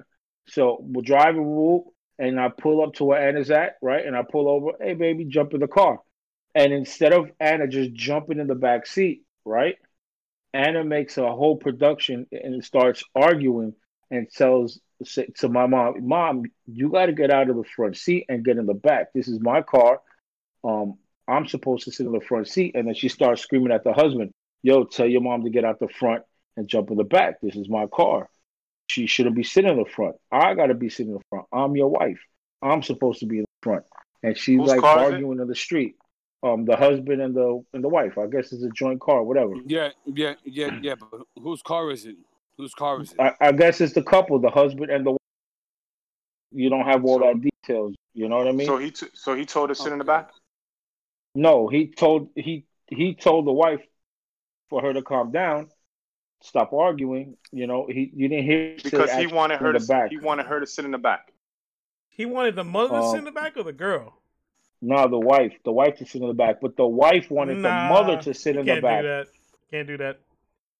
So 0.48 0.78
we're 0.80 1.02
driving, 1.02 1.44
whoop, 1.44 1.84
and 2.18 2.38
I 2.40 2.48
pull 2.48 2.82
up 2.82 2.94
to 2.94 3.04
where 3.04 3.28
Anna's 3.28 3.50
at, 3.50 3.76
right? 3.82 4.04
And 4.04 4.16
I 4.16 4.22
pull 4.22 4.48
over. 4.48 4.72
Hey, 4.80 4.94
baby, 4.94 5.24
jump 5.26 5.54
in 5.54 5.60
the 5.60 5.68
car. 5.68 6.00
And 6.54 6.72
instead 6.72 7.12
of 7.12 7.30
Anna 7.40 7.66
just 7.66 7.92
jumping 7.94 8.38
in 8.38 8.46
the 8.46 8.54
back 8.54 8.86
seat, 8.86 9.22
right? 9.44 9.76
Anna 10.54 10.84
makes 10.84 11.18
a 11.18 11.30
whole 11.30 11.56
production 11.56 12.26
and 12.30 12.64
starts 12.64 13.02
arguing 13.14 13.74
and 14.10 14.30
tells 14.30 14.80
to 15.38 15.48
my 15.48 15.66
mom, 15.66 16.06
"Mom, 16.06 16.44
you 16.66 16.88
got 16.88 17.06
to 17.06 17.12
get 17.12 17.32
out 17.32 17.50
of 17.50 17.56
the 17.56 17.64
front 17.64 17.96
seat 17.96 18.26
and 18.28 18.44
get 18.44 18.56
in 18.56 18.66
the 18.66 18.74
back. 18.74 19.12
This 19.12 19.26
is 19.26 19.40
my 19.40 19.60
car. 19.60 20.00
Um, 20.62 20.98
I'm 21.26 21.46
supposed 21.46 21.84
to 21.84 21.90
sit 21.90 22.06
in 22.06 22.12
the 22.12 22.20
front 22.20 22.46
seat." 22.46 22.76
And 22.76 22.86
then 22.86 22.94
she 22.94 23.08
starts 23.08 23.42
screaming 23.42 23.72
at 23.72 23.82
the 23.82 23.92
husband, 23.92 24.30
"Yo, 24.62 24.84
tell 24.84 25.06
your 25.06 25.20
mom 25.20 25.42
to 25.42 25.50
get 25.50 25.64
out 25.64 25.80
the 25.80 25.88
front 25.88 26.22
and 26.56 26.68
jump 26.68 26.90
in 26.92 26.96
the 26.96 27.04
back. 27.04 27.40
This 27.40 27.56
is 27.56 27.68
my 27.68 27.86
car. 27.88 28.28
She 28.86 29.06
shouldn't 29.06 29.34
be 29.34 29.42
sitting 29.42 29.70
in 29.70 29.78
the 29.78 29.90
front. 29.90 30.14
I 30.30 30.54
got 30.54 30.66
to 30.66 30.74
be 30.74 30.88
sitting 30.88 31.12
in 31.12 31.18
the 31.18 31.24
front. 31.28 31.46
I'm 31.52 31.74
your 31.74 31.88
wife. 31.88 32.20
I'm 32.62 32.82
supposed 32.82 33.18
to 33.20 33.26
be 33.26 33.38
in 33.38 33.42
the 33.42 33.64
front." 33.64 33.84
And 34.22 34.38
she's 34.38 34.60
like 34.60 34.80
car 34.80 35.00
is 35.00 35.08
it? 35.08 35.14
arguing 35.14 35.40
in 35.40 35.48
the 35.48 35.56
street. 35.56 35.96
Um, 36.44 36.64
the 36.64 36.76
husband 36.76 37.20
and 37.22 37.34
the 37.34 37.64
and 37.72 37.82
the 37.82 37.88
wife. 37.88 38.18
I 38.18 38.26
guess 38.26 38.52
it's 38.52 38.62
a 38.62 38.70
joint 38.70 39.00
car, 39.00 39.22
whatever. 39.24 39.54
Yeah, 39.66 39.88
yeah, 40.06 40.34
yeah, 40.44 40.78
yeah. 40.82 40.94
But 40.94 41.22
whose 41.42 41.62
car 41.62 41.90
is 41.90 42.04
it? 42.06 42.16
Whose 42.58 42.74
car 42.74 43.00
is 43.02 43.12
it? 43.12 43.20
I, 43.20 43.32
I 43.40 43.52
guess 43.52 43.80
it's 43.80 43.94
the 43.94 44.02
couple, 44.02 44.38
the 44.38 44.50
husband 44.50 44.90
and 44.90 45.04
the. 45.06 45.12
wife. 45.12 45.18
You 46.52 46.70
don't 46.70 46.84
have 46.84 47.04
all 47.04 47.18
So- 47.18 47.24
that 47.26 47.40
details. 47.40 47.94
You 48.16 48.28
know 48.28 48.36
what 48.38 48.46
I 48.46 48.52
mean? 48.52 48.66
So 48.68 48.76
he 48.78 48.92
t- 48.92 49.08
so 49.12 49.34
he 49.34 49.44
told 49.44 49.70
her 49.70 49.74
to 49.74 49.82
sit 49.82 49.92
in 49.92 49.98
the 49.98 50.04
back. 50.04 50.30
no, 51.34 51.66
he 51.66 51.88
told 51.88 52.28
he 52.36 52.64
he 52.86 53.14
told 53.14 53.44
the 53.46 53.52
wife 53.52 53.80
for 54.70 54.80
her 54.82 54.92
to 54.92 55.02
calm 55.02 55.32
down, 55.32 55.68
stop 56.42 56.72
arguing. 56.72 57.36
You 57.50 57.66
know, 57.66 57.88
he 57.90 58.12
you 58.14 58.28
didn't 58.28 58.44
hear 58.44 58.72
him 58.74 58.78
say 58.78 58.90
because 58.90 59.10
he 59.12 59.24
ask 59.24 59.34
wanted 59.34 59.54
in 59.54 59.60
her 59.64 59.72
the 59.72 59.80
to 59.80 59.86
back. 59.86 60.10
he 60.10 60.18
wanted 60.18 60.46
her 60.46 60.60
to 60.60 60.66
sit 60.66 60.84
in 60.84 60.92
the 60.92 60.98
back. 60.98 61.32
He 62.10 62.24
wanted 62.24 62.54
the 62.54 62.62
mother 62.62 62.90
to 62.90 62.96
Um, 63.02 63.10
sit 63.10 63.18
in 63.18 63.24
the 63.24 63.32
back 63.32 63.56
or 63.56 63.64
the 63.64 63.72
girl. 63.72 64.20
No, 64.86 65.08
the 65.08 65.18
wife, 65.18 65.52
the 65.64 65.72
wife 65.72 65.96
to 65.98 66.06
sit 66.06 66.20
in 66.22 66.28
the 66.28 66.34
back, 66.34 66.60
but 66.60 66.76
the 66.76 66.86
wife 66.86 67.30
wanted 67.30 67.58
Nah, 67.58 67.88
the 67.88 67.94
mother 67.94 68.22
to 68.22 68.34
sit 68.34 68.56
in 68.56 68.66
the 68.66 68.80
back. 68.80 69.02
can't 69.02 69.02
do 69.02 69.08
that. 69.08 69.26
Can't 69.70 69.88
do 69.88 69.96
that. 69.98 70.20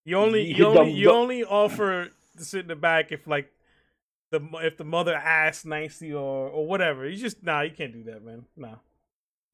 You 0.05 0.17
only 0.19 0.43
You- 0.43 0.57
you 0.57 0.67
only 0.67 0.93
the- 0.93 0.99
you 0.99 1.11
only 1.11 1.45
offer 1.45 2.11
to 2.37 2.45
sit 2.45 2.61
in 2.61 2.69
the 2.69 2.77
back 2.77 3.13
if 3.13 3.27
like 3.27 3.51
the 4.31 4.41
if 4.63 4.77
the 4.77 4.85
mother 4.85 5.15
asks 5.15 5.65
nicely 5.65 6.13
or 6.13 6.49
or 6.49 6.67
whatever. 6.67 7.09
You 7.09 7.17
just 7.17 7.43
nah, 7.43 7.63
you 7.63 7.71
can't 7.71 7.93
do 7.93 8.03
that, 8.05 8.23
man. 8.23 8.45
Nah, 8.57 8.77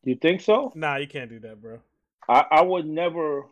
You 0.02 0.16
think 0.16 0.40
so? 0.40 0.72
nah, 0.74 0.96
you 0.96 1.06
can't 1.06 1.30
do 1.30 1.38
that, 1.40 1.60
bro. 1.60 1.78
I, 2.28 2.44
I 2.50 2.62
would 2.62 2.86
never, 2.86 3.44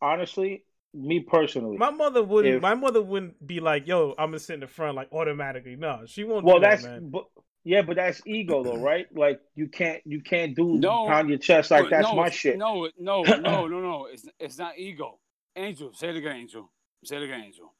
honestly, 0.00 0.64
me 0.94 1.20
personally. 1.20 1.76
My 1.78 1.90
mother 1.90 2.22
wouldn't. 2.22 2.56
If- 2.56 2.62
my 2.62 2.74
mother 2.74 3.00
wouldn't 3.02 3.44
be 3.46 3.60
like, 3.60 3.86
"Yo, 3.86 4.10
I'm 4.18 4.28
gonna 4.30 4.38
sit 4.38 4.54
in 4.54 4.60
the 4.60 4.66
front 4.66 4.96
like 4.96 5.12
automatically." 5.12 5.76
No, 5.76 6.02
she 6.06 6.24
won't. 6.24 6.44
well, 6.44 6.56
do 6.56 6.60
that, 6.62 6.70
that's 6.72 6.84
man. 6.84 7.10
but 7.10 7.26
yeah, 7.64 7.82
but 7.82 7.96
that's 7.96 8.20
ego 8.26 8.62
though, 8.62 8.78
right? 8.78 9.06
Like 9.14 9.40
you 9.54 9.68
can't 9.68 10.00
you 10.04 10.20
can't 10.20 10.54
do 10.56 10.74
No. 10.78 11.06
pound 11.06 11.28
your 11.28 11.38
chest 11.38 11.70
like 11.70 11.90
that's 11.90 12.08
no, 12.08 12.14
my 12.16 12.30
shit. 12.30 12.58
No, 12.58 12.88
no, 12.98 13.22
no, 13.22 13.66
no, 13.66 13.80
no. 13.80 14.06
It's 14.10 14.26
it's 14.38 14.58
not 14.58 14.78
ego. 14.78 15.18
Angel, 15.56 15.92
say 15.94 16.08
it 16.10 16.16
again, 16.16 16.36
Angel. 16.36 16.70
Say 17.04 17.16
it 17.16 17.22
again, 17.24 17.42
Angel. 17.42 17.72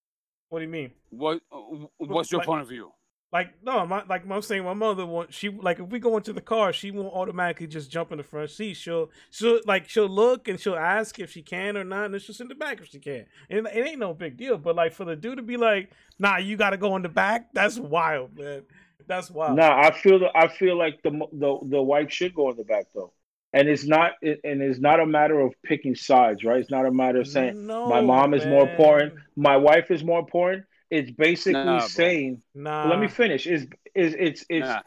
What 0.51 0.59
do 0.59 0.65
you 0.65 0.71
mean? 0.71 0.91
What 1.11 1.41
uh, 1.51 1.59
what's 1.99 2.31
your 2.31 2.41
Like- 2.41 2.47
point 2.47 2.63
of 2.63 2.69
view? 2.69 2.93
Like 3.33 3.55
no, 3.63 3.87
my 3.87 4.03
like 4.11 4.31
I'm 4.31 4.43
saying, 4.43 4.63
my 4.63 4.75
mother 4.75 5.07
won't. 5.07 5.33
She 5.33 5.49
like 5.49 5.81
if 5.81 5.87
we 5.89 5.99
go 5.99 6.19
into 6.19 6.35
the 6.35 6.43
car, 6.43 6.71
she 6.71 6.91
won't 6.91 7.15
automatically 7.15 7.67
just 7.67 7.91
jump 7.91 8.13
in 8.13 8.19
the 8.19 8.23
front 8.23 8.51
seat. 8.51 8.75
She'll 8.75 9.11
she'll 9.31 9.59
like 9.65 9.89
she'll 9.89 10.07
look 10.07 10.49
and 10.49 10.61
she'll 10.61 10.77
ask 10.77 11.19
if 11.19 11.33
she 11.33 11.41
can 11.41 11.79
or 11.79 11.83
not, 11.85 12.05
and 12.05 12.13
then 12.15 12.21
she'll 12.21 12.35
sit 12.35 12.43
in 12.45 12.49
the 12.49 12.55
back 12.55 12.83
if 12.83 12.89
she 12.89 12.99
can. 12.99 13.25
And 13.49 13.67
it 13.69 13.87
ain't 13.89 14.01
no 14.01 14.13
big 14.13 14.37
deal. 14.37 14.59
But 14.59 14.77
like 14.77 14.93
for 14.93 15.07
the 15.07 15.17
dude 15.17 15.39
to 15.39 15.43
be 15.43 15.57
like, 15.57 15.89
nah, 16.19 16.37
you 16.37 16.59
got 16.59 16.71
to 16.71 16.77
go 16.77 16.95
in 16.97 17.01
the 17.01 17.09
back. 17.09 17.49
That's 17.55 17.79
wild, 17.79 18.37
man. 18.37 18.65
That's 19.07 19.31
wild. 19.31 19.57
Nah, 19.57 19.81
I 19.81 19.91
feel 19.93 20.19
the, 20.19 20.29
I 20.35 20.49
feel 20.49 20.77
like 20.77 21.01
the 21.03 21.11
the 21.33 21.59
the 21.63 21.83
wife 21.83 22.11
should 22.11 22.35
go 22.35 22.51
in 22.51 22.57
the 22.57 22.65
back 22.65 22.87
though, 22.95 23.13
and 23.53 23.69
it's 23.69 23.87
not 23.87 24.13
it, 24.23 24.41
and 24.45 24.63
it's 24.63 24.81
not 24.81 25.01
a 25.01 25.07
matter 25.07 25.41
of 25.41 25.55
picking 25.65 25.95
sides, 25.95 26.45
right? 26.45 26.59
It's 26.61 26.71
not 26.71 26.87
a 26.87 26.91
matter 26.91 27.21
of 27.21 27.29
saying 27.29 27.67
no, 27.67 27.87
my 27.87 28.01
mom 28.01 28.35
is 28.35 28.45
more 28.47 28.69
important, 28.69 29.15
my 29.37 29.57
wife 29.57 29.91
is 29.91 30.05
more 30.05 30.19
important. 30.19 30.65
It's 30.91 31.11
basically 31.11 31.65
Nah, 31.65 31.87
saying, 31.87 32.43
Nah, 32.55 32.89
let 32.89 32.99
me 32.99 33.09
finish. 33.09 33.47
Is 33.47 33.67
is 33.95 34.15
it's 34.19 34.45
it's 34.49 34.69
Nah. 34.69 34.81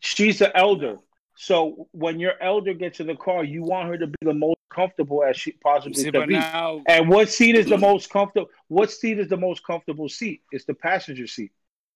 she's 0.00 0.38
the 0.40 0.56
elder. 0.56 0.96
So 1.36 1.88
when 1.92 2.20
your 2.20 2.34
elder 2.42 2.74
gets 2.74 3.00
in 3.00 3.06
the 3.06 3.16
car, 3.16 3.42
you 3.44 3.62
want 3.62 3.88
her 3.88 3.98
to 3.98 4.06
be 4.06 4.18
the 4.22 4.34
most 4.34 4.58
comfortable 4.72 5.24
as 5.24 5.36
she 5.36 5.52
possibly 5.52 6.04
See, 6.04 6.10
can 6.10 6.26
be. 6.26 6.34
now, 6.34 6.82
And 6.86 7.08
what 7.08 7.28
seat 7.28 7.56
is 7.56 7.66
the 7.66 7.78
most 7.78 8.10
comfortable? 8.10 8.48
What 8.68 8.90
seat 8.90 9.18
is 9.18 9.28
the 9.28 9.36
most 9.36 9.64
comfortable 9.64 10.08
seat? 10.08 10.42
It's 10.50 10.64
the 10.64 10.74
passenger 10.74 11.26
seat. 11.26 11.52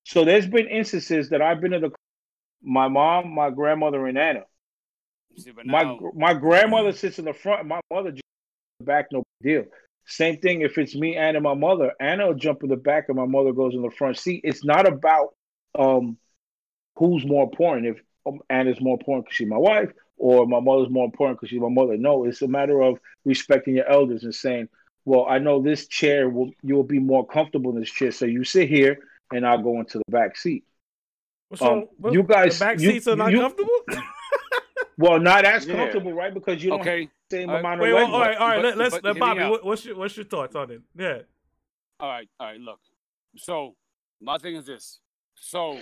So 0.07 0.25
there's 0.25 0.47
been 0.47 0.69
instances 0.69 1.31
that 1.31 1.43
I've 1.43 1.61
been 1.61 1.73
in 1.73 1.83
the 1.83 1.91
my 2.63 2.87
mom, 2.87 3.35
my 3.35 3.51
grandmother, 3.51 4.07
and 4.07 4.17
Anna. 4.17 4.45
see, 5.37 5.51
but 5.51 5.67
My 5.67 5.99
my 6.15 6.33
grandmother 6.33 6.93
sits 6.93 7.19
in 7.19 7.25
the 7.25 7.35
front. 7.35 7.67
My 7.67 7.81
mother 7.93 8.13
just 8.13 8.23
in 8.79 8.85
the 8.85 8.87
back. 8.87 9.07
No 9.11 9.25
big 9.41 9.65
deal. 9.65 9.65
Same 10.07 10.39
thing 10.39 10.61
if 10.61 10.79
it's 10.79 10.95
me, 10.95 11.17
Anna, 11.17 11.39
and 11.39 11.43
my 11.43 11.55
mother. 11.55 11.93
Anna 11.99 12.29
will 12.29 12.35
jump 12.35 12.63
in 12.63 12.69
the 12.69 12.77
back, 12.77 13.07
and 13.09 13.17
my 13.17 13.27
mother 13.27 13.53
goes 13.53 13.75
in 13.75 13.83
the 13.83 13.91
front 13.91 14.17
seat. 14.17 14.43
It's 14.45 14.65
not 14.65 14.87
about 14.87 15.35
um 15.77 16.17
who's 16.95 17.27
more 17.27 17.43
important. 17.43 17.89
If 17.89 18.01
um, 18.27 18.39
Anna's 18.49 18.81
more 18.81 18.97
important 19.01 19.27
because 19.27 19.37
she's 19.37 19.49
my 19.49 19.59
wife, 19.59 19.91
or 20.19 20.47
my 20.47 20.61
mother's 20.61 20.89
more 20.89 21.05
important 21.05 21.41
because 21.41 21.51
she's 21.51 21.61
my 21.61 21.69
mother. 21.69 21.97
No, 21.97 22.27
it's 22.27 22.43
a 22.43 22.49
matter 22.49 22.81
of 22.81 23.01
respecting 23.25 23.75
your 23.75 23.91
elders 23.91 24.23
and 24.23 24.33
saying, 24.33 24.69
"Well, 25.05 25.27
I 25.29 25.41
know 25.41 25.61
this 25.61 25.89
chair 25.89 26.29
will 26.29 26.53
you 26.63 26.77
will 26.77 26.85
be 26.85 27.01
more 27.01 27.27
comfortable 27.27 27.73
in 27.73 27.81
this 27.81 27.91
chair, 27.91 28.13
so 28.13 28.25
you 28.25 28.45
sit 28.45 28.69
here, 28.69 29.01
and 29.33 29.47
I'll 29.47 29.63
go 29.63 29.81
into 29.81 29.99
the 29.99 30.05
back 30.11 30.37
seat." 30.37 30.65
So 31.55 31.73
um, 31.73 31.89
what- 31.99 32.13
you 32.13 32.23
guys- 32.23 32.59
the 32.59 32.65
back 32.65 32.81
you- 32.81 32.91
seats 32.93 33.09
are 33.09 33.17
not 33.17 33.33
you- 33.33 33.41
comfortable. 33.41 33.81
Well, 34.99 35.21
not 35.21 35.45
as 35.45 35.67
Yeah. 35.67 35.75
comfortable, 35.77 36.15
right? 36.15 36.33
Because 36.33 36.65
you 36.65 36.71
don't 36.71 36.79
have 36.79 36.87
okay, 36.89 37.11
the 37.29 37.37
same 37.37 37.51
Uh, 37.51 37.57
amount 37.59 37.81
of 37.81 37.85
Wait, 37.85 37.93
leg 37.93 38.05
well, 38.05 38.15
all 38.15 38.21
right, 38.21 38.37
all 38.39 38.49
right. 38.49 38.57
But- 38.57 38.65
let, 38.65 38.79
let's 38.79 38.95
but 38.95 39.05
let 39.05 39.15
hear 39.17 39.27
me 39.35 39.41
Bobby. 39.41 39.51
What, 39.51 39.65
what's 39.67 39.85
your 39.85 39.95
what's 39.97 40.17
your 40.17 40.25
thoughts 40.25 40.57
on 40.57 40.71
it? 40.71 40.81
Yeah. 40.97 41.19
all 42.01 42.09
right, 42.09 42.29
all 42.41 42.47
right. 42.47 42.59
Look, 42.59 42.81
so 43.37 43.77
my 44.23 44.39
thing 44.39 44.57
is 44.57 44.65
this. 44.65 45.01
So 45.35 45.79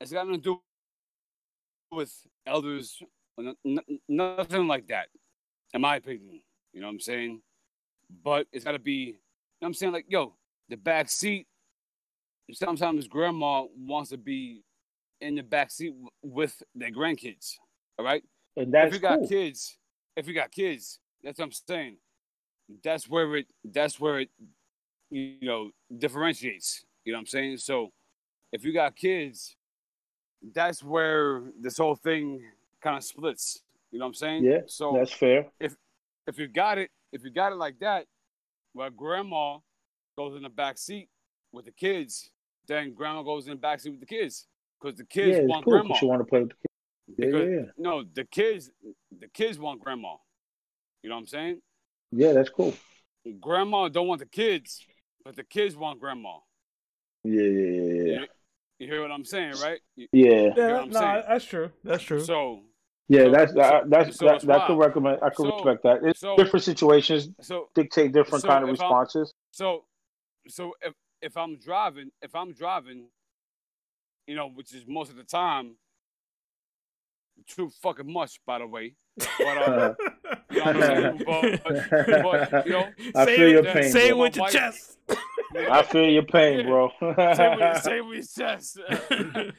it's 0.00 0.12
got 0.12 0.26
nothing 0.26 0.42
to 0.42 0.50
do 0.56 0.60
with 1.96 2.14
elders, 2.46 3.00
n- 3.38 3.56
n- 3.64 4.00
nothing 4.08 4.66
like 4.66 4.88
that, 4.88 5.08
in 5.72 5.80
my 5.80 5.96
opinion. 5.96 6.42
You 6.74 6.80
know 6.82 6.88
what 6.88 6.92
I'm 6.92 7.00
saying? 7.00 7.40
But 8.22 8.46
it's 8.52 8.64
got 8.66 8.72
to 8.72 8.78
be. 8.78 8.92
You 8.92 9.12
know 9.12 9.16
what 9.60 9.68
I'm 9.68 9.74
saying? 9.74 9.92
Like, 9.92 10.06
yo, 10.08 10.34
the 10.68 10.76
back 10.76 11.08
seat. 11.08 11.46
Sometimes 12.52 13.06
grandma 13.08 13.64
wants 13.76 14.10
to 14.10 14.16
be 14.16 14.62
in 15.20 15.34
the 15.34 15.42
back 15.42 15.70
seat 15.70 15.90
w- 15.90 16.08
with 16.22 16.62
their 16.74 16.90
grandkids. 16.90 17.56
All 17.98 18.04
right. 18.04 18.22
and 18.56 18.72
that's 18.72 18.88
if 18.88 18.94
you 18.94 19.00
got 19.00 19.18
cool. 19.18 19.28
kids, 19.28 19.76
if 20.16 20.26
you 20.26 20.34
got 20.34 20.50
kids, 20.50 20.98
that's 21.22 21.38
what 21.38 21.46
I'm 21.46 21.52
saying. 21.52 21.96
That's 22.82 23.08
where 23.08 23.36
it. 23.36 23.46
That's 23.64 23.98
where 24.00 24.20
it. 24.20 24.30
You 25.10 25.36
know, 25.42 25.70
differentiates. 25.96 26.84
You 27.04 27.12
know 27.12 27.18
what 27.18 27.22
I'm 27.22 27.26
saying? 27.26 27.56
So, 27.58 27.90
if 28.52 28.64
you 28.64 28.72
got 28.74 28.94
kids, 28.94 29.56
that's 30.54 30.82
where 30.82 31.42
this 31.60 31.78
whole 31.78 31.94
thing 31.96 32.42
kind 32.82 32.96
of 32.96 33.04
splits. 33.04 33.62
You 33.90 33.98
know 33.98 34.04
what 34.04 34.08
I'm 34.10 34.14
saying? 34.14 34.44
Yeah, 34.44 34.60
So 34.66 34.92
That's 34.94 35.12
fair. 35.12 35.46
if 35.58 35.74
if 36.26 36.38
you 36.38 36.46
got 36.46 36.76
it, 36.78 36.90
if 37.12 37.24
you 37.24 37.30
got 37.30 37.52
it 37.52 37.56
like 37.56 37.78
that, 37.80 38.04
where 38.74 38.90
grandma 38.90 39.58
goes 40.18 40.34
in 40.36 40.42
the 40.42 40.48
back 40.48 40.76
seat 40.76 41.08
with 41.52 41.64
the 41.64 41.70
kids, 41.70 42.30
then 42.66 42.92
grandma 42.92 43.22
goes 43.22 43.46
in 43.46 43.52
the 43.52 43.56
back 43.56 43.78
seat 43.80 43.90
with 43.90 44.00
the 44.00 44.06
kids 44.06 44.46
because 44.80 44.98
the 44.98 45.04
kids 45.04 45.38
yeah, 45.38 45.44
want 45.44 45.64
cool 45.64 45.74
grandma. 45.74 45.88
because 45.88 46.02
you 46.02 46.08
want 46.08 46.20
to 46.20 46.24
play 46.24 46.40
with 46.40 46.48
the 46.50 46.54
kids. 46.56 47.16
Yeah, 47.16 47.26
Because- 47.26 47.48
yeah, 47.48 47.56
yeah. 47.56 47.70
No, 47.78 48.04
the 48.14 48.24
kids, 48.24 48.70
the 49.16 49.28
kids 49.28 49.58
want 49.58 49.80
grandma. 49.80 50.14
You 51.02 51.08
know 51.10 51.14
what 51.16 51.20
I'm 51.20 51.26
saying? 51.28 51.62
Yeah, 52.10 52.32
that's 52.32 52.50
cool. 52.50 52.74
Grandma 53.40 53.88
don't 53.88 54.08
want 54.08 54.18
the 54.20 54.26
kids, 54.26 54.84
but 55.24 55.36
the 55.36 55.44
kids 55.44 55.76
want 55.76 56.00
grandma. 56.00 56.38
Yeah, 57.24 57.42
yeah, 57.42 57.70
yeah, 57.70 58.02
yeah. 58.12 58.24
You 58.80 58.86
hear 58.88 59.00
what 59.02 59.10
I'm 59.12 59.24
saying, 59.24 59.54
right? 59.62 59.80
You- 59.96 60.08
Yeah, 60.12 60.52
Yeah, 60.56 60.84
no, 60.84 60.90
saying? 60.90 61.22
that's 61.28 61.44
true. 61.44 61.70
That's 61.84 62.02
true. 62.02 62.20
So, 62.20 62.62
yeah. 63.08 63.24
So- 63.24 63.30
That's 63.32 63.52
so- 63.52 63.82
that's 63.88 64.16
so 64.18 64.24
that, 64.26 64.34
it's 64.36 64.44
that 64.46 64.66
could 64.66 64.78
recommend. 64.78 65.18
I 65.22 65.30
could 65.30 65.46
So- 65.48 65.54
respect 65.56 65.82
that. 65.84 66.04
It's 66.04 66.20
so- 66.20 66.36
different 66.36 66.64
situations 66.64 67.28
so, 67.40 67.68
dictate 67.74 68.12
different 68.12 68.42
so 68.42 68.48
kind 68.48 68.64
of 68.64 68.70
if 68.70 68.80
I'm- 68.80 68.90
responses. 68.90 69.32
so, 69.50 69.84
so 70.48 70.72
if 70.82 70.94
if 71.22 71.36
I'm 71.36 71.58
driving, 71.58 72.10
if 72.22 72.34
I'm 72.34 72.52
driving, 72.52 73.08
you 74.26 74.34
know, 74.34 74.48
which 74.48 74.74
is 74.74 74.84
most 74.86 75.10
of 75.10 75.16
the 75.16 75.24
time, 75.24 75.76
too 77.46 77.70
fucking 77.82 78.10
much, 78.12 78.40
by 78.46 78.58
the 78.58 78.66
way. 78.66 78.94
But 79.16 79.28
uh, 79.40 79.94
you 80.50 80.58
know 80.58 80.64
what 80.64 80.76
I'm 80.76 80.82
saying? 80.82 81.22
But, 81.26 81.60
but, 81.64 82.50
but 82.50 82.66
you 82.66 82.72
know, 82.72 82.88
I 83.16 83.24
say 83.24 83.36
feel 83.36 83.46
it, 83.48 83.50
your 83.50 83.62
that- 83.62 83.74
pain. 83.74 83.90
Say 83.90 84.08
it 84.08 84.16
with 84.16 84.36
your 84.36 84.42
wife- 84.44 84.52
chest. 84.52 84.98
I 85.70 85.82
feel 85.82 86.04
your 86.08 86.24
pain, 86.24 86.66
bro. 86.66 86.90
say 87.00 87.56
with, 87.56 87.78
say 87.82 88.00
with 88.00 88.16
your 88.36 88.46
chest. 88.46 88.78
there 89.08 89.52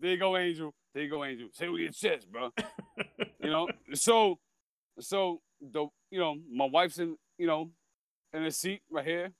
you 0.00 0.18
go, 0.18 0.36
Angel. 0.36 0.74
There 0.92 1.04
you 1.04 1.10
go, 1.10 1.24
Angel. 1.24 1.48
Say 1.52 1.68
with 1.68 1.80
your 1.82 1.92
chest, 1.92 2.30
bro. 2.30 2.50
you 3.40 3.50
know, 3.50 3.68
so, 3.94 4.38
so 5.00 5.40
the 5.60 5.86
you 6.10 6.18
know 6.18 6.36
my 6.52 6.66
wife's 6.66 6.98
in 6.98 7.16
you 7.38 7.46
know 7.46 7.70
in 8.34 8.44
a 8.44 8.50
seat 8.50 8.82
right 8.90 9.04
here 9.06 9.32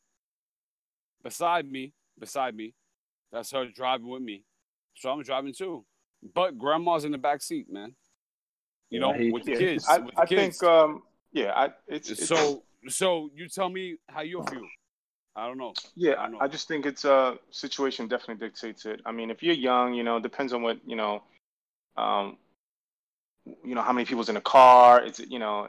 beside 1.26 1.70
me, 1.70 1.92
beside 2.18 2.54
me. 2.54 2.72
That's 3.32 3.50
her 3.50 3.66
driving 3.66 4.08
with 4.08 4.22
me, 4.22 4.44
so 4.94 5.10
I'm 5.10 5.22
driving 5.22 5.52
too. 5.52 5.84
But 6.34 6.56
grandma's 6.56 7.04
in 7.04 7.10
the 7.12 7.18
back 7.18 7.42
seat, 7.42 7.66
man. 7.70 7.94
You 8.90 9.00
know, 9.00 9.12
Yeah, 9.12 9.32
with 9.32 9.44
the 9.44 9.56
kids. 9.56 9.84
I, 9.88 9.98
with 9.98 10.14
the 10.14 10.20
I 10.20 10.26
kids. 10.26 10.58
think 10.58 10.70
um 10.70 11.02
yeah, 11.32 11.52
I 11.54 11.70
it's, 11.88 12.10
it's 12.10 12.28
so. 12.28 12.62
So 12.88 13.30
you 13.34 13.48
tell 13.48 13.68
me 13.68 13.96
how 14.08 14.20
you 14.22 14.44
feel. 14.48 14.66
I 15.34 15.48
don't 15.48 15.58
know. 15.58 15.74
Yeah, 15.96 16.14
I 16.14 16.28
know. 16.28 16.38
I 16.40 16.46
just 16.46 16.68
think 16.68 16.86
it's 16.86 17.04
a 17.04 17.12
uh, 17.12 17.34
situation 17.50 18.06
definitely 18.06 18.46
dictates 18.46 18.86
it. 18.86 19.00
I 19.04 19.10
mean, 19.10 19.28
if 19.30 19.42
you're 19.42 19.54
young, 19.54 19.92
you 19.92 20.04
know, 20.04 20.20
depends 20.20 20.52
on 20.52 20.62
what 20.62 20.78
you 20.86 20.94
know, 20.94 21.24
um, 21.96 22.36
you 23.64 23.74
know 23.74 23.82
how 23.82 23.92
many 23.92 24.06
people's 24.06 24.28
in 24.28 24.36
a 24.36 24.40
car. 24.40 25.02
It's 25.02 25.18
you 25.18 25.40
know, 25.40 25.66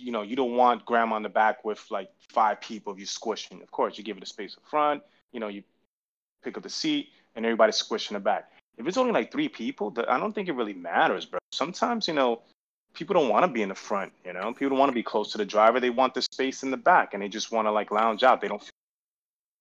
you 0.00 0.12
know, 0.12 0.22
you 0.22 0.36
don't 0.36 0.56
want 0.56 0.84
grandma 0.84 1.16
in 1.16 1.22
the 1.22 1.28
back 1.28 1.64
with 1.64 1.84
like 1.90 2.10
five 2.28 2.60
people. 2.60 2.98
You 2.98 3.06
squishing. 3.06 3.62
Of 3.62 3.70
course, 3.70 3.98
you 3.98 4.04
give 4.04 4.16
it 4.16 4.22
a 4.22 4.26
space 4.26 4.56
up 4.56 4.64
front. 4.68 5.02
You 5.32 5.40
know, 5.40 5.48
you 5.48 5.62
pick 6.42 6.56
up 6.56 6.62
the 6.62 6.70
seat 6.70 7.08
and 7.36 7.44
everybody 7.44 7.72
squishing 7.72 8.14
the 8.14 8.20
back. 8.20 8.50
If 8.78 8.86
it's 8.86 8.96
only 8.96 9.12
like 9.12 9.30
three 9.30 9.48
people, 9.48 9.94
I 10.08 10.18
don't 10.18 10.34
think 10.34 10.48
it 10.48 10.54
really 10.54 10.74
matters, 10.74 11.26
bro. 11.26 11.38
Sometimes 11.52 12.08
you 12.08 12.14
know, 12.14 12.40
people 12.94 13.14
don't 13.14 13.28
want 13.28 13.44
to 13.44 13.52
be 13.52 13.62
in 13.62 13.68
the 13.68 13.74
front. 13.74 14.12
You 14.24 14.32
know, 14.32 14.52
people 14.52 14.70
don't 14.70 14.78
want 14.78 14.90
to 14.90 14.94
be 14.94 15.02
close 15.02 15.32
to 15.32 15.38
the 15.38 15.44
driver. 15.44 15.80
They 15.80 15.90
want 15.90 16.14
the 16.14 16.22
space 16.22 16.62
in 16.62 16.70
the 16.70 16.76
back, 16.76 17.14
and 17.14 17.22
they 17.22 17.28
just 17.28 17.52
want 17.52 17.66
to 17.66 17.72
like 17.72 17.90
lounge 17.90 18.22
out. 18.22 18.40
They 18.40 18.48
don't 18.48 18.60
feel 18.60 18.70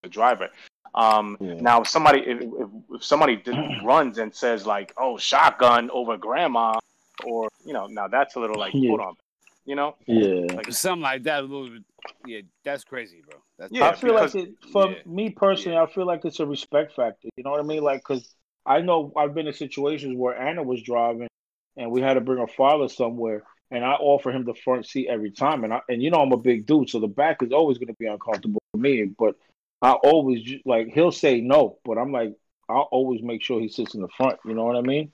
the 0.03 0.09
driver. 0.09 0.49
Um, 0.95 1.37
Yeah. 1.39 1.55
Now, 1.59 1.81
if 1.81 1.87
somebody 1.87 2.21
if, 2.21 2.41
if, 2.41 2.69
if 2.91 3.03
somebody 3.03 3.35
did, 3.35 3.55
runs 3.83 4.17
and 4.17 4.33
says 4.33 4.65
like, 4.65 4.93
"Oh, 4.97 5.17
shotgun 5.17 5.89
over 5.91 6.17
grandma," 6.17 6.79
or 7.25 7.49
you 7.65 7.73
know, 7.73 7.87
now 7.87 8.07
that's 8.07 8.35
a 8.35 8.39
little 8.39 8.57
like, 8.57 8.73
Yeah. 8.73 8.89
hold 8.89 9.01
on, 9.01 9.15
you 9.69 9.75
know, 9.75 9.95
Yeah. 10.07 10.55
like 10.55 10.73
Something 10.73 11.03
like 11.03 11.23
that. 11.23 11.41
A 11.41 11.45
little 11.45 11.69
bit. 11.69 11.83
Yeah, 12.25 12.41
that's 12.63 12.83
crazy, 12.83 13.21
bro. 13.21 13.39
That's 13.59 13.71
Yeah, 13.71 13.89
I 13.89 13.95
feel 13.95 14.15
like 14.15 14.33
it, 14.33 14.55
for 14.73 14.89
yeah. 14.89 14.97
me 15.05 15.29
personally, 15.29 15.77
I 15.77 15.85
feel 15.85 16.07
like 16.07 16.25
it's 16.25 16.39
a 16.39 16.45
respect 16.45 16.95
factor. 16.95 17.29
You 17.37 17.43
know 17.43 17.51
what 17.51 17.59
I 17.59 17.63
mean? 17.63 17.83
Like, 17.83 18.03
cause 18.03 18.33
I 18.65 18.81
know 18.81 19.13
I've 19.15 19.35
been 19.35 19.45
in 19.45 19.53
situations 19.53 20.17
where 20.17 20.35
Anna 20.35 20.63
was 20.63 20.81
driving, 20.81 21.27
and 21.77 21.91
we 21.91 22.01
had 22.01 22.15
to 22.15 22.21
bring 22.21 22.39
her 22.39 22.47
father 22.47 22.87
somewhere, 22.89 23.43
and 23.69 23.85
I 23.85 23.91
offer 23.93 24.31
him 24.31 24.43
the 24.43 24.55
front 24.55 24.87
seat 24.87 25.07
every 25.07 25.29
time, 25.31 25.63
and 25.63 25.71
I 25.71 25.81
and 25.87 26.01
you 26.01 26.09
know 26.09 26.19
I'm 26.21 26.31
a 26.31 26.37
big 26.37 26.65
dude, 26.65 26.89
so 26.89 26.99
the 26.99 27.07
back 27.07 27.43
is 27.43 27.51
always 27.51 27.77
going 27.77 27.89
to 27.89 27.99
be 27.99 28.07
uncomfortable 28.07 28.61
for 28.71 28.79
me. 28.79 29.03
But 29.03 29.35
I 29.83 29.91
always 29.91 30.41
like 30.65 30.87
he'll 30.95 31.11
say 31.11 31.41
no, 31.41 31.77
but 31.85 31.99
I'm 31.99 32.11
like 32.11 32.33
I'll 32.67 32.89
always 32.91 33.21
make 33.21 33.43
sure 33.43 33.59
he 33.61 33.69
sits 33.69 33.93
in 33.93 34.01
the 34.01 34.09
front. 34.17 34.39
You 34.45 34.55
know 34.55 34.65
what 34.65 34.77
I 34.77 34.81
mean? 34.81 35.11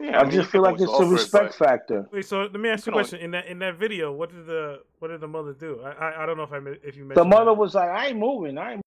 Yeah. 0.00 0.18
I, 0.20 0.22
mean, 0.24 0.32
just 0.32 0.50
feel 0.50 0.62
like 0.62 0.74
it's 0.74 0.84
a 0.84 0.86
offer 0.88 1.04
it, 1.04 1.08
respect 1.10 1.56
but- 1.58 1.66
factor. 1.66 2.08
Wait, 2.12 2.24
so 2.26 2.40
let 2.42 2.52
me 2.54 2.68
ask 2.68 2.86
you 2.86 2.90
a 2.92 2.94
No. 2.94 2.96
question. 3.02 3.20
In 3.20 3.30
that 3.32 3.46
in 3.46 3.58
that 3.60 3.76
video, 3.78 4.12
what 4.12 4.30
did 4.30 4.46
the 4.46 4.82
what 4.98 5.08
did 5.08 5.20
the 5.20 5.28
mother 5.28 5.52
do? 5.52 5.80
I 5.84 5.90
I, 5.90 6.22
I 6.22 6.26
don't 6.26 6.36
know 6.36 6.42
if 6.44 6.52
I 6.52 6.58
mi- 6.60 6.78
if 6.82 6.96
you 6.96 7.04
mentioned 7.04 7.16
The 7.16 7.24
mother 7.28 7.46
that. 7.52 7.54
was 7.54 7.74
like, 7.74 7.90
"I 7.90 8.08
ain't 8.08 8.18
moving. 8.18 8.58
I 8.58 8.72
ain't." 8.74 8.82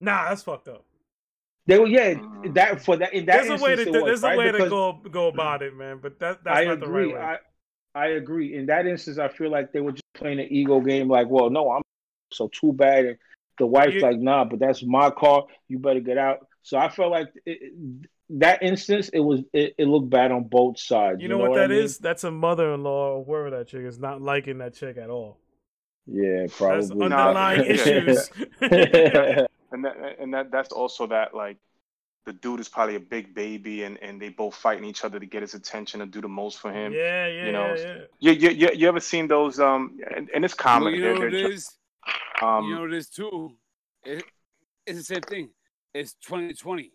Nah, 0.00 0.28
that's 0.28 0.42
fucked 0.42 0.68
up. 0.68 0.84
They 1.66 1.78
were 1.78 1.86
yeah. 1.86 2.14
Mm. 2.14 2.54
That 2.54 2.84
for 2.84 2.96
that 2.96 3.12
in 3.12 3.26
that 3.26 3.44
There's 3.46 3.60
a 3.60 3.64
way 3.64 3.76
to 3.76 3.84
was, 3.90 4.02
there's 4.04 4.22
a 4.24 4.26
right? 4.28 4.38
way 4.38 4.52
to 4.52 4.68
go 4.68 4.92
go 5.10 5.28
about 5.28 5.62
it, 5.62 5.74
man. 5.76 5.98
But 6.02 6.18
that 6.20 6.44
that's 6.44 6.58
I 6.58 6.64
not 6.64 6.74
agree. 6.82 7.08
the 7.08 7.14
right 7.14 7.14
way. 7.14 7.38
I 7.94 8.04
I 8.04 8.06
agree. 8.08 8.54
In 8.54 8.66
that 8.66 8.86
instance, 8.86 9.18
I 9.18 9.28
feel 9.28 9.50
like 9.50 9.72
they 9.72 9.80
were 9.80 9.92
just 9.92 10.02
playing 10.14 10.38
an 10.38 10.48
ego 10.50 10.80
game. 10.80 11.08
Like, 11.08 11.28
well, 11.28 11.48
no, 11.50 11.70
I'm 11.70 11.82
so 12.32 12.48
too 12.48 12.72
bad. 12.72 13.04
And 13.06 13.16
the 13.58 13.66
wife's 13.66 13.94
You- 13.94 14.00
like, 14.00 14.18
nah, 14.18 14.44
but 14.44 14.58
that's 14.58 14.82
my 14.84 15.10
car. 15.10 15.44
You 15.68 15.78
better 15.78 16.00
get 16.00 16.18
out. 16.18 16.46
So 16.62 16.76
I 16.76 16.88
felt 16.90 17.10
like 17.10 17.28
it, 17.46 17.58
it- 17.62 18.08
that 18.30 18.62
instance, 18.62 19.08
it 19.10 19.20
was 19.20 19.40
it, 19.52 19.74
it 19.78 19.86
looked 19.86 20.10
bad 20.10 20.32
on 20.32 20.44
both 20.44 20.78
sides. 20.78 21.22
you 21.22 21.28
know, 21.28 21.38
what 21.38 21.54
that 21.54 21.70
is? 21.70 21.98
that 21.98 22.02
That's 22.02 22.24
a 22.24 22.30
mother-in-law 22.30 23.16
or 23.18 23.24
whoever 23.24 23.50
that 23.50 23.68
chick 23.68 23.84
is 23.84 23.98
not 23.98 24.20
liking 24.20 24.58
that 24.58 24.74
chick 24.74 24.96
at 24.96 25.10
all. 25.10 25.38
Yeah, 26.06 26.40
That's 26.42 26.56
probably. 26.56 27.04
underlying 27.04 27.64
Yeah. 27.66 27.72
issues. 27.72 28.30
and 28.60 29.84
that 29.84 30.16
and 30.20 30.34
that 30.34 30.50
that's 30.50 30.72
also 30.72 31.06
that 31.08 31.34
like 31.34 31.56
the 32.24 32.32
dude 32.32 32.58
is 32.60 32.68
probably 32.68 32.96
a 32.96 33.00
big 33.00 33.34
baby 33.34 33.84
and 33.84 33.98
and 34.02 34.20
they 34.20 34.28
both 34.28 34.54
fighting 34.54 34.84
each 34.84 35.04
other 35.04 35.18
to 35.20 35.26
get 35.26 35.42
his 35.42 35.54
attention 35.54 36.00
and 36.00 36.10
do 36.10 36.20
the 36.20 36.28
most 36.28 36.58
for 36.58 36.72
him 36.72 36.92
yeah, 36.92 37.26
yeah, 37.28 37.46
you 37.46 37.52
know, 37.52 37.74
yeah, 37.76 37.96
yeah. 38.20 38.32
you, 38.32 38.32
you, 38.32 38.50
you, 38.50 38.68
you 38.74 38.88
ever 38.88 38.98
seen 39.00 39.28
those 39.28 39.60
um 39.60 39.98
and, 40.16 40.28
and 40.34 40.44
it's 40.44 40.54
common 40.54 40.86
Well, 40.86 40.94
you 40.94 41.00
They're- 41.02 41.14
know 41.14 41.20
what 41.20 41.30
they're 41.32 41.52
it 41.52 41.58
ju- 42.40 42.46
um 42.46 42.64
you 42.64 42.74
know 42.74 42.80
what 42.82 42.92
it 42.92 42.96
is 42.96 43.08
too? 43.08 43.52
It, 44.04 44.24
it's 44.86 44.98
the 44.98 45.04
same 45.14 45.22
thing. 45.22 45.50
It's 45.94 46.14
2020. 46.26 46.92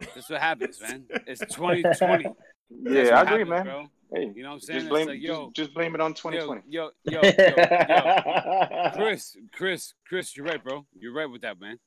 That's 0.00 0.30
what 0.30 0.40
happens, 0.40 0.80
man. 0.82 1.04
It's 1.26 1.40
2020. 1.40 2.24
That's 2.70 3.08
yeah 3.08 3.14
what 3.14 3.14
i 3.14 3.20
agree 3.22 3.38
happens, 3.38 3.48
man 3.48 3.64
Bro. 3.64 3.86
hey 4.14 4.32
You 4.36 4.42
know 4.42 4.50
what 4.50 4.54
I'm 4.56 4.60
saying? 4.60 4.80
just 4.80 4.90
blame 4.90 5.06
like, 5.08 5.22
yo, 5.22 5.50
just 5.54 5.72
blame 5.72 5.94
it 5.94 6.02
on 6.02 6.12
2020 6.12 6.62
Yo, 6.68 6.90
yo, 7.04 7.20
yo, 7.22 7.22
yo, 7.22 7.54
yo. 7.58 8.90
Chris, 8.94 9.36
Chris, 9.52 9.94
Chris, 10.06 10.36
you're 10.36 10.44
right, 10.44 10.62
bro. 10.62 10.84
You're 10.98 11.14
right 11.14 11.30
with 11.30 11.40
that, 11.42 11.58
man. 11.58 11.78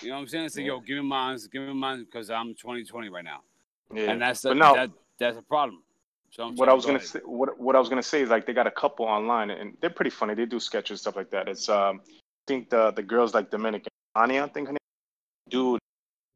You 0.00 0.08
know 0.10 0.14
what 0.14 0.20
I'm 0.22 0.28
saying? 0.28 0.44
It's 0.44 0.56
like, 0.56 0.66
yo, 0.66 0.78
give 0.80 0.98
me 0.98 1.02
mine, 1.02 1.36
give 1.52 1.62
me 1.62 1.74
mine 1.74 2.04
because 2.04 2.30
I'm 2.30 2.54
2020 2.54 3.08
right 3.08 3.24
now, 3.24 3.40
yeah 3.92 4.10
and 4.12 4.22
that's 4.22 4.42
the, 4.42 4.50
but 4.50 4.56
now 4.56 4.74
that 4.74 4.90
that's 5.18 5.36
a 5.36 5.42
problem. 5.42 5.82
So 6.30 6.44
I'm 6.44 6.54
what 6.54 6.68
I 6.68 6.74
was 6.74 6.84
go 6.84 6.90
gonna 6.90 6.98
ahead. 6.98 7.08
say, 7.08 7.20
what 7.24 7.58
what 7.58 7.74
I 7.74 7.80
was 7.80 7.88
gonna 7.88 8.02
say 8.02 8.22
is 8.22 8.30
like 8.30 8.46
they 8.46 8.52
got 8.52 8.68
a 8.68 8.70
couple 8.70 9.04
online 9.04 9.50
and 9.50 9.76
they're 9.80 9.90
pretty 9.90 10.10
funny. 10.10 10.34
They 10.34 10.46
do 10.46 10.60
sketches 10.60 10.90
and 10.92 11.00
stuff 11.00 11.16
like 11.16 11.30
that. 11.32 11.48
It's 11.48 11.68
um, 11.68 12.00
I 12.06 12.20
think 12.46 12.70
the 12.70 12.92
the 12.92 13.02
girl's 13.02 13.34
like 13.34 13.50
Dominican, 13.50 13.90
Anya, 14.14 14.44
I 14.44 14.48
think 14.48 14.68
her 14.68 14.72
name. 14.74 14.78
Dude, 15.48 15.80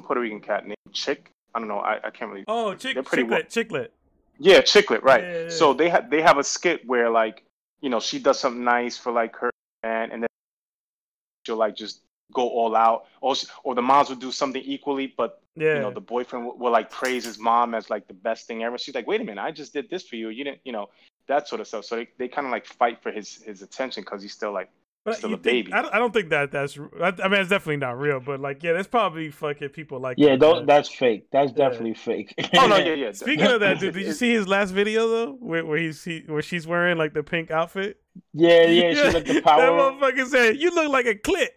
Puerto 0.05 0.21
Rican 0.21 0.41
cat 0.41 0.65
named 0.65 0.77
Chick. 0.93 1.31
I 1.55 1.59
don't 1.59 1.69
know. 1.69 1.79
I, 1.79 1.99
I 2.05 2.11
can't 2.11 2.31
really. 2.31 2.45
Oh, 2.49 2.75
chick, 2.75 2.95
They're 2.95 3.03
pretty 3.03 3.25
chicklet, 3.25 3.49
chicklet. 3.49 3.89
Yeah, 4.39 4.61
Chicklet, 4.61 5.03
right? 5.03 5.23
Yeah, 5.23 5.43
yeah, 5.45 5.49
So 5.51 5.73
they 5.75 5.89
have 5.89 6.11
they 6.11 6.21
have 6.21 6.39
a 6.39 6.45
skit 6.45 6.87
where 6.87 7.09
like 7.11 7.45
you 7.81 7.89
know 7.91 8.01
she 8.01 8.19
does 8.19 8.41
something 8.41 8.65
nice 8.65 8.99
for 8.99 9.13
like 9.13 9.37
her 9.37 9.51
man, 9.85 10.11
and 10.11 10.23
then 10.23 10.29
she'll 11.47 11.57
like 11.57 11.77
just 11.77 12.01
go 12.33 12.49
all 12.49 12.75
out, 12.75 13.07
or 13.21 13.37
she, 13.37 13.47
or 13.63 13.75
the 13.75 13.83
moms 13.83 14.09
will 14.09 14.17
do 14.17 14.33
something 14.33 14.63
equally, 14.63 15.15
but 15.17 15.41
Yeah. 15.55 15.75
you 15.77 15.81
know 15.83 15.93
the 15.93 16.01
boyfriend 16.01 16.47
will, 16.47 16.57
will 16.59 16.73
like 16.73 16.91
praise 16.91 17.25
his 17.25 17.39
mom 17.39 17.75
as 17.75 17.91
like 17.91 18.09
the 18.09 18.15
best 18.15 18.47
thing 18.49 18.65
ever. 18.65 18.77
She's 18.79 18.95
like, 18.95 19.07
wait 19.07 19.21
a 19.21 19.25
minute, 19.25 19.41
I 19.43 19.53
just 19.53 19.73
did 19.73 19.89
this 19.89 20.03
for 20.09 20.17
you. 20.17 20.31
You 20.31 20.43
didn't, 20.43 20.61
you 20.65 20.73
know, 20.73 20.89
that 21.29 21.47
sort 21.47 21.61
of 21.61 21.69
stuff. 21.69 21.85
So 21.85 21.97
they, 21.97 22.09
they 22.19 22.29
kind 22.29 22.47
of 22.47 22.51
like 22.51 22.67
fight 22.67 23.01
for 23.03 23.13
his 23.13 23.37
his 23.43 23.63
attention 23.63 24.03
because 24.03 24.21
he's 24.23 24.33
still 24.33 24.53
like 24.53 24.71
But 25.05 25.17
still 25.19 25.31
a 25.35 25.37
think- 25.37 25.43
baby. 25.43 25.73
I, 25.75 25.83
don't- 25.83 25.95
I 25.95 25.99
don't 25.99 26.15
think 26.15 26.31
that 26.31 26.51
that's. 26.51 26.79
I, 27.01 27.13
I 27.23 27.29
mean, 27.29 27.41
it's 27.41 27.51
definitely 27.51 27.77
not 27.77 27.99
real. 27.99 28.21
But 28.21 28.41
like, 28.41 28.63
yeah, 28.63 28.73
there's 28.73 28.87
probably 28.87 29.31
fucking 29.31 29.69
people 29.71 30.01
like. 30.01 30.17
yeah, 30.19 30.31
that, 30.31 30.41
those, 30.41 30.67
that's 30.67 30.89
fake. 30.89 31.27
That's 31.31 31.53
Yeah. 31.55 31.69
definitely 31.69 31.95
fake. 31.95 32.35
oh 32.57 32.67
no 32.67 32.77
yeah 32.79 32.95
yeah. 32.95 33.13
Speaking 33.13 33.47
of 33.47 33.61
that, 33.61 33.81
dude, 33.81 33.93
did 33.95 34.07
you 34.07 34.13
see 34.15 34.33
his 34.33 34.49
last 34.49 34.71
video 34.71 35.07
though, 35.09 35.33
where, 35.41 35.65
where 35.67 35.77
he's 35.79 36.03
he, 36.03 36.23
where 36.27 36.41
she's 36.43 36.67
wearing 36.67 36.97
like 36.97 37.13
the 37.13 37.23
pink 37.23 37.51
outfit? 37.51 38.01
yeah, 38.33 38.63
yeah, 38.67 38.95
she's 38.95 39.15
like 39.15 39.27
the 39.27 39.35
That 39.35 39.45
motherfucker 39.45 40.27
said, 40.27 40.57
"You 40.57 40.75
look 40.75 40.91
like 40.91 41.07
a 41.07 41.15
clit." 41.15 41.49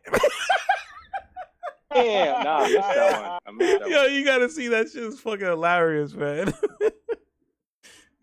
Yeah, 1.96 2.44
nah, 2.44 2.58
I 2.60 2.68
missed 2.68 2.74
that 2.76 3.22
one. 3.22 3.40
I 3.46 3.52
missed 3.58 3.80
that 3.80 3.90
Yo, 3.90 4.04
one. 4.04 4.14
you 4.14 4.26
gotta 4.26 4.50
see 4.50 4.68
that 4.68 4.90
shit 4.92 5.04
is 5.04 5.20
fucking 5.22 5.46
hilarious, 5.46 6.14
man. 6.14 6.54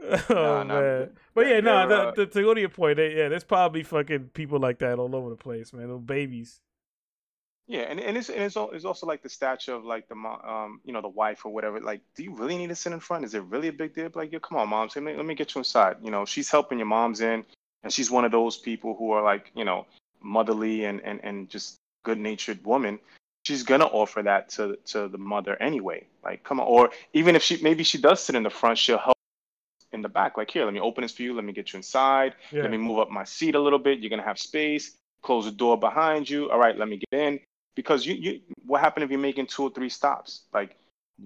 oh 0.30 0.62
nah, 0.62 0.64
man, 0.64 1.10
but 1.34 1.46
yeah, 1.46 1.60
no. 1.60 1.76
uh, 1.76 2.12
to 2.12 2.26
go 2.26 2.52
to 2.52 2.60
your 2.60 2.68
point, 2.68 2.98
yeah, 2.98 3.28
there's 3.28 3.44
probably 3.44 3.82
fucking 3.82 4.30
people 4.34 4.58
like 4.58 4.78
that 4.80 4.98
all 4.98 5.14
over 5.14 5.30
the 5.30 5.36
place, 5.36 5.72
man. 5.72 5.82
Little 5.82 5.98
babies. 5.98 6.60
Yeah, 7.66 7.82
and, 7.82 7.98
and 7.98 8.16
it's 8.16 8.28
and 8.28 8.42
it's, 8.42 8.56
al- 8.56 8.72
it's 8.72 8.84
also 8.84 9.06
like 9.06 9.22
the 9.22 9.28
stature 9.30 9.72
of 9.72 9.84
like 9.84 10.06
the 10.08 10.14
mom, 10.14 10.40
um, 10.42 10.80
you 10.84 10.92
know, 10.92 11.00
the 11.00 11.08
wife 11.08 11.46
or 11.46 11.52
whatever. 11.52 11.80
Like, 11.80 12.02
do 12.14 12.22
you 12.22 12.34
really 12.34 12.58
need 12.58 12.68
to 12.68 12.74
sit 12.74 12.92
in 12.92 13.00
front? 13.00 13.24
Is 13.24 13.34
it 13.34 13.42
really 13.44 13.68
a 13.68 13.72
big 13.72 13.94
deal? 13.94 14.10
Like, 14.14 14.32
yo, 14.32 14.38
come 14.40 14.58
on, 14.58 14.68
mom, 14.68 14.90
let 14.94 15.02
me, 15.02 15.16
let 15.16 15.24
me 15.24 15.34
get 15.34 15.54
you 15.54 15.60
inside. 15.60 15.96
You 16.02 16.10
know, 16.10 16.26
she's 16.26 16.50
helping 16.50 16.78
your 16.78 16.86
mom's 16.86 17.22
in, 17.22 17.44
and 17.82 17.92
she's 17.92 18.10
one 18.10 18.26
of 18.26 18.32
those 18.32 18.58
people 18.58 18.94
who 18.98 19.12
are 19.12 19.22
like, 19.22 19.50
you 19.54 19.64
know, 19.64 19.86
motherly 20.22 20.84
and 20.84 21.00
and 21.02 21.20
and 21.24 21.48
just 21.48 21.76
good 22.02 22.18
natured 22.18 22.62
woman. 22.66 22.98
She's 23.44 23.62
gonna 23.62 23.86
offer 23.86 24.22
that 24.22 24.50
to 24.50 24.76
to 24.86 25.08
the 25.08 25.18
mother 25.18 25.56
anyway. 25.62 26.06
Like, 26.22 26.44
come 26.44 26.60
on, 26.60 26.66
or 26.66 26.90
even 27.14 27.34
if 27.34 27.42
she 27.42 27.62
maybe 27.62 27.82
she 27.82 27.96
does 27.96 28.22
sit 28.22 28.34
in 28.34 28.42
the 28.42 28.50
front, 28.50 28.76
she'll 28.76 28.98
help 28.98 29.13
in 29.94 30.02
the 30.02 30.08
back. 30.08 30.36
Like, 30.36 30.50
here, 30.50 30.64
let 30.64 30.74
me 30.74 30.80
open 30.80 31.02
this 31.02 31.12
for 31.12 31.22
you. 31.22 31.34
Let 31.34 31.44
me 31.44 31.52
get 31.52 31.72
you 31.72 31.78
inside. 31.78 32.34
Yeah. 32.50 32.62
Let 32.62 32.70
me 32.70 32.76
move 32.76 32.98
up 32.98 33.10
my 33.10 33.24
seat 33.24 33.54
a 33.54 33.60
little 33.60 33.78
bit. 33.78 34.00
You're 34.00 34.10
gonna 34.10 34.22
have 34.22 34.38
space. 34.38 34.96
Close 35.22 35.46
the 35.46 35.52
door 35.52 35.78
behind 35.78 36.28
you. 36.28 36.50
All 36.50 36.58
right, 36.58 36.76
let 36.76 36.88
me 36.88 37.00
get 37.10 37.18
in. 37.18 37.40
Because 37.74 38.06
you, 38.06 38.14
you 38.14 38.40
what 38.66 38.80
happened 38.80 39.04
if 39.04 39.10
you're 39.10 39.18
making 39.18 39.46
two 39.46 39.64
or 39.64 39.70
three 39.70 39.88
stops? 39.88 40.42
Like 40.52 40.76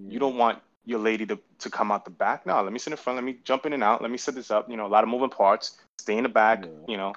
you 0.09 0.19
don't 0.19 0.37
want 0.37 0.59
your 0.85 0.99
lady 0.99 1.27
to, 1.27 1.39
to 1.59 1.71
come 1.71 1.93
out 1.93 2.05
the 2.05 2.11
back. 2.11 2.47
No, 2.47 2.63
let 2.63 2.73
me 2.73 2.79
sit 2.79 2.93
in 2.93 2.97
front. 2.97 3.17
Let 3.17 3.25
me 3.25 3.39
jump 3.45 3.67
in 3.67 3.73
and 3.73 3.83
out. 3.83 4.01
Let 4.01 4.11
me 4.11 4.19
set 4.19 4.35
this 4.35 4.51
up. 4.51 4.71
You 4.71 4.77
know, 4.77 4.87
a 4.87 4.89
lot 4.89 5.05
of 5.05 5.11
moving 5.11 5.31
parts. 5.31 5.77
Stay 5.99 6.17
in 6.17 6.23
the 6.23 6.29
back. 6.29 6.65
Yeah. 6.65 6.71
You 6.89 6.97
know. 6.97 7.15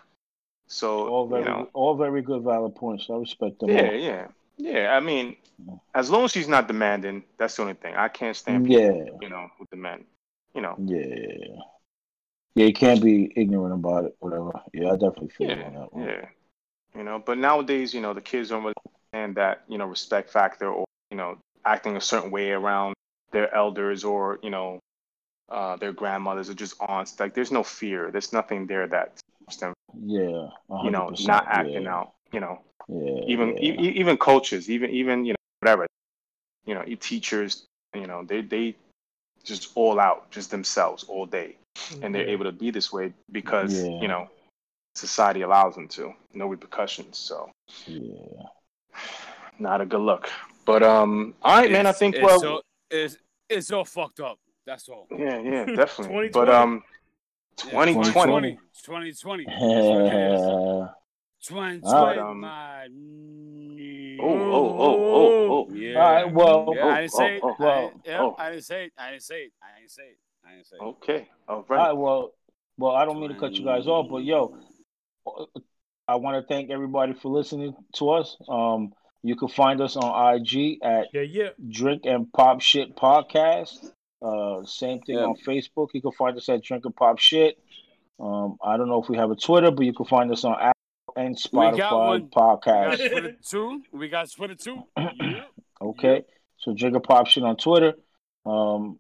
So 0.68 1.08
all 1.08 1.28
very, 1.28 1.44
you 1.44 1.50
know, 1.50 1.70
all 1.74 1.96
very 1.96 2.22
good, 2.22 2.44
valid 2.44 2.76
points. 2.76 3.08
I 3.10 3.16
respect 3.16 3.60
them. 3.60 3.70
yeah, 3.70 3.88
all. 3.88 3.96
yeah, 3.96 4.28
yeah. 4.58 4.96
I 4.96 5.02
mean, 5.02 5.36
as 5.94 6.10
long 6.10 6.26
as 6.26 6.32
she's 6.32 6.48
not 6.48 6.68
demanding, 6.68 7.24
that's 7.38 7.56
the 7.56 7.64
only 7.64 7.74
thing. 7.74 7.96
I 7.96 8.08
can't 8.08 8.36
stand 8.36 8.66
people, 8.68 8.82
Yeah, 8.82 9.12
you 9.22 9.30
know, 9.30 9.50
with 9.60 9.70
the 9.70 9.76
men. 9.76 10.06
You 10.54 10.62
know. 10.62 10.78
yeah, 10.78 11.06
yeah. 12.56 12.66
You 12.66 12.74
can't 12.74 13.02
be 13.02 13.32
ignorant 13.36 13.74
about 13.74 14.06
it. 14.06 14.16
Whatever. 14.20 14.52
Yeah, 14.74 14.90
I 14.90 14.94
definitely 14.94 15.30
feel 15.30 15.48
you 15.48 15.64
on 15.64 15.74
that 15.74 15.94
one. 15.94 16.08
yeah. 16.08 16.26
You 16.96 17.04
know, 17.04 17.20
but 17.20 17.38
nowadays, 17.38 17.94
you 17.94 18.02
know, 18.02 18.14
the 18.14 18.22
kids 18.22 18.50
don't 18.50 18.64
really 18.64 18.74
understand 19.14 19.36
that, 19.38 19.62
you 19.68 19.78
know, 19.78 19.86
respect 19.86 20.30
factor 20.30 20.70
or, 20.70 20.86
you 21.10 21.18
know, 21.18 21.38
acting 21.66 21.96
a 21.96 22.02
certain 22.02 22.32
way 22.32 22.52
around 22.52 22.96
their 23.32 23.54
elders 23.56 24.04
or, 24.04 24.40
you 24.44 24.50
know, 24.50 24.80
uh, 25.50 25.78
their 25.78 25.94
grandmothers 25.94 26.50
or 26.50 26.54
just 26.54 26.76
aunts. 26.82 27.18
Like, 27.20 27.34
there's 27.34 27.52
no 27.52 27.64
fear. 27.64 28.12
There's 28.12 28.34
nothing 28.34 28.68
there 28.68 28.88
that 28.88 29.18
stops 29.18 29.58
them, 29.58 29.74
Yeah, 30.04 30.48
you 30.84 30.92
know, 30.92 31.14
not 31.26 31.46
acting 31.48 31.84
yeah, 31.84 31.94
out. 31.94 32.12
You 32.32 32.42
know, 32.42 32.60
Yeah, 32.90 33.24
even 33.28 33.58
yeah. 33.58 33.74
e- 33.82 33.94
even 34.00 34.18
coaches, 34.18 34.70
even 34.70 34.90
even 34.92 35.26
you 35.26 35.34
know, 35.34 35.44
whatever, 35.62 35.88
you 36.66 36.74
know, 36.76 36.84
teachers, 37.00 37.66
you 37.94 38.08
know, 38.08 38.24
they 38.24 38.42
they 38.42 38.76
just 39.44 39.72
all 39.76 40.00
out, 40.00 40.30
just 40.32 40.52
themselves 40.52 41.04
all 41.04 41.26
day, 41.26 41.58
and 42.02 42.14
they're 42.14 42.28
able 42.28 42.46
to 42.46 42.52
be 42.52 42.72
this 42.72 42.92
way 42.92 43.14
because 43.32 43.74
Yeah. 43.74 44.02
you 44.02 44.08
know, 44.08 44.30
society 44.96 45.42
allows 45.42 45.76
them 45.76 45.88
to. 45.90 46.14
No 46.34 46.48
repercussions. 46.48 47.18
So. 47.18 47.52
yeah. 47.86 48.46
not 49.60 49.82
a 49.82 49.86
good 49.86 50.02
look. 50.02 50.30
But 50.66 50.84
um, 50.84 51.34
all 51.42 51.60
right, 51.60 51.72
man. 51.72 51.88
I 51.88 51.92
think 51.92 52.16
it's 52.16 52.24
well, 52.24 52.40
so, 52.40 52.62
it's 52.90 53.18
it's 53.50 53.72
all 53.72 53.86
fucked 53.86 54.20
up. 54.20 54.40
That's 54.66 54.88
all. 54.90 55.08
yeah, 55.12 55.40
yeah, 55.40 55.66
definitely. 55.76 56.30
2020. 56.30 56.30
but 56.30 56.50
um, 56.50 56.84
Yeah, 57.66 57.86
2020. 57.86 58.60
2020. 58.84 59.12
That's 59.12 59.26
what 59.26 59.40
it 59.40 60.34
is. 60.34 60.42
Yeah. 60.42 60.88
2020. 61.44 61.80
But, 61.82 62.18
um, 62.20 62.40
my... 62.42 62.88
oh, 64.22 64.30
oh, 64.30 64.78
oh, 64.80 65.14
oh, 65.14 65.68
oh. 65.70 65.74
Yeah. 65.74 66.00
All 66.00 66.14
right, 66.14 66.34
well, 66.34 66.74
Yeah, 66.76 66.86
I 66.88 67.02
didn't 67.02 67.12
say 67.14 67.36
it. 67.38 67.42
oh, 67.44 67.56
oh, 67.60 67.66
I, 67.68 67.82
didn't- 67.82 68.02
yeah, 68.06 68.22
oh. 68.22 68.36
I 68.38 68.50
didn't 68.52 68.64
say 68.66 68.86
it. 68.86 68.94
I 68.98 69.12
didn't 69.12 69.24
say 69.24 69.36
it. 69.44 69.52
I 69.62 69.80
didn't 69.80 69.92
say 69.92 70.04
it. 70.04 70.18
I 70.46 70.52
didn't 70.54 70.68
say 70.68 70.76
it. 70.78 70.84
Okay, 70.84 71.30
all 71.48 71.56
All 71.58 71.66
right. 71.70 71.78
right. 71.88 71.92
Well, 71.98 72.34
well, 72.78 72.92
I 72.94 73.06
don't 73.06 73.20
mean 73.20 73.30
to 73.30 73.36
cut 73.40 73.54
you 73.54 73.64
guys 73.66 73.88
off, 73.88 74.08
but 74.10 74.24
yo, 74.24 74.56
I 76.08 76.16
want 76.16 76.42
to 76.42 76.48
thank 76.54 76.72
everybody 76.72 77.14
for 77.14 77.30
listening 77.30 77.76
to 77.96 78.10
us. 78.12 78.36
Um, 78.50 78.94
you 79.24 79.36
can 79.36 79.50
find 79.50 79.80
us 79.82 79.96
on 79.96 80.36
IG 80.36 80.80
at 80.84 81.08
Yeah, 81.14 81.22
yeah. 81.22 81.50
Drink 81.70 82.04
and 82.06 82.32
Pop 82.34 82.62
Shit 82.62 82.96
Podcast. 82.96 83.92
Uh, 84.22 84.64
same 84.66 85.00
thing 85.02 85.18
Yeah. 85.18 85.26
on 85.26 85.36
Facebook. 85.48 85.90
You 85.94 86.02
can 86.02 86.12
find 86.12 86.36
us 86.38 86.50
at 86.50 86.64
Drink 86.64 86.86
and 86.86 86.96
Pop 86.96 87.20
Shit. 87.20 87.58
Um, 88.20 88.58
I 88.64 88.78
don't 88.78 88.88
know 88.90 89.02
if 89.02 89.10
we 89.10 89.18
have 89.18 89.32
a 89.32 89.36
Twitter, 89.36 89.72
but 89.72 89.86
you 89.86 89.94
can 89.94 90.06
find 90.06 90.32
us 90.32 90.44
on 90.44 90.56
Apple 91.16 91.24
and 91.26 91.36
got 91.36 91.52
Spotify 91.52 92.08
one. 92.08 92.22
We 92.22 92.28
podcast. 92.28 92.98
got 92.98 93.10
Twitter 93.10 93.36
too. 93.44 93.82
We 93.92 94.10
got 94.10 94.32
Twitter 94.32 94.56
too. 94.56 94.84
Yeah. 94.98 95.44
Okay, 95.82 96.24
so 96.58 96.74
Drink 96.74 96.96
and 96.96 97.04
Pop 97.04 97.26
Shit 97.26 97.44
on 97.44 97.58
Twitter. 97.58 97.94
Um, 98.46 99.00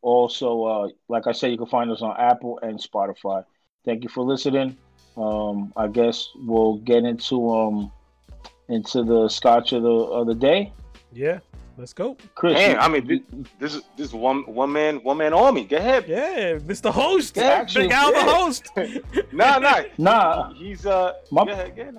also, 0.00 0.64
uh, 0.64 0.88
like 1.08 1.26
I 1.26 1.32
said, 1.32 1.50
you 1.50 1.58
can 1.58 1.66
find 1.66 1.90
us 1.90 2.00
on 2.00 2.16
Apple 2.18 2.58
and 2.62 2.78
Spotify. 2.78 3.44
Thank 3.84 4.04
you 4.04 4.08
for 4.08 4.24
listening. 4.24 4.76
Um, 5.16 5.72
I 5.76 5.88
guess 5.88 6.28
we'll 6.36 6.78
get 6.78 7.04
into 7.04 7.50
um 7.50 7.92
into 8.68 9.02
the 9.02 9.28
scotch 9.28 9.72
of 9.72 9.82
the 9.82 9.90
of 9.90 10.26
the 10.26 10.34
day. 10.34 10.72
Yeah. 11.12 11.40
Let's 11.78 11.92
go. 11.92 12.16
Chris, 12.34 12.54
Damn, 12.54 12.72
you- 12.72 12.76
I 12.78 12.88
mean, 12.88 13.06
this, 13.06 13.20
this 13.60 13.74
is 13.76 13.82
this 13.96 14.08
is 14.08 14.12
one 14.14 14.42
one 14.52 14.72
man 14.72 14.96
one 15.04 15.16
man 15.18 15.32
army. 15.32 15.64
Go 15.64 15.76
ahead. 15.76 16.06
Yeah, 16.08 16.54
Mr. 16.58 16.90
Host. 16.90 17.36
Yeah, 17.36 17.44
actually, 17.44 17.84
Big 17.84 17.92
Al 17.92 18.12
the 18.12 18.20
host. 18.20 18.68
Nah, 19.32 19.58
nah, 19.60 19.82
nah, 19.98 20.52
he's 20.54 20.84
uh. 20.86 21.12
My- 21.30 21.44
go 21.44 21.52
ahead, 21.52 21.76
go 21.76 21.82
ahead. 21.82 21.94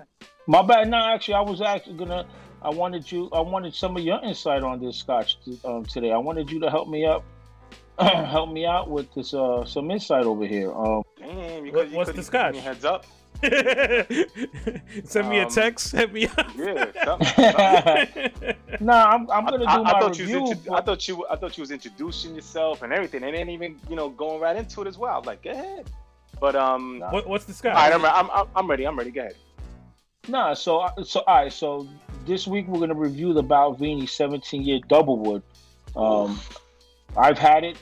My 0.48 0.62
bad. 0.62 0.90
No, 0.90 0.98
actually, 0.98 1.36
I 1.36 1.42
was 1.42 1.62
actually 1.62 1.96
gonna. 1.98 2.26
I 2.62 2.70
wanted 2.70 3.10
you. 3.10 3.30
I 3.32 3.40
wanted 3.40 3.74
some 3.74 3.96
of 3.96 4.04
your 4.04 4.20
insight 4.22 4.64
on 4.64 4.82
this 4.84 4.98
scotch 4.98 5.38
t- 5.46 5.58
um, 5.64 5.86
today. 5.86 6.12
I 6.12 6.18
wanted 6.18 6.52
you 6.52 6.60
to 6.60 6.70
help 6.70 6.90
me 6.90 7.06
up, 7.06 7.24
help 8.00 8.52
me 8.52 8.66
out 8.66 8.90
with 8.90 9.14
this. 9.14 9.34
Uh, 9.34 9.64
some 9.64 9.90
insight 9.92 10.26
over 10.26 10.46
here. 10.46 10.74
Um, 10.74 11.04
Damn, 11.18 11.66
you 11.66 11.72
What- 11.72 11.90
you 11.90 11.96
what's 11.96 12.10
could 12.10 12.20
the 12.20 12.24
scotch? 12.24 12.58
heads 12.58 12.84
up. 12.84 13.06
Send 15.06 15.30
me 15.30 15.40
a 15.40 15.44
Um, 15.46 15.50
text. 15.50 15.92
Hit 15.94 16.12
me 16.14 16.26
up. 16.28 16.48
Yeah, 16.58 16.92
something, 17.06 17.28
something. 17.54 18.56
nah, 18.82 19.06
I'm, 19.06 19.30
I'm 19.32 19.46
gonna 19.46 19.60
do 19.60 19.66
I- 19.66 19.76
I 19.76 19.82
my 19.82 20.00
thought 20.00 20.18
you 20.18 20.26
review. 20.26 20.42
was 20.42 20.52
intro- 20.52 20.76
I 20.76 20.82
thought 20.82 21.08
you 21.08 21.26
I 21.30 21.36
thought 21.38 21.58
you 21.58 21.62
was 21.62 21.72
introducing 21.72 22.36
yourself 22.36 22.82
and 22.82 22.92
everything, 22.92 23.24
and 23.24 23.36
then 23.36 23.50
even 23.50 23.78
you 23.90 23.96
know 23.96 24.10
going 24.10 24.42
right 24.42 24.56
into 24.58 24.82
it 24.82 24.88
as 24.88 24.98
well. 24.98 25.14
I 25.14 25.18
was 25.18 25.26
like, 25.26 25.44
go 25.44 25.52
ahead. 25.52 25.90
But 26.42 26.56
um, 26.56 27.00
Nah. 27.00 27.12
What, 27.12 27.28
what's 27.28 27.46
the 27.46 27.52
all 27.52 27.56
scotch? 27.58 27.76
right, 27.76 27.94
I'm, 27.94 28.06
I'm 28.06 28.30
I'm 28.32 28.48
I'm 28.56 28.70
ready. 28.70 28.86
I'm 28.86 28.98
ready. 28.98 29.12
Go 29.12 29.22
ahead. 29.22 29.36
Nah, 30.28 30.54
so 30.54 30.88
so 31.04 31.22
all 31.26 31.44
right, 31.44 31.52
so 31.54 31.88
this 32.26 32.46
week 32.48 32.68
we're 32.68 32.80
gonna 32.82 32.94
review 32.94 33.34
the 33.34 33.44
Balvenie 33.44 34.08
17 34.10 34.62
year 34.64 34.80
Doublewood. 34.90 35.42
Um, 35.96 36.40
I've 37.18 37.38
had 37.40 37.64
it 37.64 37.78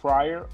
prior. 0.00 0.46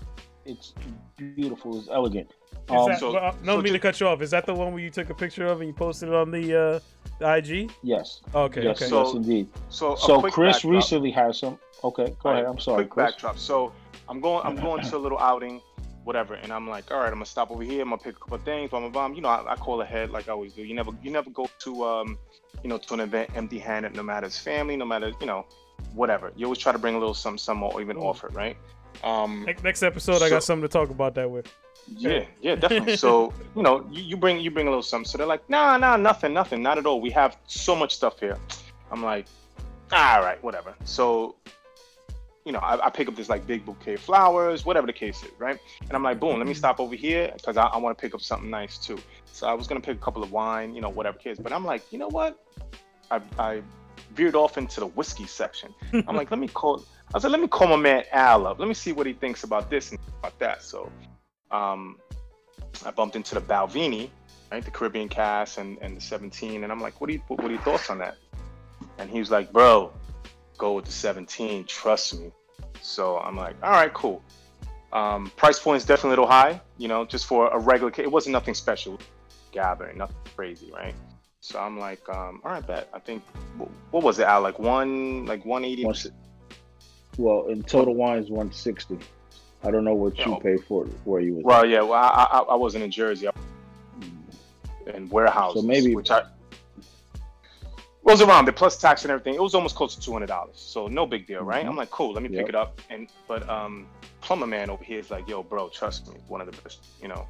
It's 0.44 0.74
beautiful. 1.16 1.78
It's 1.78 1.88
elegant. 1.88 2.30
Is 2.68 2.72
Um, 2.72 2.88
that, 2.88 2.98
so- 3.00 3.12
well, 3.12 3.34
no 3.44 3.56
so 3.56 3.62
mean 3.62 3.72
to 3.74 3.78
ju- 3.78 3.82
cut 3.82 4.00
you 4.00 4.08
off. 4.08 4.20
Is 4.22 4.30
that 4.32 4.44
the 4.44 4.54
one 4.54 4.72
where 4.72 4.82
you 4.82 4.90
took 4.90 5.08
a 5.10 5.14
picture 5.14 5.46
of 5.46 5.60
and 5.60 5.68
you 5.68 5.74
posted 5.74 6.08
it 6.08 6.14
on 6.14 6.30
the, 6.32 6.54
uh, 6.54 6.80
the 7.20 7.26
IG? 7.36 7.70
yes, 7.82 8.20
Okay, 8.34 8.64
yes, 8.64 8.76
okay. 8.82 8.88
So- 8.90 9.04
yes, 9.04 9.14
indeed. 9.14 9.48
So 9.68 9.94
So 9.94 10.20
Chris 10.22 10.56
backdrop. 10.56 10.72
recently 10.74 11.10
has 11.12 11.38
some. 11.38 11.58
Okay, 11.84 12.14
go 12.22 12.30
ahead. 12.30 12.44
I'm 12.44 12.58
sorry, 12.58 12.84
Quick 12.86 12.90
Chris. 12.90 13.12
backdrop. 13.12 13.38
So 13.38 13.72
I'm 14.08 14.20
going 14.20 14.44
I'm 14.44 14.56
going 14.56 14.82
to 14.84 14.96
a 14.96 14.98
little 15.06 15.18
outing, 15.18 15.60
whatever, 16.04 16.34
and 16.34 16.52
I'm 16.52 16.68
like, 16.68 16.90
all 16.90 16.98
right, 16.98 17.06
I'm 17.08 17.14
gonna 17.14 17.26
stop 17.26 17.50
over 17.52 17.62
here. 17.62 17.82
I'm 17.82 17.90
gonna 17.90 18.02
pick 18.02 18.16
a 18.16 18.18
couple 18.18 18.34
of 18.36 18.42
things. 18.42 18.70
Blah 18.70 18.80
blah 18.80 18.88
blah. 18.88 19.06
You 19.14 19.20
know, 19.20 19.28
I, 19.28 19.52
I 19.52 19.56
call 19.56 19.80
ahead 19.82 20.10
like 20.10 20.28
I 20.28 20.32
always 20.32 20.52
do. 20.52 20.62
You 20.64 20.74
never 20.74 20.90
you 21.02 21.10
never 21.12 21.30
go 21.30 21.48
to 21.60 21.84
um 21.84 22.18
you 22.64 22.68
know 22.68 22.78
to 22.78 22.94
an 22.94 23.00
event 23.00 23.30
empty 23.36 23.58
handed. 23.60 23.94
No 23.94 24.02
matter 24.02 24.26
it's 24.26 24.38
family, 24.38 24.76
no 24.76 24.84
matter 24.86 25.12
you 25.20 25.26
know 25.26 25.44
whatever. 25.94 26.32
You 26.36 26.46
always 26.46 26.58
try 26.58 26.72
to 26.72 26.78
bring 26.78 26.94
a 26.96 26.98
little 26.98 27.14
something, 27.14 27.38
some 27.38 27.62
or 27.62 27.80
even 27.80 27.96
Mm. 27.98 28.02
offer, 28.04 28.28
right? 28.32 28.56
Um, 29.04 29.44
Next, 29.44 29.62
next 29.62 29.82
episode, 29.82 30.22
I 30.22 30.30
got 30.30 30.42
something 30.42 30.62
to 30.66 30.72
talk 30.72 30.88
about 30.90 31.14
that 31.16 31.30
with. 31.30 31.46
Yeah, 31.88 32.24
yeah, 32.40 32.54
definitely. 32.56 32.96
so 32.96 33.32
you 33.56 33.62
know, 33.62 33.86
you, 33.90 34.02
you 34.02 34.16
bring 34.16 34.40
you 34.40 34.50
bring 34.50 34.66
a 34.66 34.70
little 34.70 34.82
something. 34.82 35.08
So 35.08 35.18
they're 35.18 35.26
like, 35.26 35.48
nah, 35.48 35.76
nah, 35.76 35.96
nothing, 35.96 36.32
nothing, 36.32 36.62
not 36.62 36.78
at 36.78 36.86
all. 36.86 37.00
We 37.00 37.10
have 37.10 37.36
so 37.46 37.76
much 37.76 37.94
stuff 37.94 38.18
here. 38.18 38.38
I'm 38.90 39.02
like, 39.02 39.26
all 39.92 40.20
right, 40.20 40.42
whatever. 40.42 40.74
So, 40.84 41.36
you 42.44 42.52
know, 42.52 42.58
I, 42.58 42.86
I 42.86 42.90
pick 42.90 43.08
up 43.08 43.16
this 43.16 43.28
like 43.28 43.46
big 43.46 43.64
bouquet 43.64 43.94
of 43.94 44.00
flowers, 44.00 44.64
whatever 44.64 44.86
the 44.86 44.92
case 44.92 45.22
is, 45.22 45.30
right? 45.38 45.58
And 45.80 45.92
I'm 45.92 46.02
like, 46.02 46.20
boom, 46.20 46.38
let 46.38 46.46
me 46.46 46.52
mm-hmm. 46.52 46.58
stop 46.58 46.80
over 46.80 46.94
here 46.94 47.30
because 47.36 47.56
I, 47.56 47.64
I 47.64 47.76
want 47.78 47.96
to 47.96 48.00
pick 48.00 48.14
up 48.14 48.20
something 48.20 48.50
nice 48.50 48.78
too. 48.78 48.98
So 49.26 49.46
I 49.46 49.52
was 49.52 49.66
gonna 49.66 49.80
pick 49.80 49.96
a 49.96 50.00
couple 50.00 50.22
of 50.22 50.32
wine, 50.32 50.74
you 50.74 50.80
know, 50.80 50.88
whatever 50.88 51.18
case. 51.18 51.38
But 51.38 51.52
I'm 51.52 51.64
like, 51.64 51.92
you 51.92 51.98
know 51.98 52.08
what? 52.08 52.42
I, 53.10 53.20
I 53.38 53.62
veered 54.14 54.34
off 54.34 54.58
into 54.58 54.80
the 54.80 54.86
whiskey 54.86 55.26
section. 55.26 55.74
I'm 55.92 56.16
like, 56.16 56.30
let 56.32 56.40
me 56.40 56.48
call. 56.48 56.84
I 57.14 57.18
said, 57.18 57.30
let 57.30 57.40
me 57.40 57.48
call 57.48 57.68
my 57.68 57.76
man 57.76 58.04
Al 58.12 58.46
up. 58.46 58.58
Let 58.58 58.66
me 58.68 58.74
see 58.74 58.92
what 58.92 59.06
he 59.06 59.12
thinks 59.12 59.44
about 59.44 59.70
this 59.70 59.90
and 59.90 60.00
about 60.18 60.38
that. 60.40 60.62
So, 60.62 60.90
um, 61.50 61.98
I 62.84 62.90
bumped 62.90 63.16
into 63.16 63.34
the 63.34 63.40
Balvenie, 63.40 64.10
right, 64.50 64.64
the 64.64 64.70
Caribbean 64.70 65.08
Cask 65.08 65.58
and, 65.58 65.78
and 65.80 65.96
the 65.96 66.00
17, 66.00 66.62
and 66.62 66.72
I'm 66.72 66.80
like, 66.80 67.00
what 67.00 67.08
do 67.08 67.14
you 67.14 67.22
what, 67.28 67.44
are 67.44 67.50
your 67.50 67.60
thoughts 67.60 67.90
on 67.90 67.98
that? 67.98 68.16
And 68.98 69.10
he 69.10 69.18
was 69.18 69.30
like, 69.30 69.52
bro, 69.52 69.92
go 70.58 70.74
with 70.74 70.86
the 70.86 70.92
17. 70.92 71.64
Trust 71.64 72.18
me. 72.18 72.30
So 72.80 73.18
I'm 73.18 73.36
like, 73.36 73.56
all 73.62 73.70
right, 73.70 73.92
cool. 73.92 74.22
Um, 74.92 75.30
price 75.36 75.58
point 75.58 75.78
is 75.78 75.84
definitely 75.84 76.08
a 76.08 76.12
little 76.12 76.26
high, 76.26 76.60
you 76.78 76.88
know, 76.88 77.04
just 77.04 77.26
for 77.26 77.48
a 77.48 77.58
regular. 77.58 77.92
It 77.96 78.10
wasn't 78.10 78.32
nothing 78.32 78.54
special, 78.54 78.98
gathering, 79.52 79.98
nothing 79.98 80.16
crazy, 80.34 80.70
right? 80.72 80.94
So 81.40 81.58
I'm 81.60 81.78
like, 81.78 82.08
um, 82.08 82.40
all 82.44 82.52
right, 82.52 82.66
bet. 82.66 82.88
I 82.94 82.98
think 82.98 83.22
what 83.90 84.02
was 84.02 84.18
it, 84.18 84.24
Al? 84.26 84.42
Like 84.42 84.58
one, 84.58 85.26
like 85.26 85.44
180. 85.44 85.84
Well, 87.18 87.46
in 87.46 87.62
Total 87.62 87.94
Wine 87.94 88.18
is 88.18 88.30
160. 88.30 88.98
I 89.64 89.70
don't 89.70 89.84
know 89.84 89.94
what 89.94 90.16
you 90.18 90.26
No. 90.26 90.36
paid 90.36 90.62
for 90.64 90.84
it, 90.84 90.90
where 91.04 91.20
you 91.20 91.34
was. 91.34 91.44
Well, 91.44 91.66
yeah, 91.66 91.80
well, 91.82 91.94
I, 91.94 92.28
I, 92.30 92.38
I 92.40 92.54
wasn't 92.54 92.84
in 92.84 92.90
Jersey. 92.90 93.26
I 93.28 93.32
was 94.86 94.94
in 94.94 95.08
warehouses, 95.08 95.62
So 95.62 95.66
maybe- 95.66 95.94
which 95.94 96.10
I 96.10 96.22
it 98.08 98.10
was 98.12 98.22
around 98.22 98.44
the 98.44 98.52
plus 98.52 98.76
tax 98.76 99.02
and 99.02 99.10
everything. 99.10 99.34
It 99.34 99.42
was 99.42 99.54
almost 99.56 99.74
close 99.74 99.96
to 99.96 100.00
two 100.00 100.12
hundred 100.12 100.26
dollars, 100.28 100.54
so 100.60 100.86
no 100.86 101.06
big 101.06 101.26
deal, 101.26 101.42
right? 101.42 101.64
Mhm. 101.64 101.70
I'm 101.70 101.76
like, 101.76 101.90
cool, 101.90 102.12
let 102.12 102.22
me 102.22 102.28
pick 102.28 102.48
it 102.48 102.54
up. 102.54 102.80
And 102.88 103.08
but 103.26 103.48
um, 103.48 103.88
plumber 104.20 104.46
man 104.46 104.70
over 104.70 104.84
here 104.84 105.00
is 105.00 105.10
like, 105.10 105.26
yo, 105.28 105.42
bro, 105.42 105.68
trust 105.70 106.06
me, 106.08 106.14
one 106.28 106.40
of 106.40 106.46
the 106.48 106.56
best, 106.62 106.86
you 107.02 107.08
know, 107.08 107.26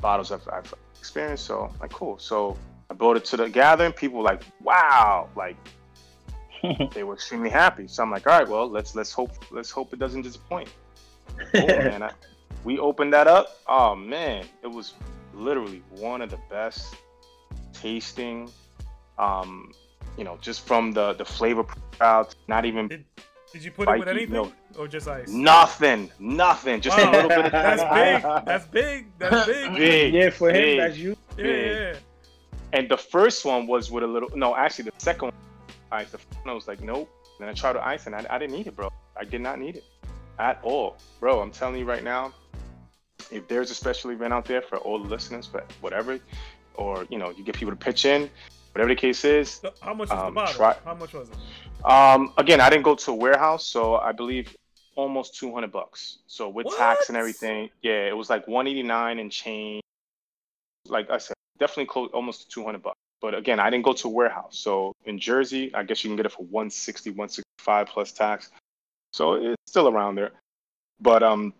bottles 0.00 0.32
I've, 0.32 0.48
I've 0.50 0.72
experienced. 0.98 1.44
So 1.44 1.70
like, 1.82 1.92
cool. 1.92 2.18
So 2.18 2.56
I 2.88 2.94
brought 2.94 3.18
it 3.18 3.26
to 3.26 3.36
the 3.36 3.50
gathering. 3.50 3.92
People 3.92 4.18
were 4.20 4.24
like, 4.24 4.42
wow, 4.62 5.28
like 5.36 5.56
they 6.94 7.02
were 7.02 7.12
extremely 7.12 7.50
happy. 7.50 7.88
So 7.88 8.02
I'm 8.02 8.10
like, 8.10 8.26
all 8.26 8.38
right, 8.38 8.48
well, 8.48 8.70
let's 8.70 8.94
let's 8.94 9.12
hope 9.12 9.32
let's 9.50 9.70
hope 9.70 9.92
it 9.92 9.98
doesn't 9.98 10.22
disappoint. 10.22 10.70
Oh, 11.54 11.66
man, 11.66 12.02
I, 12.02 12.10
we 12.64 12.78
opened 12.78 13.12
that 13.12 13.26
up. 13.26 13.58
Oh 13.66 13.94
man, 13.94 14.44
it 14.62 14.66
was 14.66 14.94
literally 15.34 15.82
one 15.90 16.20
of 16.22 16.30
the 16.30 16.38
best 16.50 16.94
tasting. 17.72 18.50
Um, 19.18 19.72
you 20.16 20.24
know, 20.24 20.38
just 20.40 20.66
from 20.66 20.92
the 20.92 21.12
the 21.14 21.24
flavor 21.24 21.64
profile, 21.64 22.28
not 22.48 22.64
even 22.64 22.88
Did 22.88 23.64
you 23.64 23.70
put 23.70 23.88
it 23.88 23.98
with 23.98 24.08
anything 24.08 24.30
milk. 24.32 24.52
or 24.78 24.86
just 24.88 25.08
ice? 25.08 25.28
nothing, 25.28 26.10
nothing, 26.18 26.80
just 26.80 26.98
Wow. 26.98 27.10
a 27.10 27.12
little 27.12 27.28
bit 27.28 27.46
of 27.46 27.52
That's 27.52 27.82
big. 27.82 28.44
That's 28.46 28.66
big. 28.66 29.06
That's 29.18 29.46
big. 29.52 29.74
Big, 29.76 30.14
yeah, 30.14 30.30
for 30.30 30.48
him, 30.50 30.54
big. 30.54 30.78
that's 30.78 30.96
you. 30.98 31.16
Yeah, 31.36 31.44
yeah. 31.46 31.94
And 32.72 32.88
the 32.88 32.98
first 32.98 33.44
one 33.44 33.66
was 33.66 33.90
with 33.90 34.04
a 34.04 34.06
little. 34.06 34.28
No, 34.36 34.54
actually, 34.54 34.84
the 34.84 34.92
second 34.98 35.26
one, 35.28 35.32
ice. 35.90 36.10
The 36.10 36.18
first 36.18 36.38
one 36.44 36.50
I 36.50 36.54
was 36.54 36.68
like, 36.68 36.80
nope. 36.82 37.08
Then 37.40 37.48
I 37.48 37.52
tried 37.54 37.74
the 37.74 37.86
ice, 37.86 38.06
and 38.06 38.14
I, 38.14 38.26
I 38.28 38.38
didn't 38.38 38.54
need 38.56 38.66
it, 38.66 38.76
bro. 38.76 38.90
I 39.18 39.24
did 39.24 39.40
not 39.40 39.58
need 39.58 39.76
it 39.76 39.84
at 40.38 40.58
all, 40.62 40.96
bro. 41.20 41.40
I'm 41.40 41.50
telling 41.50 41.78
you 41.78 41.84
right 41.84 42.04
now. 42.04 42.32
If 43.30 43.46
there's 43.48 43.70
a 43.70 43.74
special 43.74 44.10
event 44.10 44.32
out 44.32 44.44
there 44.44 44.62
for 44.62 44.78
all 44.78 45.02
the 45.02 45.08
listeners, 45.08 45.46
for 45.46 45.62
whatever, 45.80 46.18
or 46.74 47.06
you 47.10 47.18
know, 47.18 47.30
you 47.30 47.44
get 47.44 47.56
people 47.56 47.72
to 47.72 47.76
pitch 47.76 48.04
in, 48.04 48.30
whatever 48.72 48.88
the 48.88 48.96
case 48.96 49.24
is. 49.24 49.50
So 49.50 49.72
how 49.80 49.92
much 49.92 50.08
was 50.10 50.18
the 50.18 50.24
Um, 50.26 50.34
bottle? 50.34 50.54
try- 50.54 50.76
How 50.84 50.94
much 50.94 51.12
was 51.12 51.28
it? 51.28 51.84
Um, 51.84 52.32
again, 52.38 52.60
I 52.60 52.70
didn't 52.70 52.84
go 52.84 52.94
to 52.94 53.10
a 53.10 53.14
warehouse, 53.14 53.66
so 53.66 53.96
I 53.96 54.12
believe 54.12 54.56
almost 54.94 55.36
200 55.38 55.70
bucks. 55.70 56.18
So 56.26 56.48
with 56.48 56.66
tax 56.76 57.08
and 57.08 57.16
everything, 57.16 57.70
yeah, 57.82 58.08
it 58.08 58.16
was 58.16 58.30
like 58.30 58.46
189 58.48 59.18
and 59.18 59.30
change. 59.30 59.82
Like 60.86 61.10
I 61.10 61.18
said, 61.18 61.34
definitely 61.58 61.86
close, 61.86 62.10
almost 62.12 62.50
200 62.50 62.82
bucks. 62.82 62.96
But 63.20 63.34
again, 63.34 63.58
I 63.60 63.68
didn't 63.68 63.84
go 63.84 63.92
to 63.94 64.08
a 64.08 64.10
warehouse. 64.10 64.58
So 64.58 64.92
in 65.04 65.18
Jersey, 65.18 65.74
I 65.74 65.82
guess 65.82 66.02
you 66.04 66.08
can 66.10 66.16
get 66.16 66.26
it 66.26 66.32
for 66.32 66.44
160, 66.44 67.10
165 67.10 67.86
plus 67.88 68.12
tax. 68.12 68.50
So 69.12 69.34
it's 69.34 69.56
still 69.66 69.88
around 69.88 70.16
there. 70.16 70.32
But 71.00 71.22
um, 71.22 71.52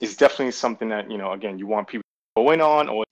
it's 0.00 0.16
definitely 0.16 0.52
something 0.52 0.88
that 0.88 1.10
you 1.10 1.18
know. 1.18 1.32
Again, 1.32 1.58
you 1.58 1.66
want 1.66 1.88
people 1.88 2.04
going 2.36 2.60
on, 2.60 2.88
or 2.88 3.04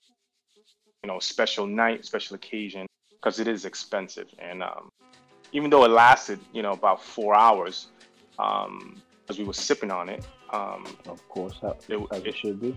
you 1.02 1.08
know, 1.08 1.18
special 1.18 1.66
night, 1.66 2.04
special 2.04 2.34
occasion, 2.36 2.86
because 3.10 3.40
it 3.40 3.46
is 3.48 3.64
expensive. 3.64 4.28
And 4.38 4.62
um, 4.62 4.88
even 5.52 5.70
though 5.70 5.84
it 5.84 5.90
lasted, 5.90 6.40
you 6.52 6.62
know, 6.62 6.72
about 6.72 7.02
four 7.02 7.34
hours, 7.36 7.88
um, 8.38 9.00
as 9.28 9.38
we 9.38 9.44
were 9.44 9.52
sipping 9.52 9.90
on 9.90 10.08
it, 10.08 10.26
um, 10.50 10.84
Of 11.06 11.26
course, 11.28 11.58
It- 11.62 12.00
as 12.10 12.20
it 12.22 12.26
it- 12.28 12.36
should 12.36 12.60
be. 12.60 12.74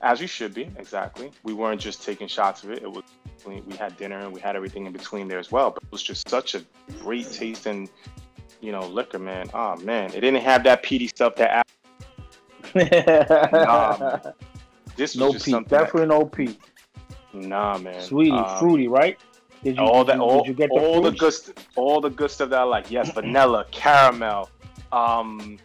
as 0.00 0.20
we 0.20 0.26
should 0.26 0.54
be, 0.54 0.62
exactly. 0.78 1.30
We 1.42 1.52
weren't 1.52 1.80
just 1.80 2.02
taking 2.02 2.26
shots 2.28 2.64
of 2.64 2.70
it. 2.70 2.82
It 2.82 2.90
was 2.90 3.02
we 3.46 3.60
we 3.60 3.76
had 3.76 3.96
dinner 3.98 4.18
and 4.20 4.32
we 4.32 4.40
had 4.40 4.56
everything 4.56 4.86
in 4.86 4.92
between 4.92 5.28
there 5.28 5.38
as 5.38 5.52
well. 5.52 5.70
But 5.70 5.82
it 5.84 5.92
was 5.92 6.02
just 6.02 6.26
such 6.28 6.54
a 6.54 6.64
great 7.02 7.30
tasting, 7.30 7.88
you 8.60 8.72
know, 8.72 8.80
liquor, 8.80 9.18
man. 9.18 9.48
Oh 9.54 9.76
man, 9.76 10.06
it 10.14 10.20
didn't 10.20 10.42
have 10.42 10.64
that 10.64 10.82
peaty 10.82 11.06
stuff 11.08 11.36
that 11.36 11.66
Nah, 12.74 14.18
This 14.96 15.14
was 15.14 15.16
No 15.16 15.32
just 15.32 15.44
peat. 15.44 15.52
something. 15.52 15.68
that- 15.70 15.84
Definitely 15.84 16.08
no 16.08 16.24
peat. 16.26 16.58
nah, 17.32 17.78
man. 17.78 18.00
Sweetie, 18.00 18.30
Um, 18.32 18.58
fruity, 18.58 18.88
right? 18.88 19.18
Did 19.62 19.78
all 19.78 20.04
that, 20.04 20.18
all, 20.20 20.38
did 20.42 20.48
you 20.48 20.54
get 20.54 20.70
all 20.70 21.00
the 21.00 21.10
good, 21.10 21.32
st- 21.32 21.58
all 21.76 22.00
the 22.00 22.10
good 22.10 22.30
stuff 22.30 22.50
that 22.50 22.60
I 22.60 22.62
like. 22.64 22.90
Yes, 22.90 23.10
vanilla, 23.14 23.64
caramel, 23.72 24.48
um, 24.92 25.58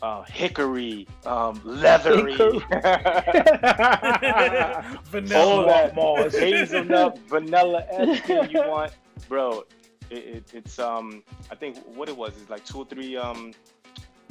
uh, 0.00 0.22
hickory, 0.24 1.08
um, 1.26 1.60
leathery, 1.64 2.32
Hickory. 2.32 2.60
Vanilla. 5.10 5.38
all 5.44 5.66
that 5.66 5.92
Malt. 5.94 6.32
hazelnut, 6.34 7.18
vanilla, 7.28 7.84
everything 7.90 8.50
you 8.50 8.62
want, 8.68 8.92
bro. 9.28 9.64
It, 10.10 10.16
it, 10.16 10.50
it's 10.54 10.78
um, 10.78 11.22
I 11.50 11.54
think 11.54 11.78
what 11.94 12.08
it 12.08 12.16
was 12.16 12.36
is 12.36 12.48
like 12.48 12.64
two 12.64 12.78
or 12.78 12.86
three 12.86 13.16
um, 13.16 13.52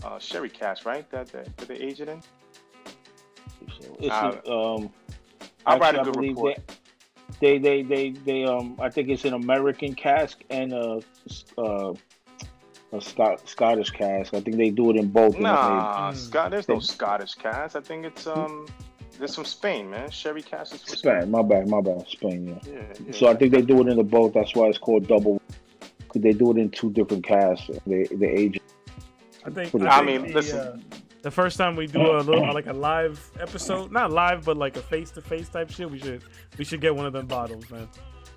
uh, 0.04 0.20
sherry 0.20 0.50
cask, 0.50 0.86
right? 0.86 1.10
That 1.12 1.28
that, 1.28 1.56
that 1.58 1.68
they 1.68 1.76
aged 1.76 2.02
it 2.02 2.10
in. 2.10 2.22
It's, 4.00 4.10
Uh, 4.10 4.42
um, 4.48 4.90
I'll 5.66 5.78
write 5.80 5.96
actually, 5.96 5.98
a 5.98 6.02
I 6.02 6.04
good 6.04 6.14
believe 6.14 6.30
report. 6.38 6.58
They, 7.40 7.58
they, 7.60 7.84
they, 7.84 7.84
they, 7.84 8.10
they, 8.26 8.44
um, 8.46 8.76
I 8.80 8.90
think 8.90 9.10
it's 9.10 9.26
an 9.26 9.34
American 9.34 9.94
cask 9.94 10.40
and 10.50 10.74
a, 10.74 11.00
uh, 11.58 11.94
a 12.94 13.02
Scot- 13.02 13.48
Scottish 13.48 13.92
cask. 13.92 14.34
I 14.34 14.40
think 14.40 14.58
they 14.58 14.70
do 14.72 14.90
it 14.90 14.96
in 14.96 15.08
both. 15.10 15.38
Nah, 15.38 16.12
Mm. 16.12 16.16
Scott. 16.16 16.52
There's 16.52 16.68
no 16.68 16.80
Scottish 16.80 17.36
cask. 17.36 17.76
I 17.76 17.82
think 17.82 18.06
it's 18.06 18.26
um, 18.26 18.66
there's 19.20 19.36
from 19.36 19.46
Spain, 19.46 19.90
man. 19.90 20.10
Sherry 20.10 20.42
cask 20.42 20.74
is 20.74 20.82
from 20.82 20.96
Spain. 20.96 21.22
Spain, 21.22 21.32
my 21.32 21.42
bad, 21.44 21.68
my 21.68 21.82
bad, 21.82 22.08
Spain. 22.08 22.48
Yeah. 22.48 22.74
Yeah, 22.74 22.82
yeah. 23.06 23.12
So 23.14 23.28
I 23.28 23.36
think 23.36 23.52
they 23.52 23.62
do 23.62 23.82
it 23.82 23.88
in 23.88 23.98
the 23.98 24.04
both. 24.04 24.34
That's 24.34 24.56
why 24.56 24.68
it's 24.68 24.78
called 24.78 25.08
double. 25.08 25.42
Cause 26.10 26.22
they 26.22 26.34
do 26.34 26.52
it 26.52 26.58
in 26.58 26.70
two 26.70 26.92
different 26.92 27.24
casts. 27.26 27.68
The 27.86 28.08
they 28.12 28.28
agent. 28.28 28.64
I 29.46 29.50
think. 29.50 29.76
I 29.76 29.88
I, 29.88 30.02
mean, 30.04 30.22
think 30.22 30.34
the, 30.34 30.40
listen. 30.40 30.60
uh, 30.60 30.78
the 31.22 31.32
first 31.32 31.58
time 31.58 31.76
we 31.76 31.88
do 31.88 32.02
a 32.02 32.20
little 32.22 32.54
like 32.54 32.68
a 32.68 32.74
live 32.74 33.20
episode, 33.40 33.92
not 33.92 34.12
live, 34.12 34.46
but 34.46 34.58
like 34.58 34.78
a 34.78 34.82
face 34.82 35.12
to 35.12 35.22
face 35.22 35.50
type 35.50 35.70
shit, 35.70 35.90
we 35.90 36.00
should 36.00 36.24
we 36.58 36.64
should 36.66 36.82
get 36.82 36.96
one 36.96 37.06
of 37.06 37.14
them 37.14 37.28
bottles, 37.28 37.70
man. 37.70 37.88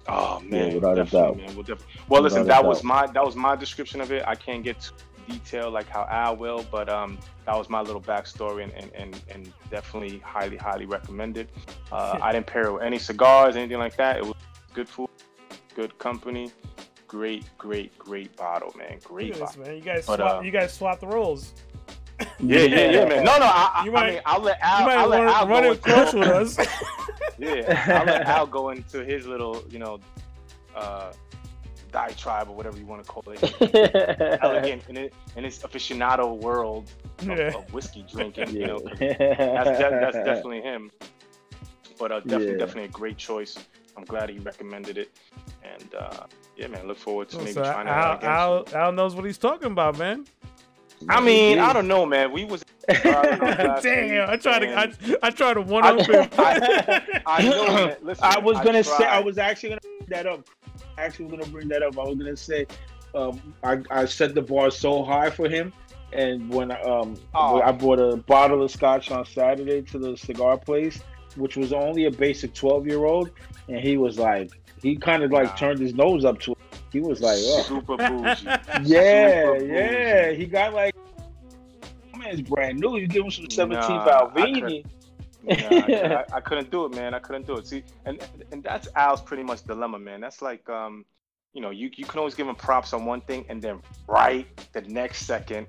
Oh 0.09 0.41
man, 0.41 0.69
Yeah, 0.69 0.75
without 0.75 0.99
a 0.99 1.05
doubt. 1.05 1.37
man. 1.37 1.55
We'll 1.55 1.63
definitely. 1.63 1.87
Well, 2.09 2.23
listen, 2.23 2.47
that 2.47 2.65
was 2.65 2.79
doubt. 2.79 2.85
my 2.85 3.07
that 3.09 3.25
was 3.25 3.37
my 3.37 3.55
description 3.57 4.01
of 4.01 4.11
it. 4.13 4.25
I 4.27 4.35
can't 4.35 4.65
get 4.65 4.81
too 4.81 4.95
detailed 5.29 5.73
like 5.73 5.89
how 5.89 6.03
I 6.03 6.31
will, 6.31 6.65
but 6.71 6.89
um, 6.89 7.19
that 7.47 7.57
was 7.57 7.69
my 7.69 7.81
little 7.81 8.01
backstory 8.01 8.65
and 8.65 8.73
and 8.73 8.91
and, 8.95 9.23
and 9.31 9.53
definitely 9.71 10.19
highly 10.19 10.57
highly 10.57 10.87
recommended. 10.87 11.49
Uh, 11.93 12.19
I 12.23 12.33
didn't 12.33 12.47
pair 12.47 12.65
it 12.67 12.73
with 12.73 12.83
any 12.83 12.99
cigars, 12.99 13.57
anything 13.57 13.79
like 13.79 13.97
that. 13.97 14.17
It 14.17 14.25
was 14.25 14.35
good 14.75 14.89
food, 14.89 15.09
good 15.77 15.97
company, 15.99 16.51
great 17.11 17.45
great 17.59 17.97
great 17.99 18.35
bottle, 18.37 18.73
man. 18.79 18.99
Great 19.03 19.33
this, 19.33 19.41
bottle. 19.41 19.63
man. 19.65 19.75
You 19.75 19.81
guys 19.83 20.07
But, 20.07 20.17
swap. 20.21 20.39
uh, 20.39 20.41
you 20.43 20.51
guys 20.53 20.73
swap 20.73 21.01
the 21.01 21.09
roles. 21.09 21.53
Yeah, 22.39 22.61
yeah, 22.61 22.91
yeah, 22.91 23.05
man. 23.07 23.25
No, 23.25 23.39
no, 23.39 23.47
I, 23.47 23.71
I, 23.75 23.85
You 23.85 23.91
I 23.91 23.95
might- 23.95 24.11
mean, 24.13 24.21
I'll 24.27 24.41
let 24.41 24.59
Al. 24.63 24.81
You 24.81 24.87
might 24.87 24.97
I'll 24.99 25.09
let 25.09 25.21
Al 25.23 25.49
run 25.49 25.63
go 25.65 25.73
it 25.73 25.83
close 25.83 26.13
with 26.15 26.29
us. 26.43 26.59
yeah, 27.39 27.99
I'll 27.99 28.07
let 28.07 28.27
Al 28.27 28.47
go 28.47 28.71
into 28.71 29.05
his 29.05 29.27
little, 29.27 29.65
you 29.71 29.79
know, 29.79 29.99
uh, 30.77 31.13
diatribe 31.91 32.49
or 32.49 32.55
whatever 32.55 32.79
you 32.79 32.87
want 32.87 33.03
to 33.03 33.11
call 33.11 33.25
it. 33.27 34.39
elegant 34.43 34.83
in 34.89 34.97
it 34.99 35.15
in 35.37 35.43
his 35.45 35.59
aficionado 35.61 36.37
world 36.41 36.91
of, 37.21 37.27
Yeah. 37.27 37.57
of 37.57 37.73
whiskey 37.73 38.05
drinking. 38.13 38.51
You 38.51 38.61
Yeah. 38.61 38.67
know, 38.67 38.79
'cause 38.81 38.99
that's, 38.99 39.79
de- 39.79 40.01
that's 40.01 40.17
definitely 40.17 40.61
him. 40.61 40.91
But 41.99 42.13
uh, 42.13 42.21
definitely, 42.21 42.53
Yeah. 42.53 42.59
definitely 42.59 42.85
a 42.85 42.89
great 42.89 43.17
choice. 43.17 43.57
I'm 43.97 44.05
glad 44.05 44.29
he 44.31 44.39
recommended 44.39 44.97
it, 44.99 45.11
and 45.65 45.95
uh, 45.95 46.27
yeah, 46.57 46.67
man, 46.69 46.87
look 46.87 46.99
forward 46.99 47.29
to 47.31 47.39
maybe 47.39 47.53
So 47.53 47.63
trying 47.63 47.87
that 47.87 47.97
out 47.97 48.25
Al. 48.25 48.67
Al, 48.73 48.77
Al 48.87 48.93
knows 48.93 49.15
what 49.15 49.25
he's 49.25 49.39
talking 49.39 49.73
about, 49.73 49.99
man. 49.99 50.27
I 51.09 51.21
mean, 51.21 51.59
I 51.59 51.73
don't 51.73 51.89
know, 51.89 52.05
man. 52.05 52.31
We 52.33 52.45
was 52.45 52.63
last 52.89 53.83
Damn, 53.83 54.29
I 54.29 54.33
week, 54.33 54.43
tried 54.43 54.59
to 54.61 54.79
I, 54.79 55.17
I 55.23 55.31
tried 55.31 55.55
to 55.55 55.63
one 55.63 55.85
up 55.85 56.07
him. 56.07 56.29
I- 56.39 57.23
I 57.27 57.43
know, 57.49 57.65
man. 57.67 57.97
Listen, 58.03 58.25
I 58.25 58.39
was 58.39 58.59
gonna 58.61 58.85
say 58.85 59.05
I 59.05 59.21
was 59.21 59.39
actually 59.39 59.71
gonna 59.71 59.81
bring 59.83 60.09
that 60.09 60.27
up. 60.27 60.47
Actually, 60.99 61.27
was 61.27 61.39
gonna 61.41 61.53
bring 61.53 61.69
that 61.69 61.83
up. 61.83 61.99
I 61.99 62.03
was 62.03 62.19
gonna 62.19 62.37
say 62.37 62.67
um, 63.15 63.55
I, 63.65 63.79
I 63.91 64.05
set 64.05 64.35
the 64.35 64.43
bar 64.43 64.71
so 64.71 65.03
high 65.03 65.31
for 65.31 65.49
him, 65.49 65.73
and 66.13 66.51
when 66.53 66.71
um 66.87 67.17
Oh. 67.35 67.61
I 67.63 67.73
bought 67.73 67.99
a 68.01 68.17
bottle 68.17 68.63
of 68.63 68.71
scotch 68.71 69.11
on 69.11 69.25
Saturday 69.25 69.81
to 69.83 69.99
the 69.99 70.17
cigar 70.17 70.59
place, 70.59 71.01
which 71.37 71.57
was 71.57 71.73
only 71.73 72.05
a 72.07 72.11
basic 72.11 72.53
twelve 72.53 72.87
year 72.87 73.05
old, 73.07 73.31
and 73.69 73.79
he 73.81 73.97
was 73.97 74.19
like 74.19 74.51
he 74.83 74.97
kind 74.97 75.23
of 75.23 75.31
like 75.31 75.49
Wow. 75.51 75.57
turned 75.57 75.79
his 75.81 75.95
nose 75.95 76.25
up 76.25 76.39
to 76.41 76.53
it. 76.53 76.59
He 76.93 77.01
was 77.01 77.21
like, 77.21 77.39
oh. 77.41 77.63
super 77.63 77.97
bougie. 77.97 78.45
yeah, 78.45 78.63
Super 78.83 79.65
yeah. 79.65 80.27
bougie. 80.31 80.37
He 80.39 80.47
got 80.47 80.75
like. 80.75 80.95
Man's 82.19 82.43
brand 82.43 82.79
new. 82.79 82.99
You 82.99 83.07
give 83.07 83.25
him 83.25 83.31
some 83.31 83.49
17 83.49 83.79
Nah, 83.81 84.05
I 84.05 84.29
Balvenie. 84.29 84.85
Nah, 85.43 85.55
I, 85.55 86.17
I, 86.17 86.25
I 86.37 86.41
couldn't 86.41 86.71
do 86.71 86.85
it, 86.85 86.95
man. 86.95 87.15
I 87.15 87.19
couldn't 87.19 87.47
do 87.47 87.57
it. 87.57 87.67
See, 87.67 87.83
and 88.05 88.23
and 88.53 88.63
that's 88.63 88.89
Al's 88.95 89.23
pretty 89.23 89.43
much 89.43 89.65
dilemma, 89.65 89.99
man. 89.99 90.21
That's 90.21 90.43
like, 90.43 90.69
um, 90.69 91.07
you 91.55 91.63
know, 91.63 91.71
you 91.71 91.91
you 91.97 92.05
can 92.05 92.19
always 92.19 92.35
give 92.35 92.47
him 92.47 92.55
props 92.57 92.93
on 92.93 93.07
one 93.07 93.23
thing, 93.23 93.47
and 93.49 93.63
then 93.63 93.81
right 94.07 94.47
the 94.75 94.83
next 94.83 95.25
second, 95.25 95.67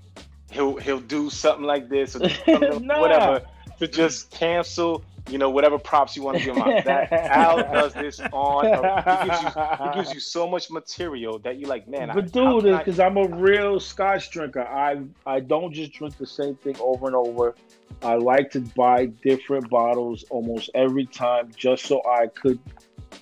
he'll 0.52 0.76
he'll 0.76 1.00
do 1.00 1.30
something 1.30 1.66
like 1.66 1.88
this 1.88 2.18
or 2.18 2.28
something, 2.46 2.86
Nah. 2.86 3.00
whatever 3.00 3.42
to 3.82 3.88
just 3.88 4.30
cancel, 4.30 5.04
you 5.28 5.38
know, 5.40 5.50
whatever 5.50 5.80
props 5.80 6.16
you 6.16 6.22
want 6.22 6.38
to 6.38 6.44
give 6.46 6.56
him. 6.56 6.62
Out. 6.64 6.86
That 6.86 7.12
Al 7.12 7.58
does 7.74 7.94
this 7.94 8.20
on. 8.32 8.66
He 8.66 9.28
gives 9.28 9.42
you 9.44 9.86
he 9.86 9.94
gives 9.96 10.14
you 10.14 10.20
so 10.20 10.48
much 10.48 10.70
material 10.70 11.40
that 11.40 11.60
you're 11.60 11.68
like, 11.70 11.88
man. 11.88 12.12
But 12.14 12.34
how 12.34 12.60
dude, 12.60 12.78
because 12.78 13.00
I'm 13.00 13.18
a 13.18 13.28
real 13.28 13.80
Scotch 13.80 14.30
drinker, 14.32 14.62
I 14.62 15.02
I 15.26 15.40
don't 15.40 15.74
just 15.74 15.94
drink 15.94 16.18
the 16.18 16.28
same 16.28 16.56
thing 16.56 16.76
over 16.80 17.08
and 17.08 17.16
over. 17.16 17.56
I 18.04 18.16
like 18.16 18.52
to 18.52 18.62
buy 18.62 19.08
different 19.08 19.70
bottles 19.70 20.26
almost 20.30 20.70
every 20.76 21.06
time, 21.08 21.52
just 21.56 21.86
so 21.86 22.02
I 22.08 22.28
could 22.28 22.60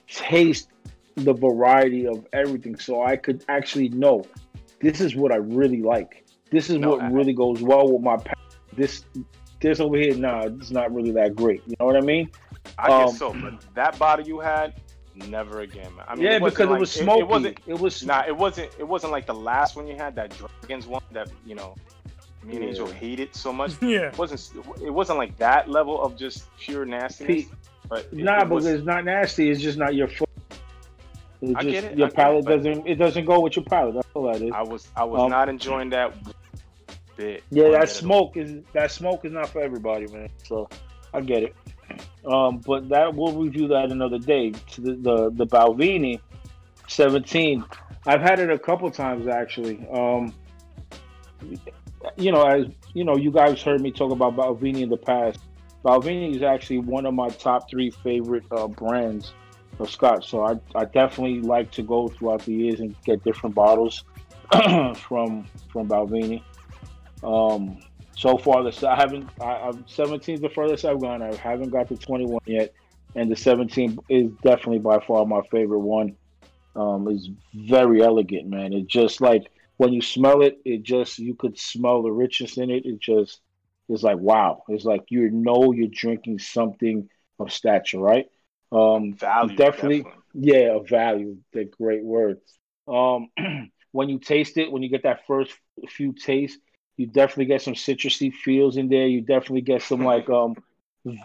taste 0.07 0.69
the 1.15 1.33
variety 1.33 2.05
of 2.07 2.25
everything, 2.33 2.77
so 2.77 3.01
I 3.03 3.15
could 3.15 3.43
actually 3.49 3.89
know 3.89 4.25
this 4.81 4.99
is 5.01 5.15
what 5.15 5.31
I 5.31 5.37
really 5.37 5.81
like. 5.81 6.25
This 6.51 6.69
is 6.69 6.77
No, 6.77 6.91
what 6.91 7.01
I- 7.01 7.09
really 7.11 7.33
goes 7.33 7.61
well 7.61 7.91
with 7.91 8.01
my. 8.01 8.17
This 8.75 9.03
this 9.59 9.79
over 9.79 9.97
here, 9.97 10.15
nah, 10.15 10.43
it's 10.43 10.71
not 10.71 10.93
really 10.93 11.11
that 11.11 11.35
great. 11.35 11.61
You 11.67 11.75
know 11.79 11.85
what 11.85 11.95
I 11.95 12.01
mean? 12.01 12.29
I 12.77 12.87
guess 12.87 13.09
um, 13.11 13.15
so, 13.15 13.33
but 13.33 13.53
that 13.75 13.97
bottle 13.97 14.25
you 14.25 14.39
had, 14.39 14.79
never 15.15 15.61
again, 15.61 15.95
man. 15.95 16.05
I 16.07 16.15
mean, 16.15 16.23
yeah, 16.25 16.31
it 16.35 16.43
because 16.43 16.67
like- 16.67 16.77
it 16.77 16.79
was 16.79 16.91
smoky. 16.91 17.21
It, 17.21 17.27
wasn't. 17.27 17.59
It 17.67 17.79
was 17.79 18.05
Nah, 18.05 18.23
it 18.27 18.35
wasn't. 18.35 18.71
It 18.77 18.87
wasn't 18.87 19.11
like 19.11 19.25
the 19.25 19.33
last 19.33 19.75
one 19.75 19.87
you 19.87 19.95
had, 19.95 20.15
that 20.15 20.35
dragons 20.37 20.87
one 20.87 21.01
that 21.11 21.29
you 21.45 21.55
know, 21.55 21.75
me 22.43 22.55
and 22.55 22.63
Yeah. 22.63 22.69
Angel 22.69 22.87
hated 22.87 23.35
so 23.35 23.51
much. 23.51 23.73
yeah. 23.81 24.07
It 24.07 24.17
wasn't. 24.17 24.49
It 24.81 24.89
wasn't 24.91 25.17
like 25.19 25.37
that 25.37 25.69
level 25.69 26.01
of 26.01 26.15
just 26.17 26.45
pure 26.57 26.85
nastiness. 26.85 27.45
Peat, 27.45 27.49
But 27.87 27.99
it, 28.11 28.13
Nah, 28.13 28.41
it 28.41 28.49
was, 28.49 28.63
because 28.65 28.79
it's 28.79 28.85
not 28.85 29.05
nasty. 29.05 29.49
It's 29.49 29.61
just 29.61 29.77
not 29.77 29.95
your 29.95 30.07
foot. 30.07 30.29
It's 31.41 31.55
I 31.55 31.61
just 31.63 31.71
get 31.71 31.83
it, 31.85 31.97
your 31.97 32.07
I 32.07 32.09
get 32.09 32.13
it, 32.13 32.15
palate 32.15 32.45
doesn't. 32.45 32.87
It 32.87 32.95
doesn't 32.95 33.25
go 33.25 33.39
with 33.39 33.55
your 33.55 33.65
palate. 33.65 33.95
That's 33.95 34.07
all 34.13 34.31
that 34.31 34.41
is. 34.41 34.51
I 34.53 34.61
was. 34.61 34.87
I 34.95 35.03
was 35.05 35.21
Um, 35.21 35.29
not 35.29 35.47
enjoying 35.49 35.89
that 35.91 36.13
bit. 37.19 37.43
yeah, 37.49 37.63
that 37.63 37.69
bit 37.69 37.75
at 37.75 37.79
all. 37.81 37.87
smoke 37.87 38.37
is 38.37 38.63
that 38.73 38.91
smoke 38.91 39.25
is 39.25 39.31
not 39.31 39.49
for 39.49 39.61
everybody, 39.61 40.07
man. 40.07 40.29
So 40.43 40.69
I 41.13 41.21
get 41.21 41.43
it. 41.43 41.55
Um, 42.25 42.59
but 42.59 42.89
that 42.89 43.13
we'll 43.15 43.33
review 43.33 43.67
that 43.69 43.91
another 43.91 44.19
day. 44.19 44.51
To 44.51 44.81
the 44.81 44.93
the, 44.95 45.29
the 45.31 45.47
Balvenie, 45.47 46.19
seventeen. 46.87 47.63
I've 48.07 48.21
had 48.21 48.39
it 48.39 48.49
a 48.49 48.57
couple 48.57 48.89
times 48.91 49.27
actually. 49.27 49.85
Um, 49.91 50.33
you 52.17 52.31
know, 52.31 52.43
as 52.43 52.65
you 52.93 53.03
know, 53.03 53.17
you 53.17 53.31
guys 53.31 53.61
heard 53.61 53.81
me 53.81 53.91
talk 53.91 54.11
about 54.11 54.35
Balvenie 54.35 54.81
in 54.81 54.89
the 54.89 54.97
past. 54.97 55.39
Balvenie 55.83 56.35
is 56.35 56.43
actually 56.43 56.79
one 56.79 57.05
of 57.05 57.13
my 57.13 57.29
top 57.29 57.69
three 57.69 57.89
favorite 57.89 58.43
uh, 58.51 58.67
brands 58.67 59.33
of 59.79 59.89
scotch. 59.89 60.29
So 60.29 60.43
I, 60.43 60.59
I 60.75 60.85
definitely 60.85 61.41
like 61.41 61.71
to 61.71 61.83
go 61.83 62.07
throughout 62.07 62.41
the 62.41 62.53
years 62.53 62.79
and 62.79 62.95
get 63.03 63.23
different 63.23 63.55
bottles 63.55 64.03
from 64.51 65.45
from 65.71 65.87
Balvenie. 65.87 66.43
Um, 67.23 67.77
so 68.15 68.37
far, 68.37 68.63
this 68.63 68.83
I 68.83 68.95
haven't. 68.95 69.29
I, 69.39 69.69
I'm 69.69 69.85
17 69.87 70.35
is 70.35 70.41
the 70.41 70.49
furthest 70.49 70.85
I've 70.85 71.01
gone. 71.01 71.21
I 71.21 71.35
haven't 71.35 71.69
got 71.69 71.87
to 71.89 71.95
21 71.95 72.39
yet, 72.45 72.73
and 73.15 73.31
the 73.31 73.35
17 73.35 73.97
is 74.09 74.31
definitely 74.43 74.79
by 74.79 74.99
far 74.99 75.25
my 75.25 75.41
favorite 75.51 75.79
one. 75.79 76.15
Um, 76.75 77.07
it's 77.09 77.29
very 77.53 78.01
elegant, 78.03 78.47
man. 78.47 78.73
It 78.73 78.87
just 78.87 79.21
like 79.21 79.49
when 79.77 79.93
you 79.93 80.01
smell 80.01 80.41
it, 80.41 80.59
it 80.65 80.83
just 80.83 81.19
you 81.19 81.35
could 81.35 81.57
smell 81.57 82.03
the 82.03 82.11
richness 82.11 82.57
in 82.57 82.69
it. 82.69 82.85
It 82.85 82.99
just 82.99 83.39
it's 83.87 84.03
like 84.03 84.17
wow. 84.17 84.63
It's 84.67 84.85
like 84.85 85.03
you 85.09 85.29
know 85.31 85.71
you're 85.71 85.87
drinking 85.91 86.39
something 86.39 87.09
of 87.39 87.51
stature, 87.51 87.99
right? 87.99 88.25
Um, 88.71 89.13
Value, 89.13 89.55
definitely, 89.55 90.03
definitely. 90.03 90.21
yeah, 90.33 90.75
of 90.75 90.87
value. 90.87 91.37
The 91.53 91.65
great 91.65 92.03
word. 92.03 92.39
Um, 92.87 93.29
when 93.91 94.09
you 94.09 94.19
taste 94.19 94.57
it, 94.57 94.71
when 94.71 94.83
you 94.83 94.89
get 94.89 95.03
that 95.03 95.25
first 95.25 95.53
few 95.87 96.13
tastes, 96.13 96.59
you 96.99 97.07
definitely 97.07 97.45
get 97.45 97.61
some 97.61 97.75
citrusy 97.75 98.33
feels 98.33 98.75
in 98.75 98.89
there. 98.89 99.07
You 99.07 99.21
definitely 99.21 99.61
get 99.61 99.81
some 99.81 100.03
like 100.03 100.29
um 100.29 100.55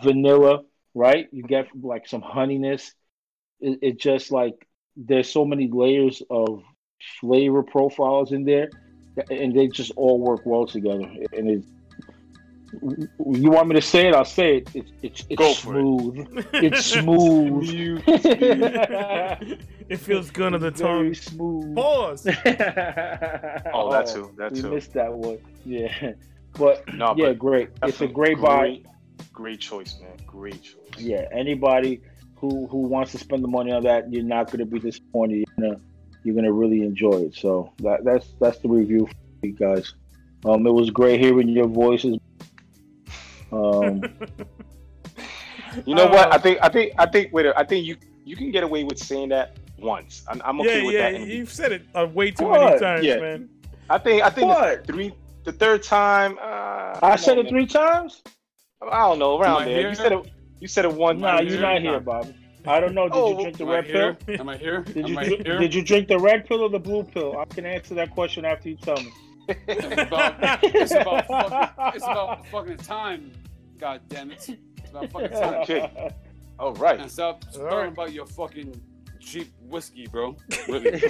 vanilla, 0.05 0.63
right? 0.95 1.27
You 1.33 1.43
get 1.43 1.67
like 1.83 2.07
some 2.07 2.23
honeyness. 2.23 2.93
It, 3.61 3.81
it 3.83 3.99
just 3.99 4.31
like 4.31 4.55
there's 4.97 5.29
so 5.29 5.45
many 5.45 5.69
layers 5.69 6.23
of 6.31 6.63
flavor 7.21 7.65
profiles 7.65 8.31
in 8.31 8.45
there, 8.45 8.71
and 9.29 9.53
they 9.53 9.67
just 9.67 9.91
all 9.97 10.21
work 10.21 10.43
well 10.47 10.65
together. 10.65 11.11
And 11.33 11.51
it's 11.51 11.67
You 12.83 13.51
want 13.51 13.69
me 13.69 13.75
to 13.75 13.83
say 13.83 14.09
it? 14.09 14.15
I'll 14.15 14.25
say 14.25 14.59
it. 14.59 14.71
It's 14.75 14.91
it's, 15.03 15.25
it's 15.31 15.39
Go 15.39 15.55
for 15.55 15.77
it. 15.77 15.81
smooth. 15.81 16.47
It's 16.55 16.87
smooth. 16.87 18.03
it 19.89 19.97
feels 19.99 20.31
good 20.31 20.55
on 20.55 20.61
the 20.61 20.71
Very 20.71 21.11
tongue. 21.11 21.15
smooth. 21.15 21.75
Pause. 21.77 22.27
Oh, 23.73 23.91
that 23.93 24.07
too. 24.13 24.33
That 24.37 24.53
we 24.53 24.61
too. 24.63 24.71
missed 24.71 24.93
that 24.95 25.13
one. 25.13 25.39
Yeah, 25.65 26.13
but 26.59 26.87
No, 26.95 27.15
yeah, 27.17 27.29
but 27.29 27.39
great. 27.39 27.69
It's 27.69 27.77
a 27.83 27.87
definitely 27.87 28.15
great 28.15 28.41
buy. 28.41 28.59
Great, 28.69 28.87
great 29.33 29.61
choice, 29.61 29.99
man. 30.01 30.17
Great 30.27 30.63
choice. 30.63 30.79
Yeah, 30.99 31.27
anybody 31.33 32.01
who 32.37 32.67
who 32.69 32.79
wants 32.79 33.13
to 33.13 33.19
spend 33.19 33.43
the 33.43 33.49
money 33.49 33.73
on 33.73 33.83
that, 33.85 34.13
you're 34.13 34.23
not 34.25 34.47
going 34.47 34.59
to 34.61 34.67
be 34.67 34.79
disappointed. 34.79 35.37
You're 35.39 35.69
gonna 35.71 35.81
you're 36.25 36.35
gonna 36.35 36.53
really 36.53 36.83
enjoy 36.83 37.23
it. 37.27 37.35
So 37.37 37.73
that 37.79 38.05
that's 38.05 38.27
that's 38.41 38.59
the 38.59 38.69
review 38.69 39.07
for 39.41 39.47
you 39.47 39.53
guys. 39.53 39.95
Um, 40.45 40.67
it 40.67 40.73
was 40.73 40.91
great 40.91 41.21
hearing 41.21 41.49
your 41.49 41.67
voices. 41.69 42.19
Um, 43.55 44.03
You 45.87 45.95
know 45.97 46.07
what? 46.07 46.29
Uh, 46.29 46.35
I 46.35 46.39
think 46.39 46.59
I 46.63 46.69
think 46.69 46.93
I 46.99 47.07
think 47.07 47.33
wait. 47.33 47.47
a- 47.47 47.59
I 47.59 47.65
think 47.65 47.85
you 47.85 47.97
you 48.25 48.37
can 48.37 48.53
get 48.53 48.63
away 48.63 48.85
with 48.85 48.99
saying 48.99 49.31
that 49.31 49.57
once. 49.77 50.23
I'm, 50.29 50.41
I'm 50.45 50.61
okay 50.61 50.79
yeah, 50.81 50.87
with 50.87 50.95
yeah, 50.95 51.11
that. 51.11 51.21
And 51.21 51.29
you've 51.31 51.51
said 51.53 51.73
it 51.73 51.83
uh, 51.97 52.07
way 52.07 52.31
too 52.31 52.45
What? 52.45 52.61
many 52.61 52.79
times, 52.79 53.05
Yeah. 53.05 53.17
man. 53.19 53.49
I 53.91 53.99
think 53.99 54.23
I 54.23 54.31
think 54.31 54.49
the 54.53 54.83
three 54.87 55.13
the 55.43 55.51
third 55.53 55.83
time. 55.83 56.39
Uh, 56.41 56.99
I 57.03 57.17
said 57.17 57.33
on, 57.33 57.39
it 57.41 57.43
man. 57.45 57.53
three 57.53 57.67
times. 57.67 58.23
I 58.89 59.01
don't 59.09 59.19
know 59.19 59.41
around 59.41 59.63
Am 59.63 59.69
there. 59.69 59.79
here? 59.81 59.89
You 59.89 59.95
said 59.97 60.13
it. 60.13 60.31
You 60.61 60.69
said 60.69 60.85
it 60.85 60.93
one. 60.95 61.19
Nah, 61.21 61.39
time. 61.39 61.49
you're 61.49 61.61
not 61.61 61.81
here, 61.81 61.99
Bob. 61.99 62.33
I 62.67 62.79
don't 62.79 62.95
know. 62.95 63.09
Did 63.09 63.17
Oh, 63.17 63.31
you 63.37 63.41
drink 63.43 63.57
the 63.59 63.67
red 63.67 63.85
pill? 63.87 64.17
Am 64.39 64.49
I 64.49 64.57
here? 64.57 64.83
Did 64.83 65.05
Am 65.07 65.11
you 65.13 65.19
I 65.19 65.25
here? 65.25 65.59
did 65.59 65.75
you 65.75 65.83
drink 65.83 66.07
the 66.07 66.19
red 66.21 66.47
pill 66.47 66.63
or 66.63 66.69
the 66.71 66.79
blue 66.79 67.03
pill? 67.03 67.37
I 67.37 67.45
can 67.47 67.67
answer 67.67 67.95
that 67.97 68.13
question 68.13 68.45
after 68.45 68.69
you 68.69 68.77
tell 68.77 68.97
me. 68.97 69.13
It's 69.49 70.03
about, 70.03 70.37
it's 70.63 70.93
about 70.93 71.27
fucking, 71.27 71.93
it's 71.97 72.05
about 72.05 72.47
fucking 72.47 72.77
time. 72.79 73.33
God 73.79 74.01
damn 74.09 74.31
it. 74.31 74.49
It's 74.79 74.91
about 74.91 75.11
fucking 75.11 75.31
time. 75.41 75.55
Okay. 75.63 76.11
All 76.59 76.73
right. 76.75 77.01
And 77.01 77.11
stop 77.11 77.45
All 77.57 77.63
right. 77.63 77.71
talking 77.71 77.93
about 77.93 78.13
your 78.13 78.27
fucking 78.27 78.81
cheap 79.21 79.53
whiskey, 79.63 80.07
bro. 80.07 80.37
Really. 80.69 80.93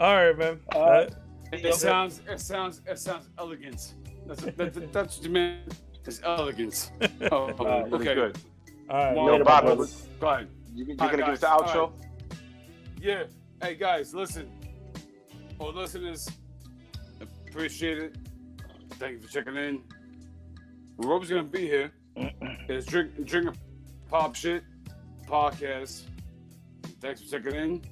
All 0.00 0.14
right, 0.16 0.36
man. 0.38 0.60
Uh, 0.74 0.78
Uh, 0.78 1.06
It 1.52 1.74
sounds, 1.74 2.20
it 2.28 2.40
sounds, 2.40 2.82
it 2.86 2.98
sounds 2.98 3.28
elegant. 3.38 3.94
That's 4.26 4.42
that, 4.42 4.56
that, 4.58 4.92
that's 4.92 5.16
what 5.16 5.24
you 5.26 5.30
mean. 5.32 5.58
It's 6.04 6.20
elegance. 6.22 6.90
Oh, 7.32 7.46
Uh, 7.58 7.84
Really 7.84 7.94
okay. 8.08 8.14
good. 8.14 8.38
all 8.90 8.96
right. 8.98 9.16
Yo, 9.16 9.36
Yo, 9.38 9.44
Bob, 9.44 9.64
you, 9.64 9.74
brother. 9.74 9.92
Go 10.20 10.28
ahead. 10.28 10.48
you, 10.74 10.84
you're 10.84 10.96
All 11.00 11.08
gonna 11.08 11.22
right, 11.22 11.26
give 11.26 11.34
us 11.34 11.40
the 11.40 11.46
outro? 11.46 11.74
All 11.76 11.92
Yeah. 13.00 13.24
Hey 13.62 13.74
guys, 13.76 14.14
listen. 14.14 14.50
All 15.58 15.72
listeners, 15.72 16.28
appreciate 17.48 17.98
it. 17.98 18.16
Thank 18.94 19.12
you 19.14 19.20
for 19.20 19.28
checking 19.28 19.56
in. 19.56 19.82
We're 20.96 21.18
gonna 21.20 21.44
be 21.44 21.66
here. 21.66 21.92
It's 22.68 22.86
drink 22.86 23.24
drink 23.24 23.48
a 23.48 24.10
pop 24.10 24.34
shit 24.34 24.64
podcast. 25.26 26.02
Thanks 27.00 27.22
for 27.22 27.28
checking 27.28 27.54
in. 27.54 27.82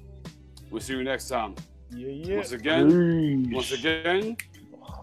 We'll 0.69 0.81
see 0.81 0.93
you 0.93 1.03
next 1.03 1.29
time. 1.29 1.55
Yeah, 1.91 2.09
yeah. 2.09 2.35
Once 2.37 2.51
again, 2.51 3.51
once 3.51 3.71
again, 3.71 4.35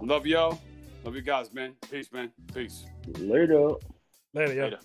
love 0.02 0.26
y'all. 0.26 0.60
Love 1.04 1.16
you 1.16 1.22
guys, 1.22 1.52
man. 1.52 1.74
Peace, 1.90 2.12
man. 2.12 2.30
Peace. 2.52 2.84
Later. 3.18 3.72
Later, 4.32 4.54
yo. 4.54 4.64
Later. 4.64 4.78